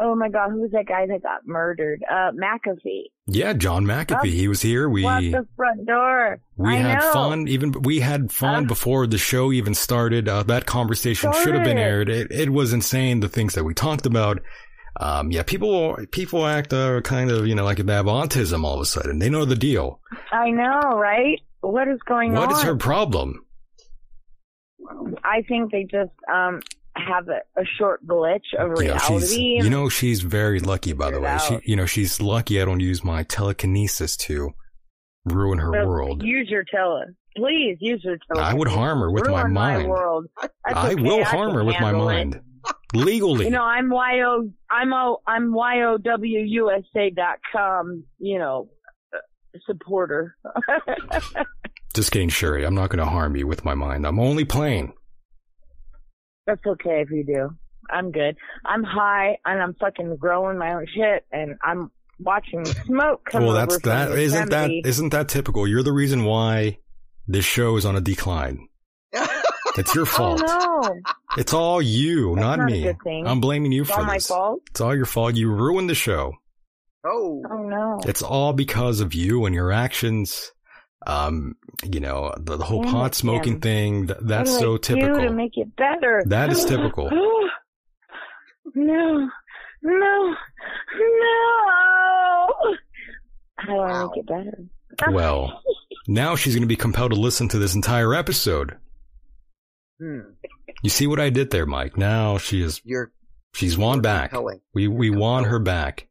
oh 0.00 0.14
my 0.14 0.28
God, 0.28 0.50
who 0.50 0.60
was 0.62 0.70
that 0.72 0.86
guy 0.86 1.06
that 1.06 1.22
got 1.22 1.46
murdered? 1.46 2.02
Uh, 2.10 2.30
McAfee. 2.32 3.04
Yeah, 3.26 3.52
John 3.52 3.84
McAfee. 3.84 4.12
Up- 4.16 4.24
He 4.24 4.48
was 4.48 4.60
here. 4.62 4.88
We 4.88 5.04
What 5.04 5.20
the 5.22 5.46
front 5.56 5.86
door? 5.86 6.40
we 6.56 6.74
I 6.74 6.76
had 6.76 7.00
know. 7.00 7.12
fun. 7.12 7.48
Even 7.48 7.72
we 7.82 8.00
had 8.00 8.32
fun 8.32 8.64
Uh, 8.64 8.68
before 8.68 9.06
the 9.06 9.18
show 9.18 9.52
even 9.52 9.74
started. 9.74 10.28
Uh, 10.28 10.42
that 10.44 10.66
conversation 10.66 11.32
should 11.32 11.54
have 11.54 11.64
been 11.64 11.78
aired. 11.78 12.08
It, 12.08 12.30
it 12.30 12.50
was 12.50 12.72
insane. 12.72 13.20
The 13.20 13.28
things 13.28 13.54
that 13.54 13.64
we 13.64 13.74
talked 13.74 14.06
about. 14.06 14.40
Um, 15.00 15.30
yeah, 15.30 15.42
people 15.44 15.96
people 16.10 16.44
act 16.44 16.72
uh, 16.72 17.00
kind 17.02 17.30
of 17.30 17.46
you 17.46 17.54
know 17.54 17.64
like 17.64 17.76
they 17.78 17.92
have 17.92 18.06
autism 18.06 18.64
all 18.64 18.74
of 18.74 18.80
a 18.80 18.84
sudden. 18.86 19.20
They 19.20 19.30
know 19.30 19.44
the 19.44 19.54
deal. 19.54 20.00
I 20.32 20.50
know, 20.50 20.80
right? 20.96 21.38
What 21.60 21.86
is 21.88 22.00
going 22.06 22.32
What 22.32 22.48
on? 22.50 22.54
is 22.56 22.62
her 22.62 22.74
problem? 22.76 23.44
I 25.24 25.42
think 25.48 25.72
they 25.72 25.84
just 25.84 26.12
um 26.32 26.60
have 26.96 27.28
a, 27.28 27.40
a 27.60 27.64
short 27.78 28.04
glitch 28.06 28.40
of 28.58 28.80
You 28.82 28.88
know, 28.88 28.98
she's, 28.98 29.36
reality. 29.36 29.64
you 29.64 29.70
know, 29.70 29.88
she's 29.88 30.20
very 30.22 30.60
lucky, 30.60 30.92
by 30.92 31.10
the 31.10 31.20
way. 31.20 31.38
She, 31.46 31.58
you 31.64 31.76
know, 31.76 31.86
she's 31.86 32.20
lucky 32.20 32.60
I 32.60 32.64
don't 32.64 32.80
use 32.80 33.04
my 33.04 33.22
telekinesis 33.22 34.16
to 34.18 34.50
ruin 35.24 35.58
her 35.58 35.72
So 35.72 35.86
world. 35.86 36.22
Use 36.24 36.48
your 36.50 36.64
tele. 36.64 37.04
Please 37.36 37.76
use 37.80 38.02
your 38.04 38.16
tele. 38.32 38.44
I 38.44 38.54
would 38.54 38.68
harm 38.68 38.98
her 39.00 39.10
with 39.12 39.26
my 39.28 39.42
Ruin 39.42 39.52
mind. 39.52 39.82
My 39.84 39.88
world. 39.88 40.26
That's 40.40 40.52
I 40.66 40.92
okay, 40.92 41.02
will 41.02 41.20
I 41.20 41.24
harm 41.24 41.54
her 41.54 41.64
with 41.64 41.80
my 41.80 41.90
it. 41.90 41.96
mind. 41.96 42.40
Legally. 42.94 43.44
You 43.44 43.50
know, 43.52 43.62
I'm 43.62 43.90
yo 43.92 44.48
I'm 44.70 44.92
o 44.92 45.18
I'm 45.26 45.52
yowusa 45.52 47.14
dot 47.14 47.38
com. 47.52 48.02
You 48.18 48.38
know, 48.38 48.68
uh, 49.14 49.18
supporter. 49.66 50.34
Just 51.98 52.12
kidding, 52.12 52.28
Sherry. 52.28 52.64
I'm 52.64 52.76
not 52.76 52.90
going 52.90 53.00
to 53.04 53.10
harm 53.10 53.34
you 53.34 53.48
with 53.48 53.64
my 53.64 53.74
mind. 53.74 54.06
I'm 54.06 54.20
only 54.20 54.44
playing. 54.44 54.92
That's 56.46 56.64
okay 56.64 57.00
if 57.02 57.10
you 57.10 57.24
do. 57.24 57.50
I'm 57.90 58.12
good. 58.12 58.36
I'm 58.64 58.84
high 58.84 59.36
and 59.44 59.60
I'm 59.60 59.74
fucking 59.80 60.14
growing 60.16 60.58
my 60.58 60.74
own 60.74 60.86
shit 60.94 61.26
and 61.32 61.56
I'm 61.60 61.90
watching 62.20 62.64
smoke 62.86 63.24
come 63.24 63.42
well, 63.42 63.56
over 63.56 63.58
that's 63.66 63.80
from 63.80 63.90
that. 63.90 64.12
Isn't 64.12 64.50
that 64.50 64.70
Yosemite. 64.70 64.88
isn't 64.88 65.08
that 65.08 65.28
typical? 65.28 65.66
You're 65.66 65.82
the 65.82 65.90
reason 65.92 66.22
why 66.24 66.78
this 67.26 67.44
show 67.44 67.76
is 67.76 67.84
on 67.84 67.96
a 67.96 68.00
decline. 68.00 68.68
It's 69.76 69.92
your 69.94 70.06
fault. 70.06 70.40
Oh 70.46 70.80
no, 70.82 71.00
It's 71.36 71.52
all 71.52 71.82
you, 71.82 72.36
That's 72.36 72.40
not 72.46 72.58
not 72.60 72.68
a 72.68 72.72
me. 72.72 72.82
good 72.84 72.96
thing. 73.02 73.26
I'm 73.26 73.40
blaming 73.40 73.72
you 73.72 73.82
it's 73.82 73.90
for 73.90 73.98
all 74.00 74.06
my 74.06 74.14
this. 74.18 74.28
fault. 74.28 74.60
It's 74.70 74.80
all 74.80 74.94
your 74.94 75.04
fault. 75.04 75.34
You 75.34 75.50
ruined 75.52 75.90
the 75.90 75.94
show. 75.96 76.32
Oh. 77.04 77.42
Oh 77.50 77.62
no. 77.64 77.98
It's 78.06 78.22
all 78.22 78.52
because 78.52 79.00
of 79.00 79.14
you 79.14 79.46
and 79.46 79.54
your 79.54 79.72
actions. 79.72 80.52
Um, 81.08 81.56
you 81.90 82.00
know, 82.00 82.34
the, 82.38 82.56
the 82.58 82.64
whole 82.64 82.82
Damn 82.82 82.92
pot 82.92 83.14
smoking 83.14 83.54
Tim. 83.54 83.60
thing, 83.60 84.06
th- 84.08 84.18
that's 84.22 84.50
what 84.50 84.58
do 84.58 84.60
so 84.60 84.72
I 84.74 84.76
do 84.76 84.78
typical. 85.06 85.20
to 85.28 85.32
make 85.32 85.52
it 85.56 85.74
better. 85.76 86.22
That 86.26 86.50
is 86.52 86.64
typical. 86.66 87.10
no, 88.74 89.28
no, 89.82 90.34
no. 90.34 90.34
How 93.56 93.66
do 93.74 93.80
I 93.80 94.02
make 94.04 94.16
it 94.16 94.26
better? 94.26 94.64
Well, 95.12 95.62
now 96.06 96.36
she's 96.36 96.54
going 96.54 96.62
to 96.62 96.68
be 96.68 96.76
compelled 96.76 97.12
to 97.12 97.18
listen 97.20 97.48
to 97.48 97.58
this 97.58 97.74
entire 97.74 98.14
episode. 98.14 98.76
Hmm. 100.00 100.20
You 100.82 100.90
see 100.90 101.06
what 101.06 101.20
I 101.20 101.30
did 101.30 101.50
there, 101.50 101.66
Mike? 101.66 101.96
Now 101.96 102.38
she 102.38 102.62
is, 102.62 102.80
You're 102.84 103.12
she's 103.54 103.76
won 103.78 104.00
back. 104.00 104.30
compelling. 104.30 104.60
We, 104.74 104.88
we 104.88 105.10
won 105.10 105.44
her 105.44 105.58
back. 105.58 106.07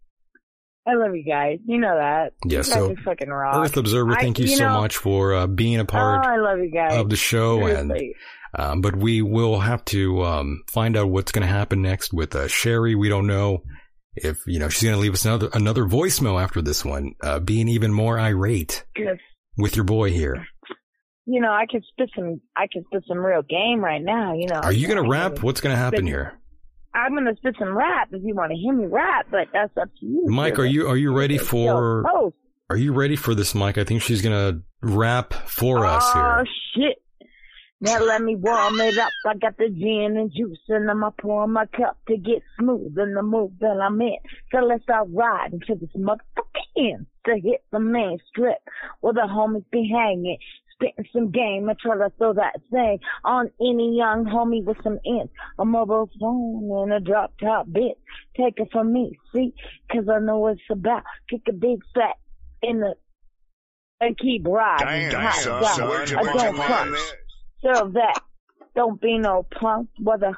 I 0.88 0.94
love 0.96 1.16
you 1.16 1.24
guys. 1.24 1.60
You 1.66 1.80
know 1.80 1.96
that. 1.98 2.34
Yeah, 2.46 2.60
you 2.60 2.64
so 2.64 2.96
fucking 3.04 3.30
rock. 3.30 3.56
Earth 3.58 3.76
Observer, 3.78 4.14
I- 4.14 4.22
thank 4.22 4.40
you, 4.40 4.46
you 4.46 4.56
so 4.56 4.68
know- 4.70 4.82
much 4.82 4.98
for 4.98 5.34
uh, 5.34 5.48
being 5.48 5.80
a 5.80 5.86
part 5.86 6.20
oh, 6.20 6.24
part 6.24 6.40
I 6.40 6.42
love 6.42 6.60
you 6.60 6.72
guys. 6.72 6.98
of 6.98 7.10
the 7.10 7.16
show. 7.18 7.66
And, 7.66 7.94
um, 8.58 8.82
but 8.82 8.96
we 8.96 9.22
will 9.22 9.60
have 9.60 9.84
to, 9.86 10.24
um, 10.24 10.64
find 10.72 10.96
out 10.96 11.10
what's 11.10 11.32
going 11.34 11.46
to 11.46 11.54
happen 11.54 11.82
next 11.82 12.14
with, 12.14 12.36
uh, 12.36 12.48
Sherry. 12.48 12.96
We 12.96 13.10
don't 13.10 13.28
know 13.28 13.64
if, 14.16 14.40
you 14.48 14.60
know, 14.60 14.70
she's 14.70 14.84
going 14.84 14.96
to 14.96 15.02
leave 15.02 15.14
us 15.14 15.26
another, 15.26 15.50
another 15.54 15.84
voicemail 15.84 16.42
after 16.42 16.62
this 16.62 16.86
one, 16.86 17.16
uh, 17.22 17.40
being 17.40 17.68
even 17.68 17.92
more 17.92 18.18
irate 18.18 18.86
with 19.58 19.76
your 19.76 19.86
boy 19.86 20.12
here. 20.12 20.48
you 21.26 21.42
know, 21.42 21.52
I 21.52 21.66
could 21.70 21.84
spit 21.92 22.10
some. 22.16 22.40
I 22.56 22.68
could 22.72 22.84
spit 22.86 23.04
some 23.08 23.18
real 23.18 23.42
game 23.42 23.82
right 23.82 24.02
now. 24.02 24.34
You 24.34 24.48
know. 24.48 24.62
Are 24.62 24.72
you 24.72 24.88
going 24.88 25.04
to 25.04 25.10
rap? 25.10 25.44
What's 25.44 25.60
going 25.60 25.74
to 25.76 25.78
happen 25.78 26.00
spit- 26.00 26.08
here? 26.08 26.40
I'm 26.98 27.14
gonna 27.14 27.36
spit 27.38 27.56
some 27.60 27.78
rap 27.78 28.10
if 28.12 28.24
you 28.24 28.34
want 28.34 28.52
to 28.52 28.58
hear 28.58 28.74
me 28.74 28.88
rap, 28.88 29.28
but 29.30 29.48
that's 29.54 29.76
up 29.78 29.90
to 30.00 30.06
you. 30.06 30.26
Mike, 30.28 30.58
are 30.58 30.66
you, 30.66 30.88
are 30.88 30.98
you 30.98 31.16
ready 31.16 31.38
for, 31.38 32.04
Oh, 32.08 32.34
are 32.70 32.78
you 32.78 32.92
ready 32.92 33.16
for 33.16 33.36
this, 33.36 33.54
Mike? 33.54 33.78
I 33.78 33.84
think 33.84 34.02
she's 34.02 34.22
going 34.22 34.36
to 34.36 34.62
rap 34.82 35.34
for 35.34 35.86
us 35.86 36.04
oh, 36.08 36.14
here. 36.14 36.24
oh 36.24 36.44
shit! 36.76 36.98
Now 37.80 38.00
let 38.00 38.22
me 38.24 38.36
warm 38.36 38.80
it 38.82 38.98
up. 38.98 39.12
I 39.26 39.36
got 39.36 39.56
the 39.58 39.70
gin 39.70 40.18
and 40.18 40.32
juice, 40.36 40.60
and 40.68 40.90
I'ma 40.90 41.12
pour 41.12 41.48
my 41.48 41.68
cup 41.68 41.98
to 42.08 42.18
get 42.18 42.42
smooth 42.60 42.98
in 42.98 43.14
the 43.14 43.22
mood 43.22 43.56
that 43.62 43.80
I'm 43.80 44.02
in. 44.02 44.18
So 44.52 44.66
let's 44.66 44.84
start 44.84 45.10
riding 45.12 45.60
to 45.68 45.76
this 45.76 45.90
motherfucking 45.96 46.76
end 46.76 47.06
to 47.28 47.36
hit 47.40 47.64
the 47.72 47.80
main 47.80 48.18
strip 48.30 48.58
where 49.02 49.14
the 49.14 49.28
homies 49.30 49.64
be 49.72 49.88
hanging. 49.94 50.40
Spitting 50.80 51.06
some 51.12 51.32
game, 51.32 51.68
I 51.70 51.74
try 51.82 51.98
to 51.98 52.12
throw 52.18 52.34
that 52.34 52.62
thing 52.72 53.00
on 53.24 53.50
any 53.60 53.98
young 53.98 54.26
homie 54.26 54.64
with 54.64 54.78
some 54.84 55.00
ends. 55.06 55.32
A 55.58 55.66
mobile 55.66 56.10
phone 56.20 56.70
and 56.84 56.94
a 56.94 57.00
drop 57.00 57.34
top 57.42 57.66
bit. 57.72 57.98
Take 58.36 58.56
it 58.58 58.70
from 58.72 58.94
me, 58.94 59.18
see? 59.34 59.54
Cause 59.92 60.04
I 60.08 60.20
know 60.20 60.38
what 60.38 60.54
it's 60.54 60.62
about. 60.70 61.04
Kick 61.30 61.42
a 61.50 61.54
big 61.54 61.80
fat 61.96 62.18
in 62.62 62.82
the, 62.82 62.94
and 64.00 64.18
keep 64.20 64.46
riding. 64.46 65.10
Damn, 65.10 65.22
Hot 65.22 65.34
son, 65.34 65.64
son, 65.64 66.18
I 66.20 66.54
don't 66.54 66.92
there? 66.92 66.98
Serve 67.64 67.94
that. 67.94 68.22
Don't 68.76 69.02
be 69.02 69.18
no 69.18 69.48
punk, 69.60 69.90
whether 70.00 70.38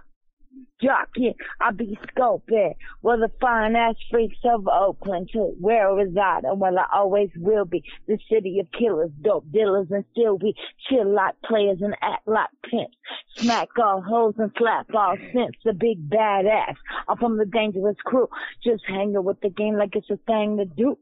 jockey, 0.81 1.35
I 1.59 1.71
be 1.71 1.97
scoping. 2.07 2.75
Well, 3.01 3.19
the 3.19 3.31
fine 3.41 3.75
ass 3.75 3.95
freaks 4.09 4.37
of 4.45 4.67
Oakland 4.67 5.29
to 5.33 5.55
where 5.59 5.89
I 5.89 6.03
reside 6.03 6.43
and 6.43 6.59
where 6.59 6.77
I 6.77 6.85
always 6.93 7.29
will 7.37 7.65
be. 7.65 7.83
The 8.07 8.17
city 8.31 8.59
of 8.59 8.67
killers, 8.71 9.11
dope 9.21 9.51
dealers, 9.51 9.87
and 9.91 10.05
still 10.11 10.37
be 10.37 10.55
chill 10.87 11.13
like 11.13 11.35
players 11.43 11.79
and 11.81 11.95
act 12.01 12.27
like 12.27 12.49
pimps. 12.69 12.95
Smack 13.37 13.69
all 13.81 14.01
hoes 14.01 14.35
and 14.37 14.51
slap 14.57 14.87
all 14.93 15.15
simps. 15.33 15.59
The 15.63 15.73
big 15.73 16.09
badass. 16.09 16.75
I'm 17.07 17.17
from 17.17 17.37
the 17.37 17.45
dangerous 17.45 17.97
crew. 18.05 18.27
Just 18.63 18.83
hanging 18.87 19.23
with 19.23 19.39
the 19.41 19.49
game 19.49 19.75
like 19.75 19.95
it's 19.95 20.09
a 20.09 20.17
thing 20.27 20.57
to 20.57 20.65
do. 20.65 20.97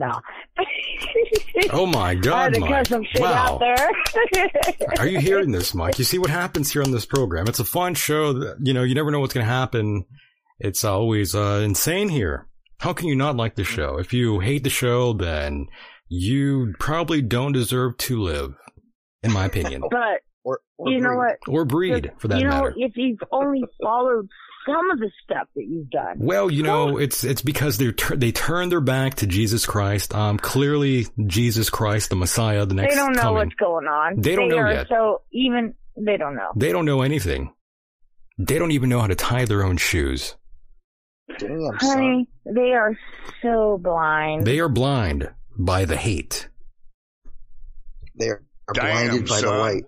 No. 0.00 0.20
Oh 1.72 1.84
my 1.86 2.00
I 2.10 2.14
had 2.14 2.22
God, 2.22 2.54
to 2.54 2.60
Mike. 2.60 2.86
some 2.86 3.04
shit 3.04 3.20
Wow. 3.20 3.58
out 3.58 3.60
there. 3.60 3.90
Are 4.98 5.06
you 5.06 5.18
hearing 5.20 5.52
this, 5.56 5.74
Mike? 5.74 5.98
You 5.98 6.04
see 6.04 6.18
what 6.18 6.30
happens 6.30 6.72
here 6.72 6.82
on 6.82 6.90
this 6.90 7.04
program. 7.04 7.46
It's 7.48 7.60
a 7.60 7.64
fun 7.64 7.94
show. 7.94 8.32
That, 8.32 8.56
you 8.62 8.72
know, 8.72 8.82
you 8.82 8.94
never 8.94 9.10
know 9.10 9.20
what's 9.20 9.34
going 9.34 9.46
to 9.46 9.52
happen. 9.52 10.04
It's 10.58 10.84
always 10.84 11.34
uh, 11.34 11.60
insane 11.64 12.08
here. 12.08 12.48
How 12.78 12.92
can 12.94 13.08
you 13.08 13.14
not 13.16 13.36
like 13.36 13.56
the 13.56 13.64
show? 13.64 13.98
If 13.98 14.12
you 14.14 14.40
hate 14.40 14.64
the 14.64 14.70
show, 14.70 15.12
then 15.12 15.66
you 16.08 16.72
probably 16.78 17.20
don't 17.20 17.52
deserve 17.52 17.96
to 17.98 18.20
live, 18.20 18.54
in 19.22 19.32
my 19.32 19.44
opinion. 19.44 19.82
But 19.90 20.22
Or, 20.44 20.60
or 20.78 20.90
you 20.90 21.00
know 21.00 21.14
what? 21.14 21.36
Or 21.46 21.64
breed, 21.66 22.10
for 22.18 22.28
that 22.28 22.38
you 22.38 22.44
know, 22.44 22.50
matter. 22.50 22.74
if 22.76 22.92
you've 22.96 23.20
only 23.32 23.62
followed 23.82 24.28
some 24.66 24.90
of 24.90 24.98
the 24.98 25.10
stuff 25.24 25.48
that 25.54 25.64
you've 25.66 25.90
done. 25.90 26.18
Well, 26.18 26.50
you 26.50 26.62
know, 26.62 26.98
it's 26.98 27.24
it's 27.24 27.42
because 27.42 27.78
they 27.78 27.92
tur- 27.92 28.16
they 28.16 28.32
turned 28.32 28.72
their 28.72 28.80
back 28.80 29.14
to 29.16 29.26
Jesus 29.26 29.66
Christ. 29.66 30.14
Um, 30.14 30.38
clearly 30.38 31.06
Jesus 31.26 31.70
Christ, 31.70 32.10
the 32.10 32.16
Messiah, 32.16 32.66
the 32.66 32.74
next 32.74 32.94
they 32.94 33.00
don't 33.00 33.14
know 33.14 33.22
coming. 33.22 33.34
what's 33.36 33.54
going 33.54 33.86
on. 33.86 34.20
They 34.20 34.36
don't 34.36 34.48
know 34.48 34.68
yet. 34.68 34.88
So 34.88 35.22
even 35.32 35.74
they 35.96 36.16
don't 36.16 36.34
know. 36.34 36.50
They 36.56 36.72
don't 36.72 36.84
know 36.84 37.02
anything. 37.02 37.52
They 38.38 38.58
don't 38.58 38.72
even 38.72 38.88
know 38.88 39.00
how 39.00 39.06
to 39.06 39.14
tie 39.14 39.44
their 39.44 39.64
own 39.64 39.76
shoes. 39.76 40.36
Damn, 41.38 41.78
son. 41.80 42.26
They 42.44 42.72
are 42.72 42.96
so 43.42 43.78
blind. 43.78 44.46
They 44.46 44.58
are 44.60 44.68
blind 44.68 45.30
by 45.58 45.84
the 45.84 45.96
hate. 45.96 46.48
They 48.18 48.28
are 48.28 48.42
Damn, 48.72 49.08
blinded 49.08 49.28
by 49.28 49.40
the 49.40 49.50
light. 49.50 49.84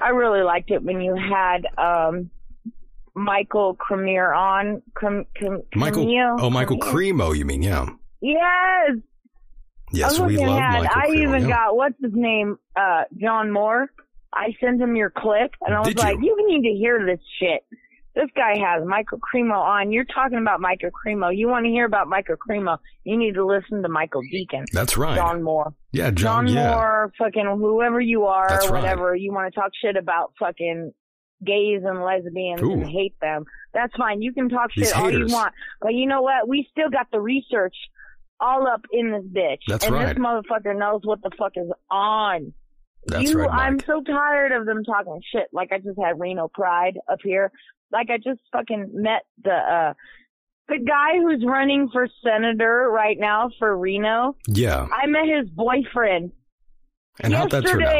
I 0.00 0.10
really 0.10 0.42
liked 0.42 0.70
it 0.70 0.82
when 0.82 1.00
you 1.00 1.14
had 1.14 1.66
um 1.78 2.30
Michael 3.16 3.76
Cremier 3.76 4.36
on. 4.36 4.82
Crem, 4.94 5.24
Crem, 5.40 5.62
Michael, 5.74 6.06
Cremio? 6.06 6.36
oh, 6.40 6.50
Michael? 6.50 6.78
Cremo, 6.78 7.36
you 7.36 7.44
mean? 7.44 7.62
Yeah. 7.62 7.86
Yes. 8.20 8.92
Yes, 9.92 10.18
we 10.20 10.36
love 10.36 10.58
at, 10.58 10.82
Michael 10.82 10.88
I 10.94 11.06
Cremo. 11.08 11.22
even 11.22 11.42
yeah. 11.42 11.48
got 11.48 11.76
what's 11.76 11.94
his 12.02 12.12
name, 12.14 12.56
uh, 12.76 13.04
John 13.20 13.50
Moore. 13.50 13.88
I 14.34 14.52
sent 14.60 14.80
him 14.80 14.96
your 14.96 15.10
clip, 15.10 15.52
and 15.64 15.74
I 15.74 15.78
was 15.78 15.88
Did 15.88 15.98
like, 15.98 16.16
you? 16.20 16.36
"You 16.36 16.48
need 16.48 16.68
to 16.68 16.76
hear 16.76 17.06
this 17.06 17.20
shit." 17.40 17.64
This 18.14 18.28
guy 18.34 18.58
has 18.58 18.82
Michael 18.86 19.18
Cremo 19.18 19.58
on. 19.58 19.92
You're 19.92 20.06
talking 20.06 20.38
about 20.38 20.60
Michael 20.60 20.90
Cremo. 20.90 21.36
You 21.36 21.48
want 21.48 21.66
to 21.66 21.70
hear 21.70 21.84
about 21.84 22.08
Michael 22.08 22.36
Cremo? 22.36 22.78
You 23.04 23.16
need 23.16 23.34
to 23.34 23.44
listen 23.44 23.82
to 23.82 23.88
Michael 23.90 24.22
Decon. 24.32 24.64
That's 24.72 24.96
right. 24.96 25.14
John 25.16 25.42
Moore. 25.42 25.74
yeah, 25.92 26.10
John. 26.10 26.46
John 26.46 26.48
yeah. 26.48 26.70
Moore, 26.70 27.12
fucking 27.18 27.44
whoever 27.58 28.00
you 28.00 28.24
are, 28.24 28.48
That's 28.48 28.66
or 28.66 28.72
right. 28.72 28.82
whatever, 28.82 29.14
you 29.14 29.32
want 29.32 29.52
to 29.52 29.60
talk 29.60 29.70
shit 29.80 29.96
about 29.96 30.32
fucking 30.38 30.92
gays 31.44 31.82
and 31.84 32.02
lesbians 32.02 32.62
Ooh. 32.62 32.72
and 32.72 32.86
hate 32.86 33.14
them. 33.20 33.44
That's 33.74 33.94
fine. 33.96 34.22
You 34.22 34.32
can 34.32 34.48
talk 34.48 34.70
These 34.74 34.88
shit 34.88 34.96
all 34.96 35.10
you 35.10 35.26
want. 35.26 35.52
But 35.80 35.94
you 35.94 36.06
know 36.06 36.22
what? 36.22 36.48
We 36.48 36.66
still 36.70 36.88
got 36.90 37.08
the 37.12 37.20
research 37.20 37.74
all 38.40 38.66
up 38.66 38.82
in 38.92 39.10
this 39.12 39.24
bitch. 39.24 39.60
That's 39.68 39.84
and 39.84 39.94
right. 39.94 40.08
this 40.08 40.18
motherfucker 40.18 40.76
knows 40.76 41.00
what 41.04 41.22
the 41.22 41.30
fuck 41.38 41.52
is 41.56 41.70
on. 41.90 42.52
That's 43.06 43.30
you, 43.30 43.38
right, 43.38 43.50
Mike. 43.50 43.60
I'm 43.60 43.80
so 43.80 44.02
tired 44.02 44.52
of 44.52 44.66
them 44.66 44.82
talking 44.84 45.20
shit. 45.32 45.46
Like 45.52 45.70
I 45.72 45.78
just 45.78 45.98
had 46.02 46.18
Reno 46.18 46.48
Pride 46.48 46.98
up 47.10 47.18
here. 47.22 47.52
Like 47.92 48.08
I 48.10 48.16
just 48.16 48.40
fucking 48.52 48.90
met 48.94 49.22
the 49.44 49.52
uh 49.52 49.94
the 50.68 50.78
guy 50.78 51.18
who's 51.22 51.44
running 51.46 51.88
for 51.92 52.08
senator 52.24 52.88
right 52.90 53.16
now 53.18 53.50
for 53.58 53.76
Reno. 53.76 54.34
yeah. 54.48 54.88
I 54.92 55.06
met 55.06 55.26
his 55.28 55.48
boyfriend 55.48 56.32
And 57.20 57.32
how'd 57.32 57.52
that 57.52 57.64
turn 57.64 57.84
out? 57.84 57.94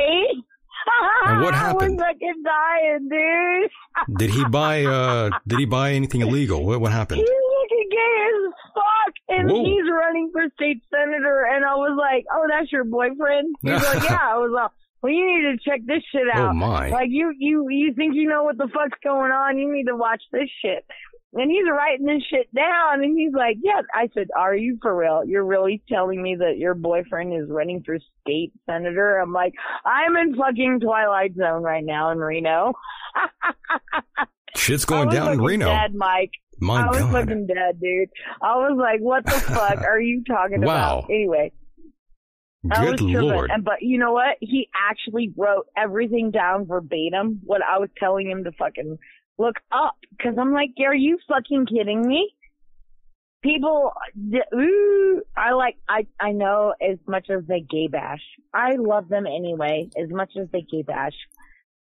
And 1.26 1.42
what 1.42 1.54
I 1.54 1.56
happened? 1.56 1.96
was 1.96 2.06
fucking 2.06 2.42
dying, 2.44 3.08
dude. 3.08 4.18
Did 4.18 4.30
he 4.30 4.44
buy? 4.46 4.84
uh 4.84 5.30
Did 5.46 5.58
he 5.58 5.64
buy 5.64 5.92
anything 5.92 6.20
illegal? 6.22 6.64
What 6.64 6.80
what 6.80 6.92
happened? 6.92 7.20
He's 7.20 7.28
looking 7.28 7.88
gay 7.90 8.28
as 8.28 8.52
fuck, 8.74 9.14
and 9.38 9.50
Whoa. 9.50 9.64
he's 9.64 9.84
running 9.90 10.30
for 10.32 10.42
state 10.54 10.82
senator. 10.90 11.46
And 11.52 11.64
I 11.64 11.74
was 11.74 11.96
like, 11.98 12.24
"Oh, 12.32 12.46
that's 12.48 12.70
your 12.70 12.84
boyfriend?" 12.84 13.56
He's 13.62 13.72
like, 13.82 14.02
"Yeah." 14.10 14.18
I 14.22 14.36
was 14.38 14.50
like, 14.52 14.70
"Well, 15.02 15.12
you 15.12 15.24
need 15.26 15.58
to 15.58 15.70
check 15.70 15.80
this 15.86 16.02
shit 16.12 16.28
out." 16.32 16.50
Oh 16.50 16.52
my! 16.52 16.88
Like 16.90 17.08
you, 17.10 17.32
you, 17.38 17.66
you 17.70 17.94
think 17.94 18.14
you 18.14 18.28
know 18.28 18.44
what 18.44 18.56
the 18.58 18.68
fuck's 18.68 18.98
going 19.02 19.32
on? 19.32 19.58
You 19.58 19.72
need 19.72 19.84
to 19.86 19.96
watch 19.96 20.22
this 20.32 20.48
shit. 20.62 20.84
And 21.38 21.50
he's 21.50 21.68
writing 21.70 22.06
this 22.06 22.22
shit 22.30 22.52
down, 22.54 23.02
and 23.02 23.16
he's 23.16 23.32
like, 23.34 23.58
"Yeah." 23.62 23.82
I 23.94 24.08
said, 24.14 24.28
"Are 24.36 24.56
you 24.56 24.78
for 24.80 24.96
real? 24.96 25.22
You're 25.24 25.44
really 25.44 25.82
telling 25.88 26.22
me 26.22 26.36
that 26.36 26.56
your 26.56 26.74
boyfriend 26.74 27.34
is 27.34 27.50
running 27.50 27.82
for 27.84 27.98
state 28.22 28.52
senator?" 28.64 29.18
I'm 29.18 29.32
like, 29.32 29.52
"I'm 29.84 30.16
in 30.16 30.34
fucking 30.34 30.80
Twilight 30.80 31.34
Zone 31.36 31.62
right 31.62 31.84
now 31.84 32.10
in 32.10 32.18
Reno." 32.18 32.72
Shit's 34.56 34.86
going 34.86 35.10
down 35.10 35.34
in 35.34 35.42
Reno. 35.42 35.66
Dead, 35.66 35.94
Mike. 35.94 36.30
My 36.58 36.86
I 36.86 36.88
was 36.88 36.98
God. 37.00 37.12
fucking 37.12 37.46
dead, 37.48 37.80
dude. 37.80 38.08
I 38.40 38.56
was 38.56 38.78
like, 38.78 39.00
"What 39.00 39.24
the 39.26 39.30
fuck 39.32 39.78
are 39.82 40.00
you 40.00 40.24
talking 40.24 40.62
Wow. 40.62 41.00
about?" 41.00 41.10
Anyway, 41.10 41.52
Good 42.68 43.00
lord. 43.00 43.50
And 43.50 43.64
but 43.64 43.82
you 43.82 43.98
know 43.98 44.12
what? 44.12 44.36
He 44.40 44.68
actually 44.90 45.32
wrote 45.36 45.66
everything 45.76 46.30
down 46.30 46.66
verbatim. 46.66 47.40
What 47.44 47.62
I 47.62 47.78
was 47.78 47.90
telling 47.98 48.28
him 48.30 48.44
to 48.44 48.52
fucking 48.52 48.98
look 49.38 49.56
up 49.72 49.96
because 50.10 50.34
I'm 50.38 50.52
like, 50.52 50.70
are 50.84 50.94
you 50.94 51.18
fucking 51.28 51.66
kidding 51.66 52.06
me? 52.06 52.32
People, 53.42 53.92
d- 54.30 54.40
ooh, 54.54 55.22
I 55.36 55.52
like, 55.52 55.76
I 55.88 56.06
I 56.18 56.32
know 56.32 56.74
as 56.80 56.98
much 57.06 57.28
as 57.30 57.44
they 57.46 57.60
gay 57.60 57.86
bash. 57.86 58.22
I 58.52 58.74
love 58.76 59.08
them 59.08 59.26
anyway, 59.26 59.88
as 59.96 60.08
much 60.10 60.32
as 60.40 60.48
they 60.52 60.62
gay 60.62 60.82
bash. 60.82 61.12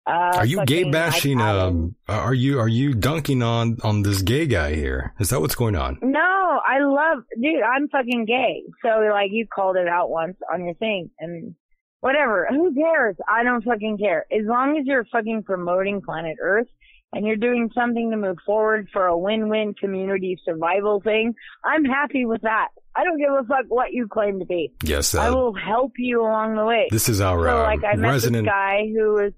Uh, 0.07 0.31
Are 0.37 0.45
you 0.45 0.65
gay 0.65 0.89
bashing? 0.89 1.39
Um, 1.39 1.95
are 2.07 2.33
you 2.33 2.59
are 2.59 2.67
you 2.67 2.95
dunking 2.95 3.43
on 3.43 3.77
on 3.83 4.01
this 4.01 4.23
gay 4.23 4.47
guy 4.47 4.73
here? 4.73 5.13
Is 5.19 5.29
that 5.29 5.41
what's 5.41 5.53
going 5.53 5.75
on? 5.75 5.99
No, 6.01 6.19
I 6.67 6.79
love, 6.79 7.23
dude, 7.39 7.61
I'm 7.61 7.87
fucking 7.89 8.25
gay. 8.25 8.63
So, 8.83 8.89
like, 9.11 9.29
you 9.31 9.45
called 9.45 9.75
it 9.77 9.87
out 9.87 10.09
once 10.09 10.37
on 10.51 10.65
your 10.65 10.73
thing, 10.73 11.11
and 11.19 11.53
whatever. 11.99 12.47
Who 12.49 12.73
cares? 12.73 13.15
I 13.29 13.43
don't 13.43 13.63
fucking 13.63 13.99
care. 13.99 14.25
As 14.31 14.45
long 14.45 14.75
as 14.79 14.87
you're 14.87 15.05
fucking 15.11 15.43
promoting 15.43 16.01
planet 16.01 16.37
Earth 16.41 16.67
and 17.13 17.25
you're 17.25 17.35
doing 17.35 17.69
something 17.75 18.11
to 18.11 18.17
move 18.17 18.37
forward 18.45 18.87
for 18.93 19.05
a 19.07 19.17
win-win 19.17 19.73
community 19.73 20.39
survival 20.45 21.01
thing, 21.01 21.33
I'm 21.63 21.83
happy 21.85 22.25
with 22.25 22.41
that. 22.41 22.69
I 22.95 23.03
don't 23.03 23.17
give 23.17 23.31
a 23.31 23.43
fuck 23.43 23.65
what 23.69 23.91
you 23.93 24.07
claim 24.07 24.39
to 24.39 24.45
be. 24.45 24.71
Yes. 24.83 25.13
I 25.15 25.27
Uh, 25.27 25.35
will 25.35 25.53
help 25.55 25.93
you 25.97 26.21
along 26.21 26.55
the 26.55 26.65
way. 26.65 26.87
this 26.91 27.07
is 27.09 27.21
our 27.21 27.45
so, 27.45 27.59
uh, 27.59 27.63
like, 27.63 27.83
I 27.83 27.95
met 27.95 28.09
resident 28.09 28.45
this 28.45 28.51
guy 28.51 28.87
who 28.93 29.13
was, 29.13 29.33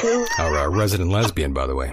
who 0.00 0.26
our 0.42 0.56
uh, 0.58 0.68
resident 0.70 1.10
lesbian, 1.10 1.52
by 1.52 1.66
the 1.66 1.74
way. 1.74 1.92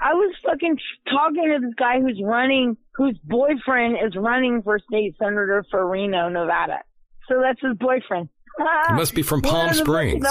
I 0.00 0.12
was 0.14 0.34
fucking 0.44 0.76
talking 1.10 1.44
to 1.44 1.58
this 1.60 1.74
guy 1.78 2.00
who's 2.00 2.20
running, 2.22 2.76
whose 2.94 3.18
boyfriend 3.24 3.96
is 4.06 4.14
running 4.16 4.62
for 4.62 4.78
state 4.78 5.16
senator 5.18 5.64
for 5.70 5.86
Reno, 5.88 6.28
Nevada. 6.28 6.80
So 7.28 7.40
that's 7.42 7.60
his 7.60 7.76
boyfriend. 7.76 8.28
He 8.88 8.94
must 8.94 9.14
be 9.14 9.22
from 9.22 9.40
Palm 9.40 9.72
Springs. 9.72 10.26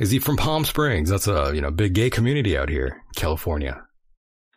Is 0.00 0.10
he 0.10 0.18
from 0.18 0.36
Palm 0.36 0.64
Springs? 0.64 1.08
That's 1.10 1.26
a 1.26 1.52
you 1.54 1.60
know 1.60 1.70
big 1.70 1.94
gay 1.94 2.10
community 2.10 2.56
out 2.56 2.68
here, 2.68 3.02
California. 3.16 3.82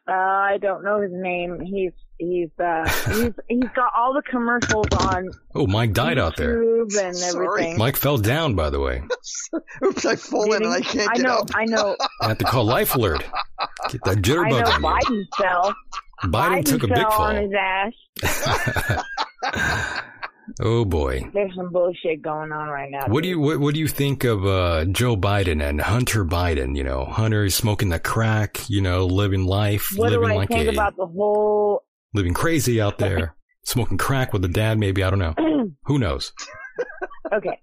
Uh, 0.07 0.11
I 0.13 0.57
don't 0.61 0.83
know 0.83 0.99
his 1.01 1.11
name. 1.13 1.59
He's 1.61 1.91
he's 2.17 2.49
uh 2.59 2.83
he's 3.13 3.31
he's 3.47 3.69
got 3.75 3.91
all 3.97 4.13
the 4.13 4.23
commercials 4.29 4.87
on 5.07 5.29
Oh, 5.55 5.67
Mike 5.67 5.93
died 5.93 6.17
out 6.17 6.35
there. 6.35 6.57
YouTube 6.61 6.99
and 7.01 7.15
Sorry. 7.15 7.45
everything. 7.47 7.77
Mike 7.77 7.95
fell 7.95 8.17
down, 8.17 8.55
by 8.55 8.69
the 8.69 8.79
way. 8.79 9.01
Oops, 9.85 10.05
I 10.05 10.15
fall 10.15 10.51
in 10.53 10.63
and 10.63 10.73
I 10.73 10.81
can't 10.81 11.09
I 11.11 11.13
get 11.15 11.23
know, 11.23 11.37
up. 11.37 11.49
I 11.55 11.65
know, 11.65 11.95
I 12.21 12.27
have 12.29 12.37
to 12.39 12.45
call 12.45 12.65
Life 12.65 12.95
Alert. 12.95 13.23
Get 13.91 14.03
that 14.03 14.09
I 14.11 14.13
know. 14.15 14.21
jitterbug 14.21 14.65
on 14.65 14.81
you. 14.81 14.87
Biden 14.87 15.23
fell. 15.37 15.75
Biden 16.23 16.65
took 16.65 16.83
a 16.83 16.87
big 16.87 16.97
fall. 17.07 17.21
on 17.21 17.35
his 17.43 17.53
ass. 17.57 19.05
oh 20.59 20.85
boy. 20.85 21.29
There's 21.33 21.53
some 21.55 21.71
bullshit 21.71 22.21
going 22.21 22.51
on 22.51 22.67
right 22.69 22.89
now. 22.91 23.07
What 23.07 23.23
do 23.23 23.29
you 23.29 23.39
what, 23.39 23.59
what 23.59 23.73
do 23.73 23.79
you 23.79 23.87
think 23.87 24.23
of 24.23 24.45
uh, 24.45 24.85
Joe 24.85 25.15
Biden 25.15 25.63
and 25.63 25.79
Hunter 25.81 26.25
Biden? 26.25 26.75
You 26.75 26.83
know, 26.83 27.05
Hunter 27.05 27.45
is 27.45 27.55
smoking 27.55 27.89
the 27.89 27.99
crack. 27.99 28.69
You 28.69 28.81
know, 28.81 29.05
living 29.05 29.45
life, 29.45 29.91
What 29.95 30.09
do 30.09 30.19
living 30.19 30.31
I 30.31 30.35
like 30.39 30.49
think 30.49 30.67
a 30.67 30.71
about 30.71 30.95
the 30.97 31.05
whole? 31.05 31.83
living 32.13 32.33
crazy 32.33 32.81
out 32.81 32.97
there, 32.97 33.35
smoking 33.63 33.97
crack 33.97 34.33
with 34.33 34.41
the 34.41 34.47
dad. 34.47 34.77
Maybe 34.79 35.03
I 35.03 35.09
don't 35.09 35.19
know. 35.19 35.35
Who 35.85 35.99
knows? 35.99 36.33
okay. 37.33 37.59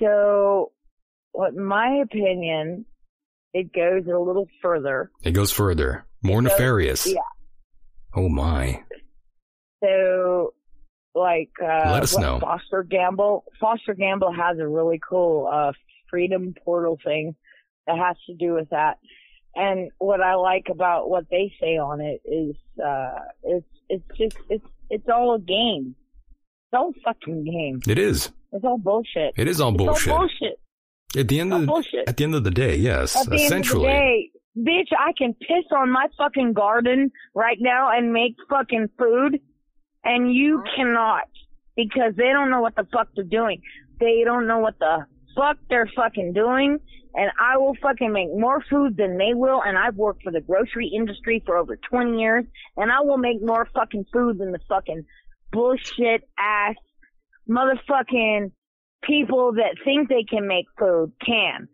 So, 0.00 0.72
what 1.32 1.54
my 1.54 2.02
opinion, 2.02 2.84
it 3.52 3.72
goes 3.72 4.04
a 4.06 4.18
little 4.18 4.46
further. 4.62 5.10
It 5.22 5.32
goes 5.32 5.50
further, 5.50 6.04
more 6.22 6.40
nefarious. 6.42 7.06
Yeah. 7.06 7.20
Oh 8.16 8.28
my! 8.28 8.82
So, 9.82 10.54
like, 11.14 11.50
uh, 11.62 11.90
Let 11.92 12.02
us 12.02 12.14
what 12.14 12.20
know. 12.22 12.38
Foster 12.40 12.82
Gamble. 12.82 13.44
Foster 13.60 13.94
Gamble 13.94 14.32
has 14.32 14.58
a 14.58 14.66
really 14.66 15.00
cool 15.08 15.48
uh, 15.52 15.72
freedom 16.10 16.54
portal 16.64 16.98
thing 17.04 17.34
that 17.86 17.96
has 17.98 18.16
to 18.26 18.34
do 18.34 18.54
with 18.54 18.70
that. 18.70 18.98
And 19.54 19.90
what 19.98 20.20
I 20.20 20.34
like 20.34 20.66
about 20.70 21.08
what 21.08 21.26
they 21.30 21.52
say 21.60 21.76
on 21.78 22.00
it 22.00 22.20
is, 22.24 22.56
uh, 22.84 23.14
it's 23.44 23.66
it's 23.88 24.04
just 24.18 24.36
it's 24.50 24.66
it's 24.90 25.08
all 25.08 25.34
a 25.36 25.40
game. 25.40 25.94
It's 26.72 26.78
all 26.78 26.90
a 26.90 27.00
fucking 27.04 27.44
game. 27.44 27.80
It 27.86 27.98
is. 27.98 28.30
It's 28.52 28.64
all 28.64 28.78
bullshit. 28.78 29.34
It 29.36 29.46
is 29.46 29.60
all 29.60 29.70
bullshit. 29.72 30.12
all 30.12 30.20
bullshit. 30.20 30.58
At 31.16 31.28
the 31.28 31.38
end 31.38 31.52
of 31.52 31.60
the, 31.60 31.66
bullshit. 31.68 32.08
at 32.08 32.16
the 32.16 32.24
end 32.24 32.34
of 32.34 32.42
the 32.42 32.50
day, 32.50 32.74
yes, 32.76 33.14
At 33.16 33.28
the 33.28 33.36
essentially. 33.36 33.86
end 33.86 33.96
of 33.96 34.02
the 34.02 34.62
day, 34.64 34.70
bitch, 34.72 34.96
I 34.98 35.12
can 35.16 35.34
piss 35.34 35.64
on 35.76 35.92
my 35.92 36.06
fucking 36.18 36.52
garden 36.54 37.12
right 37.36 37.58
now 37.60 37.96
and 37.96 38.12
make 38.12 38.34
fucking 38.50 38.88
food, 38.98 39.38
and 40.04 40.34
you 40.34 40.62
cannot 40.76 41.28
because 41.76 42.14
they 42.16 42.30
don't 42.32 42.50
know 42.50 42.60
what 42.60 42.76
the 42.76 42.86
fuck 42.92 43.08
they're 43.14 43.24
doing. 43.24 43.62
They 44.00 44.22
don't 44.24 44.46
know 44.46 44.58
what 44.58 44.78
the 44.78 45.06
fuck 45.36 45.56
they're 45.68 45.90
fucking 45.96 46.32
doing, 46.32 46.78
and 47.14 47.30
I 47.40 47.58
will 47.58 47.76
fucking 47.80 48.12
make 48.12 48.28
more 48.28 48.62
food 48.68 48.96
than 48.96 49.18
they 49.18 49.34
will, 49.34 49.62
and 49.62 49.76
I've 49.78 49.96
worked 49.96 50.22
for 50.22 50.32
the 50.32 50.40
grocery 50.40 50.90
industry 50.94 51.42
for 51.44 51.56
over 51.56 51.76
20 51.76 52.18
years, 52.20 52.44
and 52.76 52.90
I 52.92 53.00
will 53.00 53.18
make 53.18 53.42
more 53.42 53.66
fucking 53.74 54.06
food 54.12 54.38
than 54.38 54.52
the 54.52 54.60
fucking 54.68 55.04
bullshit 55.52 56.28
ass 56.38 56.74
motherfucking 57.48 58.50
people 59.02 59.52
that 59.54 59.76
think 59.84 60.08
they 60.08 60.24
can 60.24 60.46
make 60.46 60.66
food 60.78 61.12
can. 61.24 61.68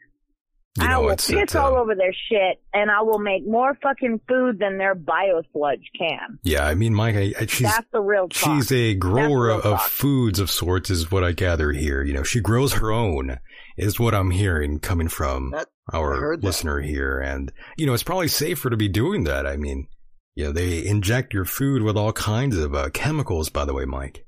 You 0.78 0.86
I 0.86 0.98
will 0.98 1.10
it's, 1.10 1.26
piss 1.26 1.36
it's, 1.42 1.54
uh, 1.56 1.64
all 1.64 1.74
over 1.76 1.96
their 1.96 2.12
shit, 2.12 2.62
and 2.72 2.90
I 2.92 3.02
will 3.02 3.18
make 3.18 3.44
more 3.44 3.76
fucking 3.82 4.20
food 4.28 4.60
than 4.60 4.78
their 4.78 4.94
biosludge 4.94 5.82
can. 5.98 6.38
yeah, 6.44 6.64
I 6.64 6.74
mean, 6.74 6.94
Mike, 6.94 7.16
I, 7.16 7.32
I, 7.40 7.46
she's 7.46 7.66
That's 7.66 7.88
the 7.92 8.00
real 8.00 8.28
talk. 8.28 8.54
she's 8.56 8.70
a 8.70 8.94
grower 8.94 9.50
of 9.50 9.62
talk. 9.62 9.88
foods 9.88 10.38
of 10.38 10.48
sorts, 10.48 10.88
is 10.88 11.10
what 11.10 11.24
I 11.24 11.32
gather 11.32 11.72
here. 11.72 12.04
You 12.04 12.12
know, 12.14 12.22
she 12.22 12.38
grows 12.40 12.74
her 12.74 12.92
own, 12.92 13.40
is 13.76 13.98
what 13.98 14.14
I'm 14.14 14.30
hearing 14.30 14.78
coming 14.78 15.08
from 15.08 15.50
That- 15.50 15.66
our 15.92 16.14
heard 16.20 16.40
that. 16.42 16.46
listener 16.46 16.80
here. 16.80 17.18
And, 17.18 17.50
you 17.76 17.84
know, 17.86 17.92
it's 17.92 18.04
probably 18.04 18.28
safer 18.28 18.70
to 18.70 18.76
be 18.76 18.88
doing 18.88 19.24
that. 19.24 19.46
I 19.48 19.56
mean, 19.56 19.88
you 20.36 20.44
know, 20.44 20.52
they 20.52 20.86
inject 20.86 21.34
your 21.34 21.44
food 21.44 21.82
with 21.82 21.96
all 21.96 22.12
kinds 22.12 22.56
of 22.56 22.76
uh, 22.76 22.90
chemicals, 22.90 23.48
by 23.48 23.64
the 23.64 23.74
way, 23.74 23.86
Mike. 23.86 24.24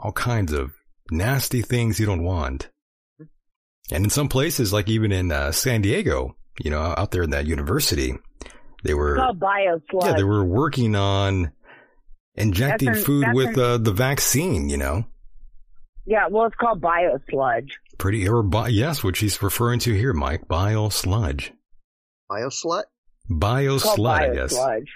All 0.00 0.12
kinds 0.12 0.50
of 0.54 0.72
nasty 1.10 1.60
things 1.60 2.00
you 2.00 2.06
don't 2.06 2.24
want. 2.24 2.70
And 3.92 4.04
in 4.04 4.10
some 4.10 4.28
places, 4.28 4.72
like 4.72 4.88
even 4.88 5.12
in 5.12 5.30
uh, 5.30 5.52
San 5.52 5.82
Diego, 5.82 6.36
you 6.62 6.70
know, 6.70 6.80
out 6.80 7.10
there 7.10 7.22
in 7.22 7.30
that 7.30 7.46
university, 7.46 8.14
they 8.82 8.94
were 8.94 9.16
It's 9.16 9.22
called 9.22 9.40
biosludge. 9.40 10.04
yeah, 10.06 10.12
they 10.14 10.24
were 10.24 10.44
working 10.44 10.94
on 10.96 11.52
injecting 12.34 12.86
That's 12.86 12.98
an- 13.00 13.04
food 13.04 13.24
that's 13.24 13.34
with 13.34 13.56
an- 13.56 13.62
uh, 13.62 13.78
the 13.78 13.92
vaccine. 13.92 14.68
You 14.68 14.78
know, 14.78 15.04
Yeah, 16.06 16.28
well, 16.30 16.46
it's 16.46 16.56
called 16.56 16.80
biosludge. 16.80 17.70
pretty 17.98 18.26
or 18.28 18.42
bi- 18.42 18.68
yes, 18.68 19.04
what 19.04 19.16
she's 19.16 19.40
referring 19.42 19.80
to 19.80 19.92
here, 19.92 20.12
Mike, 20.12 20.48
bio 20.48 20.88
sludge, 20.88 21.52
Bio 22.30 22.48
slut? 22.48 22.84
bio 23.28 23.74
It's 23.74 23.84
called 23.84 23.96
sludge, 23.96 24.30
I 24.30 24.34
guess, 24.34 24.54
biosludge. 24.54 24.86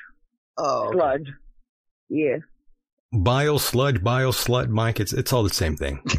Oh. 0.56 0.93
Sludge. 0.93 1.28
Yeah. 2.09 2.36
bio 3.12 3.59
sludge, 3.59 4.02
bio 4.02 4.31
slut, 4.32 4.69
Mike. 4.70 4.98
It's 5.01 5.12
it's 5.12 5.32
all 5.32 5.43
the 5.43 5.51
same 5.51 5.77
thing. 5.77 6.01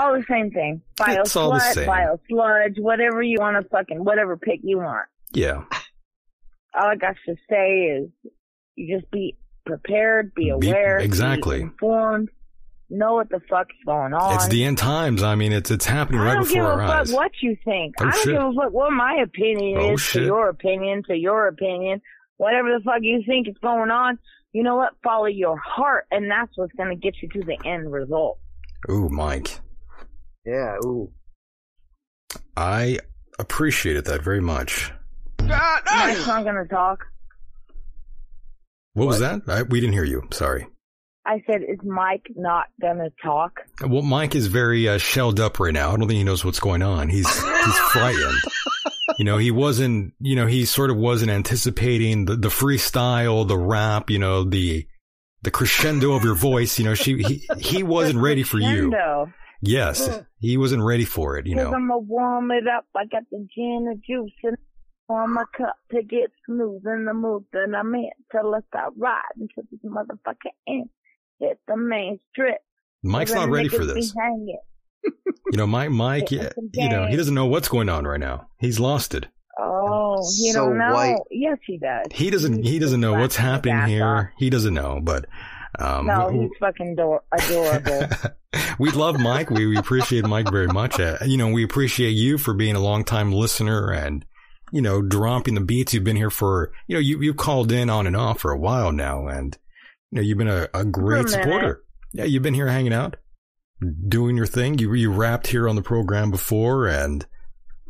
All 0.00 0.12
the 0.18 0.24
same 0.28 0.50
thing. 0.50 0.82
Bio 0.96 1.20
It's 1.20 1.36
all 1.36 1.52
the 1.52 1.58
slut, 1.58 1.72
same. 1.74 1.86
bio 1.86 2.20
sludge, 2.28 2.76
whatever 2.78 3.22
you 3.22 3.36
want 3.38 3.62
to 3.62 3.68
fucking, 3.68 4.02
whatever 4.04 4.36
pick 4.36 4.60
you 4.62 4.78
want. 4.78 5.06
Yeah, 5.32 5.64
All 6.74 6.88
I 6.88 6.96
got 6.96 7.16
to 7.26 7.36
say 7.48 7.68
is 7.98 8.10
you 8.76 8.98
just 8.98 9.10
be 9.10 9.36
prepared, 9.66 10.32
be 10.34 10.44
Be- 10.44 10.68
aware, 10.70 10.98
be 10.98 11.04
exactly. 11.04 11.60
informed, 11.60 12.28
know 12.88 13.14
what 13.14 13.28
the 13.28 13.40
fuck's 13.48 13.74
going 13.86 14.12
on. 14.14 14.34
it's 14.34 14.48
the 14.48 14.64
end 14.64 14.78
times. 14.78 15.22
I 15.22 15.34
mean, 15.36 15.52
it's 15.52 15.70
it's 15.70 15.86
happening 15.86 16.20
I 16.20 16.24
right 16.24 16.34
don't 16.34 16.44
give 16.44 16.54
before 16.64 16.80
a 16.82 16.86
fuck 16.86 17.00
eyes. 17.00 17.12
what 17.12 17.30
you 17.42 17.56
think. 17.64 17.94
Oh, 18.00 18.06
I 18.06 18.10
don't 18.10 18.22
shit. 18.24 18.32
give 18.32 18.42
a 18.42 18.52
fuck 18.52 18.72
what 18.72 18.90
my 18.92 19.20
opinion 19.22 19.78
Oh, 19.80 19.92
is 19.92 20.00
shit. 20.00 20.20
to 20.22 20.26
your 20.26 20.48
opinion, 20.48 21.02
to 21.08 21.14
your 21.16 21.46
opinion. 21.48 22.00
Whatever 22.38 22.68
the 22.76 22.82
fuck 22.82 23.00
you 23.02 23.22
think 23.26 23.46
is 23.48 23.54
going 23.62 23.90
on, 23.90 24.18
you 24.52 24.62
know 24.62 24.76
what? 24.76 24.94
Follow 25.04 25.26
your 25.26 25.58
heart, 25.58 26.06
and 26.10 26.30
that's 26.30 26.50
what's 26.56 26.72
going 26.72 26.88
to 26.88 26.96
get 26.96 27.14
you 27.22 27.28
to 27.28 27.42
the 27.46 27.58
end 27.68 27.92
result. 27.92 28.38
Ooh, 28.90 29.08
Mike, 29.10 29.60
Yeah, 30.44 30.76
ooh. 30.84 31.10
I 32.56 32.98
appreciated 33.38 34.06
that 34.06 34.22
very 34.22 34.40
much. 34.40 34.92
Mike's 35.40 36.26
not 36.26 36.44
going 36.44 36.56
to 36.56 36.68
talk. 36.68 37.06
What, 38.94 39.06
was 39.06 39.20
that? 39.20 39.42
I, 39.48 39.62
we 39.62 39.80
didn't 39.80 39.94
hear 39.94 40.04
you. 40.04 40.22
Sorry. 40.32 40.66
I 41.24 41.42
said, 41.46 41.62
is 41.62 41.78
Mike 41.84 42.26
not 42.34 42.66
going 42.80 42.98
to 42.98 43.10
talk? 43.22 43.60
Well, 43.86 44.02
Mike 44.02 44.34
is 44.34 44.46
very 44.46 44.88
uh, 44.88 44.98
shelled 44.98 45.38
up 45.38 45.60
right 45.60 45.72
now. 45.72 45.88
I 45.88 45.96
don't 45.96 46.08
think 46.08 46.18
he 46.18 46.24
knows 46.24 46.44
what's 46.44 46.60
going 46.60 46.82
on. 46.82 47.08
He's 47.08 47.28
he's 47.28 47.78
frightened. 47.92 48.38
You 49.18 49.24
know, 49.24 49.36
he 49.36 49.50
wasn't. 49.50 50.14
You 50.18 50.34
know, 50.36 50.46
he 50.46 50.64
sort 50.64 50.90
of 50.90 50.96
wasn't 50.96 51.30
anticipating 51.30 52.24
the, 52.24 52.36
the 52.36 52.48
freestyle, 52.48 53.46
the 53.46 53.58
rap. 53.58 54.10
You 54.10 54.18
know, 54.18 54.44
the 54.44 54.86
the 55.42 55.50
crescendo 55.50 56.12
of 56.12 56.24
your 56.24 56.34
voice. 56.34 56.78
You 56.78 56.86
know, 56.86 56.94
she 56.94 57.22
he, 57.22 57.48
he 57.58 57.82
wasn't 57.82 58.18
ready 58.18 58.42
for 58.42 58.58
you. 58.58 58.90
Crescendo. 59.64 60.16
Yes, 60.16 60.24
he 60.38 60.56
wasn't 60.56 60.82
ready 60.82 61.04
for 61.04 61.36
it. 61.38 61.46
You 61.46 61.56
Cause 61.56 61.64
know. 61.64 61.74
I'm 61.74 61.88
gonna 61.88 61.98
warm 61.98 62.50
it 62.50 62.64
up. 62.66 62.86
I 62.96 63.04
got 63.06 63.24
the 63.30 63.46
gin 63.54 63.86
and 63.88 64.02
juice 64.06 64.32
in 64.42 64.56
on 65.08 65.34
my 65.34 65.44
cup 65.56 65.76
to 65.92 66.02
get 66.02 66.30
smooth 66.46 66.82
in 66.86 67.04
the 67.04 67.14
mood 67.14 67.44
that 67.52 67.74
I'm 67.76 67.94
in. 67.94 68.10
Till 68.32 68.54
I 68.54 68.60
start 68.68 68.94
riding 68.96 69.48
to 69.54 69.62
this 69.70 69.80
motherfucker 69.84 70.52
end. 70.68 70.88
Hit 71.38 71.58
the 71.66 71.76
main 71.76 72.18
strip. 72.30 72.58
Mike's 73.02 73.32
not 73.32 73.48
ready 73.48 73.68
for 73.68 73.84
this. 73.84 74.12
Be 74.12 74.20
hanging. 74.20 74.58
You 75.02 75.56
know, 75.56 75.66
Mike. 75.66 75.90
Mike. 75.90 76.30
Yeah, 76.30 76.50
you 76.74 76.88
know, 76.88 77.06
he 77.06 77.16
doesn't 77.16 77.34
know 77.34 77.46
what's 77.46 77.68
going 77.68 77.88
on 77.88 78.06
right 78.06 78.20
now. 78.20 78.48
He's 78.58 78.78
lost 78.78 79.14
it. 79.14 79.26
Oh, 79.58 80.16
you 80.38 80.52
So 80.52 80.66
don't 80.66 80.78
know? 80.78 80.92
white. 80.92 81.16
Yes, 81.30 81.58
he 81.66 81.78
does. 81.78 82.06
He 82.12 82.30
doesn't. 82.30 82.62
He 82.62 82.78
doesn't 82.78 83.00
know 83.00 83.14
what's 83.14 83.36
happening 83.36 83.86
here. 83.86 84.32
He 84.38 84.48
doesn't 84.50 84.74
know, 84.74 85.00
but. 85.02 85.26
Um, 85.80 86.06
No, 86.06 86.28
he's 86.28 86.50
fucking 86.60 86.92
ador- 86.92 87.22
adorable. 87.32 88.08
we 88.78 88.90
love 88.90 89.18
Mike. 89.18 89.50
We, 89.50 89.66
we 89.66 89.76
appreciate 89.76 90.24
Mike 90.26 90.50
very 90.50 90.66
much. 90.66 91.00
Uh, 91.00 91.18
you 91.24 91.36
know, 91.36 91.48
we 91.48 91.64
appreciate 91.64 92.10
you 92.10 92.38
for 92.38 92.54
being 92.54 92.76
a 92.76 92.80
longtime 92.80 93.32
listener 93.32 93.90
and, 93.90 94.24
you 94.72 94.82
know, 94.82 95.02
dropping 95.02 95.54
the 95.54 95.60
beats. 95.60 95.94
You've 95.94 96.04
been 96.04 96.16
here 96.16 96.30
for, 96.30 96.72
you 96.86 96.96
know, 96.96 97.00
you, 97.00 97.20
you've 97.22 97.36
called 97.36 97.72
in 97.72 97.88
on 97.90 98.06
and 98.06 98.16
off 98.16 98.40
for 98.40 98.52
a 98.52 98.58
while 98.58 98.92
now. 98.92 99.26
And, 99.26 99.56
you 100.10 100.16
know, 100.16 100.22
you've 100.22 100.38
been 100.38 100.48
a, 100.48 100.68
a 100.74 100.84
great 100.84 101.24
minute. 101.24 101.30
supporter. 101.30 101.82
Yeah. 102.12 102.24
You've 102.24 102.42
been 102.42 102.54
here 102.54 102.68
hanging 102.68 102.92
out, 102.92 103.16
doing 104.08 104.36
your 104.36 104.46
thing. 104.46 104.78
You, 104.78 104.92
you 104.94 105.12
rapped 105.12 105.46
here 105.46 105.68
on 105.68 105.76
the 105.76 105.82
program 105.82 106.30
before 106.30 106.86
and 106.86 107.24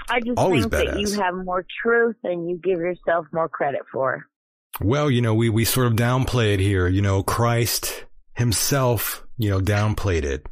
I 0.08 0.18
just 0.20 0.38
Always 0.38 0.66
think 0.66 0.72
that 0.72 0.98
you 0.98 1.20
have 1.20 1.34
more 1.34 1.64
truth 1.82 2.16
and 2.24 2.50
you 2.50 2.58
give 2.62 2.80
yourself 2.80 3.26
more 3.32 3.48
credit 3.48 3.82
for. 3.92 4.26
Well, 4.80 5.10
you 5.10 5.20
know, 5.20 5.34
we, 5.34 5.48
we 5.48 5.64
sort 5.64 5.86
of 5.86 5.94
downplay 5.94 6.54
it 6.54 6.60
here. 6.60 6.88
You 6.88 7.02
know, 7.02 7.22
Christ 7.22 8.04
himself, 8.34 9.26
you 9.38 9.50
know, 9.50 9.60
downplayed 9.60 10.24
it. 10.24 10.46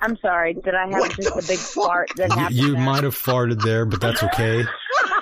I'm 0.00 0.16
sorry. 0.18 0.52
Did 0.54 0.74
I 0.74 0.82
have 0.88 1.00
What 1.00 1.16
just 1.16 1.30
a 1.30 1.48
big 1.48 1.58
fuck? 1.58 1.84
fart 1.86 2.08
that 2.16 2.28
You, 2.30 2.36
happened? 2.36 2.56
you 2.58 2.72
there? 2.72 2.80
might 2.82 3.04
have 3.04 3.14
farted 3.16 3.62
there, 3.62 3.86
but 3.86 4.00
that's 4.02 4.22
okay. 4.22 4.64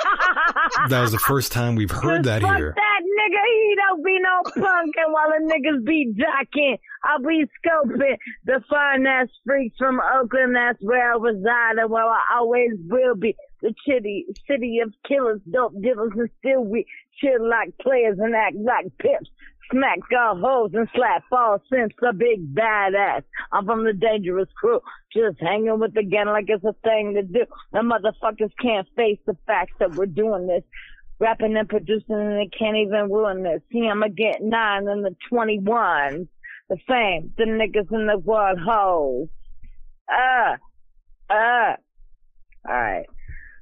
That 0.88 1.00
was 1.00 1.12
the 1.12 1.18
first 1.18 1.52
time 1.52 1.74
we've 1.74 1.90
heard 1.90 2.24
that 2.24 2.42
fuck 2.42 2.56
here. 2.56 2.74
that 2.76 3.00
nigga, 3.02 3.42
he 3.44 3.76
don't 3.76 4.04
be 4.04 4.18
no 4.20 4.42
punk, 4.62 4.94
and 4.96 5.12
while 5.12 5.28
the 5.28 5.52
niggas 5.52 5.84
be 5.84 6.12
jocking, 6.14 6.78
I'll 7.04 7.20
be 7.20 7.44
scoping 7.64 8.16
the 8.44 8.62
fine 8.68 9.06
ass 9.06 9.28
freaks 9.44 9.76
from 9.78 10.00
Oakland, 10.00 10.56
that's 10.56 10.78
where 10.80 11.12
I 11.12 11.16
reside, 11.16 11.78
and 11.78 11.90
where 11.90 12.04
I 12.04 12.20
always 12.36 12.70
will 12.88 13.14
be. 13.14 13.36
The 13.60 13.74
city, 13.88 14.26
city 14.50 14.80
of 14.82 14.92
killers, 15.06 15.40
dope 15.52 15.74
dealers, 15.80 16.12
and 16.16 16.28
still 16.40 16.64
we 16.64 16.84
chill 17.20 17.48
like 17.48 17.76
players 17.78 18.18
and 18.18 18.34
act 18.34 18.56
like 18.56 18.86
pips. 18.98 19.30
Smack 19.72 19.98
all 20.18 20.36
hoes 20.38 20.70
and 20.74 20.88
slap 20.94 21.24
all 21.32 21.62
since 21.72 21.92
a 22.06 22.12
big 22.12 22.54
badass. 22.54 23.22
I'm 23.50 23.64
from 23.64 23.84
the 23.84 23.94
dangerous 23.94 24.48
crew, 24.54 24.80
just 25.12 25.40
hanging 25.40 25.80
with 25.80 25.94
the 25.94 26.04
gang 26.04 26.26
like 26.26 26.44
it's 26.48 26.64
a 26.64 26.74
thing 26.84 27.14
to 27.14 27.22
do. 27.22 27.46
The 27.72 27.78
motherfuckers 27.78 28.52
can't 28.60 28.86
face 28.94 29.18
the 29.26 29.36
facts 29.46 29.72
that 29.80 29.94
we're 29.94 30.06
doing 30.06 30.46
this 30.46 30.62
rapping 31.22 31.56
and 31.56 31.68
producing 31.68 32.16
and 32.16 32.36
they 32.36 32.50
can't 32.58 32.76
even 32.76 33.10
ruin 33.10 33.42
this. 33.44 33.62
See, 33.72 33.88
I'ma 33.88 34.08
get 34.08 34.42
nine 34.42 34.88
and 34.88 35.04
the 35.04 35.14
21. 35.30 36.28
The 36.68 36.76
fame, 36.88 37.32
the 37.36 37.44
niggas 37.44 37.92
in 37.92 38.06
the 38.06 38.18
world 38.18 38.58
hoes. 38.58 39.28
Uh, 40.08 40.56
uh. 41.32 41.76
Alright. 42.68 43.06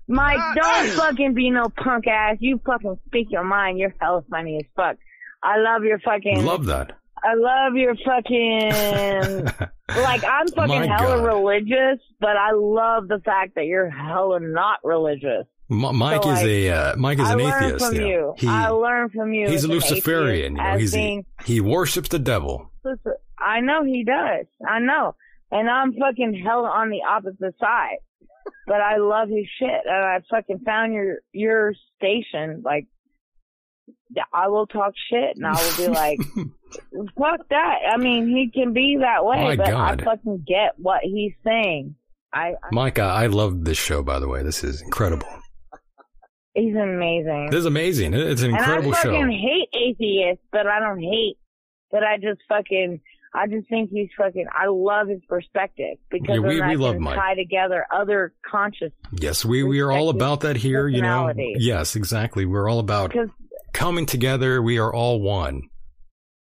Mike, 0.09 0.39
don't 0.57 0.89
fucking 0.91 1.35
be 1.35 1.51
no 1.51 1.69
punk 1.69 2.07
ass. 2.07 2.39
You 2.41 2.61
fucking 2.65 2.99
speak 3.07 3.29
your 3.31 3.45
mind. 3.45 3.79
You're 3.79 3.95
hella 4.01 4.25
funny 4.31 4.57
as 4.57 4.67
fuck. 4.75 4.97
I 5.43 5.59
love 5.59 5.85
your 5.85 5.99
fucking. 6.01 6.45
Love 6.45 6.67
that. 6.67 6.93
I 7.23 7.35
love 7.35 7.75
your 7.77 7.95
fucking. 7.97 9.45
like, 10.03 10.25
I'm 10.25 10.49
fucking 10.49 10.69
My 10.69 10.87
hella 10.87 11.19
God. 11.19 11.25
religious, 11.27 12.01
but 12.21 12.37
I 12.37 12.53
love 12.55 13.09
the 13.09 13.21
fact 13.25 13.55
that 13.57 13.67
you're 13.67 13.91
hella 13.91 14.41
not 14.41 14.79
religious. 14.85 15.47
M- 15.71 15.97
Mike 15.97 16.23
So, 16.23 16.31
is 16.31 16.37
like, 16.39 16.47
a 16.47 16.71
uh, 16.71 16.97
Mike 16.97 17.19
is 17.19 17.29
I 17.29 17.33
an 17.35 17.41
atheist. 17.41 17.85
from 17.87 17.95
you. 17.95 18.01
know. 18.01 18.07
you. 18.09 18.35
He 18.39 18.49
I 18.49 18.69
learned 18.71 19.13
from 19.13 19.33
you. 19.33 19.49
he's 19.49 19.65
a 19.65 19.69
Luciferian. 19.69 20.57
You 20.57 20.63
know, 20.63 20.79
he's 20.79 20.93
being, 20.93 21.25
he 21.45 21.61
worships 21.61 22.09
the 22.09 22.19
devil. 22.19 22.71
listen, 22.85 23.13
I 23.39 23.61
know 23.61 23.85
he 23.85 24.03
does. 24.05 24.47
I 24.67 24.79
know, 24.81 25.15
and 25.51 25.69
I'm 25.71 25.93
fucking 25.95 26.43
hell 26.45 26.65
on 26.65 26.91
the 26.91 27.01
opposite 27.09 27.55
side. 27.61 27.99
But 28.67 28.81
I 28.81 28.97
love 28.97 29.29
his 29.29 29.47
shit, 29.59 29.69
and 29.85 29.95
I 29.95 30.19
fucking 30.31 30.61
found 30.65 30.93
your 30.95 31.19
your 31.33 31.75
station. 31.97 32.63
Like, 32.65 32.87
I 34.33 34.49
will 34.49 34.67
talk 34.67 34.93
shit, 35.11 35.37
and 35.37 35.47
I 35.47 35.53
will 35.53 35.77
be 35.77 35.89
like, 35.93 36.19
"Fuck 37.19 37.49
that." 37.51 37.79
I 37.93 37.97
mean, 37.97 38.29
he 38.29 38.51
can 38.53 38.73
be 38.73 38.99
that 39.01 39.25
way, 39.25 39.37
My 39.41 39.57
but 39.57 39.67
God. 39.69 40.01
I 40.01 40.05
fucking 40.05 40.45
get 40.47 40.73
what 40.79 41.01
he's 41.03 41.33
saying. 41.45 41.95
I, 42.33 42.51
I 42.63 42.69
Mike, 42.73 42.99
I, 42.99 43.27
love 43.27 43.65
this 43.65 43.79
show. 43.79 44.03
By 44.03 44.19
the 44.21 44.29
way, 44.29 44.43
this 44.43 44.63
is 44.63 44.83
incredible. 44.83 45.27
he's 46.55 46.75
amazing. 46.77 47.49
This 47.51 47.61
is 47.61 47.67
amazing. 47.67 48.15
It's 48.15 48.43
an 48.43 48.51
incredible 48.51 48.93
show. 48.93 48.99
I 48.99 49.03
show. 49.03 49.11
fucking 49.21 49.31
hate 49.33 49.69
atheists, 49.81 50.45
but 50.53 50.67
I 50.67 50.79
don't 50.81 51.01
hate. 51.01 51.37
But 51.91 52.05
I 52.05 52.19
just 52.19 52.41
fucking, 52.49 53.01
I 53.35 53.49
just 53.49 53.69
think 53.69 53.91
he's 53.91 54.11
fucking. 54.17 54.47
I 54.53 54.67
love 54.69 55.09
his 55.09 55.21
perspective 55.29 55.99
because 56.09 56.37
Yeah, 56.37 56.49
we- 56.49 56.61
we 56.61 56.77
love 56.77 56.95
can 56.95 57.03
Mike. 57.03 57.17
tie 57.19 57.35
together 57.35 57.85
other 57.93 58.33
conscious. 58.49 58.93
Yes, 59.13 59.45
we, 59.45 59.65
we 59.65 59.81
are 59.81 59.91
all 59.91 60.09
about 60.09 60.41
that 60.43 60.57
here. 60.57 60.87
You 60.87 61.03
know. 61.03 61.33
Yes, 61.37 61.97
exactly. 61.97 62.45
We're 62.47 62.69
all 62.71 62.79
about 62.79 63.11
Because 63.11 63.29
coming 63.73 64.07
together. 64.07 64.63
We 64.63 64.79
are 64.79 64.93
all 64.93 65.21
one. 65.21 65.63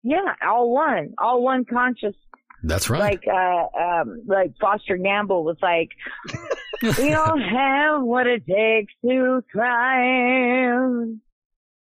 yeah, 0.04 0.34
all 0.48 0.72
one, 0.72 1.14
all 1.18 1.42
one 1.44 1.66
conscious 1.66 2.16
That's 2.64 2.90
right. 2.90 3.00
Like, 3.00 3.24
uh, 3.28 3.80
um, 3.80 4.24
like 4.28 4.54
Foster 4.60 4.98
Gamble 4.98 5.44
was 5.44 5.58
like, 5.62 5.90
we 6.98 7.14
all 7.14 7.38
have 7.40 8.02
what 8.04 8.28
it 8.28 8.46
takes 8.48 8.94
to 9.06 9.44
thrive. 9.52 11.16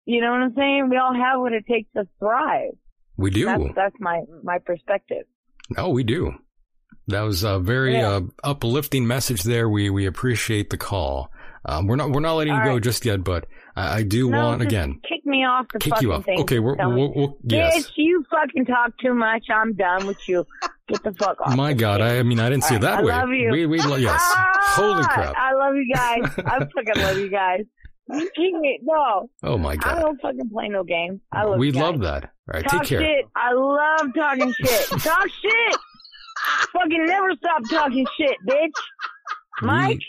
You 0.05 0.19
know 0.21 0.31
what 0.31 0.41
I'm 0.41 0.55
saying? 0.55 0.89
We 0.89 0.97
all 0.97 1.13
have 1.13 1.39
what 1.39 1.53
it 1.53 1.65
takes 1.67 1.89
to 1.95 2.07
thrive. 2.19 2.71
we 3.17 3.29
do. 3.29 3.45
That's, 3.45 3.63
that's 3.75 3.95
my, 3.99 4.21
my 4.43 4.57
perspective. 4.59 5.25
No, 5.77 5.89
we 5.89 6.03
do. 6.03 6.33
That 7.07 7.21
was 7.21 7.43
a 7.43 7.59
very 7.59 7.93
Yeah. 7.97 8.09
uh, 8.09 8.21
uplifting 8.43 9.07
message 9.07 9.43
there. 9.43 9.69
We 9.69 9.89
we 9.89 10.05
appreciate 10.05 10.69
the 10.69 10.77
call. 10.77 11.31
Um, 11.65 11.87
we're 11.87 11.95
not 11.95 12.11
we're 12.11 12.19
not 12.21 12.35
letting 12.35 12.53
you 12.53 12.63
go 12.63 12.73
right. 12.73 12.83
just 12.83 13.05
yet, 13.05 13.23
but 13.23 13.45
I, 13.75 13.97
I 13.99 14.03
do 14.03 14.29
no, 14.29 14.37
want 14.43 14.61
just 14.61 14.71
again 14.71 14.99
Kick 15.07 15.25
me 15.25 15.45
off 15.45 15.67
the 15.71 15.79
kick 15.79 15.93
fucking 15.93 16.07
you 16.07 16.13
off. 16.13 16.25
thing. 16.25 16.39
Okay, 16.41 16.59
we're, 16.59 16.75
we're, 16.75 17.07
we're 17.09 17.27
yes. 17.43 17.87
Bitch, 17.87 17.91
you 17.95 18.25
fucking 18.29 18.65
talk 18.65 18.91
too 18.99 19.13
much. 19.13 19.45
I'm 19.53 19.73
done 19.73 20.07
with 20.07 20.27
you. 20.27 20.45
Get 20.87 21.03
the 21.03 21.13
fuck 21.13 21.39
off. 21.41 21.55
My 21.55 21.73
God. 21.73 22.01
I, 22.01 22.19
I 22.19 22.23
mean 22.23 22.39
I 22.39 22.49
didn't 22.49 22.65
see 22.65 22.75
it 22.75 22.81
that 22.81 23.03
way. 23.03 23.11
I 23.13 23.21
love 23.21 23.29
you. 23.29 23.51
We 23.51 23.65
we 23.65 23.77
yes. 23.77 24.21
Ah, 24.35 24.73
Holy 24.75 25.03
crap! 25.03 25.35
I 25.37 25.53
love 25.53 25.75
you 25.75 25.93
guys. 25.93 26.31
I 26.45 26.59
fucking 26.75 27.03
love 27.03 27.17
you 27.17 27.29
guys. 27.29 27.61
You 28.09 28.29
keep 28.35 28.53
me 28.55 28.79
no. 28.83 29.29
Oh 29.43 29.57
my 29.57 29.75
God. 29.75 29.97
I 29.97 30.01
don't 30.01 30.21
fucking 30.21 30.49
play 30.49 30.67
no 30.69 30.83
games. 30.83 31.19
I 31.31 31.43
love 31.43 31.57
we 31.59 31.71
love 31.71 31.99
that. 32.01 32.23
All 32.23 32.29
right, 32.53 32.63
Talk 32.63 32.81
take 32.81 32.89
care. 32.89 33.01
shit. 33.01 33.25
I 33.35 33.53
love 33.53 34.13
talking 34.13 34.53
shit. 34.53 34.87
Talk 35.01 35.27
shit. 35.29 35.77
fucking 36.73 37.05
never 37.05 37.31
stop 37.37 37.61
talking 37.69 38.05
shit, 38.17 38.35
bitch. 38.47 38.71
Mike, 39.61 39.99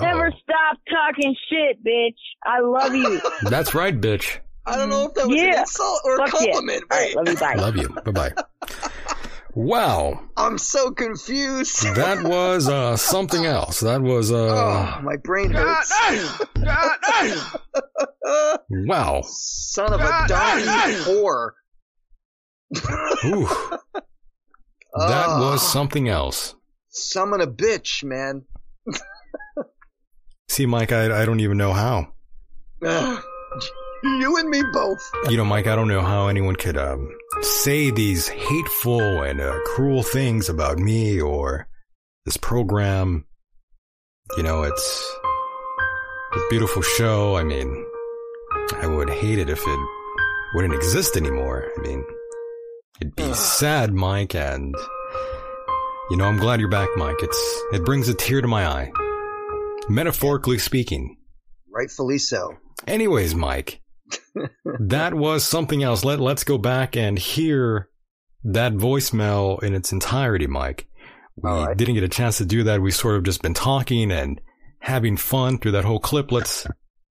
never 0.00 0.26
oh, 0.26 0.38
stop 0.42 0.78
talking 0.90 1.34
shit, 1.48 1.84
bitch. 1.84 2.16
I 2.44 2.60
love 2.60 2.94
you. 2.94 3.20
that's 3.50 3.74
right, 3.74 3.98
bitch. 3.98 4.38
I 4.66 4.76
don't 4.76 4.90
know 4.90 5.06
if 5.06 5.14
that 5.14 5.26
was 5.28 5.40
an 5.40 5.48
insult 5.60 6.00
or 6.04 6.14
a 6.16 6.18
Fuck 6.28 6.40
yeah. 6.40 6.52
compliment. 6.52 6.84
All 6.90 6.98
right, 6.98 7.14
Wait, 7.16 7.26
love 7.26 7.28
you. 7.28 7.36
Bye. 7.36 7.54
Love 7.54 7.76
you. 7.76 7.88
Bye 7.88 8.12
bye. 8.12 8.32
Wow, 9.54 10.20
I'm 10.36 10.58
so 10.58 10.90
confused. 10.92 11.82
that 11.96 12.22
was 12.28 12.68
uh, 12.68 12.96
something 12.96 13.44
else. 13.46 13.80
That 13.80 14.02
was 14.02 14.30
uh, 14.30 14.36
oh, 14.36 15.02
my 15.02 15.16
brain 15.16 15.50
hurts. 15.50 15.90
wow. 18.70 19.22
Son 19.24 19.92
of 19.92 20.00
a 20.00 20.24
donkey 20.28 20.64
whore. 21.02 21.50
Ooh, 23.24 23.48
that 24.94 25.26
Oh, 25.28 25.50
was 25.50 25.62
something 25.72 26.08
else. 26.08 26.54
summon 26.90 27.40
a 27.40 27.46
bitch, 27.46 28.04
man. 28.04 28.44
See, 30.48 30.66
Mike, 30.66 30.92
I, 30.92 31.22
I 31.22 31.24
don't 31.24 31.40
even 31.40 31.56
know 31.56 31.72
how. 31.72 32.08
You 34.04 34.36
and 34.36 34.48
me 34.48 34.62
both. 34.72 35.10
You 35.28 35.36
know, 35.36 35.44
Mike, 35.44 35.66
I 35.66 35.74
don't 35.74 35.88
know 35.88 36.02
how 36.02 36.28
anyone 36.28 36.54
could 36.54 36.76
um, 36.76 37.10
say 37.40 37.90
these 37.90 38.28
hateful 38.28 39.22
and 39.22 39.40
uh, 39.40 39.58
cruel 39.66 40.04
things 40.04 40.48
about 40.48 40.78
me 40.78 41.20
or 41.20 41.66
this 42.24 42.36
program. 42.36 43.26
You 44.36 44.44
know, 44.44 44.62
it's 44.62 45.16
a 46.32 46.40
beautiful 46.48 46.82
show. 46.82 47.36
I 47.36 47.42
mean, 47.42 47.86
I 48.76 48.86
would 48.86 49.10
hate 49.10 49.40
it 49.40 49.50
if 49.50 49.60
it 49.66 49.80
wouldn't 50.54 50.74
exist 50.74 51.16
anymore. 51.16 51.68
I 51.76 51.80
mean, 51.80 52.04
it'd 53.00 53.16
be 53.16 53.32
sad, 53.34 53.92
Mike, 53.92 54.36
and 54.36 54.76
you 56.10 56.16
know, 56.16 56.26
I'm 56.26 56.38
glad 56.38 56.60
you're 56.60 56.68
back, 56.68 56.90
Mike. 56.96 57.16
It's 57.20 57.62
it 57.72 57.84
brings 57.84 58.08
a 58.08 58.14
tear 58.14 58.40
to 58.42 58.48
my 58.48 58.64
eye, 58.64 58.92
metaphorically 59.88 60.58
speaking. 60.58 61.16
Rightfully 61.72 62.18
so. 62.18 62.56
Anyways, 62.86 63.34
Mike, 63.34 63.80
that 64.80 65.14
was 65.14 65.44
something 65.44 65.82
else. 65.82 66.04
Let 66.04 66.20
Let's 66.20 66.44
go 66.44 66.58
back 66.58 66.96
and 66.96 67.18
hear 67.18 67.88
that 68.44 68.72
voicemail 68.72 69.62
in 69.62 69.74
its 69.74 69.92
entirety, 69.92 70.46
Mike. 70.46 70.86
We 71.36 71.50
right. 71.50 71.76
didn't 71.76 71.94
get 71.94 72.04
a 72.04 72.08
chance 72.08 72.38
to 72.38 72.44
do 72.44 72.64
that. 72.64 72.82
We 72.82 72.90
sort 72.90 73.16
of 73.16 73.22
just 73.22 73.42
been 73.42 73.54
talking 73.54 74.10
and 74.10 74.40
having 74.80 75.16
fun 75.16 75.58
through 75.58 75.72
that 75.72 75.84
whole 75.84 76.00
clip. 76.00 76.32
Let's 76.32 76.66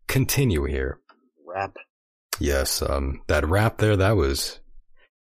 continue 0.08 0.66
here. 0.66 1.00
Rap. 1.46 1.76
Yes, 2.40 2.82
um, 2.82 3.22
that 3.28 3.48
rap 3.48 3.78
there, 3.78 3.96
that 3.96 4.16
was. 4.16 4.60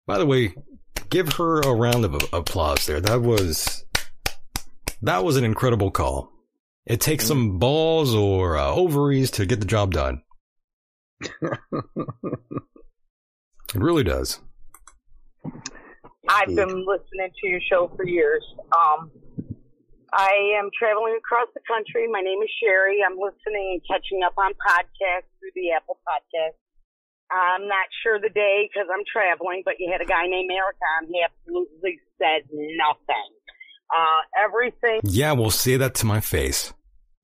By 0.07 0.17
the 0.17 0.25
way, 0.25 0.55
give 1.09 1.33
her 1.33 1.61
a 1.61 1.73
round 1.73 2.05
of 2.05 2.15
applause 2.33 2.85
there. 2.85 3.01
That 3.01 3.21
was. 3.21 3.83
That 5.01 5.23
was 5.23 5.37
an 5.37 5.43
incredible 5.43 5.91
call. 5.91 6.31
It 6.85 7.01
takes 7.01 7.25
some 7.25 7.57
balls 7.57 8.13
or 8.13 8.57
uh, 8.57 8.73
ovaries 8.73 9.31
to 9.31 9.45
get 9.45 9.59
the 9.59 9.65
job 9.65 9.91
done. 9.91 10.21
It 13.75 13.81
really 13.83 14.07
does. 14.07 14.39
I've 16.29 16.55
been 16.55 16.87
listening 16.87 17.27
to 17.41 17.47
your 17.47 17.59
show 17.69 17.91
for 17.93 18.07
years. 18.07 18.41
Um, 18.71 19.11
I 20.13 20.55
am 20.55 20.71
traveling 20.71 21.19
across 21.19 21.51
the 21.53 21.59
country. 21.67 22.07
My 22.07 22.21
name 22.21 22.39
is 22.39 22.49
Sherry. 22.63 23.03
I'm 23.03 23.19
listening 23.19 23.75
and 23.75 23.81
catching 23.83 24.23
up 24.23 24.33
on 24.39 24.55
podcasts 24.63 25.27
through 25.43 25.51
the 25.55 25.75
Apple 25.75 25.99
Podcast. 26.07 26.55
I'm 27.29 27.67
not 27.67 27.91
sure 28.01 28.15
the 28.15 28.31
day 28.31 28.69
because 28.71 28.87
I'm 28.87 29.03
traveling, 29.11 29.63
but 29.65 29.75
you 29.77 29.91
had 29.91 29.99
a 29.99 30.07
guy 30.07 30.23
named 30.23 30.49
Eric 30.55 30.79
on. 30.95 31.11
He 31.11 31.19
absolutely 31.19 31.99
said 32.15 32.47
nothing. 32.53 33.31
Uh, 33.93 34.43
everything 34.45 34.99
Yeah, 35.03 35.33
well, 35.33 35.49
say 35.51 35.77
that 35.77 35.95
to 35.95 36.05
my 36.05 36.19
face. 36.19 36.73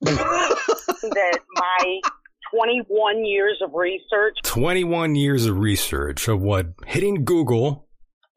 that 0.02 1.40
my 1.56 2.00
21 2.54 3.26
years 3.26 3.58
of 3.64 3.72
research 3.74 4.38
21 4.44 5.16
years 5.16 5.46
of 5.46 5.58
research 5.58 6.28
of 6.28 6.42
what? 6.42 6.68
Hitting 6.86 7.24
Google. 7.26 7.88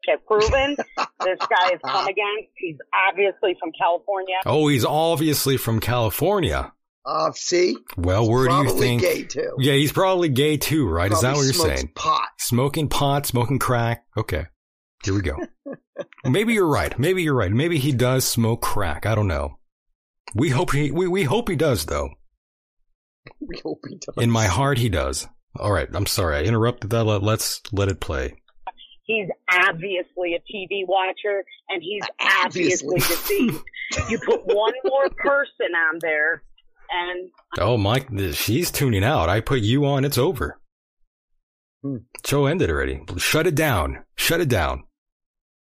have 0.07 0.25
proven 0.25 0.75
this 0.97 1.39
guy 1.39 1.69
has 1.71 1.79
come 1.85 2.05
against. 2.07 2.49
He's 2.57 2.77
obviously 3.09 3.55
from 3.59 3.71
California. 3.79 4.35
Oh, 4.45 4.67
he's 4.67 4.85
obviously 4.85 5.57
from 5.57 5.79
California. 5.79 6.71
Uh, 7.05 7.31
see? 7.33 7.77
Well, 7.97 8.27
where 8.27 8.47
do 8.47 8.53
you 8.55 8.63
Probably 8.63 8.79
think? 8.79 9.01
gay 9.01 9.23
too. 9.23 9.51
Yeah, 9.59 9.73
he's 9.73 9.91
probably 9.91 10.29
gay 10.29 10.57
too, 10.57 10.87
right? 10.87 11.11
Is 11.11 11.21
that 11.21 11.35
what 11.35 11.43
you're 11.43 11.53
smokes 11.53 11.75
saying? 11.75 11.91
Pot. 11.95 12.27
Smoking 12.39 12.89
pot, 12.89 13.25
smoking 13.27 13.59
crack. 13.59 14.05
Okay. 14.17 14.45
Here 15.05 15.13
we 15.13 15.21
go. 15.21 15.37
Maybe 16.25 16.53
you're 16.53 16.67
right. 16.67 16.97
Maybe 16.99 17.21
you're 17.23 17.35
right. 17.35 17.51
Maybe 17.51 17.77
he 17.77 17.91
does 17.91 18.25
smoke 18.25 18.61
crack. 18.61 19.05
I 19.05 19.15
don't 19.15 19.27
know. 19.27 19.59
We 20.33 20.49
hope 20.49 20.71
he 20.71 20.91
we, 20.91 21.07
we 21.07 21.23
hope 21.23 21.47
he 21.47 21.55
does 21.55 21.85
though. 21.85 22.09
We 23.39 23.59
hope 23.63 23.79
he 23.87 23.95
does. 23.95 24.21
In 24.23 24.29
my 24.31 24.45
heart 24.47 24.77
he 24.79 24.89
does. 24.89 25.27
All 25.57 25.71
right, 25.71 25.87
I'm 25.93 26.05
sorry. 26.07 26.35
I 26.37 26.41
interrupted 26.43 26.89
that. 26.89 27.03
Let, 27.05 27.23
let's 27.23 27.61
let 27.71 27.87
it 27.87 27.99
play. 27.99 28.35
He's 29.03 29.29
obviously 29.51 30.33
a 30.33 30.39
TV 30.39 30.81
watcher 30.87 31.43
and 31.69 31.81
he's 31.81 32.01
Obviously. 32.43 32.87
obviously 32.97 32.97
deceived. 32.97 33.63
you 34.09 34.19
put 34.25 34.41
one 34.45 34.73
more 34.83 35.09
person 35.11 35.73
on 35.91 35.99
there 36.01 36.41
and 36.91 37.29
Oh, 37.59 37.77
Mike, 37.77 38.07
she's 38.33 38.71
tuning 38.71 39.03
out. 39.03 39.29
I 39.29 39.41
put 39.41 39.61
you 39.61 39.85
on. 39.85 40.03
It's 40.05 40.17
over. 40.17 40.59
Hmm. 41.83 41.97
Show 42.25 42.47
ended 42.47 42.71
already. 42.71 43.01
Shut 43.17 43.45
it 43.45 43.53
down. 43.55 44.03
Shut 44.17 44.41
it 44.41 44.49
down. 44.49 44.84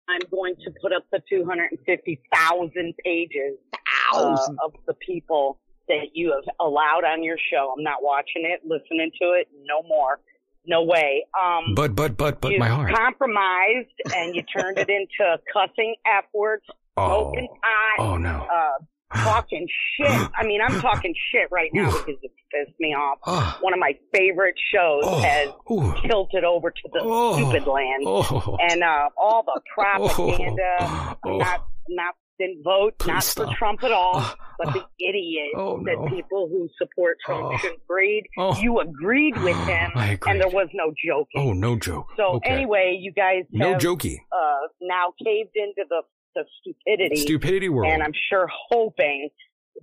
I'm 0.10 0.22
going 0.32 0.56
to 0.66 0.72
put 0.82 0.94
up 0.94 1.04
the 1.12 1.20
250,000 1.30 2.94
pages 3.04 3.58
uh, 3.74 3.78
Thousand. 4.14 4.58
of 4.64 4.74
the 4.88 4.94
people 4.96 5.60
that 5.88 6.10
you 6.14 6.32
have 6.34 6.44
allowed 6.60 7.04
on 7.06 7.24
your 7.24 7.38
show. 7.52 7.74
I'm 7.78 7.84
not 7.84 8.02
watching 8.02 8.44
it, 8.46 8.62
listening 8.64 9.12
to 9.22 9.28
it, 9.34 9.48
no 9.66 9.82
more. 9.88 10.20
No 10.68 10.84
way. 10.84 11.26
Um, 11.40 11.76
But 11.76 11.96
but 11.96 12.18
but 12.18 12.42
but 12.42 12.58
my 12.58 12.68
heart. 12.68 12.92
compromised 12.96 13.94
and 14.16 14.36
you 14.36 14.42
turned 14.44 14.80
it 14.80 14.90
into 14.90 15.38
cussing 15.54 15.96
F 16.08 16.26
words, 16.34 16.64
Oh. 16.98 17.24
smoking 17.34 17.48
pot, 17.50 18.00
Oh 18.06 18.18
no. 18.18 18.48
uh, 18.52 18.84
talking 19.14 19.68
shit. 19.98 20.08
I 20.10 20.46
mean, 20.46 20.62
I'm 20.62 20.80
talking 20.82 21.14
shit 21.32 21.48
right 21.52 21.70
now 21.74 21.92
because 21.92 22.20
it 22.22 22.32
pissed 22.52 22.80
me 22.80 22.94
off. 22.94 23.20
Ah. 23.26 23.58
One 23.62 23.74
of 23.74 23.80
my 23.80 23.94
favorite 24.14 24.56
shows 24.74 25.04
Oh. 25.06 25.20
has 25.22 25.50
Ooh. 25.72 25.94
tilted 26.08 26.44
over 26.44 26.72
to 26.72 26.90
the 26.94 27.00
Oh. 27.04 27.36
stupid 27.38 27.68
land. 27.68 28.04
Oh. 28.06 28.58
And 28.70 28.84
uh, 28.84 29.10
all 29.18 29.44
the 29.44 29.62
propaganda. 29.74 31.18
Oh. 31.26 31.38
Not, 31.38 31.66
not 31.90 32.16
didn't 32.38 32.64
vote, 32.66 32.98
Please 33.00 33.08
not 33.14 33.24
stop. 33.24 33.48
for 33.48 33.56
Trump 33.56 33.82
at 33.86 33.94
all, 33.94 34.16
Ah. 34.16 34.36
but 34.60 34.74
the 34.74 34.82
Ah. 34.82 34.90
idiot 35.00 35.54
Oh, 35.56 35.78
that 35.86 35.96
no. 35.98 36.08
people 36.10 36.50
who 36.50 36.68
support 36.78 37.18
Trump 37.26 37.58
shouldn't 37.60 37.88
breed. 37.88 38.26
Oh. 38.38 38.54
You 38.60 38.80
agreed 38.82 39.38
with 39.42 39.56
him, 39.66 39.92
and 39.96 40.42
there 40.42 40.50
was 40.50 40.68
no 40.74 40.94
joking. 41.06 41.42
Oh, 41.42 41.54
no 41.54 41.78
joke. 41.78 42.08
So 42.18 42.34
okay. 42.38 42.50
anyway, 42.50 42.98
you 43.00 43.14
guys 43.14 43.44
no 43.52 43.76
jokey. 43.76 44.18
uh, 44.34 44.68
now 44.82 45.14
caved 45.24 45.52
into 45.56 45.86
the, 45.88 46.02
the 46.36 46.46
stupidity, 46.62 47.16
Stupidity 47.18 47.70
world. 47.70 47.92
and 47.92 48.04
I'm 48.04 48.14
sure 48.30 48.48
hoping 48.70 49.30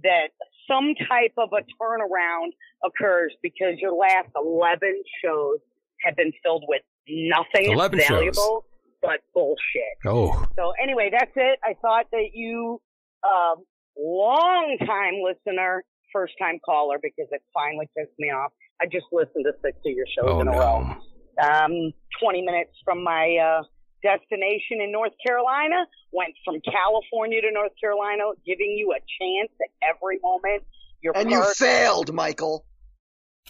that 0.02 0.28
some 0.68 0.94
type 1.08 1.32
of 1.38 1.50
a 1.52 1.62
turnaround 1.82 2.50
occurs 2.84 3.34
because 3.42 3.74
your 3.78 3.92
last 3.92 4.28
11 4.36 5.02
shows 5.24 5.58
have 6.04 6.16
been 6.16 6.32
filled 6.42 6.64
with 6.68 6.82
nothing 7.08 7.72
11 7.72 7.98
shows. 8.00 8.08
valuable 8.08 8.64
but 9.02 9.20
bullshit. 9.34 9.98
oh. 10.06 10.46
So 10.56 10.72
anyway, 10.82 11.10
that's 11.12 11.32
it. 11.34 11.58
I 11.64 11.74
thought 11.82 12.06
that 12.12 12.28
you, 12.34 12.80
um, 13.24 13.64
long 13.98 14.76
time 14.86 15.14
listener, 15.24 15.82
first 16.12 16.34
time 16.40 16.58
caller, 16.64 16.98
because 17.02 17.26
it 17.32 17.42
finally 17.52 17.88
pissed 17.96 18.12
me 18.18 18.28
off. 18.30 18.52
I 18.80 18.86
just 18.86 19.06
listened 19.12 19.44
to 19.46 19.52
six 19.64 19.76
of 19.84 19.92
your 19.92 20.06
shows 20.06 20.26
Oh 20.28 20.40
in 20.40 20.48
a 20.48 20.52
row 20.52 20.82
no. 21.38 21.48
um, 21.48 21.92
20 22.22 22.42
minutes 22.42 22.70
from 22.84 23.02
my 23.02 23.36
uh, 23.36 23.62
destination 24.02 24.80
in 24.82 24.92
North 24.92 25.12
Carolina, 25.24 25.86
went 26.12 26.34
from 26.44 26.60
California 26.60 27.40
to 27.40 27.50
North 27.52 27.72
Carolina, 27.80 28.24
giving 28.44 28.74
you 28.76 28.92
a 28.92 29.00
chance 29.20 29.52
at 29.60 29.70
every 29.82 30.18
moment. 30.22 30.62
Your 31.02 31.16
And 31.16 31.30
you 31.30 31.42
failed, 31.54 32.12
Michael. 32.12 32.64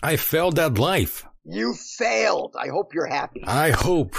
I 0.03 0.17
failed 0.17 0.59
at 0.59 0.79
life. 0.79 1.27
You 1.45 1.75
failed. 1.75 2.57
I 2.59 2.69
hope 2.69 2.95
you're 2.95 3.07
happy. 3.07 3.43
I 3.47 3.71
hope. 3.71 4.17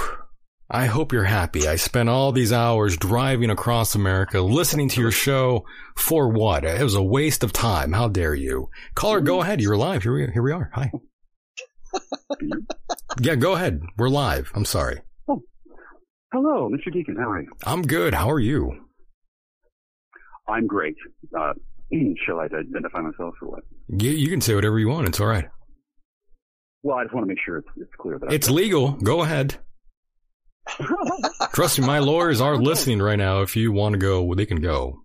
I 0.70 0.86
hope 0.86 1.14
you're 1.14 1.24
happy. 1.24 1.68
I 1.68 1.76
spent 1.76 2.10
all 2.10 2.32
these 2.32 2.52
hours 2.52 2.98
driving 2.98 3.50
across 3.50 3.96
America 3.96 4.42
listening 4.42 4.90
to 4.90 5.02
your 5.02 5.12
show 5.12 5.66
for 5.96 6.30
what? 6.30 6.66
It 6.66 6.82
was 6.82 6.96
a 6.96 7.04
waste 7.04 7.44
of 7.44 7.54
time. 7.54 7.92
How 7.92 8.08
dare 8.08 8.34
you? 8.34 8.70
Caller, 8.96 9.22
go 9.22 9.42
ahead. 9.42 9.62
You're 9.62 9.78
live. 9.78 10.04
Here 10.04 10.14
we, 10.14 10.28
here 10.32 10.42
we 10.42 10.52
are. 10.52 10.72
Hi. 10.74 10.92
yeah, 13.22 13.36
go 13.36 13.54
ahead. 13.54 13.82
We're 13.98 14.10
live. 14.10 14.52
I'm 14.56 14.66
sorry. 14.66 15.02
Hello, 16.34 16.70
Mr. 16.70 16.88
Decon. 16.94 17.18
How 17.18 17.30
are 17.30 17.42
you? 17.42 17.52
I'm 17.66 17.84
good. 17.84 18.14
How 18.14 18.30
are 18.30 18.40
you? 18.40 18.72
I'm 20.50 20.68
great. 20.68 20.96
Uh, 21.38 21.54
shall 22.26 22.40
I 22.40 22.46
identify 22.46 23.02
myself 23.02 23.36
or 23.42 23.50
what? 23.52 23.64
You, 23.88 24.10
you 24.12 24.28
can 24.30 24.42
say 24.42 24.56
whatever 24.56 24.80
you 24.80 24.90
want. 24.90 25.08
It's 25.08 25.20
all 25.22 25.28
right. 25.28 25.46
Well, 26.82 26.98
I 26.98 27.04
just 27.04 27.14
want 27.14 27.24
to 27.26 27.28
make 27.30 27.38
sure 27.46 27.58
it's, 27.58 27.68
it's 27.78 27.92
clear 28.00 28.20
that 28.20 28.34
It's 28.34 28.50
legal. 28.50 28.92
Go 28.94 29.22
ahead. 29.22 29.58
Trust 31.54 31.80
me, 31.80 31.86
my 31.86 32.00
lawyers 32.00 32.42
are 32.42 32.58
listening 32.58 33.00
right 33.02 33.18
now. 33.18 33.42
If 33.42 33.56
you 33.56 33.72
want 33.72 33.94
to 33.94 34.00
go, 34.00 34.34
they 34.34 34.46
can 34.46 34.60
go. 34.62 34.96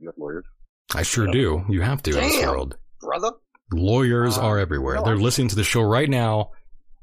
you 0.00 0.08
have 0.08 0.14
lawyers. 0.18 0.44
I 0.94 1.02
sure 1.02 1.26
do. 1.26 1.64
You 1.68 1.82
have 1.82 2.02
to 2.04 2.10
in 2.10 2.16
this 2.16 2.44
world. 2.46 2.76
Brother. 3.00 3.32
Lawyers 3.72 4.36
Uh, 4.38 4.42
are 4.42 4.58
everywhere. 4.58 4.94
well, 4.96 5.04
They're 5.04 5.14
I'm- 5.14 5.22
listening 5.22 5.48
to 5.48 5.56
the 5.56 5.64
show 5.64 5.82
right 5.82 6.08
now, 6.08 6.50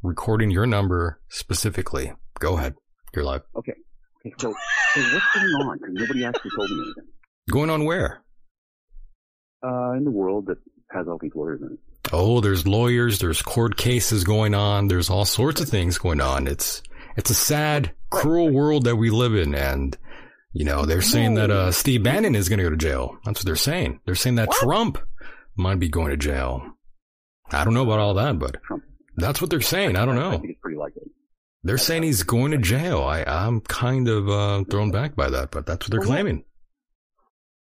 recording 0.03 0.49
your 0.49 0.65
number 0.65 1.19
specifically. 1.29 2.13
Go 2.39 2.57
ahead. 2.57 2.75
You're 3.15 3.26
live. 3.26 3.41
Okay. 3.56 3.73
Okay. 4.26 4.34
So, 4.38 4.53
so 4.94 5.02
what's 5.02 5.26
going 5.36 5.68
on? 5.68 5.77
Because 5.77 5.94
nobody 5.94 6.26
actually 6.26 6.52
told 6.56 6.69
me 6.69 6.84
anything. 6.86 7.11
Going 7.49 7.69
on 7.69 7.86
where? 7.86 8.23
Uh, 9.64 9.94
in 9.94 10.03
the 10.03 10.11
world 10.11 10.45
that 10.48 10.57
has 10.91 11.07
all 11.07 11.18
these 11.19 11.34
lawyers 11.36 11.61
in 11.61 11.73
it. 11.73 11.80
Oh, 12.11 12.40
there's 12.41 12.65
lawyers, 12.65 13.19
there's 13.19 13.41
court 13.41 13.77
cases 13.77 14.23
going 14.23 14.56
on, 14.56 14.88
there's 14.88 15.10
all 15.10 15.26
sorts 15.26 15.61
of 15.61 15.69
things 15.69 15.98
going 15.98 16.22
on. 16.22 16.48
It's 16.48 16.81
it's 17.18 17.30
a 17.30 17.36
sad, 17.36 17.91
cruel 18.10 18.49
world 18.52 18.86
that 18.86 18.95
we 18.95 19.10
live 19.10 19.36
in 19.36 19.53
and 19.53 19.98
you 20.53 20.65
know, 20.65 20.86
they're 20.86 21.02
saying 21.02 21.36
that 21.36 21.52
uh 21.52 21.72
Steve 21.72 22.03
Bannon 22.03 22.36
is 22.36 22.49
going 22.49 22.57
to 22.57 22.64
go 22.64 22.69
to 22.72 22.77
jail. 22.77 23.18
That's 23.26 23.40
what 23.41 23.45
they're 23.45 23.56
saying. 23.56 23.99
They're 24.06 24.15
saying 24.15 24.36
that 24.36 24.52
Trump 24.52 24.98
might 25.56 25.80
be 25.80 25.90
going 25.90 26.10
to 26.10 26.18
jail. 26.18 26.65
I 27.52 27.64
don't 27.64 27.73
know 27.73 27.84
about 27.84 27.99
all 27.99 28.14
that, 28.15 28.40
but 28.40 28.57
that's 29.15 29.41
what 29.41 29.49
they're 29.49 29.61
saying. 29.61 29.95
I 29.95 30.06
don't 30.06 30.15
know. 30.15 30.30
I 30.30 30.38
think 30.38 30.52
it's 30.52 30.60
pretty 30.61 30.77
likely. 30.77 31.03
They're 31.64 31.77
saying 31.77 32.03
he's 32.03 32.23
going 32.23 32.52
to 32.52 32.57
jail. 32.57 33.02
I 33.03 33.23
I'm 33.23 33.60
kind 33.61 34.07
of 34.07 34.30
uh 34.30 34.64
thrown 34.69 34.91
back 34.91 35.15
by 35.15 35.30
that, 35.30 35.52
but 35.52 35.65
that's 35.65 35.86
what 35.86 35.91
they're 35.91 36.06
claiming. 36.06 36.44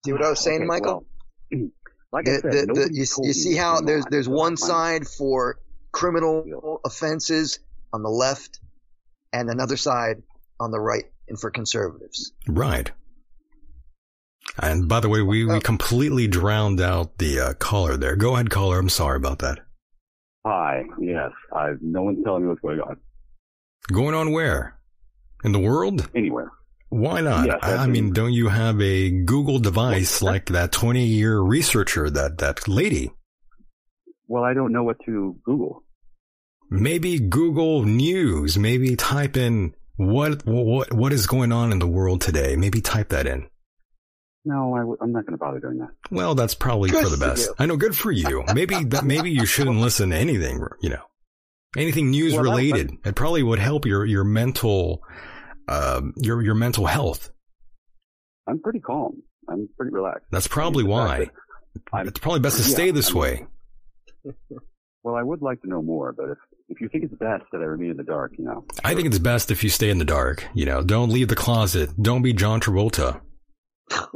See 0.06 0.14
what 0.14 0.24
I 0.24 0.30
was 0.30 0.40
saying, 0.40 0.60
Okay, 0.62 0.66
Michael? 0.66 1.06
well, 1.52 1.70
like 2.14 2.28
I 2.28 2.32
The- 2.32 2.40
said, 2.42 2.52
the- 2.70 2.74
the- 2.74 2.90
you, 2.94 3.06
you 3.24 3.34
see 3.34 3.56
how 3.56 3.82
there's 3.82 4.06
there's 4.10 4.30
one 4.30 4.56
side 4.58 5.08
for 5.08 5.60
criminal 5.92 6.80
offenses 6.86 7.60
on 7.94 8.02
the 8.02 8.10
left 8.10 8.60
and 9.34 9.50
another 9.50 9.76
side 9.78 10.24
on 10.60 10.72
the 10.72 10.80
right 10.80 11.04
and 11.28 11.40
for 11.40 11.52
conservatives. 11.52 12.32
Right. 12.48 12.90
And 14.62 14.88
by 14.90 15.00
the 15.00 15.10
way, 15.10 15.22
we, 15.22 15.46
we 15.46 15.60
completely 15.62 16.28
drowned 16.28 16.82
out 16.82 17.18
the 17.18 17.40
uh, 17.40 17.54
caller 17.54 17.96
there. 17.98 18.16
Go 18.16 18.34
ahead, 18.34 18.50
caller. 18.50 18.80
I'm 18.80 18.90
sorry 18.90 19.16
about 19.18 19.40
that. 19.40 19.60
Hi. 20.46 20.84
Yes. 21.00 21.32
I. 21.56 21.72
No 21.82 22.04
one's 22.04 22.24
telling 22.24 22.44
me 22.44 22.50
what's 22.50 22.62
going 22.62 22.80
on 22.82 22.98
Going 23.88 24.16
on 24.16 24.32
where? 24.32 24.78
In 25.44 25.52
the 25.52 25.60
world? 25.60 26.10
anywhere. 26.16 26.52
Why 26.90 27.22
not? 27.22 27.48
Yes, 27.48 27.60
I, 27.62 27.76
I 27.76 27.88
mean, 27.88 28.12
don't 28.12 28.34
you 28.34 28.50
have 28.50 28.82
a 28.82 29.10
Google 29.10 29.60
device 29.60 30.22
like 30.22 30.48
that 30.48 30.74
20 30.74 31.06
year 31.06 31.40
researcher, 31.40 32.10
that, 32.10 32.40
that 32.40 32.68
lady? 32.68 33.12
Well, 34.28 34.44
I 34.44 34.54
don't 34.54 34.74
know 34.74 34.84
what 34.84 34.98
to 35.06 35.38
Google. 35.46 35.84
Maybe 36.70 37.18
Google 37.18 37.84
News. 37.84 38.58
Maybe 38.58 38.98
type 38.98 39.38
in 39.38 39.74
what, 39.96 40.46
what, 40.46 40.94
what 40.94 41.14
is 41.14 41.28
going 41.28 41.54
on 41.54 41.72
in 41.72 41.80
the 41.80 41.88
world 41.88 42.22
today. 42.22 42.58
Maybe 42.58 42.82
type 42.82 43.10
that 43.10 43.26
in. 43.26 43.48
No, 44.44 44.74
I 44.76 44.80
w- 44.80 44.98
I'm 45.02 45.12
not 45.12 45.26
going 45.26 45.34
to 45.34 45.38
bother 45.38 45.60
doing 45.60 45.78
that. 45.78 45.92
Well, 46.10 46.36
that's 46.36 46.56
probably 46.56 46.90
Good 46.90 47.04
for 47.04 47.10
the 47.10 47.18
best. 47.26 47.50
I 47.60 47.68
know, 47.68 47.78
good 47.78 47.96
for 47.96 48.12
you. 48.12 48.44
Maybe 48.54 48.84
that 48.86 49.06
maybe 49.06 49.32
you 49.32 49.46
shouldn't 49.46 49.80
listen 49.80 50.10
to 50.10 50.16
anything, 50.18 50.66
you 50.82 50.90
know, 50.90 51.04
anything 51.78 52.10
news 52.12 52.34
Well, 52.34 52.44
that- 52.44 52.50
related. 52.50 52.92
It 53.06 53.16
probably 53.16 53.44
would 53.44 53.60
help 53.60 53.86
your 53.86 54.06
your 54.06 54.24
mental, 54.24 55.02
um, 55.68 56.14
your 56.18 56.42
your 56.42 56.56
mental 56.56 56.86
health. 56.86 57.30
I'm 58.48 58.60
pretty 58.62 58.80
calm. 58.80 59.22
I'm 59.50 59.70
pretty 59.78 59.92
relaxed. 59.94 60.26
That's 60.32 60.48
probably 60.48 60.84
why. 60.84 61.30
that 61.94 62.08
It's 62.08 62.20
probably 62.20 62.40
best 62.42 62.58
to 62.58 62.64
Yeah, 62.70 62.76
stay 62.76 62.92
this 62.92 63.10
I 63.10 63.14
mean- 63.14 63.22
way. 63.22 63.48
Well, 65.04 65.16
I 65.16 65.24
would 65.24 65.42
like 65.42 65.60
to 65.64 65.68
know 65.68 65.82
more, 65.82 66.14
but 66.14 66.30
if 66.30 66.38
if 66.70 66.80
you 66.80 66.88
think 66.88 67.06
it's 67.06 67.16
best 67.16 67.44
that 67.52 67.58
I 67.60 67.64
remain 67.64 67.90
in 67.90 67.98
the 67.98 68.04
dark, 68.04 68.34
you 68.38 68.46
know, 68.46 68.64
I 68.84 68.94
think 68.94 69.08
it's 69.08 69.18
best 69.18 69.50
if 69.50 69.64
you 69.64 69.70
stay 69.72 69.90
in 69.90 69.98
the 69.98 70.06
dark. 70.06 70.46
You 70.54 70.68
know, 70.68 70.84
don't 70.84 71.10
leave 71.10 71.28
the 71.28 71.36
closet. 71.36 71.90
Don't 72.00 72.22
be 72.22 72.32
John 72.32 72.62
Travolta. 72.62 73.20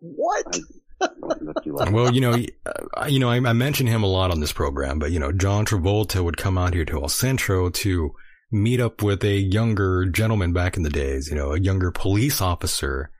What? 0.00 0.46
I 0.54 0.58
don't 1.00 1.38
think 1.38 1.54
that's 1.54 1.64
too 1.64 1.74
loud. 1.74 1.92
Well, 1.92 2.12
you 2.12 2.20
know, 2.20 2.44
uh, 2.66 3.06
you 3.06 3.18
know, 3.18 3.30
I, 3.30 3.36
I 3.36 3.52
mention 3.52 3.86
him 3.86 4.02
a 4.02 4.06
lot 4.06 4.30
on 4.30 4.40
this 4.40 4.52
program, 4.52 4.98
but 4.98 5.10
you 5.10 5.18
know, 5.18 5.32
John 5.32 5.64
Travolta 5.64 6.22
would 6.22 6.36
come 6.36 6.58
out 6.58 6.74
here 6.74 6.84
to 6.86 7.02
El 7.02 7.08
Centro 7.08 7.70
to 7.70 8.10
meet 8.50 8.80
up 8.80 9.02
with 9.02 9.22
a 9.24 9.36
younger 9.36 10.06
gentleman 10.06 10.52
back 10.52 10.76
in 10.76 10.82
the 10.82 10.90
days. 10.90 11.28
You 11.28 11.36
know, 11.36 11.52
a 11.52 11.60
younger 11.60 11.90
police 11.90 12.40
officer, 12.40 13.10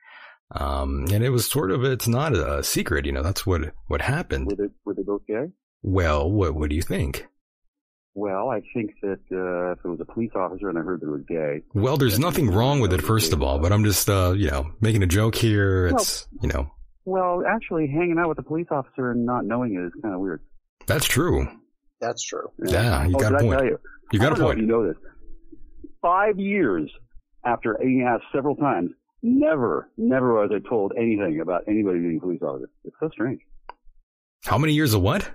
um, 0.55 1.07
and 1.13 1.23
it 1.23 1.31
was 1.31 1.51
sort 1.51 1.71
of 1.71 1.85
it's 1.85 2.09
not 2.09 2.35
a 2.35 2.63
secret. 2.63 3.07
You 3.07 3.13
know, 3.13 3.23
that's 3.23 3.47
what 3.47 3.73
what 3.89 4.03
happened. 4.03 4.47
Were 4.47 4.57
they 4.57 4.73
were 4.85 4.95
they 4.95 5.03
both 5.03 5.23
gay? 5.27 5.47
Well, 5.83 6.31
what 6.31 6.55
what 6.55 6.71
do 6.71 6.77
you 6.77 6.83
think? 6.83 7.27
Well, 8.15 8.49
I 8.49 8.63
think 8.75 8.91
that 9.03 9.21
uh, 9.31 9.73
if 9.73 9.79
it 9.85 9.89
was 9.89 10.01
a 10.01 10.13
police 10.13 10.33
officer 10.35 10.69
and 10.69 10.77
I 10.77 10.83
heard 10.83 11.03
that 11.03 11.07
it 11.07 11.11
was 11.11 11.23
gay, 11.29 11.63
Well, 11.73 11.97
there's 11.97 12.19
nothing 12.19 12.51
wrong 12.51 12.81
with 12.81 12.93
it, 12.93 13.01
first 13.01 13.33
of 13.33 13.45
all, 13.45 13.61
but 13.61 13.73
I'm 13.73 13.85
just 13.85 14.11
uh, 14.11 14.35
you 14.37 14.51
know 14.51 14.73
making 14.81 15.05
a 15.05 15.07
joke 15.07 15.37
here. 15.37 15.87
It's 15.89 16.27
you 16.43 16.49
know 16.49 16.69
well, 17.09 17.43
actually, 17.47 17.87
hanging 17.89 18.17
out 18.19 18.29
with 18.29 18.39
a 18.39 18.43
police 18.43 18.67
officer 18.71 19.11
and 19.11 19.25
not 19.27 19.45
knowing 19.45 19.75
it 19.75 19.85
is 19.87 19.93
kind 20.03 20.15
of 20.15 20.21
weird. 20.21 20.41
that's 20.87 21.07
true. 21.07 21.49
That's 22.01 22.23
true. 22.23 22.51
Yeah, 22.65 23.07
you 23.07 23.17
oh, 23.17 23.19
got 23.19 23.31
did 23.31 23.35
a 23.35 23.37
I 23.39 23.41
point. 23.41 23.59
tell 23.59 23.65
you? 23.65 23.79
You 24.13 24.19
got 24.21 24.27
a 24.27 24.31
don't 24.31 24.39
know 24.39 24.51
if 24.51 24.57
point. 24.57 24.61
you 24.61 24.67
know 24.67 24.87
this. 24.87 24.97
Five 26.01 26.39
years 26.39 26.91
after 27.45 27.77
being 27.81 28.07
asked 28.09 28.25
several 28.33 28.55
times, 28.55 28.91
never, 29.23 29.91
never 29.97 30.35
was 30.35 30.51
I 30.55 30.67
told 30.69 30.93
anything 30.97 31.41
about 31.41 31.63
anybody 31.67 31.99
being 31.99 32.19
a 32.19 32.21
police 32.21 32.41
officer. 32.43 32.71
It's 32.85 32.95
so 33.01 33.09
strange. 33.13 33.41
How 34.45 34.59
many 34.59 34.75
years 34.75 34.95
of 34.95 35.03
what? 35.03 35.29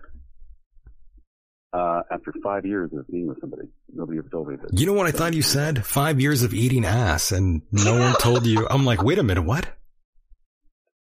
Uh, 1.74 2.02
after 2.12 2.32
five 2.44 2.66
years 2.66 2.92
of 2.94 3.08
being 3.08 3.28
with 3.28 3.40
somebody, 3.42 3.64
nobody 3.92 4.20
ever 4.20 4.30
told 4.30 4.48
me 4.48 4.56
that. 4.56 4.80
You 4.80 4.86
know 4.86 4.94
what 4.94 5.08
I 5.08 5.12
thought 5.12 5.34
you 5.34 5.42
said? 5.42 5.84
Five 5.86 6.22
years 6.22 6.44
of 6.44 6.54
eating 6.54 6.86
ass, 6.86 7.32
and 7.32 7.64
no 7.72 8.00
one 8.00 8.14
told 8.20 8.46
you. 8.46 8.68
I'm 8.70 8.86
like, 8.86 9.02
wait 9.04 9.18
a 9.18 9.24
minute, 9.24 9.42
what? 9.42 9.68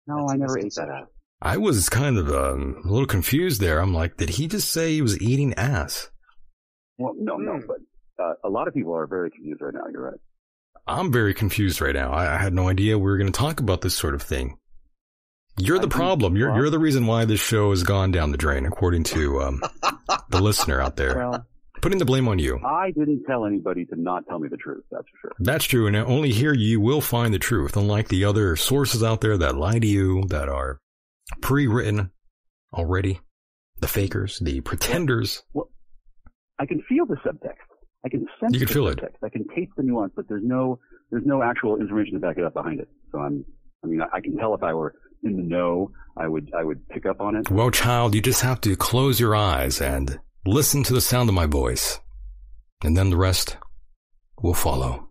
No, 0.07 0.27
I 0.30 0.35
never 0.35 0.59
ate 0.59 0.73
that 0.75 0.89
ass. 0.89 1.07
I 1.41 1.57
was 1.57 1.89
kind 1.89 2.17
of 2.17 2.30
um, 2.30 2.81
a 2.85 2.88
little 2.89 3.05
confused 3.07 3.59
there. 3.61 3.80
I'm 3.80 3.93
like, 3.93 4.17
did 4.17 4.30
he 4.30 4.47
just 4.47 4.71
say 4.71 4.93
he 4.93 5.01
was 5.01 5.19
eating 5.21 5.53
ass? 5.55 6.09
Well, 6.97 7.13
no, 7.17 7.35
no, 7.38 7.59
but 7.67 7.77
uh, 8.23 8.34
a 8.43 8.49
lot 8.49 8.67
of 8.67 8.73
people 8.73 8.95
are 8.95 9.07
very 9.07 9.30
confused 9.31 9.61
right 9.61 9.73
now. 9.73 9.81
You're 9.91 10.03
right. 10.11 10.19
I'm 10.88 11.11
very 11.11 11.34
confused 11.34 11.81
right 11.81 11.95
now. 11.95 12.11
I, 12.11 12.35
I 12.35 12.38
had 12.38 12.53
no 12.53 12.69
idea 12.69 12.97
we 12.97 13.03
were 13.03 13.17
going 13.17 13.31
to 13.31 13.38
talk 13.38 13.59
about 13.59 13.81
this 13.81 13.95
sort 13.95 14.13
of 14.15 14.21
thing. 14.21 14.57
You're 15.57 15.77
the 15.77 15.81
I 15.88 15.89
think- 15.89 15.93
problem. 15.93 16.35
You're 16.35 16.55
you're 16.55 16.69
the 16.69 16.80
reason 16.80 17.05
why 17.05 17.25
this 17.25 17.39
show 17.39 17.69
has 17.71 17.84
gone 17.84 18.11
down 18.11 18.31
the 18.31 18.38
drain, 18.38 18.65
according 18.65 19.03
to 19.05 19.41
um, 19.41 19.61
the 20.30 20.41
listener 20.41 20.81
out 20.81 20.95
there. 20.95 21.15
Well, 21.17 21.45
Putting 21.84 21.99
the 21.99 22.05
blame 22.05 22.30
on 22.30 22.39
you. 22.39 22.61
I 22.65 22.91
didn't 22.91 23.26
tell 23.26 23.45
anybody 23.45 23.84
to 23.88 23.99
not 23.99 24.26
tell 24.26 24.39
me 24.39 24.47
the 24.47 24.55
truth. 24.55 24.85
That's 24.89 25.03
for 25.03 25.18
sure. 25.27 25.31
That's 25.38 25.65
true, 25.65 25.85
and 25.85 25.97
only 25.97 26.31
here 26.31 26.53
you 26.53 26.80
will 26.80 27.01
find 27.01 27.34
the 27.34 27.39
truth, 27.39 27.76
unlike 27.76 28.07
the 28.07 28.23
other 28.23 28.55
sources 28.55 29.03
out 29.03 29.19
there 29.19 29.38
that 29.38 29.57
lie 29.57 29.80
to 29.80 29.85
you, 29.85 30.23
that 30.30 30.47
are 30.47 30.80
pre-written 31.41 32.11
already. 32.73 33.19
The 33.81 33.89
fakers, 33.89 34.39
the 34.39 34.61
pretenders. 34.61 35.43
Well, 35.53 35.72
I 36.57 36.65
can 36.65 36.81
feel 36.88 37.05
the 37.05 37.18
subtext. 37.18 37.68
I 38.05 38.07
can 38.07 38.27
sense 38.39 38.53
You 38.53 38.60
can 38.60 38.68
the 38.68 38.73
feel 38.73 38.88
it. 38.88 38.99
I 39.22 39.27
can 39.27 39.45
taste 39.53 39.73
the 39.76 39.84
nuance, 39.84 40.14
but 40.15 40.30
there's 40.30 40.43
no 40.45 40.80
there's 41.11 41.26
no 41.26 41.43
actual 41.43 41.81
information 41.81 42.14
to 42.14 42.19
back 42.22 42.38
it 42.38 42.45
up 42.45 42.53
behind 42.53 42.80
it. 42.80 42.88
So 43.11 43.19
I'm 43.19 43.43
I 43.84 43.88
mean 43.88 44.01
I, 44.01 44.05
I 44.14 44.22
can 44.22 44.38
tell 44.38 44.53
if 44.53 44.64
I 44.64 44.73
were 44.73 44.95
in 45.22 45.35
the 45.35 45.43
know, 45.43 45.91
I 46.15 46.30
would 46.30 46.49
I 46.57 46.64
would 46.64 46.88
pick 46.88 47.05
up 47.05 47.19
on 47.19 47.35
it. 47.35 47.51
Well, 47.51 47.72
child, 47.72 48.15
you 48.15 48.22
just 48.22 48.39
have 48.39 48.61
to 48.61 48.77
close 48.77 49.19
your 49.19 49.35
eyes 49.35 49.81
and 49.81 50.18
listen 50.45 50.83
to 50.83 50.93
the 50.93 51.01
sound 51.01 51.29
of 51.29 51.35
my 51.35 51.45
voice, 51.45 51.99
and 52.83 52.95
then 52.95 53.09
the 53.09 53.17
rest 53.17 53.57
will 54.41 54.53
follow. 54.53 55.09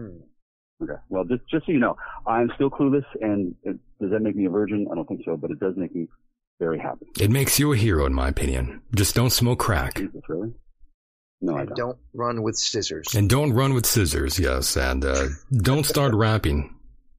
Okay. 0.00 0.92
Well, 1.08 1.24
just 1.24 1.42
just 1.50 1.66
so 1.66 1.72
you 1.72 1.80
know, 1.80 1.96
I'm 2.26 2.50
still 2.54 2.70
clueless, 2.70 3.04
and 3.20 3.54
it, 3.62 3.76
does 4.00 4.10
that 4.10 4.20
make 4.20 4.36
me 4.36 4.46
a 4.46 4.50
virgin? 4.50 4.86
I 4.90 4.94
don't 4.94 5.06
think 5.06 5.22
so, 5.24 5.36
but 5.36 5.50
it 5.50 5.58
does 5.58 5.74
make 5.76 5.94
me 5.94 6.06
very 6.60 6.78
happy. 6.78 7.06
It 7.20 7.30
makes 7.30 7.58
you 7.58 7.72
a 7.72 7.76
hero, 7.76 8.06
in 8.06 8.14
my 8.14 8.28
opinion. 8.28 8.82
Just 8.94 9.14
don't 9.14 9.30
smoke 9.30 9.58
crack. 9.58 9.96
Jesus, 9.96 10.22
really? 10.28 10.52
No, 11.40 11.56
I 11.56 11.64
don't. 11.64 11.76
don't 11.76 11.98
run 12.14 12.42
with 12.42 12.56
scissors. 12.56 13.14
And 13.14 13.28
don't 13.30 13.52
run 13.52 13.74
with 13.74 13.86
scissors, 13.86 14.38
yes. 14.38 14.76
And 14.76 15.04
uh, 15.04 15.28
don't 15.56 15.86
start 15.86 16.14
rapping 16.14 16.74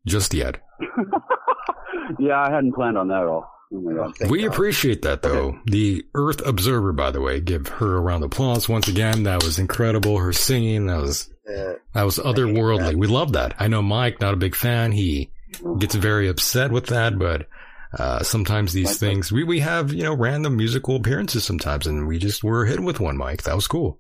just 0.06 0.34
yet. 0.34 0.62
yeah, 2.20 2.40
I 2.40 2.52
hadn't 2.52 2.74
planned 2.74 2.98
on 2.98 3.08
that 3.10 3.22
at 3.22 3.28
all. 3.28 3.50
Oh 3.72 3.80
my 3.82 3.94
god. 3.94 4.16
Thank 4.18 4.32
we 4.32 4.46
appreciate 4.46 5.04
that, 5.04 5.22
though. 5.22 5.60
The 5.66 6.04
Earth 6.16 6.46
Observer, 6.46 6.92
by 6.94 7.12
the 7.12 7.22
way, 7.22 7.40
give 7.40 7.68
her 7.68 7.98
a 7.98 8.02
round 8.02 8.24
of 8.24 8.32
applause 8.32 8.68
once 8.68 8.88
again. 8.88 9.24
That 9.24 9.44
was 9.44 9.60
incredible. 9.60 10.18
Her 10.18 10.34
singing, 10.34 10.88
that 10.88 11.02
was 11.02 11.30
Uh, 11.48 11.74
that 11.94 12.04
was 12.04 12.18
otherworldly. 12.20 12.96
We 12.96 13.08
love 13.08 13.34
that. 13.34 13.56
I 13.60 13.68
know 13.68 13.82
Mike, 13.82 14.22
not 14.22 14.34
a 14.34 14.38
big 14.38 14.56
fan. 14.56 14.92
He 14.92 15.32
gets 15.80 15.96
very 15.96 16.28
upset 16.30 16.72
with 16.72 16.88
that, 16.88 17.18
but 17.18 17.48
uh, 17.98 18.22
sometimes 18.24 18.72
these 18.74 18.98
things 19.00 19.32
we 19.32 19.44
we 19.44 19.60
have 19.62 19.92
you 19.94 20.04
know 20.04 20.16
random 20.16 20.56
musical 20.58 20.96
appearances 20.96 21.44
sometimes, 21.44 21.88
and 21.88 22.08
we 22.08 22.18
just 22.20 22.44
were 22.44 22.66
hit 22.66 22.80
with 22.80 23.00
one. 23.00 23.18
Mike, 23.18 23.44
that 23.44 23.56
was 23.56 23.68
cool. 23.68 24.00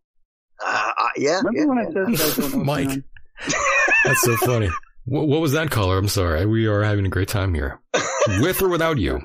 uh, 0.66 0.92
uh, 0.98 1.10
yeah. 1.18 1.42
Remember 1.44 1.60
yeah, 1.60 1.66
when 1.66 1.78
I 1.80 1.82
yeah. 1.82 2.18
said 2.18 2.36
that 2.36 2.38
I 2.38 2.42
don't 2.42 2.52
know 2.54 2.58
what's 2.58 2.66
Mike. 2.66 3.04
That's 4.06 4.22
so 4.22 4.36
funny. 4.38 4.70
What, 5.06 5.28
what 5.28 5.42
was 5.42 5.54
that 5.54 5.72
caller? 5.72 5.98
I'm 5.98 6.08
sorry. 6.08 6.46
We 6.46 6.68
are 6.68 6.84
having 6.84 7.06
a 7.06 7.10
great 7.10 7.30
time 7.30 7.54
here, 7.54 7.80
with 8.42 8.62
or 8.62 8.70
without 8.70 8.98
you. 9.00 9.22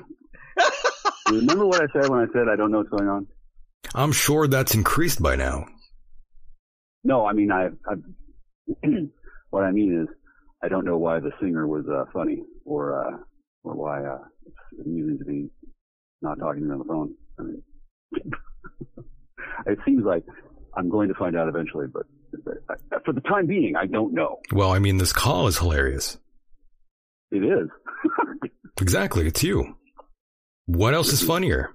Remember 1.29 1.65
what 1.65 1.81
I 1.81 1.87
said 1.93 2.09
when 2.09 2.19
I 2.19 2.25
said 2.33 2.47
I 2.51 2.55
don't 2.55 2.71
know 2.71 2.79
what's 2.79 2.89
going 2.89 3.09
on? 3.09 3.27
I'm 3.93 4.11
sure 4.11 4.47
that's 4.47 4.75
increased 4.75 5.21
by 5.21 5.35
now. 5.35 5.65
No, 7.03 7.25
I 7.25 7.33
mean 7.33 7.51
I. 7.51 7.67
I 7.87 7.95
what 9.51 9.63
I 9.63 9.71
mean 9.71 10.01
is, 10.01 10.07
I 10.63 10.67
don't 10.67 10.85
know 10.85 10.97
why 10.97 11.19
the 11.19 11.31
singer 11.39 11.67
was 11.67 11.85
uh, 11.87 12.05
funny, 12.11 12.43
or 12.65 13.05
uh, 13.05 13.17
or 13.63 13.75
why 13.75 14.03
uh, 14.03 14.19
it's 14.45 14.85
amusing 14.85 15.19
to 15.19 15.25
be 15.25 15.49
not 16.21 16.39
talking 16.39 16.61
to 16.61 16.67
me 16.67 16.73
on 16.73 16.79
the 16.79 16.85
phone. 16.85 17.13
I 17.39 17.43
mean, 17.43 17.63
it 19.67 19.77
seems 19.85 20.03
like 20.03 20.23
I'm 20.75 20.89
going 20.89 21.09
to 21.09 21.13
find 21.13 21.37
out 21.37 21.47
eventually, 21.47 21.85
but 21.87 22.03
for 23.05 23.13
the 23.13 23.21
time 23.21 23.45
being, 23.45 23.75
I 23.75 23.85
don't 23.85 24.13
know. 24.13 24.39
Well, 24.51 24.71
I 24.71 24.79
mean, 24.79 24.97
this 24.97 25.13
call 25.13 25.47
is 25.47 25.57
hilarious. 25.57 26.17
It 27.31 27.43
is. 27.43 27.69
Exactly, 28.81 29.25
it's 29.25 29.41
you. 29.41 29.77
What 30.67 30.93
else 30.93 31.11
is 31.13 31.21
funnier? 31.21 31.71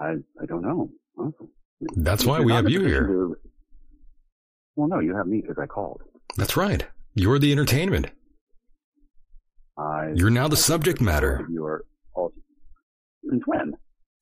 I 0.00 0.14
I 0.40 0.46
don't 0.46 0.62
know. 0.62 0.90
honestly. 1.16 1.46
That's 1.96 2.24
why 2.26 2.40
we 2.40 2.52
have 2.52 2.68
you 2.68 2.84
here. 2.84 3.06
to- 3.06 3.36
well, 4.76 4.88
no, 4.88 5.00
you 5.00 5.14
have 5.16 5.26
me 5.26 5.40
because 5.40 5.58
I 5.60 5.66
called. 5.66 6.02
That's 6.36 6.56
right. 6.56 6.86
You're 7.14 7.38
the 7.38 7.52
entertainment. 7.52 8.06
I. 9.76 10.12
You're 10.14 10.30
now 10.30 10.48
the 10.48 10.56
subject 10.56 11.00
matter. 11.00 11.46
You 11.50 11.64
are 11.64 11.84
all. 12.14 12.32
Since 13.28 13.42
when? 13.46 13.72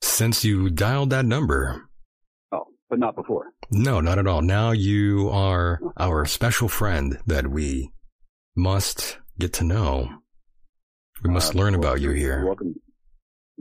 Since 0.02 0.44
you 0.44 0.70
dialed 0.70 1.10
that 1.10 1.24
number. 1.26 1.88
Oh, 2.52 2.64
but 2.90 2.98
not 2.98 3.14
before. 3.16 3.52
No, 3.70 4.00
not 4.00 4.18
at 4.18 4.26
all. 4.26 4.42
Now 4.42 4.72
you 4.72 5.28
are 5.30 5.80
our 5.96 6.24
special 6.26 6.68
friend 6.68 7.18
that 7.26 7.48
we 7.48 7.90
must 8.56 9.18
get 9.38 9.52
to 9.54 9.64
know. 9.64 10.08
We 11.22 11.30
must 11.30 11.54
Uh, 11.54 11.58
learn 11.58 11.72
well, 11.74 11.80
about 11.82 12.00
you 12.00 12.10
here. 12.10 12.44
welcome. 12.46 12.74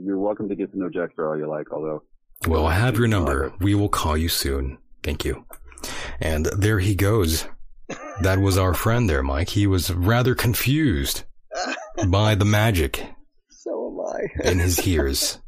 You're 0.02 0.18
welcome 0.18 0.48
to 0.48 0.54
get 0.54 0.70
to 0.72 0.78
know 0.78 0.88
Jack 0.88 1.14
for 1.14 1.28
all 1.28 1.36
you 1.38 1.48
like. 1.48 1.72
Although, 1.72 2.02
Well, 2.46 2.66
I 2.66 2.74
have 2.74 2.96
your 2.98 3.08
number. 3.08 3.52
We 3.60 3.74
will 3.74 3.88
call 3.88 4.16
you 4.16 4.28
soon. 4.28 4.78
Thank 5.02 5.24
you. 5.24 5.44
And 6.20 6.46
there 6.46 6.78
he 6.78 6.94
goes. 6.94 7.46
That 8.22 8.38
was 8.40 8.58
our 8.58 8.74
friend 8.74 9.08
there, 9.08 9.22
Mike. 9.22 9.48
He 9.50 9.66
was 9.66 9.90
rather 9.92 10.34
confused 10.34 11.24
by 12.08 12.34
the 12.34 12.44
magic 12.44 13.04
So 13.48 13.92
am 13.92 14.46
I. 14.46 14.50
in 14.50 14.58
his 14.58 14.86
ears. 14.86 15.38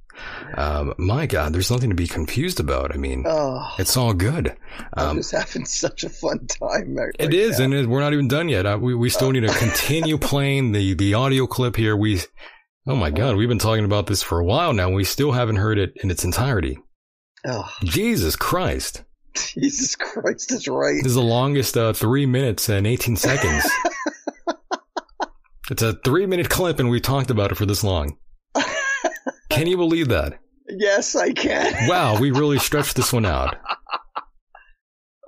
Um, 0.54 0.94
my 0.98 1.26
God, 1.26 1.52
there's 1.52 1.70
nothing 1.70 1.90
to 1.90 1.96
be 1.96 2.06
confused 2.06 2.60
about. 2.60 2.92
I 2.94 2.98
mean, 2.98 3.24
Oh, 3.26 3.66
it's 3.78 3.96
all 3.96 4.12
good. 4.12 4.54
I'm 4.94 5.08
Um, 5.10 5.16
just 5.16 5.30
having 5.32 5.64
such 5.64 6.04
a 6.04 6.08
fun 6.10 6.46
time. 6.46 6.94
Right 6.96 7.14
it 7.18 7.32
is, 7.32 7.58
and 7.60 7.72
it, 7.72 7.86
we're 7.88 8.00
not 8.00 8.12
even 8.12 8.28
done 8.28 8.48
yet. 8.48 8.66
Uh, 8.66 8.78
we 8.80 8.94
we 8.94 9.08
still 9.10 9.30
need 9.30 9.40
to 9.46 9.54
continue 9.54 10.18
playing 10.32 10.72
the 10.72 10.94
the 10.94 11.14
audio 11.14 11.46
clip 11.46 11.76
here. 11.76 11.96
We, 11.96 12.20
oh 12.86 12.96
my 12.96 13.10
God, 13.10 13.36
we've 13.36 13.48
been 13.48 13.58
talking 13.58 13.84
about 13.84 14.06
this 14.06 14.22
for 14.22 14.38
a 14.40 14.44
while 14.44 14.72
now. 14.72 14.86
and 14.86 14.96
We 14.96 15.04
still 15.04 15.32
haven't 15.32 15.56
heard 15.56 15.78
it 15.78 15.92
in 16.02 16.10
its 16.10 16.24
entirety. 16.24 16.78
Oh, 17.46 17.68
Jesus 17.84 18.36
Christ. 18.36 19.04
Jesus 19.34 19.94
Christ 19.96 20.52
is 20.52 20.66
right. 20.68 20.96
This 21.02 21.10
is 21.10 21.14
the 21.14 21.22
longest 21.22 21.76
uh, 21.76 21.92
three 21.92 22.26
minutes 22.26 22.68
and 22.68 22.86
18 22.86 23.16
seconds. 23.16 23.68
it's 25.70 25.82
a 25.82 25.94
three 26.04 26.26
minute 26.26 26.50
clip, 26.50 26.78
and 26.80 26.90
we 26.90 27.00
talked 27.00 27.30
about 27.30 27.52
it 27.52 27.56
for 27.56 27.66
this 27.66 27.84
long. 27.84 28.16
Can 29.48 29.66
you 29.66 29.76
believe 29.76 30.08
that? 30.08 30.38
Yes, 30.68 31.16
I 31.16 31.32
can. 31.32 31.88
Wow, 31.88 32.18
we 32.20 32.30
really 32.30 32.58
stretched 32.60 32.96
this 32.96 33.12
one 33.12 33.26
out. 33.26 33.56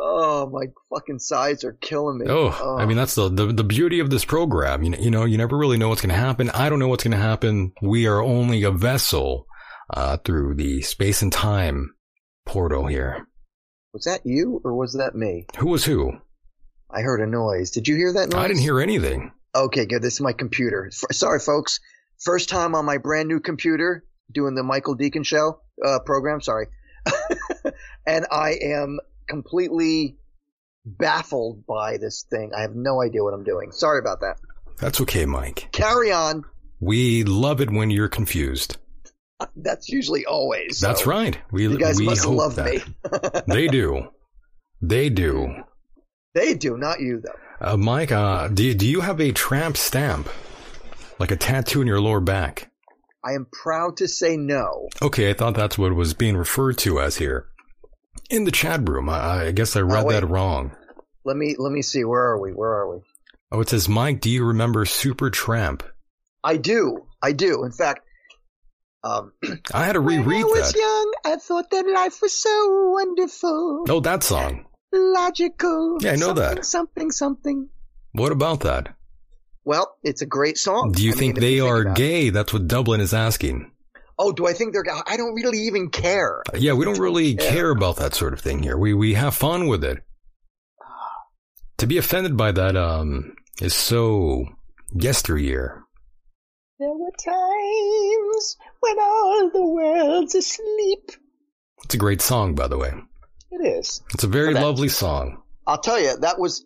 Oh, 0.04 0.50
my 0.50 0.66
fucking 0.92 1.20
sides 1.20 1.62
are 1.62 1.74
killing 1.80 2.18
me. 2.18 2.26
Oh, 2.28 2.50
I 2.76 2.86
mean, 2.86 2.96
that's 2.96 3.14
the, 3.14 3.28
the, 3.28 3.46
the 3.46 3.62
beauty 3.62 4.00
of 4.00 4.10
this 4.10 4.24
program. 4.24 4.82
You 4.82 4.90
know, 4.90 4.98
you 4.98 5.10
know, 5.10 5.24
you 5.24 5.38
never 5.38 5.56
really 5.56 5.76
know 5.78 5.88
what's 5.88 6.00
going 6.00 6.14
to 6.14 6.20
happen. 6.20 6.50
I 6.50 6.68
don't 6.68 6.80
know 6.80 6.88
what's 6.88 7.04
going 7.04 7.12
to 7.12 7.18
happen. 7.22 7.72
We 7.80 8.06
are 8.08 8.20
only 8.20 8.64
a 8.64 8.72
vessel 8.72 9.46
uh, 9.94 10.16
through 10.16 10.56
the 10.56 10.82
space 10.82 11.22
and 11.22 11.32
time 11.32 11.94
portal 12.46 12.86
here. 12.86 13.28
was 13.94 14.04
that 14.04 14.22
you 14.24 14.60
or 14.64 14.74
was 14.74 14.94
that 14.94 15.14
me? 15.14 15.46
Who 15.58 15.68
was 15.68 15.84
who? 15.84 16.12
I 16.90 17.02
heard 17.02 17.20
a 17.20 17.26
noise. 17.26 17.70
Did 17.70 17.86
you 17.86 17.94
hear 17.94 18.12
that 18.14 18.30
noise? 18.30 18.44
I 18.44 18.48
didn't 18.48 18.62
hear 18.62 18.80
anything. 18.80 19.30
Okay, 19.54 19.86
good. 19.86 20.02
This 20.02 20.14
is 20.14 20.20
my 20.20 20.32
computer. 20.32 20.90
F- 20.92 21.14
sorry, 21.16 21.38
folks. 21.38 21.78
First 22.24 22.48
time 22.48 22.74
on 22.74 22.84
my 22.84 22.98
brand 22.98 23.28
new 23.28 23.38
computer 23.40 24.04
doing 24.32 24.54
the 24.56 24.62
Michael 24.62 24.96
Decon 24.96 25.24
show 25.24 25.60
uh, 25.84 26.00
program. 26.04 26.40
Sorry, 26.40 26.66
and 28.06 28.26
I 28.30 28.56
am 28.62 28.98
completely 29.32 30.18
baffled 30.84 31.64
by 31.66 31.96
this 31.96 32.26
thing. 32.28 32.52
I 32.54 32.60
have 32.60 32.74
no 32.74 33.02
idea 33.02 33.24
what 33.24 33.32
I'm 33.32 33.44
doing. 33.44 33.72
Sorry 33.72 33.98
about 33.98 34.20
that. 34.20 34.36
That's 34.78 35.00
okay, 35.00 35.24
Mike. 35.24 35.68
Carry 35.72 36.12
on. 36.12 36.44
We 36.80 37.24
love 37.24 37.60
it 37.62 37.70
when 37.70 37.90
you're 37.90 38.08
confused. 38.08 38.76
That's 39.56 39.88
usually 39.88 40.26
always. 40.26 40.80
That's 40.80 41.04
so 41.04 41.10
right. 41.10 41.38
We, 41.50 41.62
You 41.62 41.78
guys 41.78 41.98
we 41.98 42.04
must 42.06 42.26
love 42.26 42.56
that. 42.56 42.74
me. 42.74 42.82
they 43.54 43.68
do. 43.68 44.08
They 44.82 45.08
do. 45.08 45.54
They 46.34 46.52
do, 46.54 46.76
not 46.76 47.00
you 47.00 47.22
though. 47.24 47.66
Uh, 47.72 47.76
Mike, 47.76 48.12
uh, 48.12 48.48
do, 48.48 48.74
do 48.74 48.86
you 48.86 49.00
have 49.00 49.20
a 49.20 49.32
tramp 49.32 49.76
stamp? 49.76 50.28
Like 51.18 51.30
a 51.30 51.36
tattoo 51.36 51.80
in 51.80 51.86
your 51.86 52.00
lower 52.00 52.20
back? 52.20 52.70
I 53.24 53.32
am 53.32 53.46
proud 53.52 53.98
to 53.98 54.08
say 54.08 54.36
no. 54.36 54.88
Okay, 55.00 55.30
I 55.30 55.34
thought 55.34 55.54
that's 55.54 55.78
what 55.78 55.94
was 55.94 56.12
being 56.12 56.36
referred 56.36 56.76
to 56.78 57.00
as 57.00 57.16
here. 57.16 57.46
In 58.30 58.44
the 58.44 58.50
chat 58.50 58.88
room, 58.88 59.08
I, 59.08 59.46
I 59.46 59.50
guess 59.52 59.76
I 59.76 59.80
read 59.80 60.04
Oh, 60.06 60.10
that 60.12 60.28
wrong. 60.28 60.72
Let 61.24 61.36
me 61.36 61.54
let 61.58 61.70
me 61.72 61.82
see. 61.82 62.04
Where 62.04 62.22
are 62.22 62.40
we? 62.40 62.50
Where 62.52 62.70
are 62.70 62.94
we? 62.96 63.00
Oh, 63.50 63.60
it 63.60 63.68
says, 63.68 63.88
Mike, 63.88 64.20
do 64.20 64.30
you 64.30 64.44
remember 64.44 64.84
Supertramp? 64.84 65.82
I 66.42 66.56
do. 66.56 67.06
I 67.22 67.32
do. 67.32 67.64
In 67.64 67.72
fact, 67.72 68.00
um, 69.04 69.32
I 69.74 69.84
had 69.84 69.92
to 69.92 70.00
reread 70.00 70.26
when 70.26 70.36
I 70.36 70.42
was 70.44 70.72
that. 70.72 70.78
young, 70.78 71.12
I 71.34 71.36
thought 71.36 71.70
that 71.70 71.86
life 71.86 72.20
was 72.22 72.32
so 72.36 72.90
wonderful, 72.92 73.84
Oh, 73.88 74.00
that 74.00 74.22
song. 74.22 74.66
logical. 74.92 75.98
Yeah, 76.00 76.12
I 76.12 76.16
know 76.16 76.26
something, 76.34 76.54
that. 76.56 76.64
Something, 76.64 77.10
something. 77.10 77.68
What 78.12 78.32
about 78.32 78.60
that? 78.60 78.94
Well, 79.64 79.94
it's 80.02 80.22
a 80.22 80.26
great 80.26 80.58
song. 80.58 80.92
Do 80.92 81.04
you 81.04 81.12
I 81.12 81.16
think 81.16 81.34
mean, 81.34 81.40
they 81.40 81.54
you 81.56 81.66
are 81.66 81.82
about 81.82 81.98
it. 81.98 82.02
gay? 82.02 82.30
That's 82.30 82.52
what 82.52 82.66
Dublin 82.66 83.00
is 83.00 83.14
asking. 83.14 83.70
Oh, 84.22 84.32
do 84.32 84.46
I 84.46 84.52
think 84.52 84.72
they're? 84.72 84.84
I 85.06 85.16
don't 85.16 85.34
really 85.34 85.58
even 85.58 85.90
care. 85.90 86.42
Yeah, 86.54 86.74
we 86.74 86.84
don't 86.84 86.98
really 87.00 87.32
Yeah. 87.32 87.50
care 87.50 87.70
about 87.70 87.96
that 87.96 88.14
sort 88.14 88.32
of 88.32 88.40
thing 88.40 88.62
here. 88.62 88.76
We 88.78 88.94
we 88.94 89.14
have 89.14 89.34
fun 89.34 89.66
with 89.66 89.82
it. 89.84 89.98
To 91.78 91.86
be 91.86 91.98
offended 91.98 92.36
by 92.36 92.52
that 92.52 92.76
um 92.76 93.34
is 93.60 93.74
so 93.74 94.44
yesteryear. 94.94 95.82
There 96.78 96.88
were 96.90 97.10
times 97.24 98.56
when 98.80 98.98
all 99.00 99.50
the 99.52 99.66
world's 99.66 100.34
asleep. 100.34 101.10
It's 101.84 101.94
a 101.94 101.98
great 101.98 102.20
song, 102.20 102.54
by 102.54 102.68
the 102.68 102.78
way. 102.78 102.92
It 103.50 103.66
is. 103.78 104.00
It's 104.14 104.24
a 104.24 104.28
very 104.28 104.54
that- 104.54 104.62
lovely 104.62 104.88
song. 104.88 105.42
I'll 105.66 105.80
tell 105.80 106.00
you, 106.00 106.16
that 106.20 106.38
was 106.38 106.64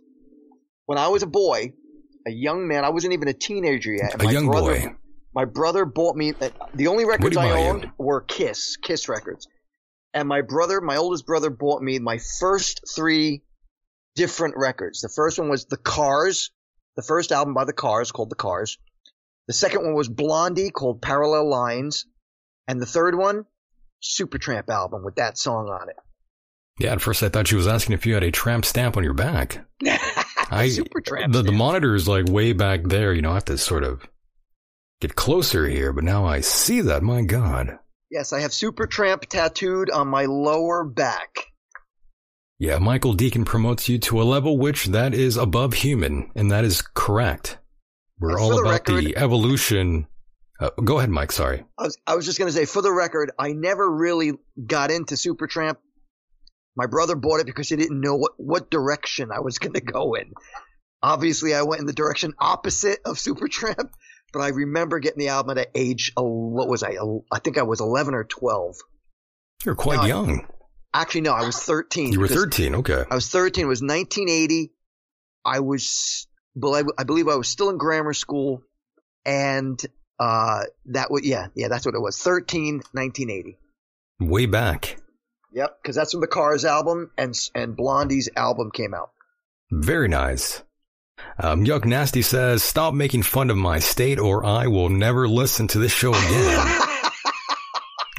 when 0.86 0.98
I 0.98 1.08
was 1.08 1.22
a 1.22 1.26
boy, 1.26 1.72
a 2.26 2.30
young 2.30 2.66
man. 2.68 2.84
I 2.84 2.90
wasn't 2.90 3.12
even 3.14 3.28
a 3.28 3.34
teenager 3.34 3.92
yet. 3.92 4.14
A 4.20 4.24
my 4.24 4.30
young 4.30 4.46
brother, 4.46 4.78
boy. 4.78 4.94
My 5.36 5.44
brother 5.44 5.84
bought 5.84 6.16
me 6.16 6.32
uh, 6.32 6.48
the 6.72 6.86
only 6.86 7.04
records 7.04 7.36
I 7.36 7.44
about 7.44 7.58
you? 7.58 7.66
owned 7.66 7.90
were 7.98 8.22
Kiss, 8.22 8.78
Kiss 8.78 9.06
records. 9.06 9.46
And 10.14 10.26
my 10.26 10.40
brother, 10.40 10.80
my 10.80 10.96
oldest 10.96 11.26
brother, 11.26 11.50
bought 11.50 11.82
me 11.82 11.98
my 11.98 12.18
first 12.40 12.80
three 12.96 13.42
different 14.14 14.54
records. 14.56 15.02
The 15.02 15.10
first 15.14 15.38
one 15.38 15.50
was 15.50 15.66
The 15.66 15.76
Cars, 15.76 16.52
the 16.96 17.02
first 17.02 17.32
album 17.32 17.52
by 17.52 17.66
The 17.66 17.74
Cars 17.74 18.12
called 18.12 18.30
The 18.30 18.34
Cars. 18.34 18.78
The 19.46 19.52
second 19.52 19.84
one 19.84 19.94
was 19.94 20.08
Blondie 20.08 20.70
called 20.70 21.02
Parallel 21.02 21.50
Lines, 21.50 22.06
and 22.66 22.80
the 22.80 22.86
third 22.86 23.14
one, 23.14 23.44
Supertramp 24.02 24.70
album 24.70 25.04
with 25.04 25.16
that 25.16 25.36
song 25.36 25.68
on 25.68 25.90
it. 25.90 25.96
Yeah, 26.78 26.92
at 26.92 27.02
first 27.02 27.22
I 27.22 27.28
thought 27.28 27.48
she 27.48 27.56
was 27.56 27.68
asking 27.68 27.92
if 27.92 28.06
you 28.06 28.14
had 28.14 28.24
a 28.24 28.30
tramp 28.30 28.64
stamp 28.64 28.96
on 28.96 29.04
your 29.04 29.12
back. 29.12 29.66
I 29.84 30.68
Supertramp. 30.68 31.34
the, 31.34 31.42
the 31.42 31.52
monitor 31.52 31.94
is 31.94 32.08
like 32.08 32.24
way 32.26 32.54
back 32.54 32.84
there. 32.84 33.12
You 33.12 33.20
know, 33.20 33.32
I 33.32 33.34
have 33.34 33.44
to 33.46 33.58
sort 33.58 33.84
of 33.84 34.08
get 35.00 35.14
closer 35.14 35.66
here. 35.68 35.92
But 35.92 36.04
now 36.04 36.24
I 36.26 36.40
see 36.40 36.80
that. 36.82 37.02
My 37.02 37.22
God. 37.22 37.78
Yes, 38.10 38.32
I 38.32 38.40
have 38.40 38.52
Supertramp 38.52 39.26
tattooed 39.26 39.90
on 39.90 40.08
my 40.08 40.26
lower 40.26 40.84
back. 40.84 41.46
Yeah, 42.58 42.78
Michael 42.78 43.14
Decon 43.14 43.44
promotes 43.44 43.88
you 43.88 43.98
to 43.98 44.22
a 44.22 44.24
level 44.24 44.56
which 44.56 44.86
that 44.86 45.12
is 45.12 45.36
above 45.36 45.74
human, 45.74 46.30
and 46.34 46.50
that 46.50 46.64
is 46.64 46.80
correct. 46.82 47.58
We're 48.18 48.30
And 48.30 48.38
all 48.38 48.50
the 48.50 48.62
about 48.62 48.70
record- 48.70 49.04
the 49.04 49.16
evolution. 49.18 50.06
Uh, 50.58 50.70
go 50.82 50.96
ahead, 50.96 51.10
Mike. 51.10 51.32
Sorry. 51.32 51.64
I 51.76 51.82
was, 51.82 51.98
I 52.06 52.14
was 52.16 52.24
just 52.24 52.38
going 52.38 52.50
to 52.50 52.56
say, 52.56 52.64
for 52.64 52.80
the 52.80 52.92
record, 52.92 53.30
I 53.38 53.52
never 53.52 53.90
really 53.90 54.32
got 54.66 54.90
into 54.90 55.16
Supertramp. 55.16 55.76
My 56.76 56.86
brother 56.86 57.14
bought 57.14 57.40
it 57.40 57.46
because 57.46 57.68
he 57.68 57.76
didn't 57.76 58.00
know 58.00 58.14
what, 58.16 58.32
what 58.38 58.70
direction 58.70 59.30
I 59.32 59.40
was 59.40 59.58
going 59.58 59.74
to 59.74 59.80
go 59.82 60.14
in. 60.14 60.32
Obviously, 61.02 61.54
I 61.54 61.62
went 61.62 61.80
in 61.80 61.86
the 61.86 61.92
direction 61.92 62.32
opposite 62.38 63.00
of 63.04 63.16
Supertramp, 63.16 63.90
but 64.32 64.40
I 64.40 64.48
remember 64.48 64.98
getting 64.98 65.18
the 65.20 65.28
album 65.28 65.56
at 65.58 65.70
age, 65.74 66.12
what 66.16 66.68
was 66.68 66.82
I? 66.82 66.96
I 67.32 67.38
think 67.38 67.58
I 67.58 67.62
was 67.62 67.80
11 67.80 68.14
or 68.14 68.24
12. 68.24 68.76
You're 69.64 69.74
quite 69.74 69.96
No, 70.00 70.04
young. 70.06 70.46
Actually, 70.92 71.22
no, 71.22 71.32
I 71.32 71.44
was 71.44 71.58
13. 71.62 72.12
You 72.12 72.20
were 72.20 72.28
13. 72.28 72.74
Okay. 72.76 73.04
I 73.10 73.14
was 73.14 73.28
13. 73.28 73.64
It 73.64 73.68
was 73.68 73.82
1980. 73.82 74.72
I 75.44 75.60
was, 75.60 76.26
well, 76.54 76.74
I, 76.74 76.82
I 76.98 77.04
believe 77.04 77.28
I 77.28 77.36
was 77.36 77.48
still 77.48 77.70
in 77.70 77.78
grammar 77.78 78.12
school. 78.12 78.62
And, 79.24 79.80
uh, 80.18 80.62
that 80.86 81.10
was 81.10 81.26
yeah, 81.26 81.48
yeah, 81.54 81.68
that's 81.68 81.84
what 81.84 81.94
it 81.94 82.00
was. 82.00 82.18
13, 82.18 82.76
1980. 82.92 83.58
Way 84.20 84.46
back. 84.46 84.96
Yep, 85.52 85.78
because 85.82 85.96
that's 85.96 86.14
when 86.14 86.20
the 86.20 86.26
Cars 86.26 86.64
album 86.64 87.10
and 87.18 87.34
and 87.54 87.76
Blondie's 87.76 88.28
album 88.36 88.70
came 88.70 88.94
out. 88.94 89.10
Very 89.70 90.08
nice. 90.08 90.62
Um, 91.38 91.64
Yuck 91.64 91.84
Nasty 91.84 92.22
says, 92.22 92.62
stop 92.62 92.94
making 92.94 93.22
fun 93.22 93.50
of 93.50 93.56
my 93.56 93.78
state 93.78 94.18
or 94.18 94.44
I 94.44 94.66
will 94.66 94.88
never 94.88 95.28
listen 95.28 95.68
to 95.68 95.78
this 95.78 95.92
show 95.92 96.10
again. 96.14 96.82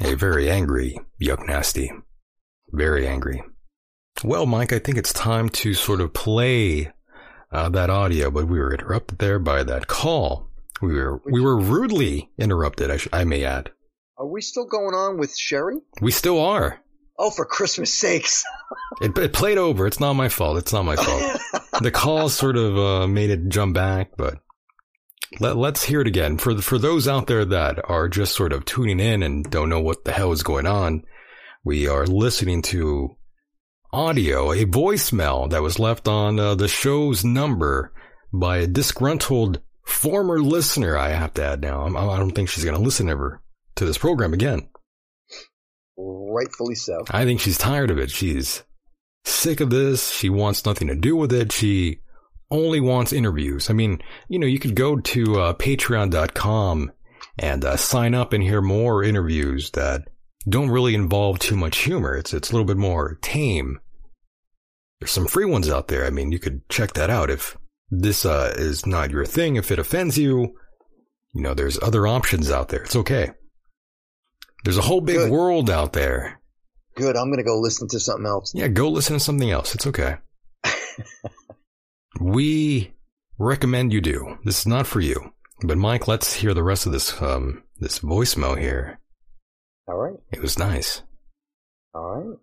A 0.02 0.14
very 0.14 0.48
angry, 0.50 0.98
Yuck 1.20 1.46
Nasty. 1.46 1.90
Very 2.70 3.06
angry. 3.08 3.42
Well, 4.22 4.46
Mike, 4.46 4.72
I 4.72 4.78
think 4.78 4.98
it's 4.98 5.12
time 5.12 5.48
to 5.50 5.74
sort 5.74 6.00
of 6.00 6.12
play 6.12 6.92
uh, 7.52 7.68
that 7.70 7.90
audio, 7.90 8.30
but 8.30 8.46
we 8.46 8.58
were 8.58 8.72
interrupted 8.72 9.18
there 9.18 9.38
by 9.38 9.62
that 9.64 9.86
call. 9.86 10.48
We 10.80 10.94
were 10.94 11.20
we 11.24 11.40
were 11.40 11.58
rudely 11.58 12.30
interrupted. 12.38 12.90
I, 12.90 12.96
sh- 12.98 13.08
I 13.12 13.24
may 13.24 13.44
add. 13.44 13.70
Are 14.16 14.26
we 14.26 14.40
still 14.40 14.66
going 14.66 14.94
on 14.94 15.18
with 15.18 15.36
Sherry? 15.36 15.78
We 16.00 16.10
still 16.12 16.40
are. 16.40 16.80
Oh, 17.18 17.30
for 17.30 17.44
Christmas 17.44 17.92
sakes! 17.94 18.44
It, 19.00 19.16
it 19.16 19.32
played 19.32 19.58
over. 19.58 19.86
It's 19.86 20.00
not 20.00 20.14
my 20.14 20.28
fault. 20.28 20.58
It's 20.58 20.72
not 20.72 20.84
my 20.84 20.96
fault. 20.96 21.40
the 21.82 21.92
call 21.92 22.28
sort 22.28 22.56
of 22.56 22.76
uh, 22.76 23.06
made 23.06 23.30
it 23.30 23.48
jump 23.48 23.74
back, 23.74 24.16
but 24.16 24.40
let, 25.38 25.56
let's 25.56 25.84
hear 25.84 26.00
it 26.00 26.08
again. 26.08 26.36
For 26.36 26.60
for 26.60 26.78
those 26.78 27.06
out 27.06 27.28
there 27.28 27.44
that 27.44 27.78
are 27.88 28.08
just 28.08 28.34
sort 28.34 28.52
of 28.52 28.64
tuning 28.64 28.98
in 28.98 29.22
and 29.22 29.48
don't 29.48 29.68
know 29.68 29.80
what 29.80 30.04
the 30.04 30.10
hell 30.10 30.32
is 30.32 30.42
going 30.42 30.66
on, 30.66 31.04
we 31.64 31.86
are 31.86 32.06
listening 32.06 32.62
to 32.62 33.16
audio, 33.92 34.52
a 34.52 34.64
voicemail 34.64 35.48
that 35.50 35.62
was 35.62 35.78
left 35.78 36.08
on 36.08 36.38
uh, 36.38 36.54
the 36.54 36.68
show's 36.68 37.24
number 37.24 37.92
by 38.32 38.58
a 38.58 38.66
disgruntled 38.66 39.60
former 39.84 40.40
listener. 40.40 40.96
I 40.96 41.10
have 41.10 41.34
to 41.34 41.44
add 41.44 41.60
now. 41.60 41.82
I'm, 41.82 41.96
I 41.96 42.18
don't 42.18 42.32
think 42.32 42.48
she's 42.48 42.64
going 42.64 42.76
to 42.76 42.82
listen 42.82 43.08
ever 43.08 43.42
to 43.76 43.84
this 43.84 43.98
program 43.98 44.32
again. 44.34 44.68
Rightfully 45.98 46.76
so. 46.76 47.04
I 47.10 47.24
think 47.24 47.40
she's 47.40 47.58
tired 47.58 47.90
of 47.90 47.98
it. 47.98 48.10
She's 48.10 48.62
sick 49.24 49.60
of 49.60 49.70
this. 49.70 50.12
She 50.12 50.30
wants 50.30 50.64
nothing 50.64 50.88
to 50.88 50.94
do 50.94 51.16
with 51.16 51.32
it. 51.32 51.50
She 51.50 52.00
only 52.50 52.80
wants 52.80 53.12
interviews. 53.12 53.68
I 53.68 53.72
mean, 53.72 54.00
you 54.28 54.38
know, 54.38 54.46
you 54.46 54.60
could 54.60 54.76
go 54.76 54.96
to 54.96 55.40
uh, 55.40 55.54
patreon.com 55.54 56.92
and 57.38 57.64
uh, 57.64 57.76
sign 57.76 58.14
up 58.14 58.32
and 58.32 58.42
hear 58.42 58.62
more 58.62 59.02
interviews 59.02 59.70
that 59.72 60.08
don't 60.48 60.70
really 60.70 60.94
involve 60.94 61.40
too 61.40 61.56
much 61.56 61.78
humor. 61.78 62.14
It's, 62.14 62.32
it's 62.32 62.50
a 62.50 62.52
little 62.52 62.66
bit 62.66 62.76
more 62.76 63.18
tame. 63.20 63.80
There's 65.00 65.10
some 65.10 65.26
free 65.26 65.44
ones 65.44 65.68
out 65.68 65.88
there. 65.88 66.06
I 66.06 66.10
mean, 66.10 66.32
you 66.32 66.38
could 66.38 66.68
check 66.68 66.94
that 66.94 67.10
out 67.10 67.30
if 67.30 67.56
this 67.90 68.24
uh, 68.24 68.54
is 68.56 68.86
not 68.86 69.10
your 69.10 69.24
thing. 69.24 69.56
If 69.56 69.70
it 69.70 69.78
offends 69.78 70.16
you, 70.16 70.54
you 71.34 71.42
know, 71.42 71.54
there's 71.54 71.80
other 71.82 72.06
options 72.06 72.50
out 72.50 72.68
there. 72.68 72.82
It's 72.82 72.96
okay. 72.96 73.32
There's 74.64 74.78
a 74.78 74.82
whole 74.82 75.00
big 75.00 75.16
Good. 75.16 75.30
world 75.30 75.70
out 75.70 75.92
there. 75.92 76.40
Good. 76.94 77.16
I'm 77.16 77.30
gonna 77.30 77.44
go 77.44 77.58
listen 77.60 77.88
to 77.88 78.00
something 78.00 78.26
else. 78.26 78.52
Yeah, 78.54 78.68
go 78.68 78.88
listen 78.88 79.14
to 79.14 79.20
something 79.20 79.50
else. 79.50 79.74
It's 79.74 79.86
okay. 79.86 80.16
we 82.20 82.92
recommend 83.38 83.92
you 83.92 84.00
do. 84.00 84.38
This 84.44 84.60
is 84.60 84.66
not 84.66 84.86
for 84.86 85.00
you. 85.00 85.32
But 85.62 85.78
Mike, 85.78 86.08
let's 86.08 86.34
hear 86.34 86.54
the 86.54 86.62
rest 86.64 86.86
of 86.86 86.92
this 86.92 87.20
um 87.22 87.62
this 87.78 88.00
voicemail 88.00 88.58
here. 88.58 89.00
All 89.86 89.96
right. 89.96 90.18
It 90.32 90.42
was 90.42 90.58
nice. 90.58 91.02
All 91.94 92.16
right. 92.16 92.38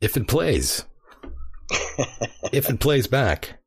If 0.00 0.16
it 0.16 0.28
plays. 0.28 0.84
if 2.52 2.68
it 2.68 2.80
plays 2.80 3.06
back. 3.06 3.58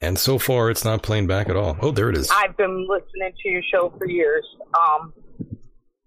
And 0.00 0.18
so 0.18 0.38
far 0.38 0.70
it's 0.70 0.84
not 0.84 1.02
playing 1.02 1.26
back 1.26 1.48
at 1.48 1.56
all. 1.56 1.76
Oh, 1.80 1.90
there 1.90 2.10
it 2.10 2.16
is. 2.16 2.30
I've 2.30 2.56
been 2.56 2.86
listening 2.88 3.32
to 3.42 3.48
your 3.48 3.62
show 3.72 3.92
for 3.96 4.08
years. 4.08 4.44
Um, 4.74 5.12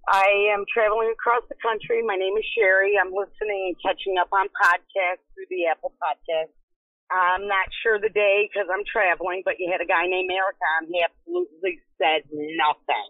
I 0.05 0.53
am 0.53 0.69
traveling 0.69 1.09
across 1.09 1.41
the 1.49 1.57
country. 1.57 2.05
My 2.05 2.13
name 2.13 2.37
is 2.37 2.45
Sherry. 2.53 2.93
I'm 2.93 3.09
listening 3.09 3.73
and 3.73 3.75
catching 3.81 4.21
up 4.21 4.29
on 4.29 4.45
podcasts 4.53 5.25
through 5.33 5.49
the 5.49 5.65
Apple 5.65 5.97
Podcast. 5.97 6.53
I'm 7.09 7.49
not 7.49 7.65
sure 7.81 7.97
the 7.97 8.13
day 8.13 8.45
because 8.45 8.69
I'm 8.69 8.85
traveling, 8.85 9.41
but 9.45 9.57
you 9.57 9.69
had 9.73 9.81
a 9.81 9.89
guy 9.89 10.05
named 10.05 10.29
Eric 10.29 10.61
on. 10.77 10.89
He 10.93 11.01
absolutely 11.01 11.81
said 11.97 12.21
nothing. 12.29 13.09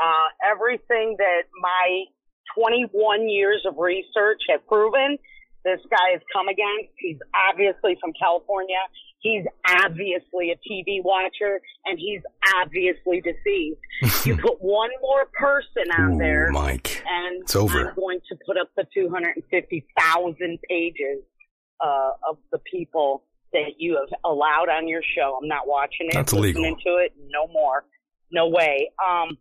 Uh, 0.00 0.28
everything 0.40 1.20
that 1.20 1.52
my 1.60 2.08
21 2.56 3.28
years 3.28 3.60
of 3.68 3.76
research 3.76 4.40
have 4.48 4.64
proven, 4.68 5.20
this 5.68 5.84
guy 5.92 6.16
has 6.16 6.24
come 6.32 6.48
against. 6.48 6.96
He's 6.96 7.20
obviously 7.36 8.00
from 8.00 8.16
California. 8.16 8.80
He's 9.22 9.44
obviously 9.68 10.50
a 10.50 10.56
TV 10.68 10.98
watcher 11.02 11.60
and 11.86 11.96
he's 11.98 12.20
obviously 12.56 13.20
deceived. 13.22 13.78
you 14.26 14.36
put 14.36 14.60
one 14.60 14.90
more 15.00 15.26
person 15.32 15.84
out 15.92 16.14
Ooh, 16.14 16.18
there 16.18 16.50
Mike. 16.50 17.02
and 17.08 17.42
It's 17.42 17.54
over. 17.54 17.90
I'm 17.90 17.94
going 17.94 18.18
to 18.28 18.36
put 18.44 18.56
up 18.58 18.68
the 18.76 18.84
250,000 18.92 20.58
pages 20.68 21.22
uh, 21.80 22.10
of 22.28 22.38
the 22.50 22.58
people 22.70 23.22
that 23.52 23.74
you 23.78 23.96
have 23.98 24.08
allowed 24.24 24.68
on 24.68 24.88
your 24.88 25.02
show. 25.16 25.38
I'm 25.40 25.48
not 25.48 25.68
watching 25.68 26.08
it, 26.08 26.14
That's 26.14 26.32
illegal. 26.32 26.62
listening 26.62 26.80
to 26.86 26.96
it. 26.96 27.12
No 27.28 27.46
more. 27.52 27.84
No 28.32 28.48
way. 28.48 28.90
Um, 29.06 29.38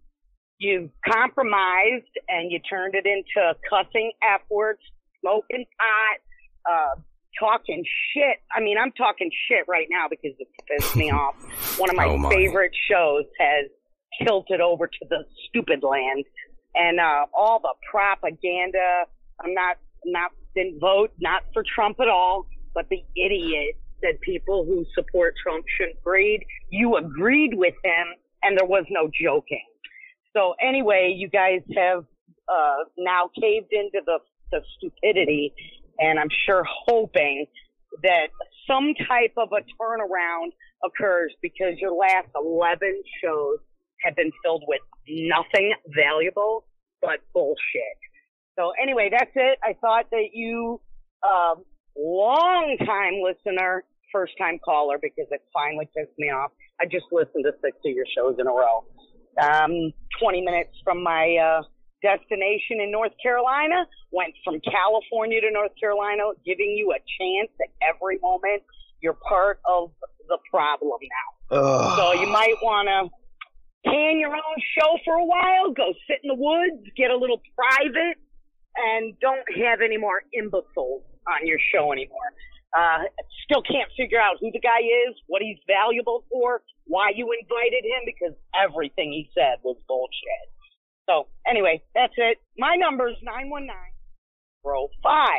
you 0.59 0.91
compromised 1.11 2.05
and 2.29 2.51
you 2.51 2.59
turned 2.59 2.93
it 2.93 3.05
into 3.07 3.53
cussing 3.67 4.11
F 4.21 4.41
words, 4.49 4.79
smoking 5.21 5.65
pot, 5.79 6.71
uh, 6.71 7.01
talking 7.39 7.83
shit. 8.13 8.37
I 8.55 8.61
mean, 8.61 8.77
I'm 8.77 8.91
talking 8.91 9.29
shit 9.47 9.65
right 9.67 9.87
now 9.89 10.05
because 10.09 10.35
it 10.39 10.47
pissed 10.67 10.95
me 10.95 11.11
off. 11.11 11.35
One 11.79 11.89
of 11.89 11.95
my, 11.95 12.05
Oh, 12.05 12.17
my. 12.17 12.29
favorite 12.29 12.71
shows 12.89 13.23
has 13.39 13.65
tilted 14.25 14.61
over 14.61 14.87
to 14.87 15.05
the 15.09 15.23
stupid 15.47 15.83
land 15.83 16.25
and 16.75 16.99
uh 16.99 17.25
all 17.33 17.59
the 17.59 17.73
propaganda. 17.89 19.03
I'm 19.43 19.53
not 19.53 19.77
not 20.05 20.31
didn't 20.55 20.79
vote 20.79 21.11
not 21.19 21.43
for 21.53 21.63
Trump 21.75 21.99
at 22.01 22.07
all, 22.09 22.45
but 22.73 22.87
the 22.89 23.01
idiot 23.15 23.75
said 24.01 24.19
people 24.21 24.65
who 24.65 24.85
support 24.95 25.33
Trump 25.41 25.63
shouldn't 25.77 26.01
breed. 26.03 26.43
You 26.69 26.97
agreed 26.97 27.51
with 27.53 27.75
him, 27.83 28.07
and 28.43 28.57
there 28.57 28.67
was 28.67 28.85
no 28.89 29.09
joking. 29.21 29.63
So 30.35 30.55
anyway, 30.61 31.13
you 31.15 31.29
guys 31.29 31.61
have 31.75 32.05
uh 32.47 32.83
now 32.97 33.29
caved 33.39 33.71
into 33.71 34.01
the 34.05 34.19
the 34.51 34.61
stupidity, 34.77 35.53
and 35.99 36.19
I'm 36.19 36.29
sure 36.45 36.63
hoping 36.87 37.45
that 38.03 38.27
some 38.67 38.93
type 39.07 39.33
of 39.37 39.49
a 39.51 39.61
turnaround 39.81 40.51
occurs 40.83 41.33
because 41.41 41.75
your 41.77 41.93
last 41.93 42.27
11 42.35 43.03
shows 43.23 43.57
have 44.03 44.15
been 44.15 44.31
filled 44.43 44.63
with 44.67 44.81
nothing 45.07 45.73
valuable 45.93 46.65
but 47.01 47.19
bullshit. 47.33 47.97
So 48.57 48.71
anyway, 48.81 49.09
that's 49.11 49.31
it. 49.35 49.59
I 49.63 49.73
thought 49.79 50.05
that 50.11 50.29
you, 50.33 50.81
um, 51.23 51.63
long 51.97 52.77
time 52.85 53.21
listener, 53.23 53.83
first 54.11 54.33
time 54.37 54.59
caller, 54.63 54.97
because 55.01 55.27
it 55.31 55.41
finally 55.53 55.89
pissed 55.95 56.17
me 56.17 56.29
off. 56.29 56.51
I 56.79 56.85
just 56.85 57.05
listened 57.11 57.45
to 57.45 57.53
six 57.63 57.77
of 57.85 57.91
your 57.91 58.05
shows 58.15 58.35
in 58.39 58.47
a 58.47 58.51
row. 58.51 58.83
Um, 59.41 59.93
20 60.19 60.41
minutes 60.41 60.71
from 60.83 61.03
my, 61.03 61.37
uh, 61.37 61.63
destination 62.01 62.81
in 62.81 62.91
North 62.91 63.13
Carolina, 63.21 63.87
went 64.11 64.33
from 64.43 64.59
California 64.61 65.41
to 65.41 65.51
North 65.51 65.71
Carolina, 65.79 66.23
giving 66.45 66.75
you 66.77 66.91
a 66.91 66.99
chance 67.19 67.51
at 67.61 67.69
every 67.81 68.19
moment. 68.19 68.63
You're 69.01 69.17
part 69.27 69.59
of 69.65 69.91
the 70.27 70.37
problem 70.49 70.99
now. 71.01 71.57
Ugh. 71.57 71.97
So 71.97 72.21
you 72.21 72.27
might 72.27 72.55
want 72.61 72.87
to 72.87 73.09
can 73.83 74.19
your 74.19 74.29
own 74.35 74.59
show 74.77 74.97
for 75.03 75.15
a 75.15 75.25
while, 75.25 75.73
go 75.73 75.93
sit 76.05 76.21
in 76.23 76.27
the 76.29 76.37
woods, 76.37 76.85
get 76.95 77.09
a 77.09 77.17
little 77.17 77.41
private, 77.57 78.17
and 78.77 79.17
don't 79.19 79.45
have 79.57 79.81
any 79.81 79.97
more 79.97 80.21
imbeciles 80.33 81.01
on 81.27 81.47
your 81.47 81.57
show 81.73 81.91
anymore. 81.91 82.29
Uh, 82.77 83.09
still 83.43 83.61
can't 83.63 83.89
figure 83.97 84.21
out 84.21 84.37
who 84.39 84.51
the 84.53 84.59
guy 84.59 84.79
is, 85.09 85.15
what 85.27 85.41
he's 85.41 85.57
valuable 85.67 86.23
for, 86.31 86.61
why 86.85 87.11
you 87.13 87.27
invited 87.33 87.83
him, 87.83 88.05
because 88.05 88.37
everything 88.55 89.11
he 89.11 89.29
said 89.33 89.57
was 89.63 89.75
bullshit. 89.87 90.45
So 91.11 91.27
anyway, 91.49 91.81
that's 91.93 92.13
it. 92.17 92.37
My 92.57 92.75
number 92.75 93.09
is 93.09 93.15
919 93.23 93.75
5 95.03 95.29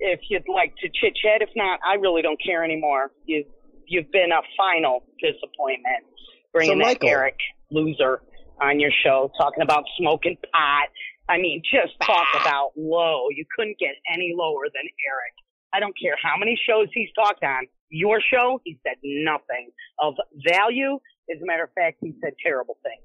if 0.00 0.20
you'd 0.28 0.42
like 0.52 0.74
to 0.82 0.88
chit 0.88 1.14
chat. 1.16 1.42
If 1.42 1.50
not, 1.56 1.80
I 1.86 1.94
really 1.94 2.22
don't 2.22 2.40
care 2.44 2.64
anymore. 2.64 3.10
You 3.26 3.44
you've 3.86 4.10
been 4.12 4.30
a 4.32 4.42
final 4.56 5.04
disappointment 5.20 6.04
bringing 6.52 6.74
So, 6.74 6.78
that 6.78 6.84
Michael- 6.84 7.08
Eric 7.08 7.36
loser 7.70 8.20
on 8.60 8.78
your 8.78 8.92
show, 9.04 9.30
talking 9.36 9.62
about 9.62 9.84
smoking 9.98 10.36
pot. 10.52 10.88
I 11.28 11.38
mean, 11.38 11.62
just 11.64 11.94
talk 12.00 12.26
about 12.40 12.72
low. 12.76 13.28
You 13.30 13.44
couldn't 13.56 13.78
get 13.78 13.94
any 14.12 14.32
lower 14.36 14.64
than 14.72 14.84
Eric. 15.10 15.34
I 15.72 15.80
don't 15.80 15.94
care 16.00 16.16
how 16.22 16.36
many 16.38 16.58
shows 16.68 16.86
he's 16.94 17.10
talked 17.14 17.42
on. 17.42 17.66
Your 17.88 18.20
show, 18.20 18.60
he 18.64 18.78
said 18.86 18.96
nothing 19.02 19.70
of 19.98 20.14
value. 20.48 21.00
As 21.34 21.42
a 21.42 21.46
matter 21.46 21.64
of 21.64 21.72
fact, 21.74 21.98
he 22.00 22.14
said 22.22 22.34
terrible 22.44 22.76
things. 22.84 23.02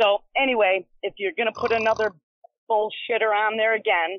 So 0.00 0.22
anyway, 0.36 0.86
if 1.02 1.14
you're 1.18 1.32
gonna 1.36 1.52
put 1.52 1.72
another 1.72 2.12
bullshitter 2.70 3.32
on 3.34 3.56
there 3.56 3.74
again, 3.74 4.18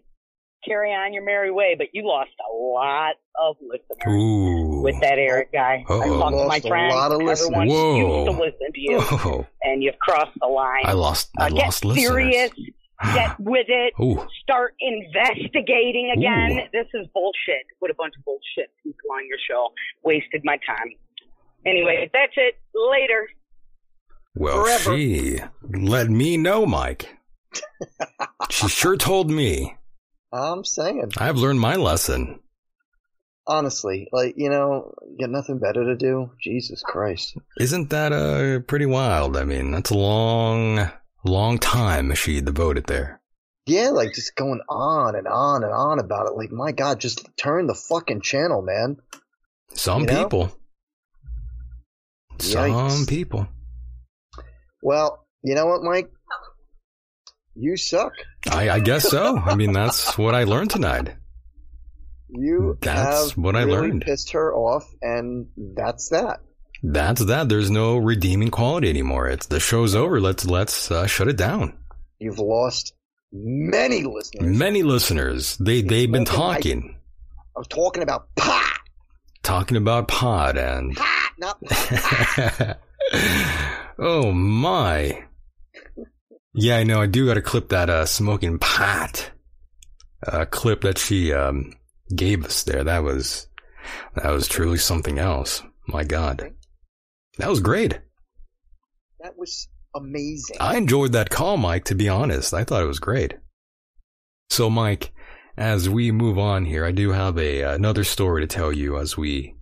carry 0.66 0.92
on 0.92 1.14
your 1.14 1.24
merry 1.24 1.52
way. 1.52 1.76
But 1.78 1.88
you 1.94 2.06
lost 2.08 2.32
a 2.50 2.56
lot 2.56 3.16
of 3.42 3.58
listeners 3.62 4.08
Ooh. 4.22 4.82
with 4.82 5.00
that 5.02 5.18
Eric 5.20 5.52
guy. 5.54 5.84
I 5.88 5.94
Uh-oh. 5.94 6.20
talked 6.20 6.32
to 6.32 6.38
my 6.38 6.46
Lost 6.46 6.66
a 6.66 6.70
lot 6.70 7.12
of 7.12 7.22
Everyone 7.22 7.68
listeners. 7.68 7.70
Whoa. 7.72 7.98
used 8.26 8.32
to 8.38 8.44
listen 8.44 8.74
to 8.74 8.80
you, 8.80 9.02
Whoa. 9.02 9.48
and 9.64 9.84
you've 9.84 10.00
crossed 10.00 10.38
the 10.42 10.48
line. 10.48 10.84
I 10.86 10.94
lost. 10.94 11.30
I 11.38 11.46
Uh, 11.46 11.50
get 11.50 11.66
lost 11.66 11.86
listeners. 11.86 12.08
serious. 12.08 12.52
Get 13.14 13.40
with 13.40 13.68
it. 13.70 13.94
Ooh. 14.02 14.26
Start 14.42 14.74
investigating 14.80 16.12
again. 16.18 16.60
Ooh. 16.60 16.70
This 16.74 16.88
is 16.96 17.06
bullshit. 17.14 17.64
Put 17.80 17.92
a 17.92 17.94
bunch 17.94 18.16
of 18.18 18.26
bullshit 18.26 18.72
people 18.84 19.12
on 19.14 19.28
your 19.28 19.38
show. 19.48 19.70
Wasted 20.04 20.42
my 20.44 20.58
time. 20.66 20.94
Anyway, 21.66 22.10
that's 22.14 22.34
it. 22.38 22.56
Later. 22.74 23.30
Well, 24.38 24.64
Forever. 24.64 24.98
she 24.98 25.40
let 25.64 26.10
me 26.10 26.38
know, 26.38 26.66
Mike. 26.66 27.10
she 28.50 28.68
sure 28.70 28.98
told 28.98 29.30
me. 29.32 29.76
I'm 30.34 30.64
saying, 30.66 31.12
I've 31.18 31.38
learned 31.38 31.60
my 31.60 31.76
lesson. 31.76 32.40
honestly, 33.48 34.08
like 34.12 34.34
you 34.38 34.50
know, 34.50 34.94
you 35.10 35.18
got 35.20 35.30
nothing 35.32 35.58
better 35.60 35.84
to 35.86 35.96
do. 35.96 36.32
Jesus 36.44 36.84
Christ. 36.84 37.38
Isn't 37.60 37.90
that 37.92 38.12
uh 38.12 38.60
pretty 38.62 38.86
wild? 38.86 39.38
I 39.38 39.44
mean, 39.46 39.72
that's 39.72 39.90
a 39.90 39.98
long, 39.98 40.92
long 41.24 41.58
time 41.60 42.14
she 42.14 42.42
devoted 42.42 42.86
there. 42.88 43.22
Yeah, 43.66 43.90
like 43.90 44.14
just 44.14 44.36
going 44.36 44.62
on 44.70 45.16
and 45.16 45.28
on 45.28 45.64
and 45.64 45.74
on 45.74 46.00
about 46.00 46.28
it. 46.28 46.36
Like, 46.38 46.52
my 46.52 46.72
God, 46.72 47.00
just 47.02 47.28
turn 47.38 47.68
the 47.68 47.76
fucking 47.76 48.22
channel, 48.22 48.62
man. 48.62 48.98
Some 49.74 50.02
You 50.02 50.08
know? 50.08 50.24
people. 50.24 50.52
Some 52.40 52.72
Yikes. 52.72 53.08
people. 53.10 53.48
Well, 54.88 55.28
you 55.44 55.54
know 55.54 55.66
what, 55.66 55.84
Mike? 55.84 56.10
You 57.56 57.76
suck. 57.76 58.14
I, 58.50 58.70
I 58.70 58.80
guess 58.80 59.10
so. 59.10 59.38
I 59.38 59.54
mean, 59.54 59.74
that's 59.74 60.18
what 60.18 60.34
I 60.34 60.46
learned 60.46 60.70
tonight. 60.72 61.14
You 62.30 62.78
That's 62.80 63.36
what 63.36 63.58
I 63.58 63.64
really 63.64 63.90
learned. 63.90 64.04
pissed 64.04 64.32
her 64.32 64.56
off, 64.56 64.86
and 65.02 65.48
that's 65.76 66.08
that. 66.12 66.40
That's 66.84 67.26
that. 67.26 67.50
There's 67.50 67.70
no 67.70 67.98
redeeming 67.98 68.50
quality 68.50 68.90
anymore. 68.90 69.28
It's 69.28 69.48
the 69.48 69.60
show's 69.60 69.94
over. 69.94 70.22
Let's 70.22 70.46
let's 70.46 70.90
uh, 70.90 71.06
shut 71.06 71.28
it 71.28 71.36
down. 71.36 71.78
You've 72.20 72.40
lost 72.40 72.94
many 73.34 74.04
listeners. 74.04 74.58
Many 74.58 74.84
listeners, 74.84 75.58
they 75.58 75.82
they've 75.82 76.10
been 76.10 76.24
talking, 76.24 76.98
I 77.58 77.60
was 77.60 77.68
talking 77.68 78.04
about 78.04 78.34
pot, 78.38 78.80
talking 79.44 79.76
about 79.76 80.08
pod 80.08 80.56
and 80.58 80.96
pot, 80.96 81.32
not 81.38 81.62
pot. 81.62 82.80
oh 84.00 84.32
my. 84.32 85.24
Yeah, 86.54 86.78
I 86.78 86.84
know. 86.84 87.02
I 87.02 87.08
do 87.08 87.28
got 87.28 87.36
to 87.36 87.42
clip 87.42 87.70
that 87.70 87.90
uh, 87.90 88.06
smoking 88.06 88.58
pot 88.58 89.32
uh, 90.26 90.46
clip 90.46 90.82
that 90.82 90.98
she 90.98 91.34
um, 91.34 91.74
gave 92.16 92.46
us 92.46 92.64
there. 92.64 92.84
That 92.84 93.04
was 93.04 93.48
that 94.16 94.32
was 94.32 94.48
truly 94.48 94.78
something 94.78 95.20
else. 95.20 95.64
My 95.88 96.04
God, 96.04 96.54
that 97.38 97.50
was 97.50 97.60
great. 97.60 98.00
that 99.20 99.38
was 99.38 99.68
amazing. 99.96 100.58
I 100.60 100.78
enjoyed 100.78 101.14
that 101.14 101.30
call, 101.30 101.58
Mike. 101.58 101.86
To 101.86 101.96
be 101.96 102.10
honest, 102.10 102.54
I 102.54 102.64
thought 102.64 102.84
it 102.84 102.88
was 102.88 103.00
great. 103.00 103.36
So, 104.50 104.70
Mike, 104.70 105.12
as 105.58 105.90
we 105.90 106.12
move 106.12 106.38
on 106.38 106.66
here, 106.66 106.86
I 106.86 106.92
do 106.92 107.12
have 107.12 107.38
a 107.38 107.62
another 107.62 108.04
story 108.04 108.42
to 108.42 108.48
tell 108.48 108.72
you 108.74 108.98
as 108.98 109.18
we 109.18 109.56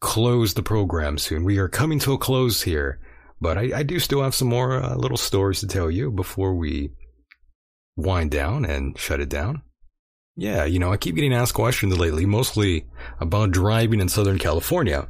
close 0.00 0.54
the 0.54 0.62
program 0.62 1.16
soon. 1.18 1.44
We 1.44 1.58
are 1.58 1.68
coming 1.68 1.98
to 2.00 2.12
a 2.12 2.18
close 2.18 2.62
here, 2.62 3.00
but 3.40 3.58
I, 3.58 3.78
I 3.78 3.82
do 3.82 3.98
still 3.98 4.22
have 4.22 4.34
some 4.34 4.48
more 4.48 4.82
uh, 4.82 4.94
little 4.96 5.16
stories 5.16 5.60
to 5.60 5.66
tell 5.66 5.90
you 5.90 6.10
before 6.10 6.54
we 6.54 6.90
wind 7.96 8.30
down 8.30 8.64
and 8.64 8.98
shut 8.98 9.20
it 9.20 9.28
down. 9.28 9.62
Yeah, 10.36 10.64
you 10.64 10.78
know, 10.78 10.92
I 10.92 10.96
keep 10.96 11.14
getting 11.14 11.32
asked 11.32 11.54
questions 11.54 11.96
lately, 11.96 12.26
mostly 12.26 12.86
about 13.20 13.52
driving 13.52 14.00
in 14.00 14.08
Southern 14.08 14.38
California. 14.38 15.08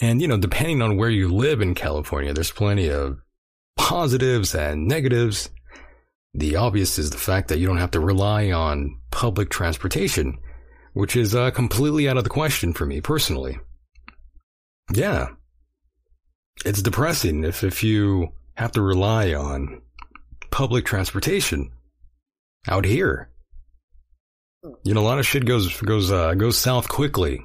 And, 0.00 0.22
you 0.22 0.28
know, 0.28 0.38
depending 0.38 0.80
on 0.80 0.96
where 0.96 1.10
you 1.10 1.28
live 1.28 1.60
in 1.60 1.74
California, 1.74 2.32
there's 2.32 2.52
plenty 2.52 2.88
of 2.88 3.18
positives 3.76 4.54
and 4.54 4.86
negatives. 4.86 5.50
The 6.34 6.56
obvious 6.56 6.98
is 6.98 7.10
the 7.10 7.18
fact 7.18 7.48
that 7.48 7.58
you 7.58 7.66
don't 7.66 7.78
have 7.78 7.90
to 7.92 8.00
rely 8.00 8.50
on 8.50 8.98
public 9.10 9.50
transportation, 9.50 10.38
which 10.92 11.16
is 11.16 11.34
uh, 11.34 11.50
completely 11.50 12.08
out 12.08 12.16
of 12.16 12.24
the 12.24 12.30
question 12.30 12.72
for 12.72 12.86
me 12.86 13.00
personally. 13.00 13.58
Yeah. 14.94 15.28
It's 16.64 16.82
depressing 16.82 17.44
if, 17.44 17.62
if 17.62 17.82
you 17.82 18.32
have 18.56 18.72
to 18.72 18.82
rely 18.82 19.34
on 19.34 19.80
public 20.50 20.84
transportation 20.84 21.70
out 22.68 22.84
here. 22.84 23.30
You 24.84 24.94
know, 24.94 25.00
a 25.00 25.02
lot 25.02 25.18
of 25.18 25.26
shit 25.26 25.44
goes 25.44 25.80
goes 25.80 26.10
uh, 26.10 26.34
goes 26.34 26.58
south 26.58 26.88
quickly 26.88 27.40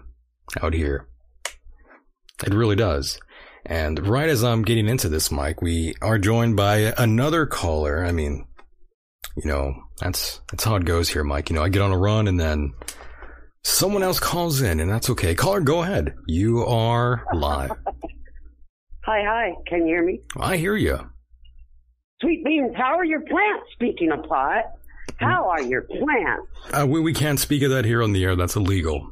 out 0.61 0.73
here. 0.73 1.07
It 2.45 2.53
really 2.53 2.75
does. 2.75 3.19
And 3.65 4.07
right 4.07 4.27
as 4.27 4.43
I'm 4.43 4.63
getting 4.63 4.89
into 4.89 5.07
this, 5.07 5.31
Mike, 5.31 5.61
we 5.61 5.93
are 6.01 6.17
joined 6.17 6.57
by 6.57 6.93
another 6.97 7.45
caller. 7.45 8.03
I 8.03 8.11
mean, 8.11 8.45
you 9.37 9.47
know, 9.47 9.73
that's 9.99 10.41
that's 10.51 10.63
how 10.63 10.75
it 10.75 10.85
goes 10.85 11.07
here, 11.07 11.23
Mike. 11.23 11.49
You 11.49 11.55
know, 11.55 11.63
I 11.63 11.69
get 11.69 11.81
on 11.81 11.91
a 11.91 11.97
run 11.97 12.27
and 12.27 12.39
then 12.39 12.73
someone 13.63 14.03
else 14.03 14.19
calls 14.19 14.61
in, 14.61 14.79
and 14.79 14.89
that's 14.89 15.09
okay. 15.11 15.35
Caller, 15.35 15.61
go 15.61 15.83
ahead. 15.83 16.15
You 16.27 16.65
are 16.65 17.23
live. 17.33 17.71
Hi, 19.05 19.21
hi. 19.25 19.53
Can 19.67 19.79
you 19.79 19.85
hear 19.95 20.03
me? 20.05 20.21
I 20.39 20.57
hear 20.57 20.75
you. 20.75 20.97
Sweet 22.21 22.43
beans, 22.45 22.71
how 22.77 22.97
are 22.97 23.03
your 23.05 23.19
plants? 23.21 23.65
Speaking 23.73 24.11
of 24.11 24.23
pot, 24.23 24.63
how 25.17 25.49
are 25.49 25.61
your 25.61 25.81
plants? 25.81 26.47
Uh, 26.71 26.87
we 26.87 27.01
we 27.01 27.13
can't 27.13 27.39
speak 27.39 27.63
of 27.63 27.71
that 27.71 27.83
here 27.83 28.01
on 28.01 28.13
the 28.13 28.23
air. 28.23 28.35
That's 28.37 28.55
illegal. 28.55 29.09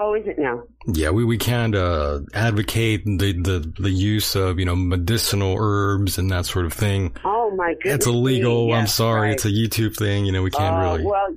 Oh, 0.00 0.14
is 0.14 0.26
it 0.26 0.38
now? 0.38 0.64
Yeah, 0.88 1.10
we, 1.10 1.24
we 1.24 1.38
can't 1.38 1.74
uh, 1.74 2.20
advocate 2.34 3.04
the, 3.06 3.32
the 3.32 3.72
the 3.80 3.90
use 3.90 4.34
of 4.34 4.58
you 4.58 4.64
know 4.64 4.74
medicinal 4.74 5.56
herbs 5.58 6.18
and 6.18 6.30
that 6.32 6.46
sort 6.46 6.66
of 6.66 6.72
thing. 6.72 7.14
Oh 7.24 7.54
my 7.56 7.74
goodness. 7.74 7.94
It's 7.94 8.06
illegal. 8.06 8.66
me. 8.66 8.74
I'm 8.74 8.88
sorry. 8.88 9.28
right. 9.28 9.32
It's 9.34 9.44
a 9.44 9.48
YouTube 9.50 9.96
thing. 9.96 10.26
You 10.26 10.32
know, 10.32 10.42
we 10.42 10.50
can't 10.50 10.74
Uh, 10.74 10.80
really. 10.80 11.04
Well, 11.04 11.36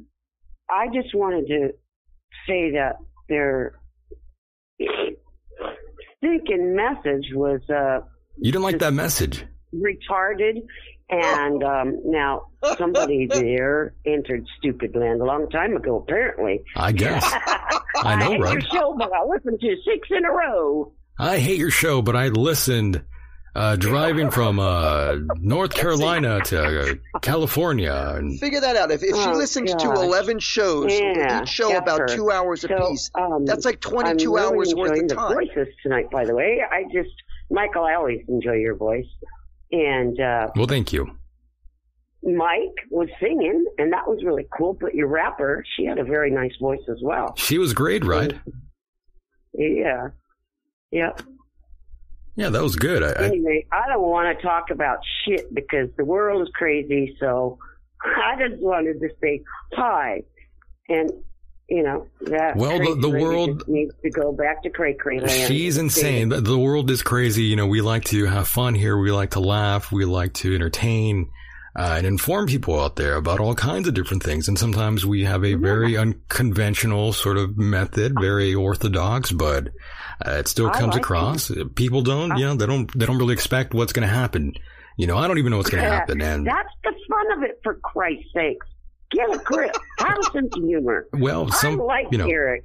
I 0.72 0.88
just 0.88 1.14
wanted 1.14 1.46
to 1.48 1.70
say 2.48 2.72
that 2.72 2.96
their 3.30 3.80
stinking 6.30 6.76
message 6.76 7.28
was 7.34 7.62
uh, 7.70 8.02
You 8.38 8.52
didn't 8.52 8.64
like 8.64 8.80
that 8.80 8.94
message. 8.94 9.46
retarded. 9.74 10.62
And 11.12 11.64
um, 11.64 11.98
now 12.06 12.44
somebody 12.78 13.26
there 13.30 13.96
entered 14.06 14.46
stupid 14.60 14.96
land 14.96 15.22
a 15.22 15.26
long 15.26 15.50
time 15.50 15.76
ago, 15.76 15.98
apparently. 16.08 16.62
I 16.76 16.92
guess. 16.92 17.26
I 18.04 18.16
know, 18.16 18.32
hate 18.32 18.40
your 18.40 18.62
show, 18.62 18.96
but 18.98 19.12
I 19.12 19.24
listened 19.26 19.60
to 19.60 19.76
six 19.86 20.08
in 20.12 20.24
a 20.26 20.32
row. 20.32 20.94
I 21.18 21.40
hate 21.40 21.58
your 21.58 21.72
show, 21.72 22.02
but 22.02 22.16
I 22.16 22.28
listened 22.28 23.04
uh, 23.60 23.76
driving 23.76 24.32
from 24.32 24.58
uh, 24.60 25.16
North 25.40 25.74
Carolina 25.74 26.40
to 26.46 26.92
uh, 26.92 27.20
California. 27.22 28.14
And 28.16 28.40
Figure 28.40 28.62
that 28.62 28.76
out. 28.76 28.90
If, 28.92 29.04
if 29.04 29.16
she 29.16 29.30
Oh, 29.30 29.34
listens 29.34 29.76
to 29.76 29.92
11 29.92 30.40
shows, 30.40 30.92
Yeah, 30.98 31.42
each 31.44 31.50
show 31.50 31.76
about 31.76 32.00
her. 32.00 32.08
two 32.08 32.32
hours 32.32 32.62
So, 32.62 32.74
apiece, 32.76 33.12
um, 33.16 33.46
that's 33.46 33.66
like 33.66 33.82
22 33.82 34.38
I'm 34.38 34.44
really 34.46 34.58
hours 34.58 34.76
worth 34.76 34.92
enjoying 34.92 35.04
of 35.04 35.10
the 35.10 35.16
time. 35.16 35.34
voices 35.34 35.68
tonight, 35.84 36.10
by 36.10 36.24
the 36.26 36.34
way. 36.34 36.62
I 36.72 36.84
just, 36.94 37.10
Michael, 37.52 37.84
I 37.84 37.96
always 37.96 38.22
enjoy 38.30 38.54
your 38.54 38.76
voice. 38.76 39.08
And 39.72 40.20
uh, 40.20 40.48
well, 40.56 40.66
thank 40.68 40.94
you. 40.94 41.16
Mike 42.24 42.76
was 42.92 43.08
singing, 43.22 43.66
and 43.78 43.94
that 43.94 44.08
was 44.08 44.24
really 44.26 44.46
cool. 44.58 44.74
But 44.80 44.94
your 44.96 45.08
rapper, 45.08 45.64
she 45.76 45.86
had 45.86 46.00
a 46.00 46.04
very 46.04 46.32
nice 46.32 46.52
voice 46.60 46.82
as 46.90 46.98
well. 47.02 47.34
She 47.38 47.58
was 47.58 47.74
great, 47.74 48.04
right? 48.04 48.34
Yeah. 49.54 50.08
Yep. 50.92 51.22
Yeah, 51.22 51.26
that 52.52 52.64
was 52.64 52.78
good. 52.78 53.04
I, 53.04 53.26
Anyway, 53.26 53.66
I 53.74 53.88
don't 53.90 54.02
want 54.02 54.38
to 54.38 54.42
talk 54.42 54.70
about 54.72 55.00
shit 55.26 55.54
because 55.54 55.90
the 55.98 56.06
world 56.06 56.42
is 56.42 56.48
crazy. 56.56 57.18
So 57.20 57.58
I 58.02 58.36
just 58.40 58.62
wanted 58.62 59.02
to 59.02 59.10
say 59.22 59.42
hi, 59.74 60.24
and 60.88 61.12
you 61.70 61.84
know 61.84 62.08
that. 62.22 62.56
Well, 62.56 62.80
the- 62.80 62.96
the 63.02 63.10
world- 63.10 63.68
needs 63.68 63.94
to 64.04 64.10
go 64.10 64.32
back 64.32 64.64
to 64.64 64.70
cray 64.70 64.94
cray 64.94 65.20
land. 65.20 65.32
She's 65.48 65.78
insane. 65.78 66.30
The, 66.30 66.40
the 66.40 66.58
world 66.58 66.90
is 66.90 67.02
crazy. 67.02 67.44
You 67.44 67.58
know, 67.58 67.68
we 67.68 67.82
like 67.82 68.06
to 68.06 68.26
have 68.28 68.48
fun 68.48 68.74
here. 68.74 68.98
We 68.98 69.12
like 69.12 69.32
to 69.32 69.42
laugh. 69.42 69.92
We 69.92 70.06
like 70.06 70.34
to 70.36 70.56
entertain. 70.56 71.30
uh, 71.76 71.96
and 71.98 72.08
inform 72.08 72.48
people 72.48 72.78
out 72.82 72.96
there 72.96 73.16
about 73.16 73.40
all 73.40 73.54
kinds 73.54 73.88
of 73.88 73.94
different 73.94 74.24
things. 74.24 74.48
And 74.48 74.58
sometimes 74.58 75.06
we 75.06 75.24
have 75.26 75.46
a 75.46 75.54
very 75.54 75.96
unconventional 75.96 77.14
sort 77.14 77.38
of 77.38 77.58
method, 77.58 78.16
very 78.20 78.56
orthodox, 78.56 79.32
but 79.32 79.70
uh, 80.26 80.32
it 80.32 80.48
still 80.48 80.68
I 80.70 80.80
comes 80.80 80.94
like 80.94 81.02
across. 81.04 81.52
People 81.76 82.02
don't, 82.02 82.38
you 82.38 82.46
know, 82.46 82.56
they 82.56 82.66
don't, 82.66 82.92
they 82.98 83.06
don't 83.06 83.18
really 83.18 83.34
expect 83.34 83.74
what's 83.74 83.94
going 83.94 84.08
to 84.08 84.14
happen. 84.14 84.54
You 84.98 85.08
know, 85.08 85.18
I 85.18 85.28
don't 85.28 85.38
even 85.38 85.52
know 85.52 85.58
what's 85.58 85.70
going 85.70 85.84
to 85.84 85.90
Yeah, 85.90 85.96
happen. 85.96 86.22
And 86.22 86.46
that's 86.46 86.70
the 86.84 86.94
fun 87.10 87.38
of 87.38 87.44
it, 87.44 87.60
for 87.64 87.76
Christ's 87.76 88.26
sakes. 88.36 88.68
Get 89.12 89.34
a 89.34 89.38
grip. 89.40 89.76
Have 90.00 90.18
a 90.20 90.24
sense 90.32 90.56
of 90.56 90.64
humor. 90.64 91.08
well, 91.14 91.50
some, 91.52 91.80
I 91.82 91.84
like 91.84 92.08
you 92.12 92.18
know, 92.18 92.28
Eric. 92.28 92.64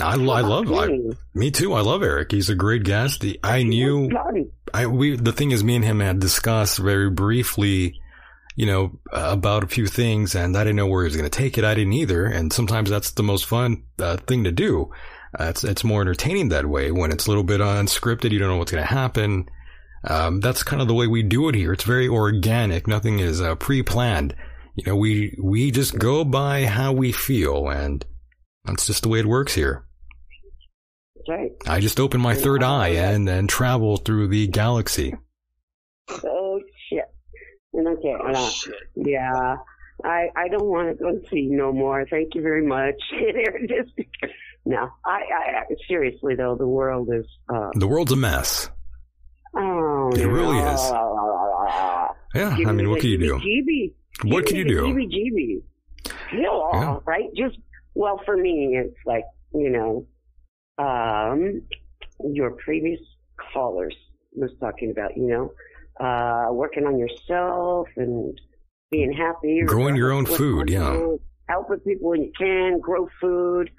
I, 0.00 0.12
I 0.12 0.14
love, 0.16 0.72
I, 0.72 0.98
me. 1.34 1.50
too. 1.50 1.72
I 1.72 1.80
love 1.80 2.02
Eric. 2.02 2.32
He's 2.32 2.50
a 2.50 2.54
great 2.54 2.82
guest. 2.84 3.22
He- 3.22 3.38
I 3.42 3.62
knew, 3.62 4.10
I, 4.72 4.86
we, 4.86 5.16
the 5.16 5.32
thing 5.32 5.52
is, 5.52 5.62
me 5.64 5.76
and 5.76 5.84
him 5.84 6.00
had 6.00 6.18
discussed 6.18 6.78
very 6.78 7.10
briefly, 7.10 8.00
you 8.56 8.66
know, 8.66 8.98
uh, 9.12 9.28
about 9.32 9.62
a 9.64 9.68
few 9.68 9.86
things 9.86 10.34
and 10.34 10.56
I 10.56 10.64
didn't 10.64 10.76
know 10.76 10.86
where 10.86 11.02
he 11.04 11.06
was 11.08 11.16
going 11.16 11.30
to 11.30 11.38
take 11.38 11.58
it. 11.58 11.64
I 11.64 11.74
didn't 11.74 11.92
either. 11.92 12.26
And 12.26 12.52
sometimes 12.52 12.90
that's 12.90 13.12
the 13.12 13.22
most 13.22 13.46
fun 13.46 13.84
uh, 13.98 14.16
thing 14.16 14.44
to 14.44 14.52
do. 14.52 14.90
Uh, 15.38 15.44
it's, 15.50 15.64
it's 15.64 15.84
more 15.84 16.00
entertaining 16.02 16.48
that 16.50 16.66
way 16.66 16.90
when 16.92 17.10
it's 17.10 17.26
a 17.26 17.30
little 17.30 17.44
bit 17.44 17.60
unscripted. 17.60 18.30
You 18.30 18.38
don't 18.38 18.48
know 18.48 18.56
what's 18.56 18.72
going 18.72 18.84
to 18.86 18.92
happen. 18.92 19.46
Um, 20.06 20.40
that's 20.40 20.62
kind 20.62 20.82
of 20.82 20.88
the 20.88 20.94
way 20.94 21.06
we 21.06 21.22
do 21.22 21.48
it 21.48 21.54
here. 21.54 21.72
It's 21.72 21.84
very 21.84 22.06
organic. 22.08 22.86
Nothing 22.86 23.18
is 23.20 23.40
uh, 23.40 23.54
pre-planned. 23.56 24.34
You 24.76 24.84
know, 24.86 24.96
we, 24.96 25.36
we 25.42 25.70
just 25.70 25.98
go 25.98 26.24
by 26.24 26.66
how 26.66 26.92
we 26.92 27.10
feel 27.12 27.68
and 27.68 28.04
that's 28.64 28.86
just 28.86 29.02
the 29.02 29.08
way 29.08 29.20
it 29.20 29.26
works 29.26 29.54
here. 29.54 29.84
That's 31.16 31.28
right. 31.38 31.50
I 31.66 31.80
just 31.80 31.98
open 32.00 32.20
my 32.20 32.34
third 32.34 32.62
eye 32.62 32.88
and 32.88 33.26
then 33.26 33.46
travel 33.46 33.96
through 33.96 34.28
the 34.28 34.46
galaxy. 34.46 35.14
Oh 36.10 36.60
shit. 36.90 37.04
And 37.72 37.88
okay, 37.88 38.14
Oh, 38.20 38.32
uh, 38.32 38.48
shit. 38.50 38.74
yeah. 38.96 39.56
I 40.04 40.28
I 40.36 40.48
don't 40.48 40.66
want 40.66 40.88
to 40.98 41.02
go 41.02 41.08
and 41.08 41.24
see 41.30 41.46
no 41.50 41.72
more. 41.72 42.04
Thank 42.10 42.34
you 42.34 42.42
very 42.42 42.66
much. 42.66 42.94
No. 44.66 44.88
I, 45.04 45.10
I 45.10 45.62
seriously 45.88 46.34
though, 46.36 46.56
the 46.56 46.66
world 46.66 47.08
is. 47.12 47.26
uh 47.52 47.70
The 47.74 47.86
world's 47.86 48.12
a 48.12 48.16
mess. 48.16 48.70
Oh, 49.56 50.10
It 50.14 50.24
really 50.26 50.58
is. 50.58 50.80
Yeah, 52.34 52.56
I 52.68 52.72
mean, 52.72 52.90
what 52.90 53.00
can 53.00 53.10
you 53.10 53.18
do? 53.18 53.40
What 54.24 54.46
can 54.46 54.56
you 54.56 54.64
do? 54.64 54.82
Heebie-jeebies. 54.82 55.62
Feel 56.30 56.70
Yeah. 56.72 56.98
right? 57.06 57.28
Just 57.36 57.56
well, 57.94 58.20
for 58.24 58.36
me, 58.36 58.76
it's 58.76 58.96
like 59.06 59.24
you 59.54 59.70
know, 59.70 60.06
um, 60.84 61.62
your 62.32 62.50
previous 62.52 63.00
callers 63.52 63.94
was 64.32 64.50
talking 64.60 64.90
about. 64.90 65.16
You 65.16 65.28
know, 65.28 66.04
uh, 66.04 66.52
working 66.52 66.86
on 66.86 66.98
yourself 66.98 67.86
and 67.96 68.36
being 68.90 69.12
happy. 69.12 69.62
Growing 69.64 69.94
your 69.94 70.10
own 70.12 70.26
food, 70.26 70.68
yeah. 70.70 70.88
on. 70.88 71.18
Helping 71.48 71.78
people 71.80 72.10
when 72.10 72.22
you 72.22 72.32
can. 72.36 72.80
Grow 72.80 73.08
food. 73.20 73.70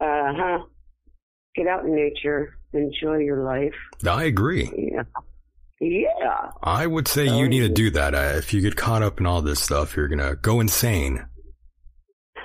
Uh 0.00 0.32
huh. 0.36 0.58
Get 1.54 1.66
out 1.66 1.84
in 1.84 1.94
nature. 1.94 2.58
Enjoy 2.72 3.16
your 3.18 3.44
life. 3.44 3.74
I 4.06 4.24
agree. 4.24 4.70
Yeah. 4.76 5.02
Yeah. 5.80 6.50
I 6.62 6.86
would 6.86 7.08
say 7.08 7.26
you 7.26 7.48
need 7.48 7.60
to 7.60 7.68
do 7.68 7.90
that. 7.90 8.14
Uh, 8.14 8.34
if 8.36 8.52
you 8.54 8.60
get 8.60 8.76
caught 8.76 9.02
up 9.02 9.20
in 9.20 9.26
all 9.26 9.42
this 9.42 9.60
stuff, 9.60 9.96
you're 9.96 10.08
gonna 10.08 10.36
go 10.36 10.60
insane. 10.60 11.24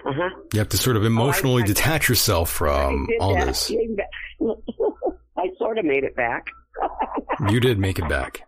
Uh 0.06 0.14
huh. 0.14 0.30
You 0.53 0.60
have 0.60 0.69
to 0.69 0.78
sort 0.78 0.95
of 0.98 1.06
emotionally 1.06 1.64
detach 1.64 2.10
yourself 2.10 2.49
from 2.49 3.07
all 3.19 3.36
that. 3.36 3.48
this. 3.48 3.72
I 5.38 5.48
sort 5.57 5.78
of 5.78 5.86
made 5.86 6.03
it 6.03 6.15
back. 6.15 6.45
You 7.49 7.60
did 7.60 7.80
make 7.80 7.98
it 7.98 8.07
back. 8.07 8.41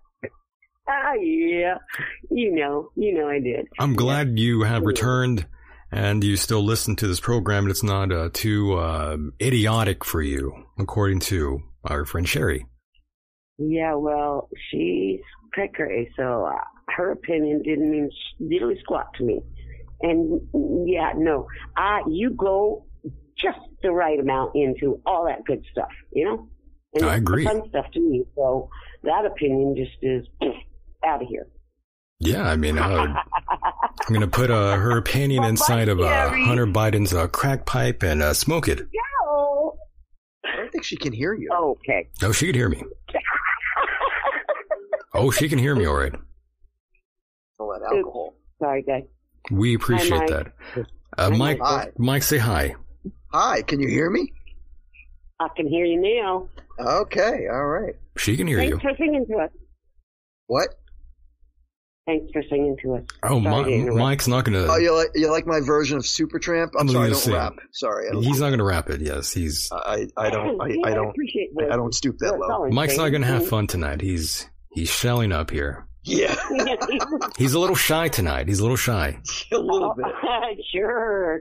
Ah, 0.87 1.13
yeah. 1.13 1.77
You 2.29 2.53
know, 2.53 2.89
you 2.95 3.13
know 3.13 3.27
I 3.27 3.39
did. 3.39 3.67
I'm 3.79 3.95
glad 3.95 4.37
you 4.37 4.61
have 4.63 4.83
returned 4.83 5.47
and 5.93 6.23
you 6.23 6.35
still 6.37 6.63
listen 6.63 6.95
to 6.97 7.07
this 7.07 7.19
program 7.19 7.65
and 7.65 7.71
it's 7.71 7.83
not 7.83 8.11
uh, 8.11 8.29
too 8.33 8.73
uh, 8.73 9.17
idiotic 9.39 10.03
for 10.03 10.21
you, 10.21 10.65
according 10.79 11.19
to 11.19 11.61
our 11.85 12.03
friend 12.05 12.27
Sherry. 12.27 12.65
Yeah, 13.57 13.95
well, 13.95 14.49
she's 14.69 15.19
cray 15.53 16.09
so 16.17 16.45
uh, 16.45 16.59
her 16.95 17.11
opinion 17.11 17.61
didn't 17.61 17.91
mean 17.91 18.09
diddly 18.41 18.79
squat 18.81 19.07
to 19.17 19.23
me. 19.23 19.39
And 20.01 20.41
yeah, 20.87 21.13
no, 21.15 21.47
uh, 21.77 21.99
you 22.09 22.31
go 22.31 22.85
just 23.37 23.59
the 23.83 23.91
right 23.91 24.19
amount 24.19 24.55
into 24.55 24.99
all 25.05 25.25
that 25.25 25.45
good 25.45 25.63
stuff, 25.71 25.91
you 26.11 26.25
know? 26.25 26.47
And 26.95 27.05
I 27.05 27.15
agree. 27.15 27.45
Fun 27.45 27.61
stuff 27.69 27.85
to 27.93 27.99
me. 27.99 28.25
So 28.35 28.69
that 29.03 29.25
opinion 29.25 29.75
just 29.75 29.97
is 30.01 30.25
out 31.05 31.21
of 31.21 31.27
here. 31.27 31.47
Yeah, 32.25 32.43
I 32.47 32.55
mean, 32.55 32.77
uh, 32.77 32.83
I'm 32.87 34.07
going 34.07 34.21
to 34.21 34.27
put 34.27 34.49
uh, 34.49 34.75
her 34.77 34.97
opinion 34.97 35.43
inside 35.43 35.89
of 35.89 35.99
uh, 35.99 36.29
Hunter 36.29 36.65
Biden's 36.65 37.13
uh, 37.13 37.27
crack 37.27 37.65
pipe 37.65 38.01
and 38.03 38.21
uh, 38.21 38.33
smoke 38.33 38.67
it. 38.67 38.79
No. 39.25 39.75
I 40.45 40.55
don't 40.55 40.71
think 40.71 40.83
she 40.83 40.95
can 40.95 41.11
hear 41.13 41.33
you. 41.33 41.49
Okay. 41.53 42.07
Oh, 42.21 42.31
she 42.31 42.45
can 42.47 42.55
hear 42.55 42.69
me. 42.69 42.81
Oh, 45.13 45.31
she 45.31 45.47
can 45.49 45.59
hear 45.59 45.75
me 45.75 45.85
all 45.85 45.95
right. 45.95 46.13
All 47.59 47.69
that 47.77 47.85
alcohol. 47.95 48.35
Sorry, 48.59 48.81
guys. 48.81 49.03
We 49.51 49.75
appreciate 49.75 50.19
Mike. 50.19 50.29
that. 50.29 50.53
Uh, 51.17 51.29
Mike, 51.29 51.59
Hi. 51.61 51.89
Mike, 51.97 52.23
say 52.23 52.37
hi. 52.37 52.75
Hi, 53.31 53.61
can 53.61 53.79
you 53.79 53.87
hear 53.89 54.09
me? 54.09 54.31
I 55.39 55.47
can 55.55 55.67
hear 55.67 55.85
you 55.85 56.01
now. 56.01 56.47
Okay, 56.79 57.47
all 57.51 57.65
right. 57.65 57.93
She 58.17 58.37
can 58.37 58.47
hear 58.47 58.57
Thanks 58.57 58.71
you. 58.71 58.79
for 58.79 58.95
singing 58.97 59.25
to 59.27 59.37
us. 59.37 59.49
What? 60.47 60.69
Thanks 62.05 62.31
for 62.33 62.43
singing 62.49 62.75
to 62.83 62.95
us. 62.95 63.03
Oh, 63.23 63.41
Sorry 63.41 63.85
to 63.85 63.91
Mike's 63.93 64.27
not 64.27 64.43
going 64.43 64.61
to. 64.61 64.69
Oh, 64.69 64.75
you 64.75 64.93
like 64.93 65.07
you 65.15 65.31
like 65.31 65.47
my 65.47 65.61
version 65.61 65.97
of 65.97 66.03
Supertramp? 66.03 66.71
I'm 66.77 66.81
I'm 66.81 66.89
sorry, 66.89 67.05
I 67.05 67.07
gonna 67.07 67.09
don't 67.11 67.21
sing. 67.21 67.33
rap. 67.33 67.53
Sorry, 67.71 68.09
I 68.09 68.11
don't. 68.11 68.23
He's 68.23 68.39
not 68.41 68.47
going 68.47 68.57
to 68.59 68.65
rap 68.65 68.89
it. 68.89 68.99
Yes, 68.99 69.31
he's. 69.31 69.69
I 69.71 70.07
I 70.17 70.29
don't 70.29 70.59
oh, 70.59 70.63
I, 70.63 70.67
Yeah, 70.67 70.81
I 70.85 70.93
don't 70.95 71.09
appreciate 71.09 71.51
I, 71.61 71.73
I 71.73 71.75
don't 71.77 71.95
stoop 71.95 72.17
that 72.19 72.37
low. 72.37 72.67
Mike's 72.69 72.97
not 72.97 73.09
going 73.09 73.21
to 73.21 73.27
have 73.27 73.47
fun 73.47 73.67
tonight. 73.67 74.01
He's 74.01 74.49
he's 74.73 74.89
shelling 74.89 75.31
up 75.31 75.49
here. 75.49 75.87
Yeah, 76.03 76.35
He's 77.37 77.53
a 77.53 77.59
little 77.59 77.77
shy 77.77 78.09
tonight. 78.09 78.49
He's 78.49 78.59
a 78.59 78.63
little 78.63 78.75
shy. 78.75 79.17
a 79.53 79.57
little 79.57 79.93
bit. 79.95 80.05
sure. 80.73 81.39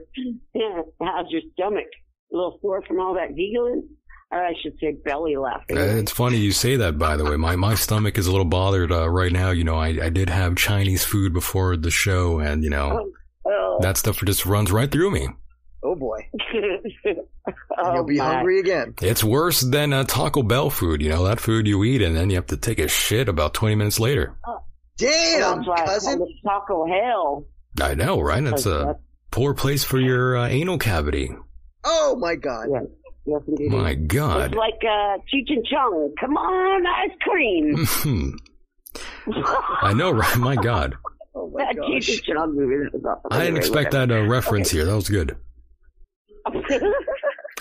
How's 1.01 1.25
your 1.29 1.41
stomach? 1.53 1.87
A 2.31 2.35
little 2.35 2.57
sore 2.61 2.81
from 2.87 3.01
all 3.01 3.15
that 3.15 3.35
giggling? 3.35 3.89
Or 4.33 4.43
I 4.43 4.53
should 4.63 4.79
say 4.79 4.93
belly 4.93 5.35
laughing. 5.37 5.77
Uh, 5.77 5.81
it's 5.81 6.11
funny 6.11 6.37
you 6.37 6.51
say 6.51 6.77
that, 6.77 6.97
by 6.97 7.17
the 7.17 7.23
way. 7.23 7.37
My 7.37 7.55
my 7.55 7.75
stomach 7.75 8.17
is 8.17 8.25
a 8.25 8.31
little 8.31 8.45
bothered 8.45 8.91
uh, 8.91 9.07
right 9.07 9.31
now. 9.31 9.51
You 9.51 9.63
know, 9.63 9.75
I 9.75 9.89
I 9.89 10.09
did 10.09 10.27
have 10.27 10.55
Chinese 10.55 11.05
food 11.05 11.33
before 11.33 11.77
the 11.77 11.91
show, 11.91 12.39
and 12.39 12.63
you 12.63 12.71
know 12.71 13.11
oh, 13.45 13.77
that 13.81 13.95
stuff 13.97 14.19
just 14.25 14.47
runs 14.47 14.71
right 14.71 14.91
through 14.91 15.11
me. 15.11 15.29
Oh 15.83 15.93
boy, 15.93 16.27
oh 17.77 17.93
you'll 17.93 18.05
be 18.05 18.17
my. 18.17 18.33
hungry 18.33 18.59
again. 18.59 18.95
It's 19.03 19.23
worse 19.23 19.61
than 19.61 19.93
uh, 19.93 20.03
Taco 20.05 20.41
Bell 20.41 20.71
food. 20.71 21.03
You 21.03 21.09
know 21.09 21.25
that 21.25 21.39
food 21.39 21.67
you 21.67 21.83
eat, 21.83 22.01
and 22.01 22.15
then 22.15 22.31
you 22.31 22.37
have 22.37 22.47
to 22.47 22.57
take 22.57 22.79
a 22.79 22.87
shit 22.87 23.29
about 23.29 23.53
twenty 23.53 23.75
minutes 23.75 23.99
later. 23.99 24.35
Damn, 24.97 25.57
That's 25.57 25.67
why 25.67 25.75
I 25.75 25.85
cousin. 25.85 26.27
taco 26.43 26.87
hell. 26.87 27.45
I 27.79 27.93
know, 27.93 28.19
right? 28.19 28.43
That's 28.43 28.65
a 28.65 28.97
poor 29.29 29.53
place 29.53 29.83
for 29.83 29.99
your 29.99 30.37
uh, 30.37 30.47
anal 30.47 30.79
cavity. 30.79 31.29
Oh 31.83 32.15
my 32.19 32.35
god. 32.35 32.67
Yes, 32.71 32.83
yes 33.25 33.41
indeed. 33.47 33.71
My 33.71 33.93
God. 33.95 34.45
It's 34.47 34.55
like 34.55 34.79
uh, 34.83 35.17
Cheech 35.33 35.49
and 35.49 35.65
Chong. 35.65 36.13
Come 36.19 36.37
on, 36.37 36.85
ice 36.85 37.17
cream. 37.21 38.37
I 39.81 39.93
know, 39.93 40.11
right? 40.11 40.37
My 40.37 40.55
God. 40.55 40.95
Oh 41.35 41.49
my 41.51 41.63
that 41.65 41.77
Cheech 41.77 42.09
and 42.09 42.23
Chong 42.37 42.55
movie. 42.55 42.89
awesome. 42.95 43.07
I 43.31 43.37
didn't 43.39 43.41
Anyway, 43.47 43.57
expect 43.59 43.91
that 43.93 44.11
uh, 44.11 44.21
reference 44.27 44.69
here. 44.69 44.85
That 44.85 44.93
was 44.95 45.09
good. 45.09 45.35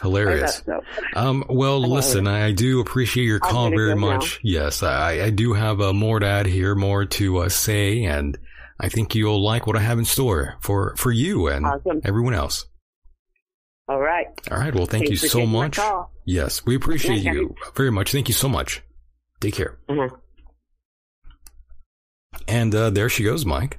Hilarious. 0.02 0.62
So. 0.66 0.80
Um, 1.14 1.42
well, 1.48 1.80
listen, 1.80 2.26
I, 2.26 2.52
do 2.52 2.80
appreciate 2.80 3.24
your 3.24 3.38
call 3.38 3.70
very 3.70 3.94
go 3.94 4.00
now. 4.00 4.14
much. 4.16 4.40
Yes, 4.42 4.82
I, 4.82 5.20
I 5.22 5.30
do 5.30 5.54
have 5.54 5.80
uh, 5.80 5.94
more 5.94 6.18
to 6.18 6.26
add 6.26 6.44
here, 6.46 6.74
more 6.74 7.06
to 7.06 7.38
uh, 7.38 7.48
say, 7.48 8.04
and 8.04 8.36
I 8.80 8.90
think 8.90 9.14
you'll 9.14 9.42
like 9.42 9.66
what 9.66 9.76
I 9.76 9.80
have 9.80 9.98
in 9.98 10.04
store 10.04 10.56
for, 10.60 10.94
for 10.96 11.10
you 11.12 11.46
and 11.48 11.64
Awesome. 11.64 12.00
everyone 12.04 12.34
else. 12.34 12.66
All 13.92 14.00
right. 14.00 14.26
All 14.50 14.56
right. 14.56 14.74
Well, 14.74 14.86
thank 14.86 15.08
Thanks 15.08 15.22
you 15.22 15.28
so 15.28 15.44
much. 15.44 15.78
Yes, 16.24 16.64
we 16.64 16.76
appreciate 16.76 17.18
Yeah, 17.22 17.34
you 17.34 17.54
very 17.76 17.92
much. 17.92 18.10
Thank 18.10 18.26
you 18.26 18.32
so 18.32 18.48
much. 18.48 18.82
Take 19.38 19.52
care. 19.52 19.78
Uh-huh. 19.86 20.08
And 22.48 22.74
uh, 22.74 22.88
there 22.88 23.10
she 23.10 23.22
goes, 23.22 23.44
Mike. 23.44 23.78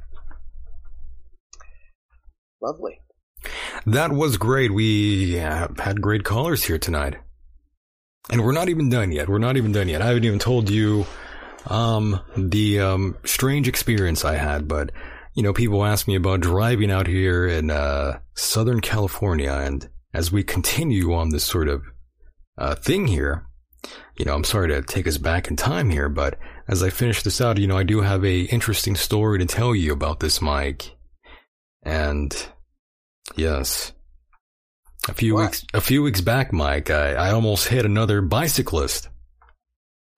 Lovely. 2.61 3.01
That 3.87 4.11
was 4.11 4.37
great. 4.37 4.71
We 4.71 5.39
uh, 5.39 5.69
had 5.79 5.99
great 5.99 6.23
callers 6.23 6.63
here 6.63 6.77
tonight. 6.77 7.15
And 8.29 8.43
we're 8.43 8.51
not 8.51 8.69
even 8.69 8.91
done 8.91 9.11
yet. 9.11 9.27
We're 9.27 9.39
not 9.39 9.57
even 9.57 9.71
done 9.71 9.89
yet. 9.89 10.03
I 10.03 10.09
haven't 10.09 10.25
even 10.25 10.37
told 10.37 10.69
you 10.69 11.07
um, 11.65 12.19
the 12.37 12.81
um, 12.81 13.17
strange 13.25 13.67
experience 13.67 14.23
I 14.23 14.35
had, 14.35 14.67
but 14.67 14.91
you 15.33 15.41
know, 15.41 15.53
people 15.53 15.83
ask 15.83 16.07
me 16.07 16.13
about 16.13 16.41
driving 16.41 16.91
out 16.91 17.07
here 17.07 17.47
in 17.47 17.71
uh, 17.71 18.19
Southern 18.35 18.79
California, 18.79 19.51
and 19.51 19.89
as 20.13 20.31
we 20.31 20.43
continue 20.43 21.13
on 21.13 21.29
this 21.29 21.43
sort 21.43 21.67
of 21.67 21.83
uh, 22.57 22.75
thing 22.75 23.07
here, 23.07 23.45
you 24.17 24.25
know, 24.25 24.33
I'm 24.35 24.43
sorry 24.43 24.67
to 24.69 24.81
take 24.81 25.07
us 25.07 25.17
back 25.17 25.47
in 25.49 25.55
time 25.55 25.89
here, 25.89 26.07
but 26.09 26.37
as 26.67 26.81
I 26.83 26.89
finish 26.89 27.23
this 27.23 27.41
out, 27.41 27.57
you 27.57 27.67
know, 27.67 27.77
I 27.77 27.83
do 27.83 28.01
have 28.01 28.23
a 28.23 28.41
interesting 28.41 28.95
story 28.95 29.39
to 29.39 29.45
tell 29.45 29.75
you 29.75 29.91
about 29.91 30.19
this 30.19 30.41
Mike. 30.41 30.95
And 31.83 32.33
yes, 33.35 33.91
a 35.09 35.13
few 35.13 35.33
What? 35.33 35.41
weeks, 35.47 35.65
a 35.73 35.81
few 35.81 36.01
weeks 36.03 36.21
back, 36.21 36.53
Mike, 36.53 36.89
I, 36.89 37.13
I 37.13 37.31
almost 37.31 37.67
hit 37.67 37.85
another 37.85 38.21
bicyclist. 38.21 39.09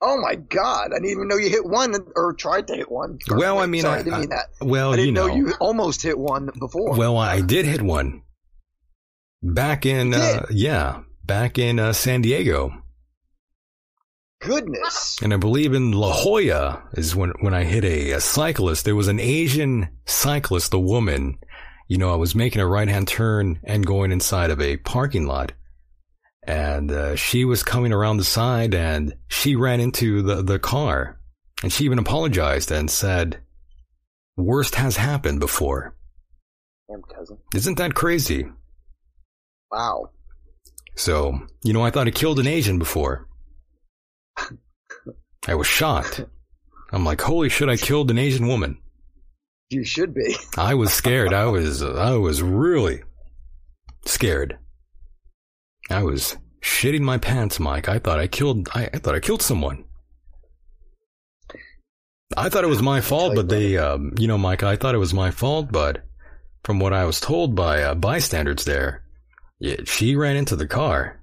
Oh 0.01 0.17
my 0.21 0.35
god! 0.35 0.91
I 0.91 0.99
didn't 0.99 1.09
even 1.09 1.27
know 1.27 1.37
you 1.37 1.49
hit 1.49 1.65
one 1.65 1.95
or 2.15 2.33
tried 2.33 2.67
to 2.67 2.75
hit 2.75 2.91
one. 2.91 3.17
Well, 3.29 3.57
I 3.57 3.65
mean, 3.65 3.81
Sorry, 3.83 3.95
I- 3.95 3.99
I 4.01 4.03
didn't 4.03 4.19
mean 4.19 4.29
that. 4.29 4.45
well, 4.61 4.93
I 4.93 4.97
didn't 4.97 5.05
you 5.07 5.11
know. 5.13 5.35
you 5.35 5.53
almost 5.59 6.03
hit 6.03 6.19
one 6.19 6.49
before. 6.59 6.95
Well, 6.95 7.17
I 7.17 7.41
did 7.41 7.65
hit 7.65 7.81
one 7.81 8.21
back 9.53 9.85
in, 9.85 10.13
uh, 10.13 10.45
yeah, 10.49 11.01
back 11.23 11.57
in 11.57 11.79
uh, 11.79 11.93
San 11.93 12.21
Diego. 12.21 12.71
Goodness. 14.41 15.17
And 15.21 15.33
I 15.33 15.37
believe 15.37 15.73
in 15.73 15.91
La 15.91 16.13
Jolla 16.13 16.83
is 16.93 17.15
when, 17.15 17.31
when 17.39 17.53
I 17.53 17.63
hit 17.63 17.83
a, 17.83 18.11
a 18.11 18.19
cyclist. 18.19 18.85
There 18.85 18.95
was 18.95 19.07
an 19.07 19.19
Asian 19.19 19.89
cyclist, 20.05 20.73
a 20.73 20.79
woman. 20.79 21.37
You 21.87 21.97
know, 21.97 22.11
I 22.11 22.17
was 22.17 22.35
making 22.35 22.61
a 22.61 22.67
right 22.67 22.87
hand 22.87 23.07
turn 23.07 23.59
and 23.63 23.85
going 23.85 24.11
inside 24.11 24.51
of 24.51 24.61
a 24.61 24.77
parking 24.77 25.25
lot. 25.25 25.53
And 26.43 26.91
uh, 26.91 27.15
she 27.15 27.43
was 27.43 27.63
coming 27.63 27.91
around 27.91 28.17
the 28.17 28.23
side 28.23 28.75
and 28.75 29.15
she 29.27 29.55
ran 29.55 29.79
into 29.79 30.21
the, 30.21 30.43
the 30.43 30.59
car. 30.59 31.19
And 31.63 31.71
she 31.71 31.85
even 31.85 31.97
apologized 31.97 32.71
and 32.71 32.91
said, 32.91 33.41
Worst 34.37 34.75
has 34.75 34.97
happened 34.97 35.39
before. 35.39 35.95
Damn 36.89 37.01
cousin. 37.03 37.37
Isn't 37.55 37.77
that 37.77 37.95
crazy? 37.95 38.45
Wow. 39.71 40.11
So, 40.95 41.39
you 41.63 41.73
know, 41.73 41.83
I 41.83 41.91
thought 41.91 42.07
I 42.07 42.11
killed 42.11 42.39
an 42.39 42.47
Asian 42.47 42.79
before. 42.79 43.27
I 45.47 45.55
was 45.55 45.67
shocked. 45.67 46.23
I'm 46.91 47.03
like, 47.03 47.21
holy 47.21 47.49
shit, 47.49 47.69
I 47.69 47.77
killed 47.77 48.09
an 48.09 48.17
Asian 48.17 48.47
woman. 48.47 48.77
You 49.69 49.83
should 49.83 50.13
be. 50.13 50.35
I 50.57 50.75
was 50.75 50.93
scared. 50.93 51.33
I 51.33 51.45
was, 51.45 51.81
I 51.83 52.15
was 52.15 52.41
really 52.41 53.03
scared. 54.05 54.57
I 55.89 56.03
was 56.03 56.37
shitting 56.61 57.01
my 57.01 57.17
pants, 57.17 57.59
Mike. 57.59 57.89
I 57.89 57.99
thought 57.99 58.19
I 58.19 58.27
killed, 58.27 58.69
I, 58.73 58.89
I 58.93 58.97
thought 58.97 59.15
I 59.15 59.19
killed 59.19 59.41
someone. 59.41 59.85
I 62.35 62.49
thought 62.49 62.63
it 62.63 62.67
was 62.67 62.81
my 62.81 63.01
fault, 63.01 63.35
but 63.35 63.49
they, 63.49 63.77
um, 63.77 64.13
you 64.17 64.27
know, 64.27 64.37
Mike, 64.37 64.63
I 64.63 64.75
thought 64.75 64.95
it 64.95 64.99
was 64.99 65.13
my 65.13 65.29
fault, 65.29 65.71
but 65.71 66.03
from 66.63 66.79
what 66.79 66.93
I 66.93 67.05
was 67.05 67.19
told 67.19 67.55
by 67.55 67.83
uh, 67.83 67.93
bystanders 67.93 68.65
there, 68.65 69.03
yeah, 69.59 69.77
she 69.85 70.15
ran 70.15 70.35
into 70.35 70.55
the 70.55 70.67
car. 70.67 71.21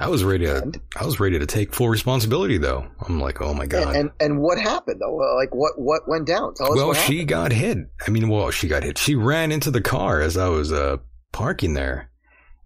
I 0.00 0.08
was 0.08 0.24
ready 0.24 0.46
to, 0.46 0.72
I 0.96 1.04
was 1.04 1.20
ready 1.20 1.38
to 1.38 1.44
take 1.44 1.74
full 1.74 1.88
responsibility 1.88 2.56
though. 2.56 2.86
I'm 3.06 3.20
like, 3.20 3.42
oh 3.42 3.52
my 3.52 3.66
god. 3.66 3.88
And, 3.88 3.96
and 3.96 4.10
and 4.20 4.40
what 4.40 4.58
happened 4.58 5.00
though? 5.00 5.14
Like 5.36 5.54
what 5.54 5.72
what 5.76 6.08
went 6.08 6.26
down? 6.26 6.54
Well, 6.58 6.94
she 6.94 7.18
happened. 7.18 7.28
got 7.28 7.52
hit. 7.52 7.78
I 8.06 8.10
mean, 8.10 8.28
well, 8.28 8.50
she 8.50 8.68
got 8.68 8.84
hit. 8.84 8.96
She 8.96 9.14
ran 9.14 9.52
into 9.52 9.70
the 9.70 9.82
car 9.82 10.22
as 10.22 10.38
I 10.38 10.48
was 10.48 10.72
uh, 10.72 10.96
parking 11.32 11.74
there. 11.74 12.10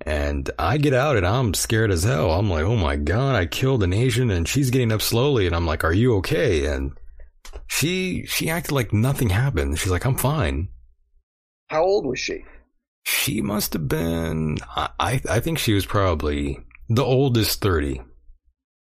And 0.03 0.51
I 0.59 0.77
get 0.77 0.93
out 0.93 1.17
and 1.17 1.27
I'm 1.27 1.55
scared 1.55 1.91
as 1.91 2.05
hell. 2.05 2.31
I'm 2.31 2.51
like, 2.51 2.65
oh 2.65 2.77
my 2.77 2.97
God, 2.97 3.35
I 3.35 3.47
killed 3.47 3.83
an 3.83 3.95
Asian 3.95 4.31
and 4.31 4.47
she's 4.47 4.71
getting 4.71 4.93
up 4.93 5.01
slowly. 5.01 5.47
And 5.47 5.57
I'm 5.57 5.67
like, 5.67 5.85
are 5.85 5.93
you 5.93 6.17
okay? 6.17 6.67
And 6.67 6.93
she, 7.67 8.27
she 8.27 8.51
acted 8.51 8.73
like 8.73 8.93
nothing 8.93 9.31
happened. 9.31 9.79
She's 9.79 9.91
like, 9.91 10.05
I'm 10.05 10.17
fine. 10.17 10.69
How 11.69 11.83
old 11.83 12.07
was 12.07 12.19
she? 12.19 12.45
She 13.07 13.41
must 13.41 13.73
have 13.75 13.87
been, 13.87 14.59
I, 14.77 15.21
I, 15.31 15.39
think 15.39 15.59
she 15.59 15.75
was 15.75 15.87
probably 15.87 16.59
the 16.89 17.05
oldest 17.05 17.61
30. 17.61 18.01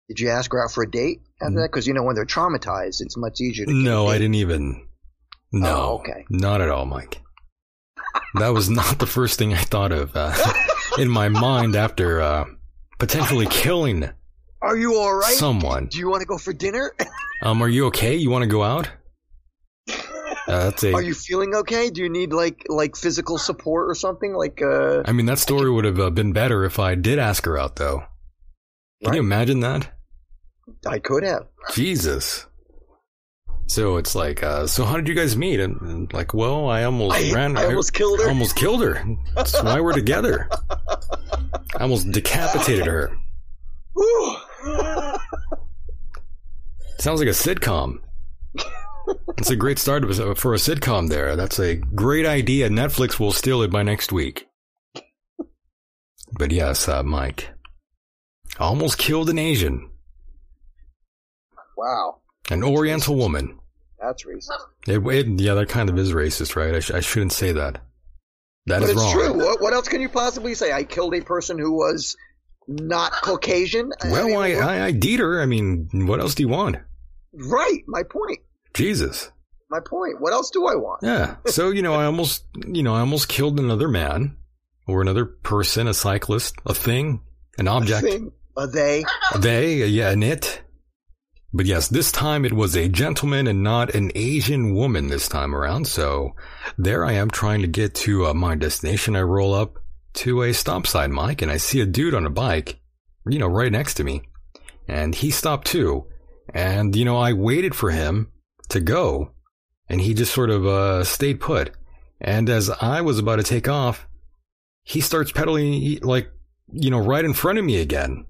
Did 0.08 0.20
you 0.20 0.30
ask 0.30 0.52
her 0.52 0.64
out 0.64 0.72
for 0.72 0.82
a 0.84 0.90
date 0.90 1.22
after 1.40 1.60
that? 1.62 1.70
Because 1.72 1.86
you 1.86 1.94
know 1.94 2.02
when 2.02 2.16
they're 2.16 2.26
traumatized, 2.26 3.00
it's 3.02 3.16
much 3.16 3.40
easier 3.40 3.68
to. 3.68 3.72
No, 3.72 4.08
I 4.08 4.18
didn't 4.18 4.34
even. 4.34 4.88
No. 5.52 5.68
Oh, 5.68 5.98
okay. 6.00 6.26
Not 6.32 6.62
at 6.62 6.70
all, 6.70 6.86
Mike. 6.86 7.22
That 8.40 8.54
was 8.54 8.72
not 8.72 8.98
the 8.98 9.06
first 9.06 9.38
thing 9.38 9.54
I 9.54 9.58
thought 9.62 9.92
of 9.92 10.16
uh, 10.16 10.34
in 10.98 11.10
my 11.10 11.30
mind 11.30 11.76
after 11.76 12.20
uh, 12.20 12.46
potentially 12.98 13.46
killing 13.46 14.10
Are 14.64 14.78
you 14.78 14.96
all 14.96 15.14
right? 15.14 15.36
someone. 15.36 15.90
Do 15.92 16.00
you 16.00 16.10
want 16.10 16.22
to 16.22 16.28
go 16.28 16.40
for 16.40 16.54
dinner? 16.54 16.92
Um, 17.44 17.62
are 17.62 17.70
you 17.70 17.86
okay? 17.86 18.16
You 18.16 18.32
want 18.32 18.42
to 18.42 18.48
go 18.48 18.64
out? 18.64 18.90
Uh, 20.48 20.64
that's 20.70 20.84
a. 20.84 20.94
Are 20.94 21.02
you 21.02 21.14
feeling 21.14 21.54
okay? 21.56 21.90
Do 21.90 22.02
you 22.02 22.10
need 22.10 22.32
like 22.32 22.66
like 22.70 22.96
physical 22.96 23.38
support 23.38 23.90
or 23.90 23.96
something? 23.96 24.34
Like 24.34 24.62
uh, 24.62 25.04
I 25.06 25.12
mean, 25.12 25.26
that 25.26 25.40
story 25.40 25.70
would 25.70 25.86
have 25.86 26.00
uh, 26.00 26.10
been 26.10 26.32
better 26.34 26.64
if 26.64 26.80
I 26.80 26.96
did 26.96 27.20
ask 27.20 27.46
her 27.46 27.58
out, 27.58 27.76
though. 27.76 28.04
Can 29.04 29.14
you 29.14 29.20
imagine 29.20 29.60
that? 29.60 29.94
I 30.86 31.00
could 31.00 31.24
have. 31.24 31.48
Jesus. 31.74 32.46
So 33.70 33.98
it's 33.98 34.16
like, 34.16 34.42
uh, 34.44 34.66
so 34.66 34.86
how 34.86 34.96
did 34.96 35.10
you 35.10 35.14
guys 35.14 35.36
meet? 35.36 35.60
And, 35.60 35.80
and 35.82 36.14
like, 36.14 36.34
well, 36.34 36.70
I 36.70 36.84
almost 36.86 37.18
I- 37.18 37.34
ran. 37.34 37.58
I 37.58 37.66
almost 37.66 37.94
killed 37.94 38.20
her. 38.22 38.30
Almost 38.30 38.56
killed 38.56 38.82
her. 38.82 39.04
That's 39.36 39.62
why 39.62 39.82
we're 39.82 39.92
together. 39.94 40.50
I 41.76 41.82
almost 41.82 42.10
decapitated 42.12 42.86
her. 42.86 43.12
Sounds 47.00 47.20
like 47.20 47.28
a 47.30 47.32
sitcom. 47.32 48.00
It's 49.38 49.50
a 49.50 49.56
great 49.56 49.80
start 49.80 50.04
for 50.38 50.54
a 50.54 50.58
sitcom 50.58 51.10
there. 51.10 51.36
That's 51.36 51.60
a 51.60 51.76
great 51.76 52.26
idea. 52.26 52.70
Netflix 52.70 53.20
will 53.20 53.32
steal 53.32 53.62
it 53.62 53.72
by 53.72 53.84
next 53.84 54.12
week. 54.12 54.48
But 56.38 56.52
yes, 56.52 56.88
uh, 56.88 57.04
Mike. 57.04 57.50
Almost 58.60 58.98
killed 58.98 59.30
an 59.30 59.38
Asian, 59.38 59.90
Wow, 61.78 62.18
an 62.50 62.64
Oriental 62.64 63.16
woman. 63.16 63.60
that's 64.02 64.26
racist. 64.26 64.50
It, 64.88 65.06
it- 65.06 65.40
yeah, 65.40 65.54
that 65.54 65.70
kind 65.70 65.90
of 65.90 65.98
is 66.00 66.12
racist, 66.14 66.56
right? 66.56 66.74
I, 66.76 66.80
sh- 66.80 66.92
I 66.92 67.00
shouldn't 67.02 67.34
say 67.34 67.52
that. 67.52 67.82
That 68.66 68.80
but 68.82 68.84
is 68.84 68.90
it's 68.92 69.00
wrong. 69.00 69.14
true. 69.14 69.34
What, 69.38 69.62
what 69.62 69.74
else 69.74 69.88
can 69.88 70.02
you 70.02 70.10
possibly 70.10 70.54
say? 70.56 70.72
I 70.74 70.84
killed 70.84 71.14
a 71.14 71.22
person 71.22 71.58
who 71.60 71.72
was 71.74 72.18
not 72.68 73.12
Caucasian. 73.12 73.92
I- 74.02 74.08
I 74.08 74.12
Well, 74.12 74.28
mean, 74.28 74.38
I, 74.38 74.54
I, 74.54 74.86
I 74.88 74.92
deed 74.92 75.20
her. 75.20 75.40
I 75.42 75.46
mean, 75.46 75.88
what 76.08 76.20
else 76.20 76.34
do 76.36 76.44
you 76.44 76.50
want? 76.50 76.78
right. 77.34 77.84
My 77.88 78.02
point. 78.04 78.40
Jesus. 78.78 79.32
My 79.70 79.80
point. 79.80 80.22
What 80.22 80.34
else 80.34 80.50
do 80.52 80.68
I 80.68 80.76
want? 80.76 81.02
Yeah. 81.04 81.36
So, 81.48 81.72
you 81.72 81.82
know, 81.82 81.94
I 81.94 82.06
almost, 82.06 82.46
you 82.68 82.84
know, 82.84 82.94
I 82.94 83.02
almost 83.02 83.28
killed 83.28 83.60
another 83.60 83.88
man 83.88 84.38
or 84.88 85.02
another 85.02 85.26
person, 85.26 85.88
a 85.88 85.94
cyclist, 85.94 86.56
a 86.66 86.74
thing, 86.74 87.22
an 87.58 87.68
object. 87.68 88.06
A, 88.06 88.10
Thing. 88.10 88.32
A 88.58 88.68
they. 88.68 89.04
A 89.34 89.40
They, 89.40 89.82
a, 89.82 89.86
yeah, 89.86 90.12
an 90.12 90.24
it. 90.24 90.62
But 91.54 91.66
yes, 91.66 91.88
this 91.88 92.12
time 92.12 92.46
it 92.46 92.54
was 92.54 92.76
a 92.76 92.88
gentleman 92.88 93.48
and 93.48 93.64
not 93.64 93.96
an 93.96 94.12
Asian 94.16 94.76
woman 94.76 95.08
this 95.08 95.28
time 95.28 95.56
around. 95.56 95.88
So 95.88 96.36
there 96.78 97.04
I 97.04 97.14
am 97.14 97.30
trying 97.30 97.62
to 97.62 97.68
get 97.68 97.96
to 97.96 98.28
uh, 98.28 98.34
my 98.34 98.56
destination. 98.56 99.16
I 99.16 99.22
roll 99.22 99.54
up 99.54 99.80
to 100.16 100.44
a 100.44 100.54
stop 100.54 100.86
sign, 100.86 101.12
Mike, 101.12 101.42
and 101.42 101.52
I 101.52 101.58
see 101.58 101.82
a 101.82 101.86
dude 101.86 102.14
on 102.14 102.26
a 102.26 102.30
bike, 102.30 102.80
you 103.28 103.40
know, 103.40 103.48
right 103.48 103.72
next 103.72 103.96
to 103.96 104.04
me. 104.04 104.22
And 104.88 105.16
he 105.16 105.32
stopped 105.32 105.68
too. 105.68 106.06
And, 106.54 106.96
you 106.96 107.06
know, 107.06 107.18
I 107.18 107.34
waited 107.34 107.76
for 107.76 107.92
him 107.92 108.32
to 108.70 108.80
go 108.80 109.32
and 109.90 110.02
he 110.02 110.14
just 110.14 110.34
sort 110.34 110.50
of, 110.50 110.66
uh, 110.66 111.04
stayed 111.04 111.40
put. 111.40 111.72
And 112.20 112.50
as 112.50 112.70
I 112.70 113.02
was 113.02 113.20
about 113.20 113.38
to 113.38 113.44
take 113.44 113.68
off, 113.68 114.08
he 114.84 115.02
starts 115.02 115.32
pedaling 115.32 116.00
like, 116.02 116.30
you 116.72 116.90
know, 116.90 117.00
right 117.00 117.24
in 117.24 117.34
front 117.34 117.60
of 117.60 117.66
me 117.66 117.80
again 117.80 118.26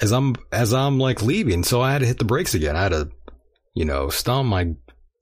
as 0.00 0.12
I'm 0.12 0.34
as 0.50 0.72
I'm 0.72 0.98
like 0.98 1.22
leaving, 1.22 1.62
so 1.62 1.80
I 1.80 1.92
had 1.92 2.00
to 2.00 2.06
hit 2.06 2.18
the 2.18 2.24
brakes 2.24 2.54
again. 2.54 2.76
I 2.76 2.82
had 2.84 2.92
to, 2.92 3.10
you 3.74 3.84
know, 3.84 4.08
stomp 4.08 4.48
my 4.48 4.74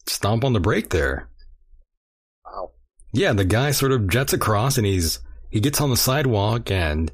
stomp 0.06 0.44
on 0.44 0.52
the 0.52 0.60
brake 0.60 0.90
there. 0.90 1.28
Wow. 2.44 2.72
Yeah, 3.12 3.32
the 3.32 3.44
guy 3.44 3.72
sort 3.72 3.92
of 3.92 4.08
jets 4.08 4.32
across 4.32 4.78
and 4.78 4.86
he's 4.86 5.20
he 5.50 5.60
gets 5.60 5.80
on 5.80 5.90
the 5.90 5.96
sidewalk 5.96 6.70
and 6.70 7.10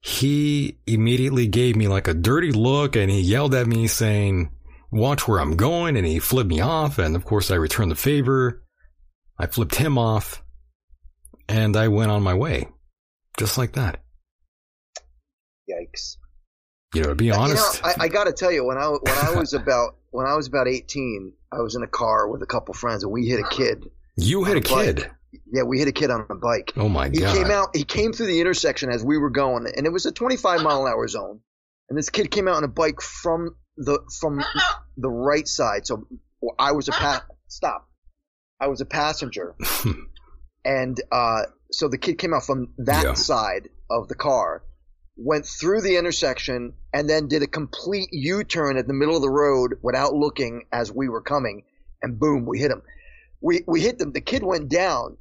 he 0.00 0.78
immediately 0.86 1.46
gave 1.46 1.76
me 1.76 1.88
like 1.88 2.08
a 2.08 2.14
dirty 2.14 2.52
look 2.52 2.96
and 2.96 3.10
he 3.10 3.20
yelled 3.20 3.54
at 3.54 3.66
me 3.66 3.86
saying, 3.86 4.50
"Watch 4.94 5.26
where 5.28 5.40
I'm 5.40 5.56
going," 5.56 5.96
and 5.96 6.06
he 6.06 6.18
flipped 6.18 6.48
me 6.48 6.60
off. 6.60 6.98
And 6.98 7.16
of 7.16 7.24
course, 7.24 7.50
I 7.50 7.56
returned 7.56 7.90
the 7.90 7.96
favor. 7.96 8.62
I 9.38 9.46
flipped 9.46 9.74
him 9.74 9.98
off, 9.98 10.42
and 11.48 11.76
I 11.76 11.88
went 11.88 12.10
on 12.10 12.22
my 12.22 12.34
way, 12.34 12.68
just 13.36 13.58
like 13.58 13.72
that. 13.72 14.02
Yikes. 15.68 16.16
You 16.94 17.02
know, 17.02 17.08
to 17.08 17.14
be 17.14 17.30
honest, 17.32 17.80
You 17.80 17.88
know, 17.88 17.94
I, 17.98 18.04
I 18.04 18.08
got 18.08 18.24
to 18.24 18.32
tell 18.32 18.52
you, 18.52 18.64
when 18.64 18.78
I 18.78 18.86
when 18.86 19.18
I 19.18 19.34
was 19.36 19.52
about 19.52 19.96
when 20.10 20.26
I 20.26 20.34
was 20.36 20.46
about 20.46 20.68
eighteen, 20.68 21.32
I 21.50 21.60
was 21.60 21.74
in 21.74 21.82
a 21.82 21.88
car 21.88 22.28
with 22.28 22.42
a 22.42 22.46
couple 22.46 22.74
friends, 22.74 23.02
and 23.02 23.12
we 23.12 23.26
hit 23.26 23.40
a 23.40 23.48
kid. 23.48 23.84
you 24.16 24.44
hit 24.44 24.58
a 24.58 24.60
bike. 24.74 24.96
kid. 24.96 25.10
Yeah, 25.52 25.62
we 25.64 25.78
hit 25.80 25.88
a 25.88 25.92
kid 25.92 26.10
on 26.10 26.24
a 26.30 26.34
bike. 26.36 26.72
Oh 26.76 26.88
my 26.88 27.08
He 27.08 27.18
god! 27.18 27.34
He 27.34 27.42
came 27.42 27.50
out. 27.50 27.74
He 27.74 27.84
came 27.84 28.12
through 28.12 28.26
the 28.26 28.40
intersection 28.40 28.90
as 28.90 29.04
we 29.04 29.18
were 29.18 29.30
going, 29.30 29.66
and 29.76 29.86
it 29.86 29.92
was 29.92 30.06
a 30.06 30.12
25 30.12 30.62
mile 30.62 30.86
an 30.86 30.92
hour 30.92 31.08
zone. 31.08 31.40
And 31.88 31.98
this 31.98 32.08
kid 32.10 32.30
came 32.30 32.46
out 32.48 32.54
on 32.56 32.64
a 32.64 32.68
bike 32.68 33.00
from 33.00 33.56
the 33.76 33.98
from 34.20 34.42
the 34.96 35.08
right 35.10 35.46
side. 35.48 35.86
So 35.86 36.06
I 36.58 36.72
was 36.72 36.88
a 36.88 36.92
pa- 36.92 37.24
stop. 37.48 37.88
I 38.60 38.68
was 38.68 38.80
a 38.80 38.86
passenger, 38.86 39.54
and 40.64 41.00
uh, 41.12 41.42
so 41.70 41.88
the 41.88 41.98
kid 41.98 42.18
came 42.18 42.32
out 42.34 42.44
from 42.44 42.72
that 42.78 43.04
Yeah. 43.04 43.14
side 43.14 43.68
of 43.90 44.08
the 44.08 44.14
car, 44.14 44.62
went 45.16 45.44
through 45.46 45.82
the 45.82 45.96
intersection, 45.96 46.74
and 46.92 47.08
then 47.10 47.28
did 47.28 47.42
a 47.42 47.46
complete 47.46 48.08
U-turn 48.12 48.76
at 48.78 48.86
the 48.86 48.94
middle 48.94 49.16
of 49.16 49.22
the 49.22 49.30
road 49.30 49.74
without 49.82 50.14
looking 50.14 50.64
as 50.72 50.92
we 50.92 51.08
were 51.08 51.20
coming, 51.20 51.64
and 52.02 52.18
boom, 52.18 52.46
we 52.46 52.58
hit 52.58 52.70
him. 52.70 52.82
We 53.40 53.62
we 53.66 53.80
hit 53.80 53.98
them. 53.98 54.12
The 54.12 54.20
kid 54.20 54.42
went 54.42 54.68
down. 54.70 55.16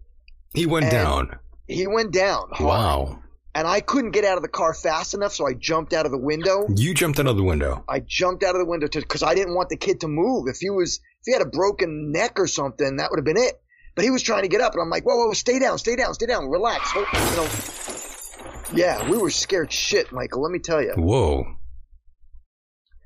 He 0.53 0.65
went 0.65 0.91
down. 0.91 1.37
He 1.67 1.87
went 1.87 2.11
down. 2.13 2.49
hard. 2.51 2.67
Wow. 2.67 3.19
And 3.55 3.67
I 3.67 3.81
couldn't 3.81 4.11
get 4.11 4.25
out 4.25 4.37
of 4.37 4.41
the 4.41 4.49
car 4.49 4.73
fast 4.73 5.13
enough, 5.13 5.33
so 5.33 5.45
I 5.47 5.53
jumped 5.53 5.93
out 5.93 6.05
of 6.07 6.11
the 6.11 6.17
window. 6.17 6.65
You 6.75 6.93
jumped 6.95 7.19
out 7.19 7.27
of 7.27 7.37
the 7.37 7.43
window. 7.43 7.83
I 7.87 7.99
jumped 7.99 8.43
out 8.43 8.55
of 8.55 8.59
the 8.59 8.65
window 8.65 8.87
because 8.91 9.21
I 9.21 9.35
didn't 9.35 9.53
want 9.53 9.69
the 9.69 9.77
kid 9.77 9.99
to 10.01 10.07
move. 10.07 10.47
If 10.47 10.57
he 10.57 10.71
was, 10.71 10.95
if 10.95 11.25
he 11.25 11.33
had 11.33 11.41
a 11.43 11.49
broken 11.49 12.11
neck 12.11 12.39
or 12.39 12.47
something, 12.47 12.97
that 12.97 13.11
would 13.11 13.19
have 13.19 13.25
been 13.25 13.37
it. 13.37 13.53
But 13.95 14.05
he 14.05 14.09
was 14.09 14.23
trying 14.23 14.41
to 14.41 14.47
get 14.47 14.59
up, 14.59 14.73
and 14.73 14.81
I'm 14.81 14.89
like, 14.89 15.03
whoa, 15.05 15.15
whoa, 15.27 15.33
stay 15.33 15.59
down, 15.59 15.77
stay 15.77 15.95
down, 15.95 16.15
stay 16.15 16.25
down, 16.25 16.49
relax. 16.49 16.91
Hold- 16.91 17.05
You 17.13 17.35
know, 17.37 18.85
yeah, 18.87 19.07
we 19.07 19.17
were 19.19 19.29
scared 19.29 19.71
shit, 19.71 20.11
Michael. 20.11 20.41
Let 20.41 20.51
me 20.51 20.57
tell 20.57 20.81
you. 20.81 20.93
Whoa. 20.95 21.45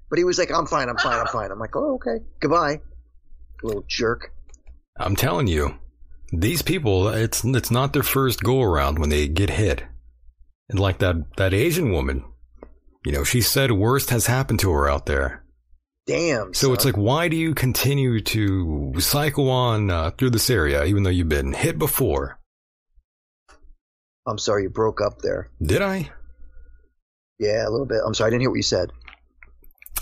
But 0.09 0.17
he 0.19 0.23
was 0.23 0.37
like, 0.39 0.49
I'm 0.49 0.65
fine, 0.65 0.87
I'm 0.87 0.97
fine, 0.97 1.19
I'm 1.19 1.27
fine. 1.27 1.51
I'm 1.51 1.59
like, 1.59 1.75
oh, 1.75 1.95
okay, 1.95 2.23
goodbye, 2.39 2.79
little 3.63 3.83
jerk. 3.85 4.31
I'm 4.97 5.17
telling 5.17 5.47
you, 5.47 5.75
these 6.31 6.61
people, 6.61 7.09
it's 7.09 7.43
it's 7.43 7.69
not 7.69 7.91
their 7.91 8.03
first 8.03 8.41
go 8.41 8.61
around 8.61 8.97
when 8.99 9.09
they 9.09 9.27
get 9.27 9.49
hit. 9.49 9.83
And 10.69 10.79
like 10.79 10.99
that 10.99 11.15
that 11.37 11.53
Asian 11.53 11.91
woman, 11.91 12.25
you 13.05 13.11
know, 13.11 13.23
she 13.23 13.41
said 13.41 13.71
worst 13.71 14.09
has 14.09 14.27
happened 14.27 14.59
to 14.61 14.71
her 14.71 14.89
out 14.89 15.05
there. 15.05 15.43
Damn. 16.07 16.53
So 16.53 16.73
it's 16.73 16.85
like, 16.85 16.95
why 16.95 17.27
do 17.27 17.35
you 17.35 17.53
continue 17.53 18.21
to 18.21 18.93
cycle 18.99 19.49
on 19.49 19.91
uh, 19.91 20.11
through 20.11 20.29
this 20.29 20.49
area 20.49 20.85
even 20.85 21.03
though 21.03 21.09
you've 21.09 21.27
been 21.27 21.53
hit 21.53 21.77
before? 21.77 22.39
I'm 24.25 24.37
sorry, 24.37 24.63
you 24.63 24.69
broke 24.69 25.01
up 25.01 25.21
there. 25.21 25.49
Did 25.61 25.81
I? 25.81 26.11
Yeah, 27.39 27.67
a 27.67 27.69
little 27.69 27.85
bit. 27.85 27.99
I'm 28.05 28.13
sorry, 28.13 28.27
I 28.27 28.31
didn't 28.31 28.41
hear 28.41 28.49
what 28.49 28.57
you 28.57 28.63
said. 28.63 28.91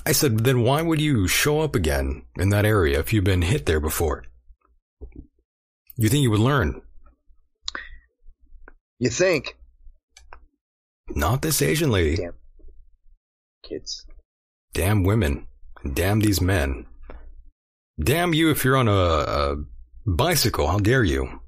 I 0.05 0.11
said, 0.11 0.39
then 0.39 0.61
why 0.61 0.81
would 0.81 1.01
you 1.01 1.27
show 1.27 1.61
up 1.61 1.75
again 1.75 2.23
in 2.37 2.49
that 2.49 2.65
area 2.65 2.99
if 2.99 3.11
you've 3.11 3.23
been 3.23 3.41
hit 3.41 3.65
there 3.65 3.79
before? 3.79 4.25
You 5.97 6.09
think 6.09 6.21
you 6.21 6.31
would 6.31 6.39
learn? 6.39 6.81
You 8.99 9.09
think? 9.09 9.57
Not 11.09 11.41
this 11.41 11.61
Asian 11.61 11.91
lady. 11.91 12.15
Damn. 12.17 12.33
Kids. 13.63 14.05
Damn 14.73 15.03
women. 15.03 15.47
Damn 15.93 16.19
these 16.19 16.41
men. 16.41 16.85
Damn 17.99 18.33
you 18.33 18.49
if 18.49 18.65
you're 18.65 18.75
on 18.77 18.87
a, 18.87 18.91
a 18.91 19.55
bicycle. 20.05 20.67
How 20.67 20.79
dare 20.79 21.03
you? 21.03 21.39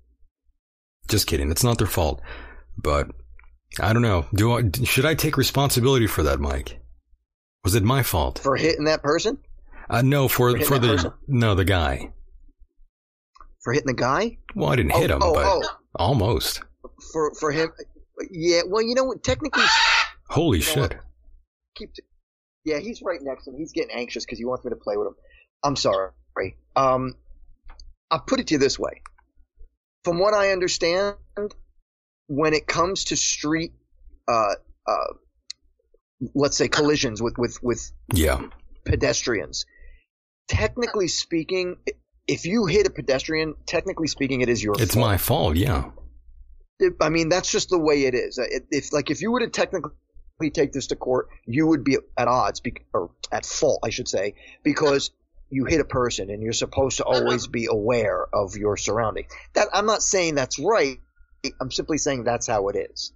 Just 1.09 1.27
kidding. 1.27 1.51
It's 1.51 1.63
not 1.63 1.77
their 1.77 1.87
fault. 1.87 2.21
But 2.77 3.09
I 3.79 3.93
don't 3.93 4.01
know. 4.01 4.25
Do 4.33 4.53
I, 4.53 4.63
should 4.83 5.05
I 5.05 5.15
take 5.15 5.37
responsibility 5.37 6.07
for 6.07 6.23
that, 6.23 6.39
Mike? 6.39 6.79
Was 7.63 7.75
it 7.75 7.83
my 7.83 8.03
fault? 8.03 8.39
For 8.39 8.55
hitting 8.55 8.85
that 8.85 9.01
person? 9.03 9.39
Uh, 9.89 10.01
no, 10.01 10.27
for 10.27 10.57
For 10.59 10.65
for 10.65 10.79
the 10.79 10.87
person? 10.95 11.13
no 11.27 11.55
the 11.55 11.65
guy. 11.65 12.11
For 13.63 13.73
hitting 13.73 13.87
the 13.87 13.93
guy? 13.93 14.37
Well, 14.55 14.69
I 14.69 14.75
didn't 14.77 14.91
hit 14.93 15.11
Oh, 15.11 15.15
him, 15.15 15.21
oh, 15.23 15.33
but 15.33 15.45
oh. 15.45 15.69
almost. 15.95 16.61
For 17.11 17.33
for 17.39 17.51
him? 17.51 17.69
Yeah. 18.31 18.61
Well, 18.67 18.81
you 18.83 18.95
know 18.95 19.03
what? 19.05 19.23
Technically, 19.23 19.63
Holy 20.29 20.59
You 20.59 20.65
know 20.65 20.71
shit! 20.71 20.81
what? 20.81 20.95
keep. 21.75 21.91
Yeah, 22.65 22.79
he's 22.79 23.01
right 23.01 23.19
next 23.21 23.45
to 23.45 23.51
him. 23.51 23.57
He's 23.57 23.71
getting 23.71 23.91
anxious 23.95 24.25
because 24.25 24.39
he 24.39 24.45
wants 24.45 24.65
me 24.65 24.69
to 24.71 24.75
play 24.75 24.97
with 24.97 25.07
him. 25.07 25.15
I'm 25.63 25.75
sorry. 25.75 26.11
Um, 26.75 27.13
I'll 28.11 28.19
put 28.19 28.39
it 28.39 28.47
to 28.47 28.53
you 28.55 28.59
this 28.59 28.77
way. 28.77 29.01
From 30.03 30.19
what 30.19 30.33
I 30.33 30.51
understand, 30.51 31.15
when 32.27 32.53
it 32.53 32.67
comes 32.67 33.05
to 33.05 33.15
street, 33.17 33.71
uh, 34.27 34.53
uh, 34.85 35.13
let's 36.35 36.57
say 36.57 36.67
collisions 36.67 37.21
with 37.21 37.37
with 37.37 37.57
with 37.63 37.91
Yeah, 38.13 38.41
pedestrians, 38.85 39.65
technically 40.47 41.07
speaking, 41.07 41.77
if 42.27 42.45
you 42.45 42.65
hit 42.65 42.85
a 42.85 42.89
pedestrian, 42.89 43.55
technically 43.65 44.07
speaking, 44.07 44.41
it 44.41 44.49
is 44.49 44.63
your 44.63 44.75
it's 44.79 44.93
fault. 44.93 45.05
my 45.05 45.17
fault. 45.17 45.55
Yeah, 45.55 45.89
I 47.01 47.09
mean, 47.09 47.29
that's 47.29 47.51
just 47.51 47.69
the 47.69 47.79
way 47.79 48.05
it 48.05 48.13
is. 48.13 48.39
If, 48.71 48.93
like 48.93 49.09
if 49.09 49.21
you 49.21 49.31
were 49.31 49.39
to 49.39 49.49
technically 49.49 49.91
take 50.53 50.73
this 50.73 50.87
to 50.87 50.95
court, 50.95 51.29
you 51.45 51.67
would 51.67 51.83
be 51.83 51.97
at 52.17 52.27
odds, 52.27 52.61
or 52.93 53.11
at 53.31 53.45
fault, 53.45 53.79
I 53.83 53.89
should 53.89 54.07
say, 54.07 54.35
because 54.63 55.11
you 55.49 55.65
hit 55.65 55.79
a 55.79 55.85
person, 55.85 56.29
and 56.29 56.43
you're 56.43 56.53
supposed 56.53 56.97
to 56.97 57.05
always 57.05 57.47
be 57.47 57.67
aware 57.69 58.27
of 58.33 58.55
your 58.57 58.77
surroundings. 58.77 59.31
That 59.53 59.69
I'm 59.73 59.85
not 59.85 60.03
saying 60.03 60.35
that's 60.35 60.59
right. 60.59 60.99
I'm 61.61 61.71
simply 61.71 61.97
saying 61.97 62.25
that's 62.25 62.47
how 62.47 62.67
it 62.67 62.75
is. 62.75 63.13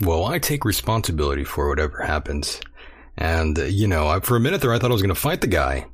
Well, 0.00 0.24
I 0.24 0.38
take 0.38 0.64
responsibility 0.64 1.44
for 1.44 1.68
whatever 1.68 2.02
happens. 2.02 2.60
And, 3.16 3.58
uh, 3.58 3.64
you 3.64 3.88
know, 3.88 4.08
I, 4.08 4.20
for 4.20 4.36
a 4.36 4.40
minute 4.40 4.60
there, 4.60 4.72
I 4.72 4.78
thought 4.78 4.90
I 4.90 4.94
was 4.94 5.02
going 5.02 5.14
to 5.14 5.20
fight 5.20 5.40
the 5.40 5.46
guy. 5.46 5.86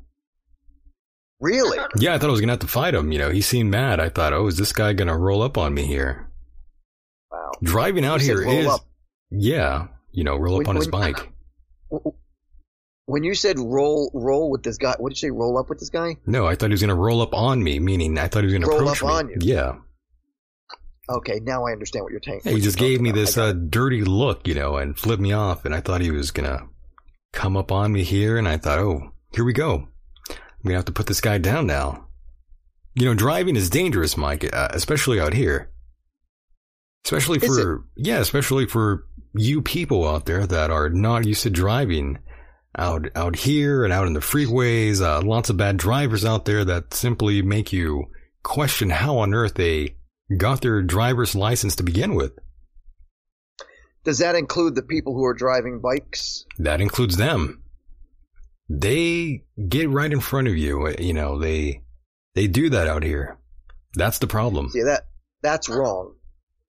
Really? 1.41 1.79
Yeah, 1.97 2.15
I 2.15 2.19
thought 2.19 2.29
I 2.29 2.33
was 2.33 2.41
going 2.41 2.49
to 2.49 2.55
have 2.55 2.61
to 2.61 2.67
fight 2.67 2.95
him. 2.95 3.13
You 3.13 3.19
know, 3.19 3.31
he 3.31 3.41
seemed 3.41 3.71
mad. 3.71 4.01
I 4.01 4.09
thought, 4.09 4.33
oh, 4.33 4.47
is 4.47 4.57
this 4.57 4.73
guy 4.73 4.93
going 4.93 5.09
to 5.09 5.17
roll 5.17 5.43
up 5.43 5.59
on 5.59 5.75
me 5.75 5.87
here? 5.87 6.29
Driving 7.63 8.05
out 8.05 8.21
here 8.21 8.43
is, 8.43 8.67
up. 8.67 8.81
yeah, 9.31 9.89
you 10.13 10.25
know, 10.25 10.37
roll 10.37 10.55
up 10.61 10.67
When- 10.67 10.69
on 10.69 10.77
his 10.77 10.89
bike. 10.89 11.29
When 13.07 13.25
you 13.25 13.35
said 13.35 13.59
roll 13.59 14.11
roll 14.15 14.51
with 14.51 14.63
this 14.63 14.79
guy, 14.79 14.95
what 14.99 15.11
did 15.11 15.21
you 15.21 15.29
say? 15.29 15.31
Roll 15.33 15.59
up 15.59 15.69
with 15.69 15.81
this 15.81 15.91
guy? 15.91 16.17
No, 16.25 16.47
I 16.47 16.55
thought 16.55 16.67
he 16.71 16.75
was 16.75 16.81
going 16.81 16.89
to 16.89 16.95
roll 16.95 17.21
up 17.21 17.35
on 17.35 17.63
me, 17.63 17.79
meaning 17.81 18.17
I 18.17 18.29
thought 18.29 18.45
he 18.45 18.47
was 18.47 18.53
going 18.55 18.63
to 18.63 18.69
Roll 18.69 18.89
approach 18.89 19.03
up 19.03 19.09
me. 19.09 19.13
on 19.15 19.29
you. 19.29 19.37
Yeah. 19.41 19.75
Okay, 21.11 21.41
now 21.43 21.67
I 21.67 21.73
understand 21.73 22.05
what 22.05 22.13
you're 22.13 22.23
saying. 22.25 22.43
Yeah, 22.45 22.53
he 22.53 22.61
just 22.61 22.79
gave 22.79 23.01
me 23.01 23.11
this 23.11 23.37
uh, 23.37 23.53
dirty 23.53 24.03
look, 24.05 24.47
you 24.47 24.55
know, 24.55 24.77
and 24.77 24.97
flipped 24.97 25.21
me 25.21 25.33
off. 25.33 25.65
And 25.65 25.75
I 25.75 25.81
thought 25.81 26.01
he 26.01 26.13
was 26.13 26.31
gonna 26.31 26.69
come 27.33 27.57
up 27.57 27.73
on 27.73 27.93
me 27.93 28.05
here, 28.05 28.39
and 28.39 28.47
I 28.49 28.57
thought, 28.57 28.79
oh, 28.79 29.11
here 29.35 29.45
we 29.45 29.53
go. 29.53 29.89
I'm 30.31 30.37
gonna 30.65 30.77
have 30.77 30.85
to 30.87 30.93
put 30.93 31.07
this 31.07 31.21
guy 31.21 31.39
down 31.39 31.67
now. 31.67 32.07
You 32.95 33.07
know, 33.07 33.15
driving 33.15 33.57
is 33.57 33.69
dangerous, 33.69 34.17
Mike, 34.17 34.49
uh, 34.55 34.69
especially 34.71 35.19
out 35.21 35.35
here. 35.35 35.72
Especially 37.05 37.39
for 37.39 37.85
yeah, 37.97 38.19
especially 38.19 38.67
for 38.67 39.07
you 39.35 39.63
people 39.63 40.07
out 40.07 40.27
there 40.27 40.47
that 40.47 40.71
are 40.71 40.89
not 40.89 41.27
used 41.27 41.43
to 41.43 41.51
driving 41.51 42.19
out 42.77 43.09
out 43.17 43.37
here 43.37 43.85
and 43.85 43.93
out 43.93 44.07
in 44.07 44.13
the 44.13 44.21
freeways. 44.21 45.03
Uh, 45.03 45.21
lots 45.21 45.51
of 45.51 45.57
bad 45.57 45.77
drivers 45.77 46.25
out 46.25 46.45
there 46.45 46.65
that 46.65 46.95
simply 46.95 47.43
make 47.43 47.73
you 47.73 48.05
question 48.43 48.91
how 48.91 49.19
on 49.19 49.35
earth 49.35 49.55
they 49.55 49.97
got 50.37 50.63
their 50.63 50.83
driver's 50.83 51.35
license 51.35 51.77
to 51.77 51.83
begin 51.83 52.15
with. 52.15 52.33
Does 54.05 54.19
that 54.19 54.35
include 54.35 54.75
the 54.75 54.83
people 54.83 55.15
who 55.15 55.25
are 55.25 55.35
driving 55.35 55.81
bikes? 55.81 56.45
That 56.59 56.81
includes 56.81 57.17
them. 57.17 57.63
They 58.69 59.45
get 59.69 59.91
right 59.91 60.13
in 60.13 60.21
front 60.21 60.49
of 60.49 60.57
you. 60.57 60.95
You 60.99 61.13
know, 61.13 61.39
they 61.39 61.83
they 62.35 62.47
do 62.47 62.71
that 62.71 62.89
out 62.89 63.03
here. 63.03 63.39
That's 63.95 64.19
the 64.19 64.27
problem. 64.27 64.71
See 64.71 64.83
that 64.83 65.07
that's 65.43 65.69
wrong. 65.69 66.15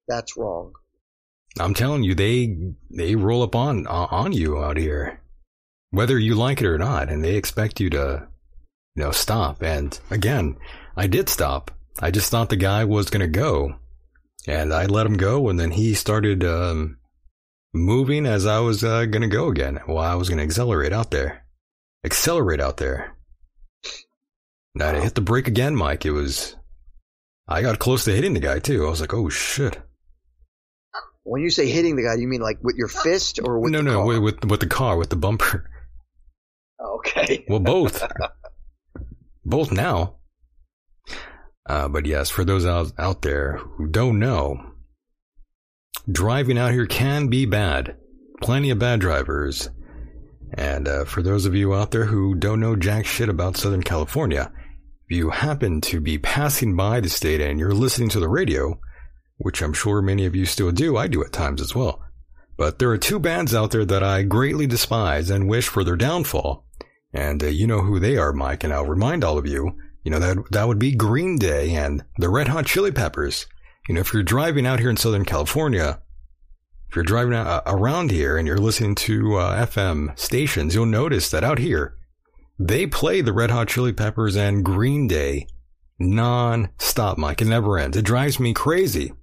That's 0.07 0.35
wrong. 0.38 0.73
I'm 1.59 1.73
telling 1.73 2.03
you, 2.03 2.15
they 2.15 2.55
they 2.89 3.15
roll 3.15 3.43
up 3.43 3.55
on 3.55 3.85
on 3.88 4.31
you 4.31 4.63
out 4.63 4.77
here, 4.77 5.21
whether 5.91 6.17
you 6.17 6.35
like 6.35 6.61
it 6.61 6.67
or 6.67 6.77
not, 6.77 7.09
and 7.09 7.23
they 7.23 7.35
expect 7.35 7.80
you 7.80 7.89
to, 7.91 8.27
you 8.95 9.03
know, 9.03 9.11
stop. 9.11 9.61
And 9.61 9.97
again, 10.09 10.57
I 10.97 11.07
did 11.07 11.30
stop. 11.30 11.71
I 12.01 12.09
just 12.09 12.31
thought 12.31 12.49
the 12.49 12.55
guy 12.55 12.85
was 12.85 13.11
gonna 13.11 13.27
go, 13.27 13.75
and 14.47 14.73
I 14.73 14.88
let 14.88 15.05
him 15.05 15.15
go, 15.15 15.47
and 15.49 15.59
then 15.59 15.71
he 15.71 15.93
started 15.93 16.43
um, 16.43 16.97
moving 17.73 18.25
as 18.25 18.47
I 18.47 18.59
was 18.59 18.84
uh, 18.84 19.05
gonna 19.05 19.27
go 19.27 19.49
again. 19.49 19.80
Well, 19.88 19.99
I 19.99 20.15
was 20.15 20.30
gonna 20.30 20.41
accelerate 20.41 20.91
out 20.91 21.11
there, 21.11 21.45
accelerate 22.03 22.61
out 22.61 22.77
there. 22.77 23.15
And 24.73 24.81
I 24.81 25.01
hit 25.01 25.13
the 25.13 25.21
brake 25.21 25.47
again, 25.47 25.75
Mike. 25.75 26.03
It 26.03 26.11
was. 26.11 26.55
I 27.47 27.61
got 27.61 27.77
close 27.77 28.05
to 28.05 28.11
hitting 28.11 28.34
the 28.34 28.39
guy 28.39 28.57
too. 28.57 28.88
I 28.88 28.89
was 28.89 29.01
like, 29.01 29.13
"Oh 29.13 29.30
shit!" 29.30 29.80
When 31.23 31.41
you 31.41 31.49
say 31.49 31.67
hitting 31.67 31.95
the 31.95 32.03
guy, 32.03 32.15
you 32.15 32.27
mean 32.27 32.41
like 32.41 32.57
with 32.61 32.75
your 32.75 32.89
fist 32.89 33.39
or 33.43 33.59
with 33.59 33.71
no, 33.71 33.79
the 33.79 33.83
no, 33.83 33.93
car? 33.97 34.05
with, 34.05 34.19
with 34.19 34.45
with 34.45 34.59
the 34.59 34.67
car, 34.67 34.97
with 34.97 35.09
the 35.09 35.15
bumper. 35.15 35.69
Okay. 36.79 37.45
Well, 37.49 37.59
both, 37.59 38.03
both 39.45 39.71
now. 39.71 40.15
Uh, 41.69 41.87
but 41.87 42.05
yes, 42.05 42.29
for 42.29 42.43
those 42.43 42.65
out 42.65 42.91
out 42.97 43.21
there 43.21 43.57
who 43.57 43.87
don't 43.87 44.19
know, 44.19 44.57
driving 46.11 46.57
out 46.57 46.73
here 46.73 46.85
can 46.85 47.27
be 47.27 47.45
bad. 47.45 47.95
Plenty 48.41 48.71
of 48.71 48.79
bad 48.79 48.99
drivers. 48.99 49.69
And 50.55 50.87
uh, 50.87 51.05
for 51.05 51.21
those 51.21 51.45
of 51.45 51.55
you 51.55 51.73
out 51.73 51.91
there 51.91 52.05
who 52.05 52.35
don't 52.35 52.59
know 52.59 52.75
jack 52.75 53.05
shit 53.05 53.29
about 53.29 53.57
Southern 53.57 53.83
California, 53.83 54.51
if 55.07 55.17
you 55.17 55.29
happen 55.29 55.81
to 55.81 55.99
be 55.99 56.17
passing 56.17 56.75
by 56.75 56.99
the 56.99 57.09
state 57.09 57.41
and 57.41 57.59
you're 57.59 57.73
listening 57.73 58.09
to 58.09 58.19
the 58.19 58.29
radio, 58.29 58.79
which 59.38 59.61
I'm 59.61 59.73
sure 59.73 60.01
many 60.01 60.26
of 60.26 60.35
you 60.35 60.45
still 60.45 60.72
do, 60.72 60.97
I 60.97 61.07
do 61.07 61.23
at 61.23 61.31
times 61.31 61.61
as 61.61 61.76
well. 61.76 62.01
But 62.57 62.80
there 62.80 62.89
are 62.91 62.97
two 62.97 63.19
bands 63.19 63.53
out 63.53 63.72
there 63.72 63.85
that 63.85 64.03
I 64.03 64.23
greatly 64.23 64.68
despise 64.68 65.30
and 65.30 65.49
wish 65.49 65.68
for 65.68 65.84
their 65.84 65.95
downfall. 65.95 66.65
And 67.14 67.43
uh, 67.43 67.47
you 67.47 67.68
know 67.68 67.81
who 67.81 67.99
they 67.99 68.18
are, 68.18 68.34
Mike, 68.34 68.64
and 68.64 68.73
I'll 68.73 68.85
remind 68.85 69.23
all 69.23 69.38
of 69.38 69.47
you, 69.47 69.77
you 70.03 70.11
know, 70.11 70.19
that, 70.19 70.38
that 70.51 70.68
would 70.68 70.80
be 70.80 70.95
Green 70.95 71.38
Day 71.38 71.76
and 71.76 72.03
the 72.18 72.30
Red 72.30 72.47
Hot 72.47 72.65
Chili 72.65 72.91
Peppers. 72.91 73.47
You 73.88 73.95
know, 73.95 74.01
if 74.01 74.14
you're 74.14 74.23
driving 74.23 74.65
out 74.65 74.80
here 74.80 74.89
in 74.89 74.97
Southern 74.97 75.26
California, 75.26 76.01
if 76.89 76.95
you're 76.95 77.03
driving 77.03 77.34
around 77.34 78.11
here 78.11 78.38
and 78.38 78.47
you're 78.47 78.57
listening 78.57 78.95
to 78.95 79.35
uh, 79.35 79.65
FM 79.65 80.18
stations, 80.18 80.76
you'll 80.76 80.85
notice 80.85 81.30
that 81.30 81.43
out 81.43 81.60
here 81.60 81.97
they 82.60 82.85
play 82.85 83.22
the 83.22 83.34
Red 83.34 83.51
Hot 83.51 83.68
Chili 83.68 83.93
Peppers 83.93 84.35
and 84.35 84.64
Green 84.64 85.07
Day 85.07 85.47
non-stop, 85.99 87.18
Mike. 87.18 87.41
It 87.41 87.45
never 87.45 87.77
ends. 87.77 87.97
It 87.97 88.05
drives 88.05 88.39
me 88.39 88.53
crazy. 88.53 89.14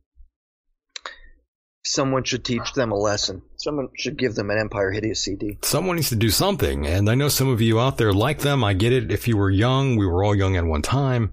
Someone 1.91 2.23
should 2.23 2.45
teach 2.45 2.73
them 2.75 2.93
a 2.93 2.97
lesson. 2.97 3.43
Someone 3.57 3.89
should 3.97 4.17
give 4.17 4.37
them 4.37 4.49
an 4.49 4.59
Empire 4.59 4.93
Hideous 4.93 5.25
CD. 5.25 5.59
Someone 5.65 5.97
needs 5.97 6.11
to 6.11 6.17
do 6.17 6.31
something. 6.31 6.87
And 6.87 7.11
I 7.11 7.17
know 7.17 7.29
some 7.29 7.49
of 7.49 7.61
you 7.61 7.81
out 7.81 7.99
there 7.99 8.13
like 8.13 8.39
them. 8.39 8.63
I 8.63 8.75
get 8.75 8.93
it. 8.93 9.11
If 9.11 9.27
you 9.27 9.37
were 9.37 9.51
young, 9.51 9.97
we 9.97 10.07
were 10.07 10.23
all 10.23 10.37
young 10.37 10.57
at 10.57 10.65
one 10.65 10.83
time. 10.83 11.33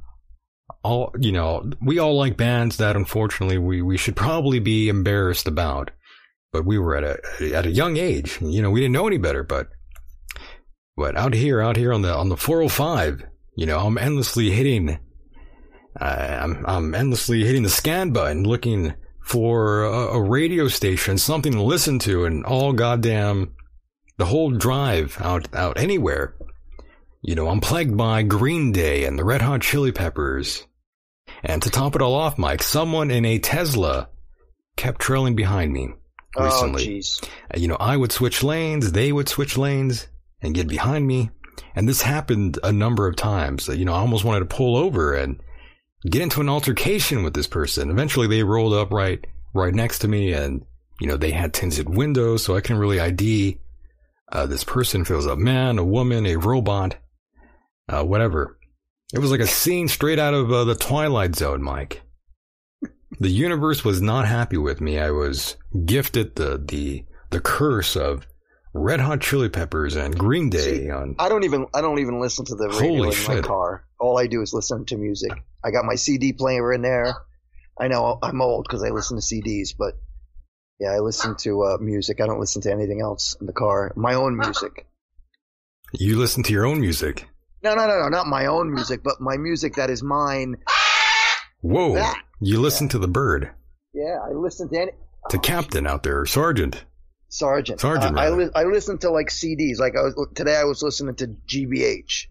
All, 0.84 1.14
you 1.20 1.32
know, 1.32 1.70
we 1.80 2.00
all 2.00 2.18
like 2.18 2.38
bands 2.38 2.78
that 2.78 2.96
unfortunately 2.96 3.60
we, 3.60 3.84
we 3.84 3.98
should 3.98 4.16
probably 4.16 4.58
be 4.58 4.90
embarrassed 4.90 5.48
about. 5.48 5.92
But 6.52 6.66
we 6.66 6.80
were 6.80 6.96
at 6.96 7.04
a, 7.04 7.54
at 7.56 7.68
a 7.68 7.72
young 7.72 7.98
age. 7.98 8.40
You 8.42 8.64
know, 8.64 8.72
we 8.72 8.80
didn't 8.80 8.94
know 8.94 9.06
any 9.06 9.20
better, 9.20 9.44
but, 9.44 9.70
but 10.96 11.16
out 11.16 11.36
here, 11.36 11.62
out 11.62 11.78
here 11.78 11.94
on 11.94 12.02
the, 12.02 12.12
on 12.12 12.30
the 12.30 12.38
405, 12.38 13.22
you 13.56 13.68
know, 13.68 13.78
I'm 13.78 14.00
endlessly 14.00 14.50
hitting, 14.50 14.98
uh, 16.02 16.04
I'm, 16.04 16.66
I'm 16.66 16.96
endlessly 16.96 17.44
hitting 17.44 17.62
the 17.62 17.70
scan 17.70 18.10
button 18.10 18.44
looking 18.44 18.96
for 19.28 19.84
a, 19.84 19.92
a 20.16 20.22
radio 20.22 20.70
station, 20.70 21.18
something 21.18 21.52
to 21.52 21.62
listen 21.62 22.00
to, 22.00 22.24
and 22.24 22.46
all 22.46 22.72
goddamn 22.72 23.54
the 24.18 24.26
whole 24.26 24.52
drive 24.52 25.18
out 25.20 25.54
out 25.54 25.78
anywhere. 25.78 26.34
You 27.22 27.36
know, 27.36 27.50
I'm 27.50 27.60
plagued 27.60 27.98
by 27.98 28.24
Green 28.24 28.72
Day 28.72 29.04
and 29.04 29.20
the 29.20 29.26
Red 29.26 29.42
Hot 29.42 29.62
Chili 29.62 29.92
Peppers. 29.92 30.66
And 31.44 31.62
to 31.62 31.70
top 31.70 31.96
it 31.96 32.02
all 32.02 32.16
off, 32.16 32.38
Mike, 32.38 32.64
someone 32.64 33.12
in 33.12 33.26
a 33.26 33.38
Tesla 33.38 34.08
kept 34.78 35.02
trailing 35.02 35.36
behind 35.36 35.74
me 35.74 35.90
recently. 36.40 36.84
Oh, 36.84 36.88
jeez. 36.88 37.24
Uh, 37.54 37.58
You 37.58 37.68
know, 37.68 37.78
I 37.80 37.98
would 37.98 38.14
switch 38.14 38.44
lanes, 38.44 38.94
they 38.94 39.12
would 39.12 39.28
switch 39.28 39.58
lanes 39.58 40.08
and 40.42 40.56
get 40.56 40.70
behind 40.70 41.06
me. 41.06 41.32
And 41.76 41.88
this 41.90 42.02
happened 42.02 42.60
a 42.64 42.72
number 42.72 43.08
of 43.08 43.18
times. 43.18 43.68
You 43.68 43.84
know, 43.84 43.94
I 43.94 44.00
almost 44.00 44.24
wanted 44.24 44.40
to 44.50 44.56
pull 44.56 44.78
over 44.78 45.16
and 45.16 45.42
get 46.06 46.22
into 46.22 46.42
an 46.42 46.50
altercation 46.50 47.24
with 47.24 47.34
this 47.34 47.48
person. 47.48 47.90
Eventually 47.90 48.28
they 48.28 48.44
rolled 48.44 48.74
up 48.74 48.92
right, 48.92 49.26
right 49.54 49.74
next 49.74 50.00
to 50.00 50.08
me 50.08 50.34
and, 50.34 50.66
you 51.00 51.08
know, 51.08 51.18
they 51.18 51.32
had 51.32 51.54
tinted 51.54 51.90
windows 51.90 52.44
so 52.44 52.56
I 52.56 52.62
can 52.62 52.78
really 52.78 53.00
ID, 53.00 53.60
uh, 54.32 54.46
this 54.46 54.64
person 54.64 55.02
if 55.02 55.10
it 55.10 55.16
was 55.16 55.26
a 55.26 55.36
man, 55.36 55.80
a 55.80 55.86
woman, 55.86 56.26
a 56.26 56.36
robot, 56.36 56.98
uh, 57.90 58.04
whatever. 58.04 58.58
It 59.14 59.20
was 59.20 59.32
like 59.32 59.40
a 59.40 59.48
scene 59.48 59.88
straight 59.88 60.20
out 60.20 60.34
of 60.34 60.52
uh, 60.52 60.66
the 60.66 60.76
Twilight 60.76 61.36
Zone, 61.36 61.64
Mike. 61.64 62.02
The 63.20 63.30
universe 63.30 63.84
was 63.84 64.02
not 64.02 64.28
happy 64.28 64.58
with 64.58 64.82
me. 64.82 65.00
I 65.00 65.12
was 65.12 65.56
gifted 65.86 66.36
the, 66.36 66.64
the, 66.64 67.06
the 67.30 67.40
curse 67.40 67.96
of 67.96 68.28
Red 68.78 69.00
Hot 69.00 69.22
Chili 69.22 69.50
Peppers 69.50 69.96
and 69.96 70.18
Green 70.18 70.50
Day 70.50 70.90
on 70.90 71.16
I 71.18 71.30
don't 71.30 71.44
even 71.44 71.66
I 71.74 71.82
don't 71.82 72.00
even 72.00 72.20
listen 72.20 72.46
to 72.46 72.56
the 72.56 72.70
radio 72.70 72.80
Holy 72.80 73.18
in 73.18 73.28
my 73.28 73.42
car. 73.42 73.86
All 74.00 74.20
I 74.20 74.28
do 74.28 74.42
is 74.42 74.54
listen 74.54 74.86
to 74.86 74.98
music. 74.98 75.32
I 75.64 75.72
got 75.72 75.86
my 75.86 75.96
CD 75.96 76.32
player 76.34 76.72
in 76.72 76.84
there. 76.84 77.16
I 77.80 77.88
know 77.88 78.20
I'm 78.22 78.42
old 78.42 78.66
because 78.68 78.84
I 78.84 78.90
listen 78.90 79.18
to 79.18 79.24
CDs, 79.24 79.70
but 79.78 79.96
yeah, 80.80 80.90
I 80.90 81.00
listen 81.00 81.36
to 81.38 81.64
uh, 81.64 81.78
music. 81.80 82.22
I 82.22 82.28
don't 82.28 82.40
listen 82.40 82.62
to 82.64 82.72
anything 82.72 83.02
else 83.02 83.36
in 83.40 83.48
the 83.48 83.54
car. 83.54 83.94
My 83.96 84.14
own 84.14 84.38
music. 84.38 84.88
You 85.94 86.18
listen 86.20 86.44
to 86.44 86.54
your 86.54 86.66
own 86.66 86.80
music. 86.80 87.28
No, 87.64 87.74
no, 87.74 87.88
no, 87.88 88.00
no, 88.02 88.10
not 88.10 88.28
my 88.28 88.46
own 88.46 88.72
music, 88.72 89.02
but 89.04 89.20
my 89.20 89.38
music 89.38 89.76
that 89.76 89.90
is 89.90 90.04
mine. 90.04 90.58
Whoa. 91.62 91.96
That. 91.96 92.22
You 92.40 92.62
listen 92.62 92.88
to 92.90 93.00
the 93.00 93.08
bird. 93.08 93.50
Yeah, 93.94 94.20
I 94.24 94.34
listen 94.34 94.70
to 94.70 94.80
any 94.80 94.92
To 95.30 95.40
Captain 95.40 95.88
out 95.88 96.04
there, 96.04 96.26
Sergeant. 96.28 96.86
Sergeant. 97.38 97.80
Sergeant, 97.80 98.18
Uh, 98.18 98.22
I 98.22 98.30
li- 98.30 98.50
I 98.56 98.64
listen 98.64 98.98
to 99.00 99.12
like 99.12 99.28
CDs. 99.30 99.78
Like 99.80 99.96
I 99.96 100.02
was 100.02 100.16
today, 100.34 100.56
I 100.58 100.64
was 100.64 100.82
listening 100.82 101.16
to 101.16 101.28
GBH. 101.48 102.26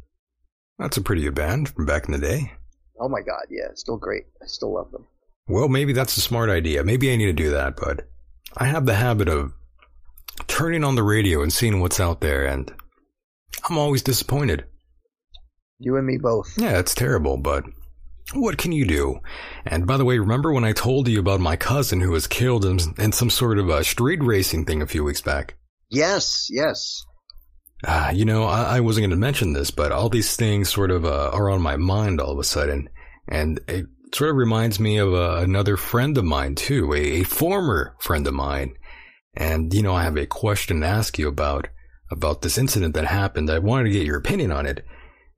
That's 0.79 0.97
a 0.97 1.01
pretty 1.03 1.23
good 1.23 1.35
band 1.35 1.69
from 1.69 1.87
back 1.87 2.07
in 2.07 2.13
the 2.13 2.19
day. 2.19 2.53
Oh 3.01 3.09
my 3.09 3.21
God, 3.21 3.45
yeah, 3.51 3.69
still 3.75 3.97
great. 3.99 4.25
I 4.43 4.47
still 4.47 4.75
love 4.75 4.91
them. 4.91 5.07
Well, 5.49 5.69
maybe 5.69 5.93
that's 5.93 6.17
a 6.17 6.21
smart 6.21 6.51
idea. 6.51 6.83
Maybe 6.83 7.13
I 7.13 7.17
need 7.17 7.27
to 7.27 7.33
do 7.33 7.51
that, 7.51 7.77
but 7.77 8.09
I 8.57 8.65
have 8.67 8.85
the 8.87 8.95
habit 8.95 9.29
of 9.29 9.53
turning 10.49 10.83
on 10.83 10.97
the 10.97 11.03
radio 11.05 11.43
and 11.43 11.53
seeing 11.53 11.81
what's 11.81 12.01
out 12.01 12.21
there, 12.21 12.45
and 12.47 12.73
I'm 13.69 13.79
always 13.79 14.03
disappointed. 14.03 14.65
You 15.79 15.97
and 15.99 16.07
me 16.07 16.17
both. 16.19 16.53
Yeah, 16.59 16.79
it's 16.79 16.95
terrible, 16.95 17.37
but 17.37 17.65
what 18.35 18.59
can 18.59 18.73
you 18.73 18.85
do? 18.85 19.21
And 19.65 19.87
by 19.87 19.97
the 19.97 20.05
way, 20.05 20.19
remember 20.19 20.53
when 20.53 20.65
I 20.65 20.73
told 20.73 21.09
you 21.09 21.21
about 21.21 21.41
my 21.41 21.57
cousin 21.57 22.01
who 22.01 22.11
was 22.11 22.27
killed 22.27 22.65
in, 22.65 22.79
in 22.99 23.13
some 23.13 23.31
sort 23.31 23.59
of 23.59 23.69
a 23.69 23.85
street 23.85 24.23
racing 24.23 24.65
thing 24.65 24.83
a 24.83 24.87
few 24.87 25.05
weeks 25.05 25.21
back? 25.21 25.57
Yes, 25.91 26.49
yes. 26.51 27.03
Ah, 27.87 28.11
you 28.11 28.25
know, 28.25 28.45
I, 28.45 28.77
I 28.77 28.81
wasn't 28.81 29.03
going 29.03 29.11
to 29.11 29.17
mention 29.17 29.53
this, 29.53 29.71
but 29.71 29.93
all 29.93 30.09
these 30.09 30.35
things 30.35 30.73
sort 30.73 30.91
of 30.91 31.05
uh, 31.05 31.31
are 31.33 31.51
on 31.51 31.61
my 31.61 31.77
mind 31.77 32.21
all 32.21 32.33
of 32.33 32.39
a 32.39 32.45
sudden, 32.45 32.89
and 33.29 33.61
it 33.69 33.87
sort 34.15 34.31
of 34.31 34.37
reminds 34.37 34.81
me 34.81 34.97
of 34.99 35.13
uh, 35.13 35.37
another 35.37 35.77
friend 35.77 36.17
of 36.17 36.25
mine 36.25 36.55
too, 36.55 36.93
a, 36.95 37.21
a 37.21 37.23
former 37.23 37.95
friend 38.01 38.27
of 38.27 38.35
mine. 38.35 38.75
And 39.35 39.73
you 39.75 39.83
know, 39.83 39.95
I 39.95 40.05
have 40.05 40.17
a 40.17 40.27
question 40.27 40.81
to 40.81 40.87
ask 40.87 41.19
you 41.19 41.29
about 41.29 41.69
about 42.11 42.43
this 42.43 42.57
incident 42.57 42.95
that 42.95 43.05
happened. 43.05 43.51
I 43.51 43.59
wanted 43.59 43.85
to 43.85 43.91
get 43.91 44.07
your 44.07 44.19
opinion 44.19 44.53
on 44.53 44.65
it, 44.65 44.85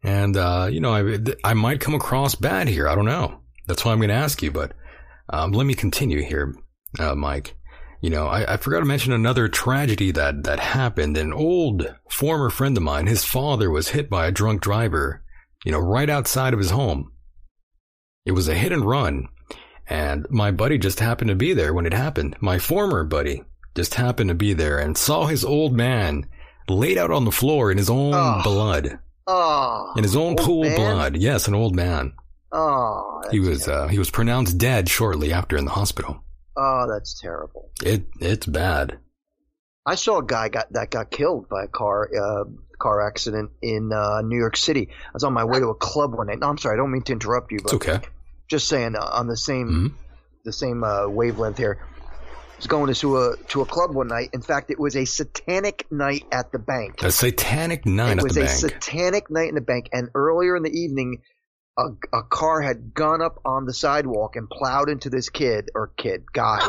and 0.03 0.37
uh, 0.37 0.69
you 0.71 0.81
know, 0.81 0.93
I 0.95 1.19
I 1.45 1.55
might 1.55 1.81
come 1.81 1.95
across 1.95 2.35
bad 2.35 2.69
here. 2.69 2.89
I 2.89 2.95
don't 2.95 3.05
know. 3.05 3.41
That's 3.67 3.85
why 3.85 3.93
I'm 3.93 3.99
going 3.99 4.09
to 4.09 4.15
ask 4.15 4.43
you. 4.43 4.51
But 4.51 4.73
um, 5.31 5.53
let 5.53 5.67
me 5.67 5.75
continue 5.75 6.23
here, 6.23 6.55
uh, 6.99 7.15
Mike. 7.15 7.55
You 8.01 8.11
know, 8.11 8.27
I, 8.29 8.55
I 8.55 8.57
forgot 8.59 8.79
to 8.79 8.85
mention 8.87 9.13
another 9.13 9.49
tragedy 9.49 10.13
that, 10.13 10.45
that 10.45 10.61
happened. 10.61 11.17
An 11.17 11.33
old 11.33 11.93
former 12.09 12.49
friend 12.49 12.77
of 12.77 12.83
mine, 12.85 13.09
his 13.09 13.25
father 13.25 13.71
was 13.71 13.89
hit 13.89 14.09
by 14.09 14.27
a 14.27 14.33
drunk 14.33 14.61
driver, 14.63 15.25
you 15.65 15.73
know, 15.73 15.81
right 15.81 16.09
outside 16.09 16.53
of 16.55 16.61
his 16.61 16.71
home. 16.71 17.11
It 18.25 18.33
was 18.33 18.47
a 18.47 18.55
hit 18.55 18.71
and 18.73 18.85
run. 18.85 19.27
And 19.89 20.27
my 20.31 20.51
buddy 20.53 20.79
just 20.79 21.01
happened 21.01 21.31
to 21.31 21.35
be 21.35 21.55
there 21.55 21.75
when 21.75 21.87
it 21.87 21.93
happened. 21.93 22.37
My 22.41 22.59
former 22.59 23.03
buddy 23.03 23.43
just 23.75 23.95
happened 23.95 24.29
to 24.29 24.35
be 24.35 24.53
there 24.53 24.79
and 24.79 24.97
saw 24.97 25.27
his 25.27 25.45
old 25.45 25.73
man 25.73 26.25
laid 26.69 26.99
out 26.99 27.11
on 27.11 27.25
the 27.25 27.33
floor 27.33 27.71
in 27.73 27.79
his 27.79 27.91
own 27.91 28.13
Oh. 28.15 28.41
blood. 28.45 28.99
Oh, 29.31 29.93
In 29.97 30.03
his 30.05 30.17
own 30.17 30.37
pool 30.37 30.63
man? 30.65 30.75
blood. 30.77 31.17
Yes, 31.19 31.49
an 31.49 31.55
old 31.55 31.77
man. 31.77 32.15
Oh, 32.51 33.21
He 33.31 33.41
was, 33.41 33.69
uh, 33.69 33.89
he 33.89 33.99
was 33.99 34.11
pronounced 34.11 34.57
dead 34.57 34.89
shortly 34.89 35.33
after 35.35 35.57
in 35.59 35.67
the 35.67 35.71
hospital. 35.71 36.25
oh, 36.57 36.87
that's 36.89 37.21
terrible. 37.21 37.71
It, 37.85 38.07
it's 38.21 38.47
bad. 38.47 38.99
I 39.85 39.95
saw 39.97 40.19
a 40.19 40.25
guy 40.25 40.49
got 40.49 40.73
that 40.73 40.91
got 40.91 41.11
killed 41.11 41.49
by 41.49 41.65
a 41.65 41.69
car 41.69 42.09
uh, 42.15 42.45
car 42.79 43.07
accident 43.07 43.51
in 43.63 43.91
uh, 43.93 44.21
New 44.23 44.37
York 44.39 44.57
City. 44.57 44.89
I 44.91 45.11
was 45.15 45.25
on 45.25 45.33
my 45.35 45.45
way 45.45 45.61
to 45.61 45.69
a 45.69 45.75
club 45.75 46.15
one 46.15 46.27
night. 46.27 46.39
No, 46.41 46.49
I'm 46.49 46.59
sorry, 46.59 46.75
I 46.75 46.77
don't 46.79 46.91
mean 46.91 47.03
to 47.03 47.13
interrupt 47.13 47.53
you, 47.53 47.59
but 47.63 47.73
It's 47.73 47.87
okay. 47.89 48.01
just 48.49 48.69
saying 48.69 48.97
uh, 48.97 49.01
on 49.13 49.29
the 49.29 49.37
same 49.37 49.69
Mhm. 49.69 49.93
the 50.45 50.53
same 50.53 50.85
uh, 50.85 51.07
wavelength 51.09 51.57
here. 51.59 51.79
Was 52.59 52.67
going 52.67 52.93
to 52.93 53.17
a 53.19 53.37
to 53.51 53.61
a 53.63 53.65
club 53.65 53.95
one 53.95 54.09
night. 54.09 54.31
In 54.33 54.43
fact, 54.43 54.71
it 54.73 54.81
was 54.81 54.97
a 54.97 55.05
satanic 55.05 55.87
night 55.93 56.25
at 56.33 56.51
the 56.51 56.59
bank. 56.59 57.03
A 57.05 57.11
satanic 57.13 57.87
night 57.87 58.19
it 58.19 58.25
was 58.25 58.37
a 58.37 58.41
bank. 58.41 58.51
satanic 58.51 59.31
night 59.31 59.49
in 59.49 59.55
the 59.55 59.61
bank, 59.61 59.89
and 59.93 60.09
earlier 60.15 60.57
in 60.57 60.65
the 60.65 60.71
evening, 60.77 61.23
a, 61.79 61.85
a 62.13 62.25
car 62.25 62.61
had 62.61 62.93
gone 62.93 63.23
up 63.23 63.41
on 63.45 63.65
the 63.65 63.73
sidewalk 63.73 64.35
and 64.35 64.51
plowed 64.51 64.91
into 64.91 65.09
this 65.09 65.29
kid 65.29 65.71
or 65.77 65.93
kid 65.97 66.25
guy, 66.33 66.69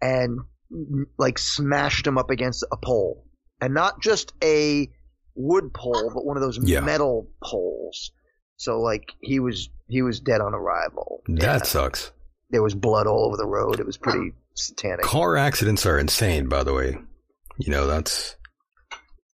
and 0.00 0.40
mm, 0.72 1.02
like 1.18 1.38
smashed 1.38 2.06
him 2.06 2.16
up 2.16 2.30
against 2.30 2.64
a 2.72 2.78
pole, 2.78 3.26
and 3.60 3.74
not 3.74 4.00
just 4.00 4.32
a 4.42 4.88
wood 5.34 5.74
pole, 5.74 6.12
but 6.14 6.24
one 6.24 6.38
of 6.38 6.42
those 6.42 6.58
Yeah. 6.62 6.80
metal 6.80 7.28
poles. 7.44 8.10
So 8.56 8.80
like 8.80 9.12
he 9.20 9.38
was 9.38 9.68
he 9.86 10.00
was 10.00 10.18
dead 10.20 10.40
on 10.40 10.54
arrival. 10.54 11.20
that 11.28 11.66
sucks. 11.66 12.10
There 12.48 12.62
was 12.62 12.74
blood 12.74 13.06
all 13.06 13.26
over 13.26 13.36
the 13.36 13.46
road. 13.46 13.80
It 13.80 13.86
was 13.86 13.98
pretty 13.98 14.32
satanic. 14.60 15.02
Car 15.02 15.36
accidents 15.36 15.86
are 15.86 15.98
insane, 15.98 16.48
by 16.48 16.62
the 16.62 16.74
way. 16.74 16.96
You 17.58 17.70
know, 17.70 17.86
that's 17.86 18.36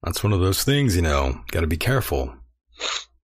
that's 0.03 0.23
one 0.23 0.33
of 0.33 0.41
those 0.41 0.65
things, 0.65 0.97
you 0.97 1.03
know, 1.03 1.41
gotta 1.51 1.67
be 1.67 1.77
careful. 1.77 2.35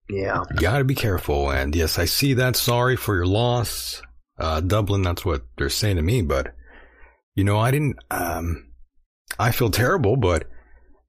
Yeah. 0.08 0.42
Gotta 0.56 0.84
be 0.84 0.94
careful. 0.94 1.50
And 1.50 1.74
yes, 1.74 1.98
I 1.98 2.04
see 2.04 2.34
that. 2.34 2.56
Sorry 2.56 2.96
for 2.96 3.14
your 3.14 3.26
loss. 3.26 4.02
Uh, 4.38 4.60
Dublin, 4.60 5.02
that's 5.02 5.24
what 5.24 5.42
they're 5.56 5.68
saying 5.68 5.96
to 5.96 6.02
me, 6.02 6.22
but 6.22 6.54
you 7.34 7.44
know, 7.44 7.58
I 7.58 7.70
didn't, 7.70 7.96
um, 8.10 8.72
I 9.38 9.52
feel 9.52 9.70
terrible, 9.70 10.16
but 10.16 10.48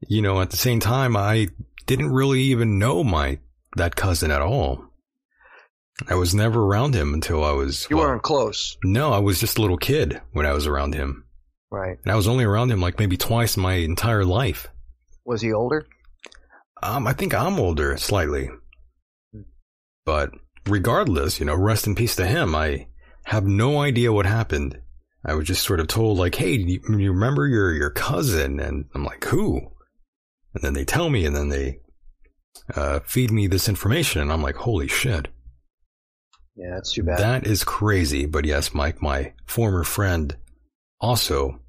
you 0.08 0.22
know, 0.22 0.42
at 0.42 0.52
the 0.52 0.58
same 0.58 0.80
time, 0.80 1.18
I 1.18 1.48
didn't 1.86 2.12
really 2.12 2.42
even 2.42 2.80
know 2.80 3.04
my, 3.04 3.40
that 3.76 3.96
cousin 3.96 4.32
at 4.32 4.42
all. 4.42 4.86
I 6.10 6.16
was 6.16 6.34
never 6.34 6.62
around 6.62 6.96
him 6.96 7.14
until 7.14 7.44
I 7.44 7.52
was, 7.52 7.88
You 7.90 7.98
well, 7.98 8.08
weren't 8.08 8.24
close, 8.24 8.78
no, 8.84 9.12
I 9.14 9.20
was 9.20 9.40
just 9.40 9.58
a 9.58 9.62
little 9.62 9.78
kid 9.78 10.20
when 10.32 10.46
I 10.46 10.54
was 10.54 10.66
around 10.68 10.96
him. 10.96 11.26
right? 11.72 11.98
And 12.04 12.12
I 12.12 12.16
was 12.16 12.28
only 12.28 12.44
around 12.44 12.72
him 12.72 12.82
like 12.82 13.00
maybe 13.00 13.18
twice 13.18 13.56
in 13.58 13.64
my 13.64 13.74
entire 13.76 14.26
life. 14.26 14.68
Was 15.26 15.42
he 15.42 15.54
older? 15.54 15.86
Um, 16.82 17.08
I 17.08 17.14
think 17.14 17.34
I'm 17.34 17.60
older 17.60 17.96
slightly. 17.98 18.50
But 20.06 20.32
regardless, 20.68 21.40
you 21.40 21.46
know, 21.46 21.56
rest 21.56 21.88
in 21.88 21.96
peace 21.96 22.16
to 22.18 22.26
him. 22.26 22.56
I 22.56 22.88
have 23.26 23.46
no 23.46 23.80
idea 23.82 24.12
what 24.12 24.26
happened. 24.26 24.80
I 25.26 25.36
was 25.36 25.48
just 25.48 25.64
sort 25.64 25.80
of 25.80 25.88
told 25.88 26.18
like, 26.18 26.36
"Hey, 26.36 26.54
you, 26.58 26.82
you 26.90 27.14
remember 27.14 27.48
your 27.48 27.72
your 27.74 27.90
cousin?" 27.90 28.60
And 28.60 28.86
I'm 28.94 29.06
like, 29.06 29.24
"Who?" 29.26 29.62
And 30.54 30.62
then 30.64 30.74
they 30.74 30.84
tell 30.84 31.10
me, 31.10 31.26
and 31.26 31.34
then 31.36 31.48
they 31.48 31.80
uh, 32.76 33.00
feed 33.06 33.32
me 33.32 33.48
this 33.48 33.70
information, 33.70 34.22
and 34.22 34.32
I'm 34.34 34.42
like, 34.42 34.56
"Holy 34.58 34.90
shit!" 34.90 35.30
Yeah, 36.56 36.72
that's 36.76 36.94
too 36.94 37.04
bad. 37.04 37.18
That 37.20 37.48
is 37.48 37.64
crazy. 37.64 38.26
But 38.26 38.46
yes, 38.46 38.74
Mike, 38.74 39.02
my 39.02 39.34
former 39.46 39.84
friend, 39.84 40.36
also 41.00 41.60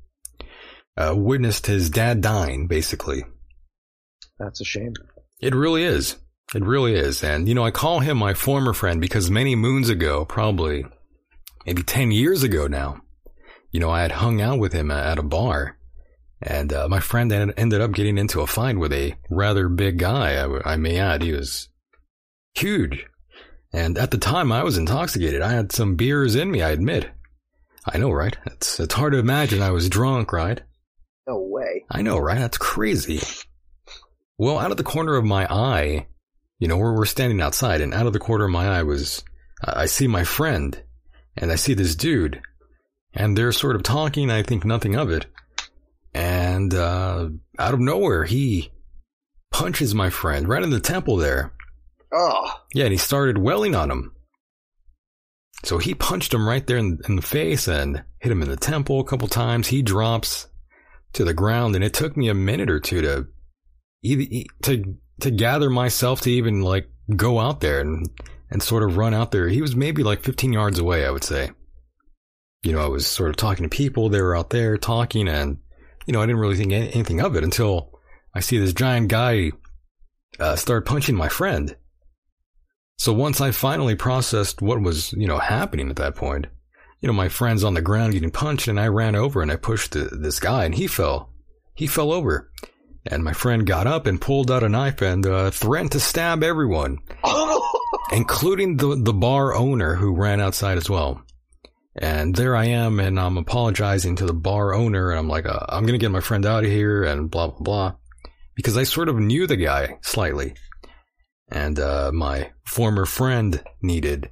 uh, 0.97 1.15
witnessed 1.17 1.67
his 1.67 1.91
dad 1.91 2.21
dying. 2.21 2.67
Basically, 2.67 3.25
That's 4.39 4.61
a 4.61 4.65
shame. 4.65 4.93
it 5.41 5.55
really 5.55 5.85
is. 5.85 6.17
It 6.55 6.63
really 6.63 6.95
is. 6.95 7.25
And, 7.25 7.49
you 7.49 7.55
know, 7.55 7.65
I 7.65 7.71
call 7.71 8.01
him 8.01 8.19
my 8.19 8.35
former 8.35 8.75
friend 8.75 9.01
because 9.01 9.31
many 9.31 9.57
moons 9.57 9.89
ago, 9.89 10.25
probably 10.25 10.85
maybe 11.67 11.83
10 11.83 12.11
years 12.13 12.43
ago 12.43 12.67
now, 12.67 13.01
you 13.73 13.81
know, 13.81 13.91
I 13.91 14.03
had 14.03 14.13
hung 14.13 14.41
out 14.41 14.59
with 14.59 14.73
him 14.73 14.91
at 14.91 15.19
a 15.19 15.23
bar. 15.23 15.79
And 16.43 16.73
uh, 16.73 16.89
my 16.89 17.01
friend 17.01 17.33
en- 17.33 17.53
ended 17.53 17.81
up 17.81 17.93
getting 17.93 18.19
into 18.19 18.43
a 18.43 18.47
fight 18.47 18.77
with 18.77 18.93
a 18.93 19.15
rather 19.31 19.69
big 19.71 19.99
guy, 19.99 20.47
I 20.65 20.77
may 20.77 20.99
add. 20.99 21.23
He 21.23 21.33
was 21.33 21.71
huge. 22.55 23.07
And 23.75 23.99
at 23.99 24.13
the 24.13 24.19
time, 24.19 24.53
I 24.53 24.63
was 24.63 24.79
intoxicated. 24.79 25.43
I 25.43 25.51
had 25.51 25.73
some 25.73 25.97
beers 25.97 26.37
in 26.37 26.49
me, 26.49 26.63
I 26.63 26.71
admit. 26.71 27.11
I 27.85 27.99
know, 27.99 28.13
right? 28.13 28.37
It's, 28.47 28.79
it's 28.79 28.95
hard 28.95 29.15
to 29.15 29.19
imagine 29.19 29.63
I 29.63 29.73
was 29.73 29.89
drunk, 29.89 30.33
right? 30.33 30.61
No 31.27 31.41
way. 31.41 31.85
I 31.91 32.03
know, 32.03 32.17
right? 32.19 32.39
That's 32.39 32.57
crazy. 32.57 33.21
Well, 34.39 34.61
out 34.61 34.71
of 34.71 34.77
the 34.77 34.85
corner 34.85 35.17
of 35.17 35.25
my 35.25 35.53
eye, 35.53 36.07
you 36.61 36.69
know, 36.69 36.77
we're, 36.77 36.95
we're 36.97 37.05
standing 37.05 37.41
outside, 37.41 37.81
and 37.81 37.93
out 37.93 38.07
of 38.07 38.13
the 38.13 38.21
corner 38.21 38.45
of 38.45 38.53
my 38.53 38.69
eye 38.79 38.85
was, 38.85 39.25
I 39.65 39.87
see 39.87 40.07
my 40.07 40.23
friend, 40.23 40.81
and 41.37 41.51
I 41.51 41.57
see 41.57 41.75
this 41.75 41.97
dude, 41.97 42.41
and 43.13 43.37
they're 43.37 43.51
sort 43.51 43.75
of 43.75 43.83
talking, 43.83 44.31
I 44.31 44.45
think 44.45 44.65
nothing 44.65 44.95
of 44.95 45.11
it. 45.11 45.27
And, 46.15 46.73
uh, 46.73 47.29
out 47.59 47.75
of 47.75 47.81
nowhere, 47.81 48.23
he 48.23 48.71
punches 49.51 49.97
my 49.97 50.11
friend 50.11 50.49
right 50.49 50.63
in 50.63 50.71
the 50.71 50.79
temple 50.79 51.17
there. 51.17 51.53
Oh, 52.17 52.61
Yeah, 52.73 52.85
and 52.85 52.93
he 52.93 52.99
started 52.99 53.39
welling 53.39 53.75
on 53.75 53.91
him. 53.91 54.13
So 55.65 55.79
he 55.79 55.95
punched 55.95 56.33
him 56.33 56.47
right 56.47 56.65
there 56.65 56.77
in, 56.77 57.01
in 57.09 57.17
the 57.17 57.23
face 57.23 57.67
and 57.67 58.05
hit 58.21 58.31
him 58.31 58.43
in 58.43 58.49
the 58.49 58.57
temple 58.57 59.01
a 59.01 59.05
couple 59.05 59.27
times. 59.29 59.67
He 59.67 59.83
drops 59.83 60.47
to 61.15 61.25
the 61.25 61.35
ground, 61.35 61.75
and 61.75 61.83
it 61.83 61.95
took 61.95 62.17
me 62.17 62.29
a 62.29 62.35
minute 62.35 62.71
or 62.71 62.79
two 62.81 63.01
to 63.03 63.27
to 64.63 64.97
to 65.21 65.31
gather 65.31 65.71
myself 65.71 66.21
to 66.23 66.31
even 66.31 66.63
like 66.63 66.89
go 67.17 67.41
out 67.41 67.61
there 67.61 67.81
and 67.81 68.09
and 68.51 68.63
sort 68.63 68.83
of 68.83 68.97
run 68.97 69.15
out 69.15 69.33
there. 69.33 69.49
He 69.49 69.63
was 69.63 69.75
maybe 69.75 70.03
like 70.03 70.23
15 70.23 70.53
yards 70.53 70.79
away, 70.79 71.07
I 71.07 71.11
would 71.11 71.25
say. 71.25 71.51
You 72.63 72.73
know, 72.73 72.81
I 72.81 72.89
was 72.89 73.07
sort 73.07 73.31
of 73.31 73.37
talking 73.37 73.65
to 73.65 73.69
people. 73.69 74.09
They 74.09 74.23
were 74.23 74.37
out 74.37 74.51
there 74.51 74.77
talking, 74.77 75.29
and 75.29 75.59
you 76.07 76.13
know, 76.13 76.21
I 76.21 76.27
didn't 76.27 76.41
really 76.41 76.57
think 76.57 76.73
anything 76.73 77.21
of 77.21 77.37
it 77.37 77.45
until 77.45 77.99
I 78.35 78.41
see 78.41 78.59
this 78.59 78.73
giant 78.73 79.09
guy 79.09 79.53
uh, 80.39 80.57
start 80.57 80.87
punching 80.87 81.17
my 81.17 81.29
friend. 81.29 81.75
So 82.97 83.13
once 83.13 83.41
I 83.41 83.51
finally 83.51 83.97
processed 83.97 84.63
what 84.63 84.81
was, 84.81 85.13
you 85.13 85.27
know, 85.27 85.39
happening 85.39 85.91
at 85.91 85.97
that 85.97 86.15
point, 86.15 86.47
you 87.01 87.07
know, 87.07 87.13
my 87.13 87.29
friend's 87.29 87.65
on 87.65 87.75
the 87.75 87.83
ground 87.83 88.15
getting 88.15 88.31
punched 88.31 88.69
and 88.69 88.81
I 88.81 88.87
ran 88.89 89.15
over 89.15 89.43
and 89.43 89.51
I 89.51 89.57
pushed 89.57 89.93
the, 89.93 90.05
this 90.05 90.41
guy 90.41 90.65
and 90.65 90.75
he 90.75 90.87
fell. 90.87 91.31
He 91.75 91.87
fell 91.87 92.13
over. 92.13 92.51
And 93.07 93.23
my 93.23 93.35
friend 93.35 93.67
got 93.67 93.87
up 93.87 94.07
and 94.07 94.21
pulled 94.21 94.51
out 94.51 94.63
a 94.63 94.69
knife 94.69 95.03
and 95.03 95.27
uh, 95.27 95.51
threatened 95.51 95.93
to 95.93 96.01
stab 96.01 96.43
everyone, 96.43 97.01
including 98.13 98.79
the, 98.79 98.97
the 98.97 99.13
bar 99.13 99.55
owner 99.55 99.97
who 99.97 100.17
ran 100.17 100.41
outside 100.41 100.79
as 100.79 100.89
well. 100.89 101.23
And 101.97 102.35
there 102.35 102.57
I 102.57 102.67
am 102.67 102.99
and 102.99 103.21
I'm 103.21 103.37
apologizing 103.37 104.17
to 104.17 104.27
the 104.27 104.33
bar 104.33 104.73
owner 104.73 105.11
and 105.11 105.19
I'm 105.19 105.29
like, 105.29 105.45
uh, 105.45 105.67
I'm 105.69 105.83
going 105.83 105.99
to 105.99 106.03
get 106.03 106.11
my 106.11 106.21
friend 106.21 106.47
out 106.47 106.65
of 106.65 106.71
here 106.71 107.05
and 107.05 107.31
blah, 107.31 107.49
blah, 107.49 107.61
blah. 107.61 107.95
Because 108.55 108.79
I 108.79 108.85
sort 108.85 109.11
of 109.11 109.17
knew 109.17 109.47
the 109.47 109.57
guy 109.57 109.99
slightly 110.01 110.55
and 111.51 111.79
uh, 111.79 112.11
my 112.13 112.53
former 112.65 113.07
friend 113.07 113.63
needed 113.83 114.31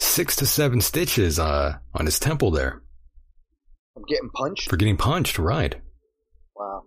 six 0.00 0.36
to 0.36 0.46
seven 0.46 0.80
stitches 0.80 1.38
uh, 1.38 1.78
on 1.94 2.06
his 2.06 2.18
temple 2.18 2.50
there 2.50 2.82
I'm 3.96 4.04
getting 4.08 4.30
punched. 4.30 4.68
for 4.68 4.76
getting 4.76 4.96
punched. 4.96 5.38
Right? 5.38 5.74
Wow. 6.54 6.82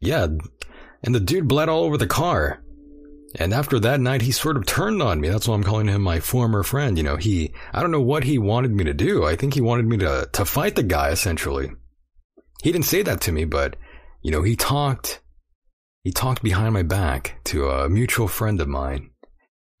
Yeah, 0.00 0.26
and 1.02 1.14
the 1.14 1.20
dude 1.20 1.48
bled 1.48 1.68
all 1.68 1.84
over 1.84 1.96
the 1.96 2.06
car. 2.06 2.62
And 3.38 3.52
after 3.52 3.78
that 3.80 4.00
night, 4.00 4.22
he 4.22 4.32
sort 4.32 4.56
of 4.56 4.64
turned 4.64 5.02
on 5.02 5.20
me. 5.20 5.28
That's 5.28 5.46
why 5.46 5.54
I'm 5.54 5.64
calling 5.64 5.88
him 5.88 6.00
my 6.00 6.20
former 6.20 6.62
friend. 6.62 6.96
You 6.96 7.04
know, 7.04 7.16
he 7.16 7.52
I 7.72 7.80
don't 7.80 7.90
know 7.90 8.00
what 8.00 8.24
he 8.24 8.38
wanted 8.38 8.70
me 8.70 8.84
to 8.84 8.94
do. 8.94 9.24
I 9.24 9.36
think 9.36 9.54
he 9.54 9.60
wanted 9.60 9.86
me 9.86 9.98
to 9.98 10.28
to 10.32 10.44
fight 10.44 10.76
the 10.76 10.82
guy. 10.82 11.10
Essentially, 11.10 11.70
he 12.62 12.72
didn't 12.72 12.86
say 12.86 13.02
that 13.02 13.20
to 13.22 13.32
me, 13.32 13.44
but 13.44 13.76
you 14.22 14.30
know, 14.30 14.42
he 14.42 14.56
talked. 14.56 15.20
He 16.06 16.12
talked 16.12 16.40
behind 16.40 16.72
my 16.72 16.84
back 16.84 17.40
to 17.46 17.68
a 17.68 17.88
mutual 17.88 18.28
friend 18.28 18.60
of 18.60 18.68
mine, 18.68 19.10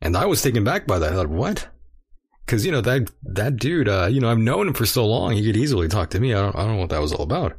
and 0.00 0.16
I 0.16 0.26
was 0.26 0.42
taken 0.42 0.64
back 0.64 0.84
by 0.84 0.98
that. 0.98 1.12
I 1.12 1.14
thought, 1.14 1.28
what? 1.28 1.68
Because 2.44 2.66
you 2.66 2.72
know 2.72 2.80
that 2.80 3.12
that 3.22 3.58
dude, 3.58 3.88
uh, 3.88 4.08
you 4.10 4.20
know, 4.20 4.28
I've 4.28 4.36
known 4.36 4.66
him 4.66 4.74
for 4.74 4.86
so 4.86 5.06
long. 5.06 5.34
He 5.34 5.46
could 5.46 5.56
easily 5.56 5.86
talk 5.86 6.10
to 6.10 6.18
me. 6.18 6.34
I 6.34 6.42
don't, 6.42 6.56
I 6.56 6.64
don't 6.64 6.72
know 6.72 6.80
what 6.80 6.90
that 6.90 7.00
was 7.00 7.12
all 7.12 7.22
about. 7.22 7.56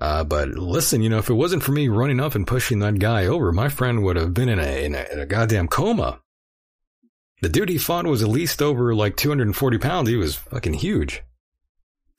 Uh, 0.00 0.22
but 0.22 0.50
listen, 0.50 1.02
you 1.02 1.08
know, 1.08 1.18
if 1.18 1.28
it 1.28 1.34
wasn't 1.34 1.64
for 1.64 1.72
me 1.72 1.88
running 1.88 2.20
up 2.20 2.36
and 2.36 2.46
pushing 2.46 2.78
that 2.78 3.00
guy 3.00 3.26
over, 3.26 3.50
my 3.50 3.68
friend 3.68 4.04
would 4.04 4.14
have 4.14 4.32
been 4.32 4.48
in 4.48 4.60
a, 4.60 4.84
in 4.84 4.94
a, 4.94 5.04
in 5.12 5.18
a 5.18 5.26
goddamn 5.26 5.66
coma. 5.66 6.20
The 7.42 7.48
dude 7.48 7.68
he 7.68 7.78
fought 7.78 8.06
was 8.06 8.22
at 8.22 8.28
least 8.28 8.62
over 8.62 8.94
like 8.94 9.16
240 9.16 9.78
pounds. 9.78 10.08
He 10.08 10.14
was 10.14 10.36
fucking 10.36 10.74
huge. 10.74 11.24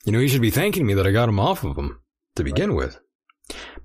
You 0.04 0.12
know, 0.12 0.18
he 0.18 0.28
should 0.28 0.42
be 0.42 0.50
thanking 0.50 0.84
me 0.84 0.92
that 0.92 1.06
I 1.06 1.10
got 1.10 1.30
him 1.30 1.40
off 1.40 1.64
of 1.64 1.78
him 1.78 2.02
to 2.36 2.44
begin 2.44 2.74
with. 2.74 3.00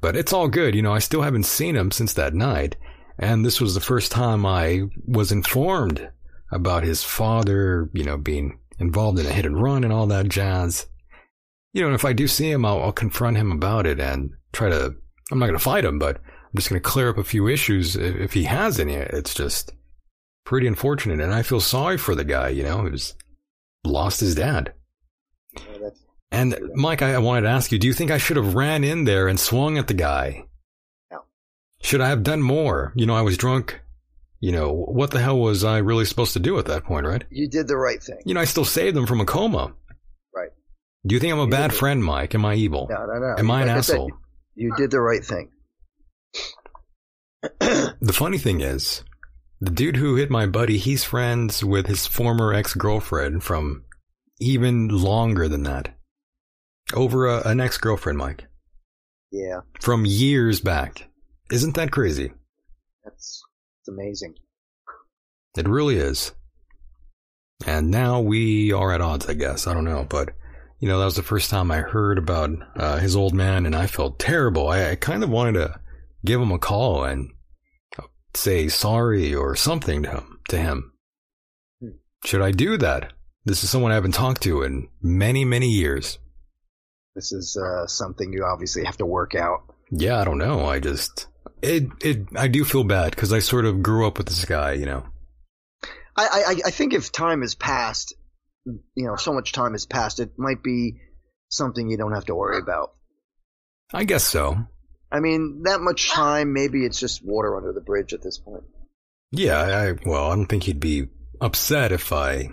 But 0.01 0.15
it's 0.15 0.33
all 0.33 0.47
good. 0.47 0.75
You 0.75 0.81
know, 0.81 0.93
I 0.93 0.99
still 0.99 1.21
haven't 1.21 1.43
seen 1.43 1.75
him 1.75 1.91
since 1.91 2.13
that 2.13 2.33
night. 2.33 2.75
And 3.19 3.45
this 3.45 3.59
was 3.59 3.73
the 3.73 3.81
first 3.81 4.11
time 4.11 4.45
I 4.45 4.83
was 5.07 5.31
informed 5.31 6.09
about 6.51 6.83
his 6.83 7.03
father, 7.03 7.89
you 7.93 8.03
know, 8.03 8.17
being 8.17 8.59
involved 8.79 9.19
in 9.19 9.25
a 9.25 9.33
hit 9.33 9.45
and 9.45 9.61
run 9.61 9.83
and 9.83 9.91
all 9.91 10.05
that 10.07 10.29
jazz 10.29 10.85
you 11.77 11.83
know, 11.83 11.89
and 11.89 11.95
if 11.95 12.05
I 12.05 12.13
do 12.13 12.27
see 12.27 12.49
him, 12.49 12.65
I'll, 12.65 12.81
I'll 12.81 12.91
confront 12.91 13.37
him 13.37 13.51
about 13.51 13.85
it 13.85 13.99
and 13.99 14.31
try 14.51 14.67
to. 14.67 14.95
I'm 15.31 15.37
not 15.37 15.45
going 15.45 15.59
to 15.59 15.63
fight 15.63 15.85
him, 15.85 15.99
but 15.99 16.15
I'm 16.17 16.55
just 16.55 16.69
going 16.69 16.81
to 16.81 16.89
clear 16.89 17.09
up 17.09 17.19
a 17.19 17.23
few 17.23 17.47
issues 17.47 17.95
if, 17.95 18.15
if 18.15 18.33
he 18.33 18.45
has 18.45 18.79
any. 18.79 18.95
It's 18.95 19.35
just 19.35 19.73
pretty 20.43 20.65
unfortunate, 20.65 21.19
and 21.19 21.31
I 21.31 21.43
feel 21.43 21.59
sorry 21.59 21.99
for 21.99 22.15
the 22.15 22.23
guy. 22.23 22.49
You 22.49 22.63
know, 22.63 22.79
who's 22.79 23.13
lost 23.83 24.21
his 24.21 24.33
dad. 24.33 24.73
And 26.31 26.57
Mike, 26.75 27.01
I, 27.01 27.13
I 27.13 27.17
wanted 27.19 27.41
to 27.41 27.49
ask 27.49 27.71
you: 27.71 27.79
Do 27.79 27.87
you 27.87 27.93
think 27.93 28.11
I 28.11 28.17
should 28.17 28.37
have 28.37 28.55
ran 28.55 28.83
in 28.83 29.05
there 29.05 29.27
and 29.27 29.39
swung 29.39 29.77
at 29.77 29.87
the 29.87 29.93
guy? 29.93 30.45
No. 31.11 31.19
Should 31.81 32.01
I 32.01 32.09
have 32.09 32.23
done 32.23 32.41
more? 32.41 32.91
You 32.95 33.05
know, 33.05 33.15
I 33.15 33.21
was 33.21 33.37
drunk. 33.37 33.79
You 34.39 34.51
know, 34.51 34.71
what 34.71 35.09
the 35.11 35.19
hell 35.19 35.39
was 35.39 35.63
I 35.63 35.79
really 35.79 36.05
supposed 36.05 36.33
to 36.33 36.39
do 36.39 36.59
at 36.59 36.65
that 36.65 36.83
point, 36.83 37.07
right? 37.07 37.23
You 37.31 37.49
did 37.49 37.67
the 37.67 37.77
right 37.77 38.01
thing. 38.03 38.19
You 38.25 38.35
know, 38.35 38.41
I 38.41 38.45
still 38.45 38.65
saved 38.65 38.95
them 38.95 39.07
from 39.07 39.19
a 39.19 39.25
coma. 39.25 39.73
Right. 40.35 40.49
Do 41.07 41.15
you 41.15 41.19
think 41.19 41.33
I'm 41.33 41.39
a 41.39 41.47
bad 41.47 41.73
friend, 41.73 42.03
Mike? 42.03 42.35
Am 42.35 42.45
I 42.45 42.53
evil? 42.55 42.87
No, 42.89 43.05
no, 43.05 43.19
no. 43.19 43.35
Am 43.37 43.49
I 43.49 43.61
an 43.63 43.67
Like 43.69 43.83
said, 43.83 43.93
asshole? 43.95 44.11
you 44.53 44.75
did 44.77 44.91
the 44.91 44.99
right 45.01 45.23
thing. 45.23 45.49
The 47.99 48.13
funny 48.13 48.37
thing 48.37 48.61
is, 48.61 49.03
the 49.61 49.71
dude 49.71 49.95
who 49.97 50.15
hit 50.15 50.29
my 50.29 50.45
buddy, 50.45 50.77
he's 50.77 51.03
friends 51.03 51.63
with 51.63 51.87
his 51.87 52.05
former 52.05 52.53
ex 52.53 52.73
girlfriend 52.73 53.43
from 53.43 53.83
even 54.39 54.87
longer 54.89 55.47
than 55.47 55.63
that. 55.63 55.96
Over 56.93 57.27
a, 57.27 57.47
an 57.47 57.59
ex 57.59 57.77
girlfriend, 57.77 58.17
Mike. 58.17 58.45
Yeah, 59.31 59.59
From 59.81 60.05
years 60.05 60.61
back. 60.61 61.09
Isn't 61.51 61.75
that 61.75 61.91
crazy? 61.91 62.31
that's 63.03 63.43
it's 63.81 63.89
amazing. 63.89 64.35
It 65.57 65.67
really 65.67 65.97
is. 65.97 66.33
And 67.65 67.89
now 67.89 68.19
we 68.21 68.71
are 68.71 68.91
at 68.93 69.01
odds, 69.01 69.27
I 69.27 69.33
guess. 69.33 69.65
I 69.67 69.73
don't 69.73 69.83
know. 69.85 70.05
But, 70.07 70.29
you 70.79 70.87
know, 70.87 70.99
that 70.99 71.05
was 71.05 71.15
the 71.15 71.23
first 71.23 71.49
time 71.49 71.71
I 71.71 71.77
heard 71.77 72.17
about 72.17 72.51
uh, 72.75 72.97
his 72.97 73.15
old 73.15 73.33
man, 73.33 73.65
and 73.65 73.75
I 73.75 73.87
felt 73.87 74.19
terrible. 74.19 74.67
I, 74.69 74.91
I 74.91 74.95
kind 74.95 75.23
of 75.23 75.29
wanted 75.29 75.53
to 75.53 75.79
give 76.23 76.39
him 76.39 76.51
a 76.51 76.59
call 76.59 77.03
and 77.03 77.31
say 78.33 78.67
sorry 78.67 79.33
or 79.33 79.55
something 79.55 80.03
to 80.03 80.09
him. 80.11 80.39
To 80.49 80.57
him. 80.57 80.93
Should 82.25 82.41
I 82.41 82.51
do 82.51 82.77
that? 82.77 83.13
This 83.45 83.63
is 83.63 83.69
someone 83.69 83.91
I 83.91 83.95
haven't 83.95 84.13
talked 84.13 84.43
to 84.43 84.61
in 84.63 84.87
many, 85.01 85.43
many 85.45 85.69
years. 85.69 86.19
This 87.17 87.31
is 87.31 87.57
uh, 87.57 87.87
something 87.87 88.31
you 88.31 88.45
obviously 88.45 88.85
have 88.85 88.97
to 88.97 89.05
work 89.07 89.33
out. 89.33 89.63
Yeah, 89.89 90.21
I 90.21 90.23
don't 90.23 90.37
know. 90.37 90.67
I 90.67 90.79
just 90.79 91.25
it 91.63 91.87
it 91.99 92.27
I 92.35 92.47
do 92.47 92.63
feel 92.63 92.83
bad 92.83 93.09
because 93.09 93.33
I 93.33 93.39
sort 93.39 93.65
of 93.65 93.81
grew 93.81 94.05
up 94.05 94.19
with 94.19 94.27
this 94.27 94.45
guy, 94.45 94.73
you 94.73 94.85
know. 94.85 95.03
I, 96.15 96.27
I 96.47 96.55
I 96.67 96.69
think 96.69 96.93
if 96.93 97.11
time 97.11 97.41
has 97.41 97.55
passed, 97.55 98.13
you 98.65 99.07
know, 99.07 99.15
so 99.15 99.33
much 99.33 99.51
time 99.51 99.71
has 99.71 99.87
passed, 99.87 100.19
it 100.19 100.33
might 100.37 100.61
be 100.61 100.99
something 101.49 101.89
you 101.89 101.97
don't 101.97 102.13
have 102.13 102.25
to 102.25 102.35
worry 102.35 102.59
about. 102.59 102.91
I 103.91 104.03
guess 104.03 104.23
so. 104.23 104.67
I 105.11 105.19
mean, 105.19 105.63
that 105.63 105.81
much 105.81 106.11
time, 106.11 106.53
maybe 106.53 106.85
it's 106.85 106.99
just 106.99 107.25
water 107.25 107.57
under 107.57 107.73
the 107.73 107.81
bridge 107.81 108.13
at 108.13 108.21
this 108.21 108.37
point. 108.37 108.63
Yeah, 109.31 109.59
I 109.59 109.93
well, 110.07 110.29
I 110.29 110.35
don't 110.35 110.45
think 110.45 110.65
he'd 110.65 110.79
be 110.79 111.07
upset 111.41 111.91
if 111.91 112.13
I 112.13 112.49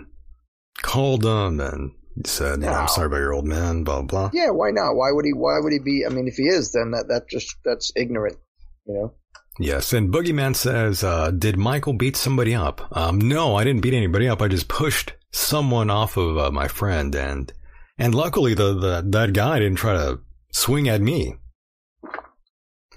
called 0.81 1.23
him 1.23 1.59
and 1.59 1.91
said, 2.23 2.61
you 2.61 2.65
know, 2.65 2.73
I'm 2.73 2.87
sorry 2.87 3.07
about 3.07 3.17
your 3.17 3.33
old 3.33 3.45
man, 3.45 3.83
blah, 3.83 4.01
blah. 4.01 4.29
Yeah, 4.33 4.51
why 4.51 4.71
not? 4.71 4.93
Why 4.95 5.11
would 5.11 5.25
he? 5.25 5.33
Why 5.33 5.59
would 5.59 5.73
he 5.73 5.79
be? 5.79 6.05
I 6.05 6.09
mean, 6.09 6.27
if 6.27 6.35
he 6.35 6.43
is, 6.43 6.71
then 6.71 6.91
that 6.91 7.07
that 7.09 7.29
just 7.29 7.55
that's 7.65 7.91
ignorant. 7.95 8.37
You 8.85 8.93
know. 8.93 9.13
Yes, 9.59 9.93
and 9.93 10.13
Boogeyman 10.13 10.55
says, 10.55 11.03
uh, 11.03 11.31
did 11.31 11.57
Michael 11.57 11.93
beat 11.93 12.17
somebody 12.17 12.53
up? 12.53 12.85
Um, 12.91 13.19
no, 13.19 13.55
I 13.55 13.63
didn't 13.63 13.81
beat 13.83 13.93
anybody 13.93 14.27
up. 14.27 14.41
I 14.41 14.49
just 14.49 14.67
pushed 14.67 15.13
someone 15.31 15.89
off 15.89 16.17
of 16.17 16.37
uh, 16.37 16.51
my 16.51 16.67
friend, 16.67 17.15
and 17.15 17.51
and 17.97 18.13
luckily 18.13 18.53
the, 18.53 18.73
the 18.73 19.05
that 19.07 19.33
guy 19.33 19.59
didn't 19.59 19.77
try 19.77 19.93
to 19.93 20.19
swing 20.51 20.89
at 20.89 21.01
me. 21.01 21.35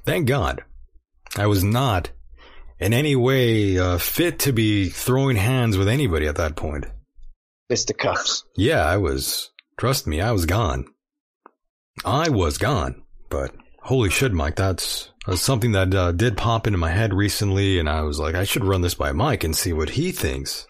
Thank 0.04 0.26
God, 0.26 0.64
I 1.36 1.46
was 1.46 1.62
not 1.62 2.10
in 2.78 2.92
any 2.92 3.14
way 3.14 3.78
uh, 3.78 3.98
fit 3.98 4.40
to 4.40 4.52
be 4.52 4.88
throwing 4.88 5.36
hands 5.36 5.76
with 5.76 5.88
anybody 5.88 6.26
at 6.26 6.36
that 6.36 6.56
point. 6.56 6.86
Fisticuffs. 7.68 8.44
Yeah, 8.56 8.84
I 8.84 8.96
was. 8.96 9.50
Trust 9.78 10.06
me, 10.06 10.20
I 10.20 10.32
was 10.32 10.46
gone. 10.46 10.86
I 12.04 12.28
was 12.30 12.58
gone. 12.58 13.02
But 13.28 13.54
holy 13.82 14.10
shit, 14.10 14.32
Mike, 14.32 14.56
that's, 14.56 15.10
that's 15.26 15.40
something 15.42 15.72
that 15.72 15.94
uh, 15.94 16.12
did 16.12 16.36
pop 16.36 16.66
into 16.66 16.78
my 16.78 16.90
head 16.90 17.12
recently, 17.12 17.78
and 17.78 17.88
I 17.88 18.02
was 18.02 18.18
like, 18.18 18.34
I 18.34 18.44
should 18.44 18.64
run 18.64 18.80
this 18.80 18.94
by 18.94 19.12
Mike 19.12 19.44
and 19.44 19.54
see 19.54 19.72
what 19.72 19.90
he 19.90 20.12
thinks. 20.12 20.66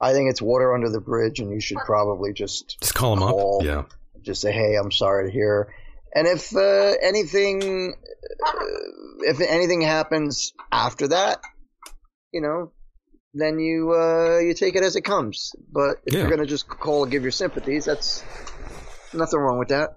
I 0.00 0.12
think 0.12 0.30
it's 0.30 0.42
water 0.42 0.74
under 0.74 0.90
the 0.90 1.00
bridge, 1.00 1.40
and 1.40 1.52
you 1.52 1.60
should 1.60 1.78
probably 1.78 2.32
just 2.32 2.76
Just 2.80 2.94
call 2.94 3.14
him 3.14 3.18
call, 3.20 3.58
up. 3.60 3.66
Yeah. 3.66 3.82
Just 4.22 4.42
say, 4.42 4.52
"Hey, 4.52 4.76
I'm 4.76 4.92
sorry 4.92 5.26
to 5.26 5.32
hear." 5.32 5.74
And 6.14 6.26
if 6.26 6.54
uh, 6.54 6.94
anything, 7.02 7.94
uh, 8.46 8.52
if 9.20 9.40
anything 9.40 9.80
happens 9.80 10.52
after 10.70 11.08
that, 11.08 11.40
you 12.32 12.40
know, 12.40 12.72
then 13.34 13.58
you 13.58 13.92
uh, 13.92 14.38
you 14.38 14.54
take 14.54 14.74
it 14.76 14.82
as 14.82 14.96
it 14.96 15.02
comes. 15.02 15.52
But 15.70 15.96
if 16.06 16.14
Yeah. 16.14 16.20
you're 16.20 16.30
gonna 16.30 16.46
just 16.46 16.68
call 16.68 17.02
and 17.04 17.12
give 17.12 17.22
your 17.22 17.32
sympathies, 17.32 17.84
that's 17.84 18.22
nothing 19.12 19.38
wrong 19.40 19.58
with 19.58 19.68
that. 19.68 19.96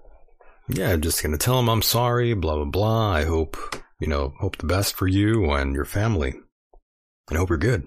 Yeah, 0.68 0.90
I'm 0.92 1.00
just 1.00 1.22
gonna 1.22 1.38
tell 1.38 1.58
him 1.58 1.68
I'm 1.68 1.82
sorry, 1.82 2.34
blah 2.34 2.56
blah 2.56 2.64
blah. 2.64 3.10
I 3.12 3.24
hope 3.24 3.56
you 4.00 4.08
know, 4.08 4.34
hope 4.40 4.56
the 4.58 4.66
best 4.66 4.94
for 4.94 5.06
you 5.06 5.50
and 5.52 5.74
your 5.74 5.84
family. 5.84 6.34
And 7.28 7.38
hope 7.38 7.50
you're 7.50 7.58
good. 7.58 7.84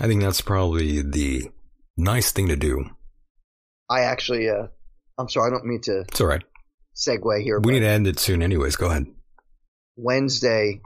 I 0.00 0.08
think 0.08 0.20
that's 0.20 0.40
probably 0.40 1.00
the 1.00 1.48
nice 1.96 2.32
thing 2.32 2.48
to 2.48 2.56
do. 2.56 2.84
I 3.88 4.00
actually, 4.00 4.48
uh, 4.50 4.66
I'm 5.16 5.28
sorry, 5.28 5.46
I 5.46 5.50
don't 5.54 5.64
mean 5.64 5.80
to 5.82 6.00
It's 6.08 6.20
alright. 6.20 6.42
segue 6.96 7.40
here. 7.42 7.60
We 7.60 7.72
need 7.74 7.80
to 7.80 7.86
end 7.88 8.08
it 8.08 8.18
soon 8.18 8.42
anyways. 8.42 8.74
Go 8.74 8.86
ahead. 8.90 9.06
Wednesday, 9.96 10.80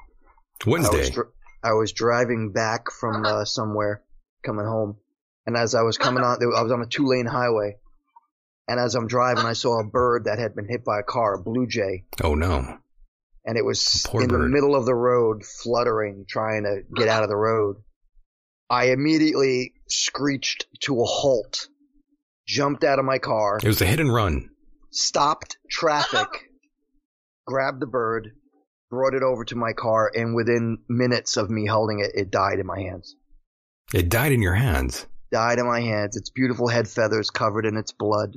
I 0.66 0.68
was, 0.68 0.82
Wednesday. 0.90 1.10
dr- 1.10 1.28
I 1.62 1.72
was 1.74 1.92
driving 1.92 2.52
back 2.52 2.90
from 2.90 3.24
uh-huh. 3.24 3.40
uh, 3.40 3.44
somewhere, 3.44 4.02
coming 4.44 4.64
home, 4.64 4.96
and 5.46 5.56
as 5.56 5.74
I 5.74 5.82
was 5.82 5.98
coming 5.98 6.22
uh-huh. 6.22 6.38
on, 6.40 6.54
I 6.56 6.62
was 6.62 6.72
on 6.72 6.82
a 6.82 6.86
two 6.86 7.06
lane 7.06 7.26
highway, 7.26 7.76
and 8.68 8.80
as 8.80 8.94
I'm 8.94 9.06
driving, 9.06 9.44
I 9.44 9.52
saw 9.52 9.76
a 9.76 9.80
uh-huh. 9.80 9.90
bird 9.90 10.24
that 10.24 10.38
had 10.38 10.54
been 10.54 10.68
hit 10.68 10.84
by 10.84 11.00
a 11.00 11.02
car, 11.02 11.34
a 11.34 11.42
blue 11.42 11.66
jay, 11.66 12.04
Oh 12.22 12.34
no. 12.34 12.78
and 13.44 13.58
it 13.58 13.64
was 13.64 14.04
Poor 14.06 14.22
in 14.22 14.28
the 14.28 14.38
middle 14.38 14.74
of 14.74 14.86
the 14.86 14.94
road, 14.94 15.44
fluttering, 15.44 16.24
trying 16.28 16.64
to 16.64 16.82
get 16.94 17.08
out 17.08 17.22
of 17.22 17.28
the 17.28 17.36
road. 17.36 17.76
I 18.70 18.90
immediately 18.92 19.74
screeched 19.88 20.66
to 20.82 21.00
a 21.02 21.04
halt, 21.04 21.66
jumped 22.46 22.84
out 22.84 22.98
of 23.00 23.04
my 23.04 23.18
car, 23.18 23.58
It 23.62 23.66
was 23.66 23.80
a 23.82 23.86
hit 23.86 24.00
and 24.00 24.14
run. 24.14 24.50
stopped 24.92 25.58
traffic, 25.68 26.28
grabbed 27.46 27.80
the 27.80 27.86
bird, 27.86 28.30
brought 28.90 29.14
it 29.14 29.22
over 29.22 29.44
to 29.44 29.56
my 29.56 29.72
car, 29.72 30.10
and 30.14 30.34
within 30.34 30.78
minutes 30.88 31.36
of 31.36 31.48
me 31.48 31.66
holding 31.66 32.00
it, 32.00 32.10
it 32.14 32.30
died 32.30 32.58
in 32.58 32.66
my 32.66 32.80
hands. 32.80 33.14
It 33.94 34.08
died 34.08 34.32
in 34.32 34.42
your 34.42 34.54
hands. 34.54 35.06
Died 35.32 35.58
in 35.58 35.66
my 35.66 35.80
hands. 35.80 36.16
Its 36.16 36.30
beautiful 36.30 36.68
head 36.68 36.88
feathers 36.88 37.30
covered 37.30 37.66
in 37.66 37.76
its 37.76 37.92
blood. 37.92 38.36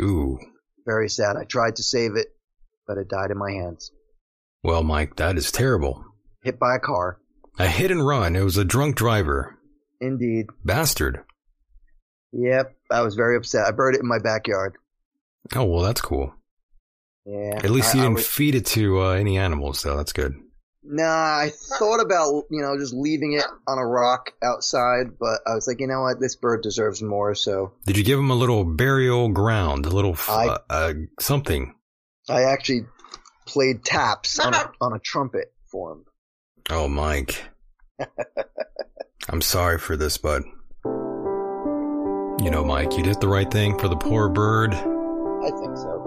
Ooh. 0.00 0.38
Very 0.84 1.08
sad. 1.08 1.36
I 1.36 1.44
tried 1.44 1.76
to 1.76 1.82
save 1.82 2.16
it, 2.16 2.28
but 2.86 2.98
it 2.98 3.08
died 3.08 3.30
in 3.30 3.38
my 3.38 3.52
hands. 3.52 3.92
Well, 4.64 4.82
Mike, 4.82 5.16
that 5.16 5.36
is 5.36 5.52
terrible. 5.52 6.04
Hit 6.42 6.58
by 6.58 6.76
a 6.76 6.80
car. 6.80 7.20
A 7.58 7.68
hit 7.68 7.90
and 7.90 8.06
run. 8.06 8.36
It 8.36 8.42
was 8.42 8.56
a 8.56 8.64
drunk 8.64 8.96
driver. 8.96 9.58
Indeed. 10.00 10.46
Bastard. 10.64 11.22
Yep. 12.32 12.74
I 12.90 13.02
was 13.02 13.14
very 13.14 13.36
upset. 13.36 13.66
I 13.66 13.70
buried 13.70 13.96
it 13.96 14.02
in 14.02 14.08
my 14.08 14.18
backyard. 14.18 14.74
Oh, 15.54 15.64
well, 15.64 15.82
that's 15.82 16.00
cool. 16.00 16.34
Yeah. 17.28 17.60
At 17.62 17.70
least 17.70 17.94
I- 17.94 17.98
you 17.98 18.02
didn't 18.04 18.14
was- 18.16 18.26
feed 18.26 18.54
it 18.54 18.64
to 18.66 19.02
uh, 19.02 19.10
any 19.10 19.36
animals, 19.38 19.82
though. 19.82 19.96
That's 19.96 20.12
good. 20.14 20.34
Nah, 20.82 21.04
I 21.04 21.50
thought 21.78 22.00
about, 22.00 22.44
you 22.50 22.62
know, 22.62 22.78
just 22.78 22.94
leaving 22.94 23.34
it 23.34 23.44
on 23.66 23.76
a 23.78 23.84
rock 23.86 24.32
outside, 24.42 25.18
but 25.20 25.40
I 25.46 25.54
was 25.54 25.66
like, 25.68 25.80
you 25.80 25.86
know 25.86 26.00
what? 26.00 26.18
This 26.20 26.34
bird 26.36 26.62
deserves 26.62 27.02
more, 27.02 27.34
so 27.34 27.72
Did 27.84 27.98
you 27.98 28.04
give 28.04 28.18
him 28.18 28.30
a 28.30 28.34
little 28.34 28.64
burial 28.64 29.28
ground, 29.28 29.84
a 29.84 29.90
little 29.90 30.12
f- 30.12 30.30
I- 30.30 30.46
uh, 30.46 30.58
uh, 30.70 30.92
something? 31.20 31.74
I 32.30 32.44
actually 32.44 32.86
played 33.46 33.84
taps 33.84 34.38
on 34.38 34.54
a, 34.54 34.70
on 34.80 34.94
a 34.94 34.98
trumpet 34.98 35.52
for 35.70 35.92
him. 35.92 36.04
Oh, 36.70 36.88
Mike. 36.88 37.42
I'm 39.28 39.42
sorry 39.42 39.78
for 39.78 39.94
this, 39.96 40.16
bud. 40.16 40.42
You 42.44 42.50
know, 42.50 42.64
Mike, 42.64 42.96
you 42.96 43.02
did 43.02 43.20
the 43.20 43.28
right 43.28 43.50
thing 43.50 43.76
for 43.78 43.88
the 43.88 43.96
poor 43.96 44.28
bird. 44.30 44.72
I 44.72 45.50
think 45.50 45.76
so. 45.76 45.97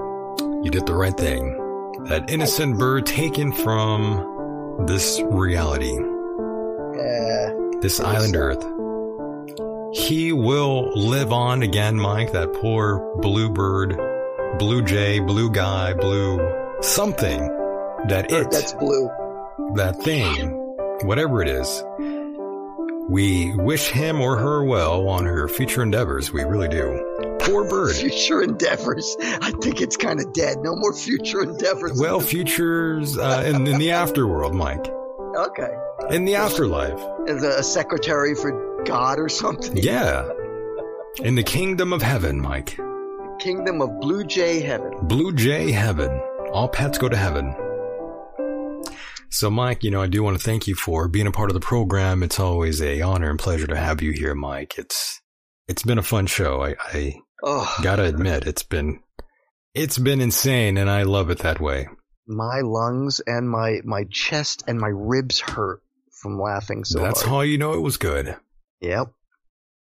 You 0.64 0.70
did 0.72 0.86
the 0.86 0.94
right 0.94 1.16
thing. 1.18 1.58
That 2.06 2.30
innocent 2.30 2.78
bird 2.78 3.06
taken 3.06 3.52
from 3.52 4.86
this 4.88 5.22
reality, 5.26 5.94
Yeah. 6.98 7.52
this 7.82 8.00
island 8.00 8.36
Earth. 8.36 8.64
He 9.94 10.32
will 10.32 10.92
live 10.96 11.32
on 11.34 11.64
again, 11.64 12.00
Mike. 12.00 12.32
That 12.32 12.54
poor 12.54 13.00
blue 13.22 13.50
bird, 13.50 14.00
blue 14.60 14.82
jay, 14.84 15.20
blue 15.20 15.50
guy, 15.52 15.94
blue 15.94 16.40
something. 16.82 17.40
That 18.08 18.32
it, 18.32 18.50
That's 18.52 18.74
blue. 18.74 19.10
that 19.76 20.02
thing, 20.04 20.52
whatever 21.04 21.42
it 21.42 21.50
is. 21.50 21.84
We 23.10 23.54
wish 23.56 23.90
him 23.90 24.22
or 24.22 24.38
her 24.38 24.64
well 24.64 25.10
on 25.10 25.26
her 25.26 25.48
future 25.48 25.82
endeavors. 25.84 26.32
We 26.32 26.44
really 26.44 26.70
do. 26.70 27.31
Poor 27.45 27.68
bird. 27.68 27.95
Future 27.95 28.42
endeavors. 28.42 29.16
I 29.20 29.52
think 29.61 29.82
it's 29.82 29.98
kind 29.98 30.20
of 30.20 30.32
dead. 30.34 30.58
No 30.60 30.76
more 30.76 30.94
future 30.94 31.42
endeavors. 31.42 32.00
Well, 32.00 32.20
futures 32.20 33.18
uh, 33.18 33.44
in, 33.45 33.68
in 33.68 33.80
the 33.80 33.88
afterworld, 33.90 34.53
Mike. 34.53 34.88
Okay. 35.36 35.72
In 36.10 36.26
the 36.26 36.36
afterlife. 36.36 37.00
As 37.28 37.44
a 37.44 37.64
secretary 37.64 38.36
for 38.36 38.84
God 38.86 39.20
or 39.20 39.30
something. 39.30 39.78
Yeah. 39.78 40.30
In 41.20 41.36
the 41.36 41.44
kingdom 41.44 41.94
of 41.94 42.02
heaven, 42.02 42.40
Mike. 42.40 42.78
Kingdom 43.40 43.82
of 43.82 44.00
Blue 44.00 44.24
Jay 44.24 44.60
Heaven. 44.60 44.94
Blue 45.03 45.34
Jay 45.34 45.72
heaven. 45.72 46.22
All 46.52 46.70
pets 46.70 46.98
go 46.98 47.10
to 47.10 47.18
heaven. 47.18 47.56
So, 49.30 49.50
Mike, 49.50 49.84
you 49.84 49.90
know, 49.92 50.02
I 50.02 50.08
do 50.08 50.22
want 50.22 50.38
to 50.38 50.44
thank 50.44 50.68
you 50.68 50.76
for 50.76 51.08
being 51.08 51.26
a 51.26 51.32
part 51.32 51.50
of 51.50 51.53
the 51.53 51.61
program. 51.61 52.22
It's 52.22 52.40
always 52.40 52.82
a 52.82 53.02
honor 53.02 53.30
and 53.30 53.40
pleasure 53.40 53.66
to 53.68 53.78
have 53.78 54.02
you 54.02 54.11
here, 54.11 54.36
Mike. 54.36 54.78
It's 54.78 55.22
it's 55.68 55.84
been 55.84 55.98
a 55.98 56.03
fun 56.03 56.26
show. 56.28 56.61
I, 56.64 56.76
I 56.94 57.16
Oh, 57.44 57.76
gotta 57.82 58.03
admit, 58.03 58.45
it's 58.48 58.64
been 58.64 59.00
it's 59.74 59.98
been 59.98 60.22
insane, 60.22 60.78
and 60.78 60.90
I 60.90 61.03
love 61.03 61.30
it 61.30 61.40
that 61.40 61.60
way. 61.60 61.88
my 62.28 62.61
lungs 62.64 63.22
and 63.26 63.50
my 63.50 63.80
my 63.84 64.03
chest 64.11 64.64
and 64.68 64.80
my 64.80 64.90
ribs 64.94 65.40
hurt 65.40 65.82
from 66.22 66.40
laughing 66.40 66.84
so 66.84 67.00
That's 67.00 67.22
hard. 67.22 67.30
how 67.32 67.42
you 67.42 67.58
know 67.58 67.74
it 67.74 67.80
was 67.82 67.98
good. 67.98 68.36
Yep. 68.82 69.08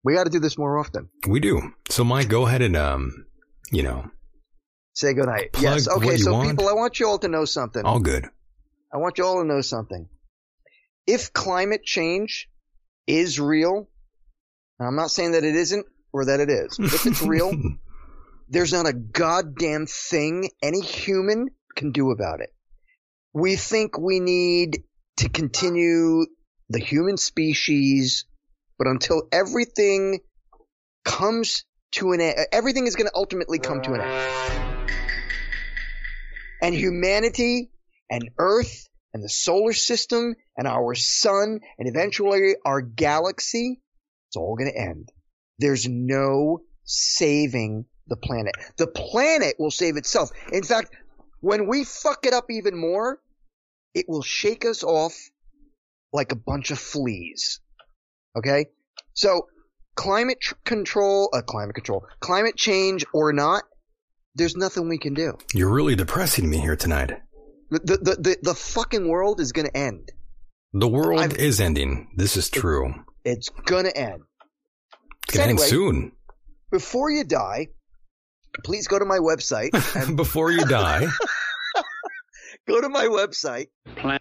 We 0.04 0.14
got 0.14 0.26
to 0.26 0.30
do 0.30 0.40
this 0.40 0.58
more 0.58 0.78
often. 0.80 1.10
We 1.28 1.40
do. 1.40 1.74
So, 1.90 2.04
Mike, 2.04 2.30
go 2.30 2.46
ahead 2.46 2.62
and 2.62 2.76
um, 2.78 3.26
you 3.72 3.84
know, 3.84 4.10
Say 4.94 5.14
goodnight. 5.14 5.54
Plug 5.54 5.64
yes. 5.64 5.88
Okay. 5.90 6.18
So 6.18 6.34
want. 6.34 6.50
people, 6.50 6.70
I 6.70 6.74
want 6.74 7.00
you 7.00 7.08
all 7.08 7.20
to 7.20 7.28
know 7.28 7.46
something. 7.46 7.84
all 7.86 8.00
good. 8.00 8.26
I 8.94 8.98
want 8.98 9.18
you 9.18 9.26
all 9.26 9.42
to 9.42 9.48
know 9.48 9.62
something. 9.62 10.08
If 11.08 11.34
climate 11.34 11.84
change 11.84 12.48
is 13.08 13.40
real, 13.40 13.90
and 14.78 14.88
I'm 14.88 14.96
not 14.96 15.10
saying 15.12 15.32
that 15.32 15.44
it 15.44 15.56
isn't 15.56 15.86
or 16.14 16.26
that 16.26 16.40
it 16.40 16.50
is, 16.50 16.78
if 16.80 17.06
it's 17.06 17.22
real, 17.22 17.52
there's 18.50 18.74
not 18.74 18.88
a 18.88 18.94
goddamn 18.94 19.86
thing 19.86 20.50
any 20.62 20.82
human 20.82 21.50
can 21.76 21.92
do 21.92 22.12
about 22.12 22.42
it. 22.42 22.50
We 23.34 23.56
think 23.56 23.98
we 23.98 24.20
need 24.20 24.84
to 25.18 25.30
continue 25.30 26.26
the 26.70 26.80
human 26.80 27.18
species, 27.18 28.26
but 28.78 28.88
until 28.88 29.24
everything 29.32 30.20
comes 31.06 31.66
to 31.92 32.12
an 32.14 32.22
end, 32.22 32.38
everything 32.52 32.88
is 32.88 32.96
going 32.96 33.08
to 33.08 33.16
ultimately 33.16 33.60
come 33.60 33.82
to 33.82 33.94
an 33.94 34.02
end. 34.02 34.92
And 36.62 36.76
humanity 36.76 37.72
and 38.10 38.30
Earth 38.38 38.90
and 39.14 39.24
the 39.24 39.30
solar 39.30 39.74
system 39.74 40.36
and 40.58 40.68
our 40.68 40.94
sun 40.96 41.60
and 41.78 41.88
eventually 41.88 42.56
our 42.66 42.82
galaxy, 42.82 43.82
it's 44.30 44.36
all 44.36 44.56
going 44.56 44.72
to 44.72 44.78
end. 44.78 45.10
There's 45.60 45.88
no 45.88 46.62
saving 46.84 47.86
the 48.08 48.16
planet. 48.16 48.56
The 48.78 48.88
planet 48.88 49.56
will 49.60 49.72
save 49.72 49.98
itself. 49.98 50.32
In 50.52 50.64
fact, 50.64 50.96
when 51.42 51.68
we 51.68 51.84
fuck 51.84 52.26
it 52.26 52.34
up 52.34 52.46
even 52.50 52.76
more, 52.76 53.22
it 53.94 54.06
will 54.08 54.22
shake 54.22 54.66
us 54.66 54.84
off 54.84 55.16
like 56.12 56.32
a 56.32 56.36
bunch 56.36 56.72
of 56.72 56.80
fleas. 56.80 57.60
Okay? 58.38 58.66
So 59.14 59.48
climate 59.96 60.40
tr- 60.42 60.56
control, 60.66 61.30
uh, 61.34 61.42
climate 61.42 61.76
control, 61.76 62.06
climate 62.20 62.56
change 62.56 63.06
or 63.14 63.34
not, 63.34 63.64
there's 64.36 64.56
nothing 64.56 64.88
we 64.88 64.98
can 64.98 65.14
do. 65.14 65.38
You're 65.54 65.74
really 65.74 65.96
depressing 65.96 66.50
me 66.50 66.58
here 66.58 66.76
tonight. 66.76 67.12
The 67.70 67.80
the 67.80 67.98
the, 67.98 68.16
the, 68.16 68.38
the 68.42 68.56
fucking 68.56 69.08
world 69.08 69.40
is 69.40 69.52
going 69.52 69.68
to 69.68 69.78
end. 69.78 70.12
The 70.74 70.88
world 70.88 71.38
is 71.38 71.60
ending. 71.60 72.10
This 72.16 72.38
is 72.38 72.50
true. 72.50 72.94
It's 73.26 73.50
going 73.50 73.86
to 73.86 73.96
end. 73.96 74.22
It's 75.30 75.38
gonna 75.38 75.52
Anyway, 75.52 75.68
soon. 75.68 76.12
Before 76.72 77.12
you 77.12 77.24
die, 77.24 77.68
please 78.64 78.88
go 78.88 78.98
to 78.98 79.06
my 79.06 79.20
website 79.20 79.70
and 79.96 80.18
Before 80.18 80.52
you 80.52 80.66
die, 80.66 81.06
go 82.68 82.82
to 82.82 82.90
my 82.90 83.06
website 83.06 83.68
Plan- 83.96 84.20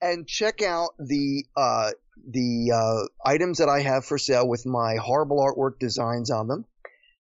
and 0.00 0.28
check 0.28 0.62
out 0.62 0.90
the 1.00 1.44
uh, 1.56 1.90
the 2.28 2.70
uh, 2.72 3.28
items 3.28 3.58
that 3.58 3.68
I 3.68 3.80
have 3.80 4.04
for 4.04 4.18
sale 4.18 4.46
with 4.46 4.64
my 4.66 4.96
horrible 4.96 5.38
artwork 5.38 5.80
designs 5.80 6.30
on 6.30 6.46
them. 6.46 6.64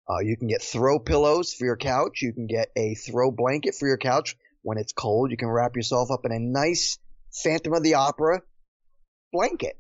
Uh, 0.09 0.21
you 0.21 0.39
can 0.39 0.49
get 0.49 0.63
throw 0.63 0.99
pillows 0.99 1.53
for 1.53 1.67
your 1.67 1.77
couch. 1.77 2.23
You 2.23 2.33
can 2.33 2.47
get 2.47 2.69
a 2.75 2.95
throw 2.95 3.31
blanket 3.31 3.75
for 3.75 3.87
your 3.87 3.99
couch 3.99 4.35
when 4.63 4.79
it's 4.79 4.95
cold. 4.95 5.31
You 5.31 5.37
can 5.37 5.49
wrap 5.49 5.77
yourself 5.77 6.11
up 6.11 6.25
in 6.25 6.33
a 6.33 6.39
nice 6.39 6.99
Phantom 7.43 7.75
of 7.75 7.83
the 7.83 7.95
Opera 7.95 8.41
blanket. 9.31 9.77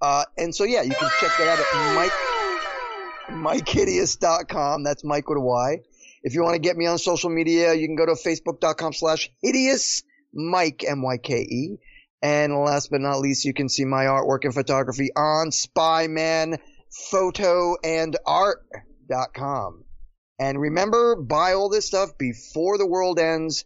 Uh, 0.00 0.24
and 0.38 0.54
so 0.54 0.64
yeah, 0.64 0.80
you 0.82 0.94
can 0.94 1.10
check 1.20 1.32
that 1.36 1.48
out 1.48 1.58
at 1.58 1.94
Mike 1.94 2.12
MykeHideous.com. 3.28 4.82
That's 4.82 5.04
Mike 5.04 5.28
with 5.28 5.38
a 5.38 5.40
Y. 5.40 5.78
If 6.22 6.34
you 6.34 6.42
want 6.42 6.54
to 6.54 6.60
get 6.60 6.76
me 6.76 6.86
on 6.86 6.98
social 6.98 7.30
media, 7.30 7.74
you 7.74 7.86
can 7.86 7.96
go 7.96 8.06
to 8.06 8.12
Facebook.com 8.12 8.92
slash 8.92 9.30
hideous 9.42 10.02
Myke 10.36 10.84
M 10.88 11.02
Y 11.02 11.18
K 11.18 11.38
E. 11.40 11.76
And 12.22 12.54
last 12.54 12.90
but 12.90 13.00
not 13.00 13.20
least, 13.20 13.44
you 13.44 13.54
can 13.54 13.68
see 13.68 13.84
my 13.84 14.04
artwork 14.04 14.44
and 14.44 14.54
photography 14.54 15.10
on 15.14 15.50
Spyman 15.50 16.58
Photo 17.10 17.76
and 17.84 18.16
Art.com. 18.26 19.84
And 20.38 20.60
remember, 20.60 21.16
buy 21.16 21.52
all 21.52 21.68
this 21.68 21.86
stuff 21.86 22.18
before 22.18 22.78
the 22.78 22.86
world 22.86 23.18
ends, 23.18 23.64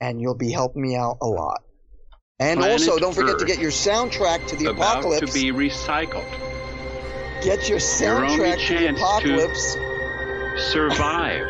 and 0.00 0.20
you'll 0.20 0.36
be 0.36 0.50
helping 0.50 0.82
me 0.82 0.96
out 0.96 1.18
a 1.20 1.26
lot. 1.26 1.62
And 2.38 2.60
Planet 2.60 2.88
also, 2.88 2.98
don't 2.98 3.14
forget 3.14 3.38
to 3.38 3.46
get 3.46 3.58
your 3.58 3.70
soundtrack 3.70 4.46
to 4.48 4.56
the 4.56 4.66
about 4.66 4.98
apocalypse. 4.98 5.32
to 5.32 5.38
be 5.38 5.50
recycled. 5.50 6.55
Get 7.42 7.68
your 7.68 7.78
Your 7.78 8.24
only 8.24 8.38
soundtrack 8.38 8.66
to 8.66 8.78
the 8.78 8.88
apocalypse. 8.88 9.74
to 9.74 10.58
survive. 10.58 11.46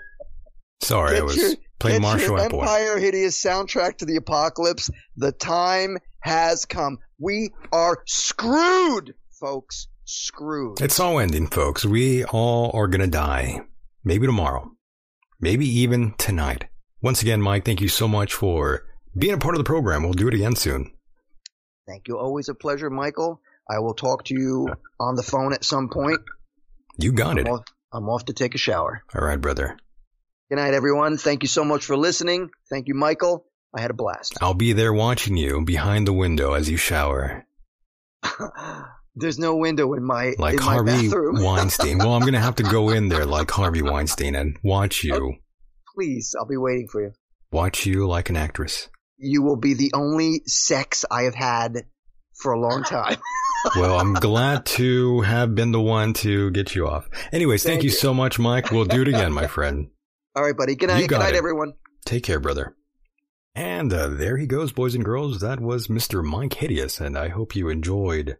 sorry, 0.82 1.10
I 1.12 1.14
Get 1.16 1.24
was 1.24 1.36
your, 1.36 1.50
playing 1.78 2.00
get 2.00 2.02
Marshall 2.02 2.28
your 2.28 2.40
Ample. 2.40 2.62
Empire 2.62 2.98
Hideous 2.98 3.40
soundtrack 3.42 3.98
to 3.98 4.04
the 4.06 4.16
apocalypse. 4.16 4.90
The 5.16 5.32
time 5.32 5.98
has 6.20 6.64
come. 6.64 6.98
We 7.20 7.50
are 7.72 8.02
screwed, 8.06 9.14
folks. 9.40 9.86
Screwed. 10.04 10.80
It's 10.80 10.98
all 10.98 11.20
ending, 11.20 11.46
folks. 11.46 11.84
We 11.84 12.24
all 12.24 12.70
are 12.74 12.88
gonna 12.88 13.06
die. 13.06 13.60
Maybe 14.04 14.26
tomorrow. 14.26 14.72
Maybe 15.40 15.66
even 15.66 16.14
tonight. 16.18 16.64
Once 17.00 17.22
again, 17.22 17.40
Mike, 17.40 17.64
thank 17.64 17.80
you 17.80 17.88
so 17.88 18.08
much 18.08 18.34
for 18.34 18.84
being 19.16 19.34
a 19.34 19.38
part 19.38 19.54
of 19.54 19.58
the 19.58 19.64
program. 19.64 20.02
We'll 20.02 20.12
do 20.12 20.28
it 20.28 20.34
again 20.34 20.56
soon. 20.56 20.90
Thank 21.86 22.08
you. 22.08 22.18
Always 22.18 22.48
a 22.48 22.54
pleasure, 22.54 22.90
Michael. 22.90 23.40
I 23.70 23.78
will 23.78 23.94
talk 23.94 24.24
to 24.26 24.34
you 24.34 24.68
on 25.00 25.14
the 25.16 25.22
phone 25.22 25.52
at 25.52 25.64
some 25.64 25.88
point. 25.88 26.20
You 26.98 27.12
got 27.12 27.38
it. 27.38 27.46
I'm 27.46 27.52
off, 27.54 27.64
I'm 27.92 28.08
off 28.08 28.24
to 28.26 28.32
take 28.32 28.54
a 28.54 28.58
shower. 28.58 29.02
All 29.14 29.24
right, 29.24 29.40
brother. 29.40 29.76
Good 30.50 30.56
night, 30.56 30.74
everyone. 30.74 31.16
Thank 31.16 31.42
you 31.42 31.48
so 31.48 31.64
much 31.64 31.84
for 31.84 31.96
listening. 31.96 32.50
Thank 32.70 32.88
you, 32.88 32.94
Michael. 32.94 33.46
I 33.74 33.80
had 33.80 33.90
a 33.90 33.94
blast. 33.94 34.36
I'll 34.42 34.52
be 34.52 34.74
there 34.74 34.92
watching 34.92 35.36
you 35.36 35.64
behind 35.64 36.06
the 36.06 36.12
window 36.12 36.52
as 36.52 36.68
you 36.68 36.76
shower. 36.76 37.46
There's 39.14 39.38
no 39.38 39.56
window 39.56 39.92
in 39.94 40.04
my 40.04 40.34
Like 40.38 40.54
in 40.54 40.64
my 40.64 40.74
Harvey 40.74 40.90
bathroom. 41.08 41.42
Weinstein. 41.42 41.98
Well, 41.98 42.12
I'm 42.12 42.22
gonna 42.22 42.40
have 42.40 42.56
to 42.56 42.62
go 42.62 42.90
in 42.96 43.08
there 43.08 43.26
like 43.26 43.50
Harvey 43.50 43.82
Weinstein 43.82 44.34
and 44.34 44.56
watch 44.62 45.04
you. 45.04 45.36
Please, 45.94 46.34
I'll 46.38 46.46
be 46.46 46.56
waiting 46.56 46.88
for 46.88 47.02
you. 47.02 47.12
Watch 47.50 47.84
you 47.86 48.06
like 48.06 48.30
an 48.30 48.36
actress. 48.36 48.88
You 49.18 49.42
will 49.42 49.56
be 49.56 49.74
the 49.74 49.92
only 49.94 50.42
sex 50.46 51.04
I 51.10 51.22
have 51.22 51.34
had 51.34 51.84
for 52.42 52.52
a 52.52 52.60
long 52.60 52.82
time. 52.82 53.16
Well, 53.76 53.96
I'm 53.96 54.14
glad 54.14 54.66
to 54.66 55.20
have 55.20 55.54
been 55.54 55.70
the 55.70 55.80
one 55.80 56.14
to 56.14 56.50
get 56.50 56.74
you 56.74 56.88
off. 56.88 57.08
Anyways, 57.32 57.62
thank, 57.62 57.74
Thank 57.74 57.84
you 57.84 57.90
you. 57.90 57.96
so 57.96 58.12
much, 58.12 58.40
Mike. 58.40 58.72
We'll 58.72 58.86
do 58.86 59.02
it 59.02 59.06
again, 59.08 59.32
my 59.32 59.46
friend. 59.46 59.88
All 60.34 60.42
right, 60.42 60.56
buddy. 60.56 60.74
Good 60.74 60.88
night. 60.88 61.08
Good 61.08 61.20
night, 61.20 61.34
it. 61.34 61.38
everyone. 61.38 61.74
Take 62.04 62.24
care, 62.24 62.40
brother. 62.40 62.74
And 63.54 63.92
uh, 63.92 64.08
there 64.08 64.36
he 64.36 64.46
goes, 64.46 64.72
boys 64.72 64.96
and 64.96 65.04
girls. 65.04 65.40
That 65.42 65.60
was 65.60 65.86
Mr. 65.86 66.24
Myke 66.24 66.54
Hideous, 66.54 67.00
and 67.00 67.16
I 67.16 67.28
hope 67.28 67.54
you 67.54 67.68
enjoyed 67.68 68.36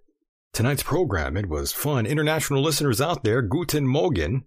tonight's 0.52 0.82
program. 0.82 1.36
It 1.36 1.48
was 1.48 1.70
fun. 1.70 2.04
International 2.04 2.60
listeners 2.60 3.00
out 3.00 3.22
there, 3.22 3.42
Guten 3.42 3.86
Morgen. 3.86 4.42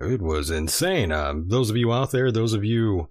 It 0.00 0.22
was 0.22 0.50
insane. 0.50 1.10
Um, 1.10 1.48
those 1.48 1.68
of 1.68 1.76
you 1.76 1.92
out 1.92 2.12
there, 2.12 2.30
those 2.30 2.54
of 2.54 2.64
you 2.64 3.08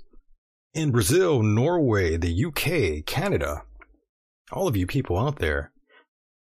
in 0.73 0.91
Brazil, 0.91 1.43
Norway, 1.43 2.15
the 2.15 2.45
UK, 2.45 3.05
Canada, 3.05 3.63
all 4.51 4.67
of 4.67 4.77
you 4.77 4.87
people 4.87 5.17
out 5.17 5.37
there, 5.37 5.71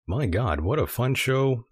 my 0.08 0.26
God, 0.26 0.62
what 0.62 0.80
a 0.80 0.88
fun 0.88 1.16
show 1.16 1.66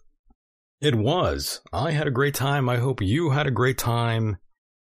it 0.82 0.96
was. 0.96 1.62
I 1.72 1.92
had 1.92 2.08
a 2.08 2.12
great 2.12 2.36
time. 2.36 2.68
I 2.70 2.78
hope 2.78 3.02
you 3.02 3.30
had 3.30 3.48
a 3.48 3.52
great 3.52 3.78
time. 3.78 4.38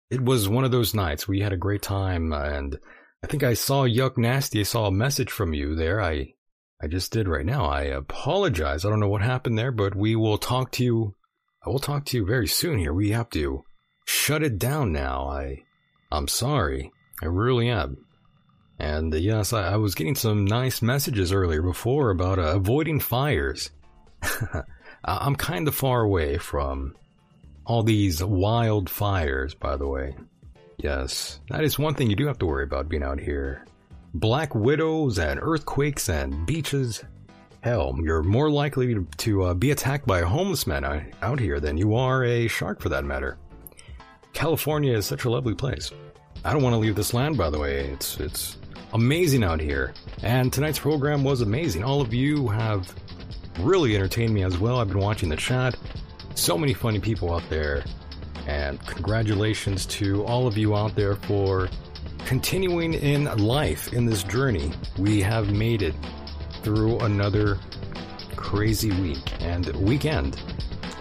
It 0.09 0.21
was 0.21 0.49
one 0.49 0.63
of 0.63 0.71
those 0.71 0.93
nights. 0.93 1.27
We 1.27 1.41
had 1.41 1.53
a 1.53 1.57
great 1.57 1.81
time, 1.81 2.33
and 2.33 2.77
I 3.23 3.27
think 3.27 3.43
I 3.43 3.53
saw 3.53 3.83
Yuck 3.83 4.17
Nasty. 4.17 4.61
I 4.61 4.63
saw 4.63 4.88
a 4.88 4.91
message 4.91 5.31
from 5.31 5.53
you 5.53 5.75
there. 5.75 6.01
I, 6.01 6.33
I 6.81 6.88
just 6.88 7.11
did 7.11 7.27
right 7.27 7.45
now. 7.45 7.65
I 7.65 7.83
apologize. 7.83 8.83
I 8.83 8.89
don't 8.89 8.99
know 8.99 9.09
what 9.09 9.21
happened 9.21 9.57
there, 9.57 9.71
but 9.71 9.95
we 9.95 10.15
will 10.15 10.38
talk 10.38 10.71
to 10.73 10.83
you. 10.83 11.15
I 11.65 11.69
will 11.69 11.80
talk 11.80 12.05
to 12.05 12.17
you 12.17 12.25
very 12.25 12.47
soon. 12.47 12.80
Here, 12.80 12.93
we 12.93 13.11
have 13.11 13.30
to 13.31 13.63
shut 14.05 14.43
it 14.43 14.57
down 14.57 14.91
now. 14.91 15.27
I, 15.27 15.63
I'm 16.11 16.27
sorry. 16.27 16.91
I 17.21 17.27
really 17.27 17.69
am. 17.69 17.97
And 18.82 19.14
uh, 19.14 19.18
yes, 19.18 19.53
I, 19.53 19.74
I 19.74 19.76
was 19.76 19.93
getting 19.93 20.16
some 20.16 20.43
nice 20.43 20.82
messages 20.82 21.32
earlier 21.32 21.61
before 21.61 22.10
about 22.10 22.40
uh, 22.40 22.56
avoiding 22.56 23.00
fires. 23.00 23.69
I'm 25.06 25.35
kind 25.35 25.68
of 25.68 25.76
far 25.76 26.01
away 26.01 26.40
from 26.40 26.95
all 27.64 27.84
these 27.84 28.22
wildfires, 28.22 29.58
by 29.58 29.77
the 29.77 29.88
way. 29.88 30.16
Yes, 30.77 31.40
that 31.51 31.64
is 31.64 31.77
one 31.77 31.93
thing 31.93 32.10
you 32.10 32.16
do 32.16 32.26
have 32.26 32.40
to 32.40 32.48
worry 32.48 32.64
about 32.64 32.90
being 32.90 33.03
out 33.03 33.19
here. 33.19 33.68
Black 34.16 34.56
widows 34.56 35.19
and 35.19 35.40
earthquakes 35.40 36.10
and 36.10 36.48
beaches. 36.48 37.03
Hell, 37.61 37.95
you're 38.01 38.24
more 38.24 38.50
likely 38.50 39.06
to, 39.18 39.43
uh, 39.43 39.53
be 39.53 39.69
attacked 39.69 40.08
by 40.08 40.22
a 40.22 40.26
homeless 40.26 40.66
man 40.66 40.84
out, 40.84 41.03
out 41.22 41.40
here 41.40 41.60
than 41.60 41.77
you 41.77 41.93
are 41.93 42.24
a 42.24 42.48
shark 42.48 42.82
for 42.82 42.90
that 42.90 43.06
matter. 43.06 43.38
California 44.34 44.98
is 44.98 45.06
such 45.06 45.26
a 45.26 45.30
lovely 45.30 45.53
place. 45.53 45.92
I 46.43 46.51
don't 46.51 46.64
want 46.64 46.74
to 46.74 46.80
leave 46.80 46.95
this 46.95 47.14
land, 47.14 47.38
by 47.38 47.51
the 47.51 47.60
way. 47.60 47.82
It's 47.85 48.19
it's 48.19 48.58
amazing 48.93 49.43
out 49.43 49.59
here. 49.59 49.93
And 50.23 50.51
tonight's 50.51 50.79
program 50.79 51.23
was 51.23 51.41
amazing. 51.41 51.83
All 51.83 52.01
of 52.01 52.13
you 52.13 52.47
have 52.47 52.93
really 53.59 53.95
entertained 53.95 54.33
me 54.33 54.43
as 54.43 54.57
well. 54.57 54.79
I've 54.79 54.87
been 54.87 54.99
watching 54.99 55.29
the 55.29 55.35
chat. 55.35 55.75
So 56.35 56.57
many 56.57 56.73
funny 56.73 56.99
people 56.99 57.33
out 57.33 57.43
there. 57.49 57.83
And 58.47 58.85
congratulations 58.87 59.85
to 59.87 60.25
all 60.25 60.47
of 60.47 60.57
you 60.57 60.75
out 60.75 60.95
there 60.95 61.15
for 61.15 61.69
continuing 62.25 62.93
in 62.93 63.25
life 63.37 63.93
in 63.93 64.05
this 64.05 64.23
journey. 64.23 64.71
We 64.97 65.21
have 65.21 65.51
made 65.51 65.81
it 65.81 65.95
through 66.63 66.99
another 66.99 67.57
crazy 68.35 68.91
week 69.01 69.19
and 69.41 69.67
weekend 69.75 70.41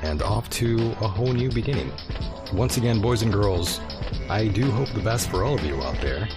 and 0.02 0.22
off 0.22 0.48
to 0.50 0.76
a 1.00 1.08
whole 1.08 1.32
new 1.32 1.50
beginning. 1.50 1.92
Once 2.52 2.76
again, 2.76 3.00
boys 3.00 3.22
and 3.22 3.32
girls, 3.32 3.80
I 4.28 4.48
do 4.48 4.70
hope 4.70 4.88
the 4.92 5.00
best 5.00 5.30
for 5.30 5.44
all 5.44 5.54
of 5.54 5.64
you 5.64 5.76
out 5.82 6.00
there. 6.00 6.28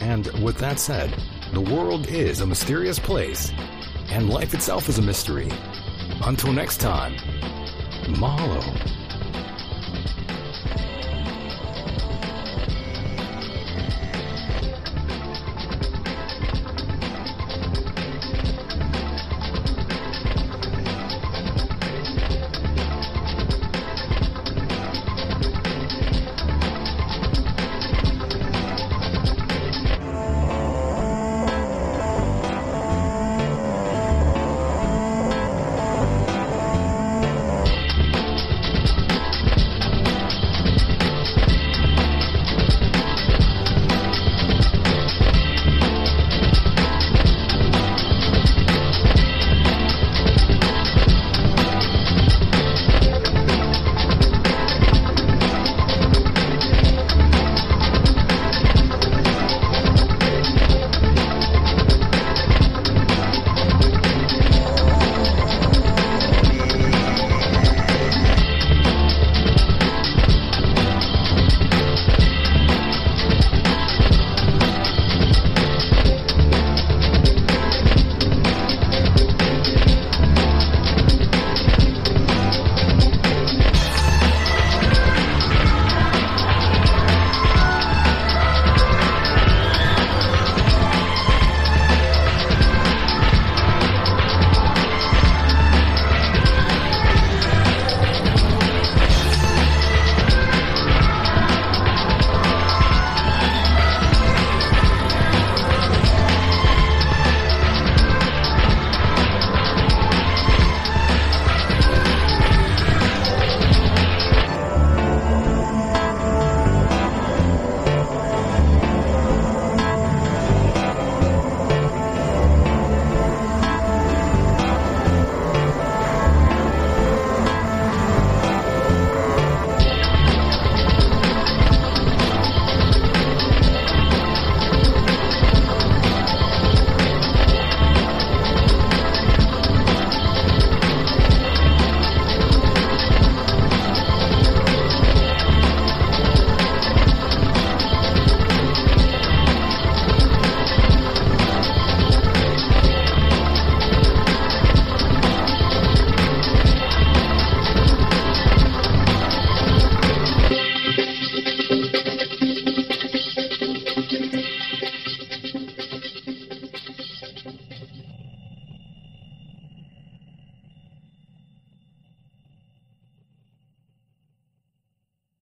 And 0.00 0.26
with 0.42 0.58
that 0.58 0.78
said, 0.78 1.14
the 1.52 1.60
world 1.60 2.06
is 2.06 2.40
a 2.40 2.46
mysterious 2.46 2.98
place, 2.98 3.52
and 4.10 4.30
life 4.30 4.54
itself 4.54 4.88
is 4.88 4.98
a 4.98 5.02
mystery. 5.02 5.50
Until 6.24 6.52
next 6.52 6.80
time, 6.80 7.14
mahalo. 8.14 8.62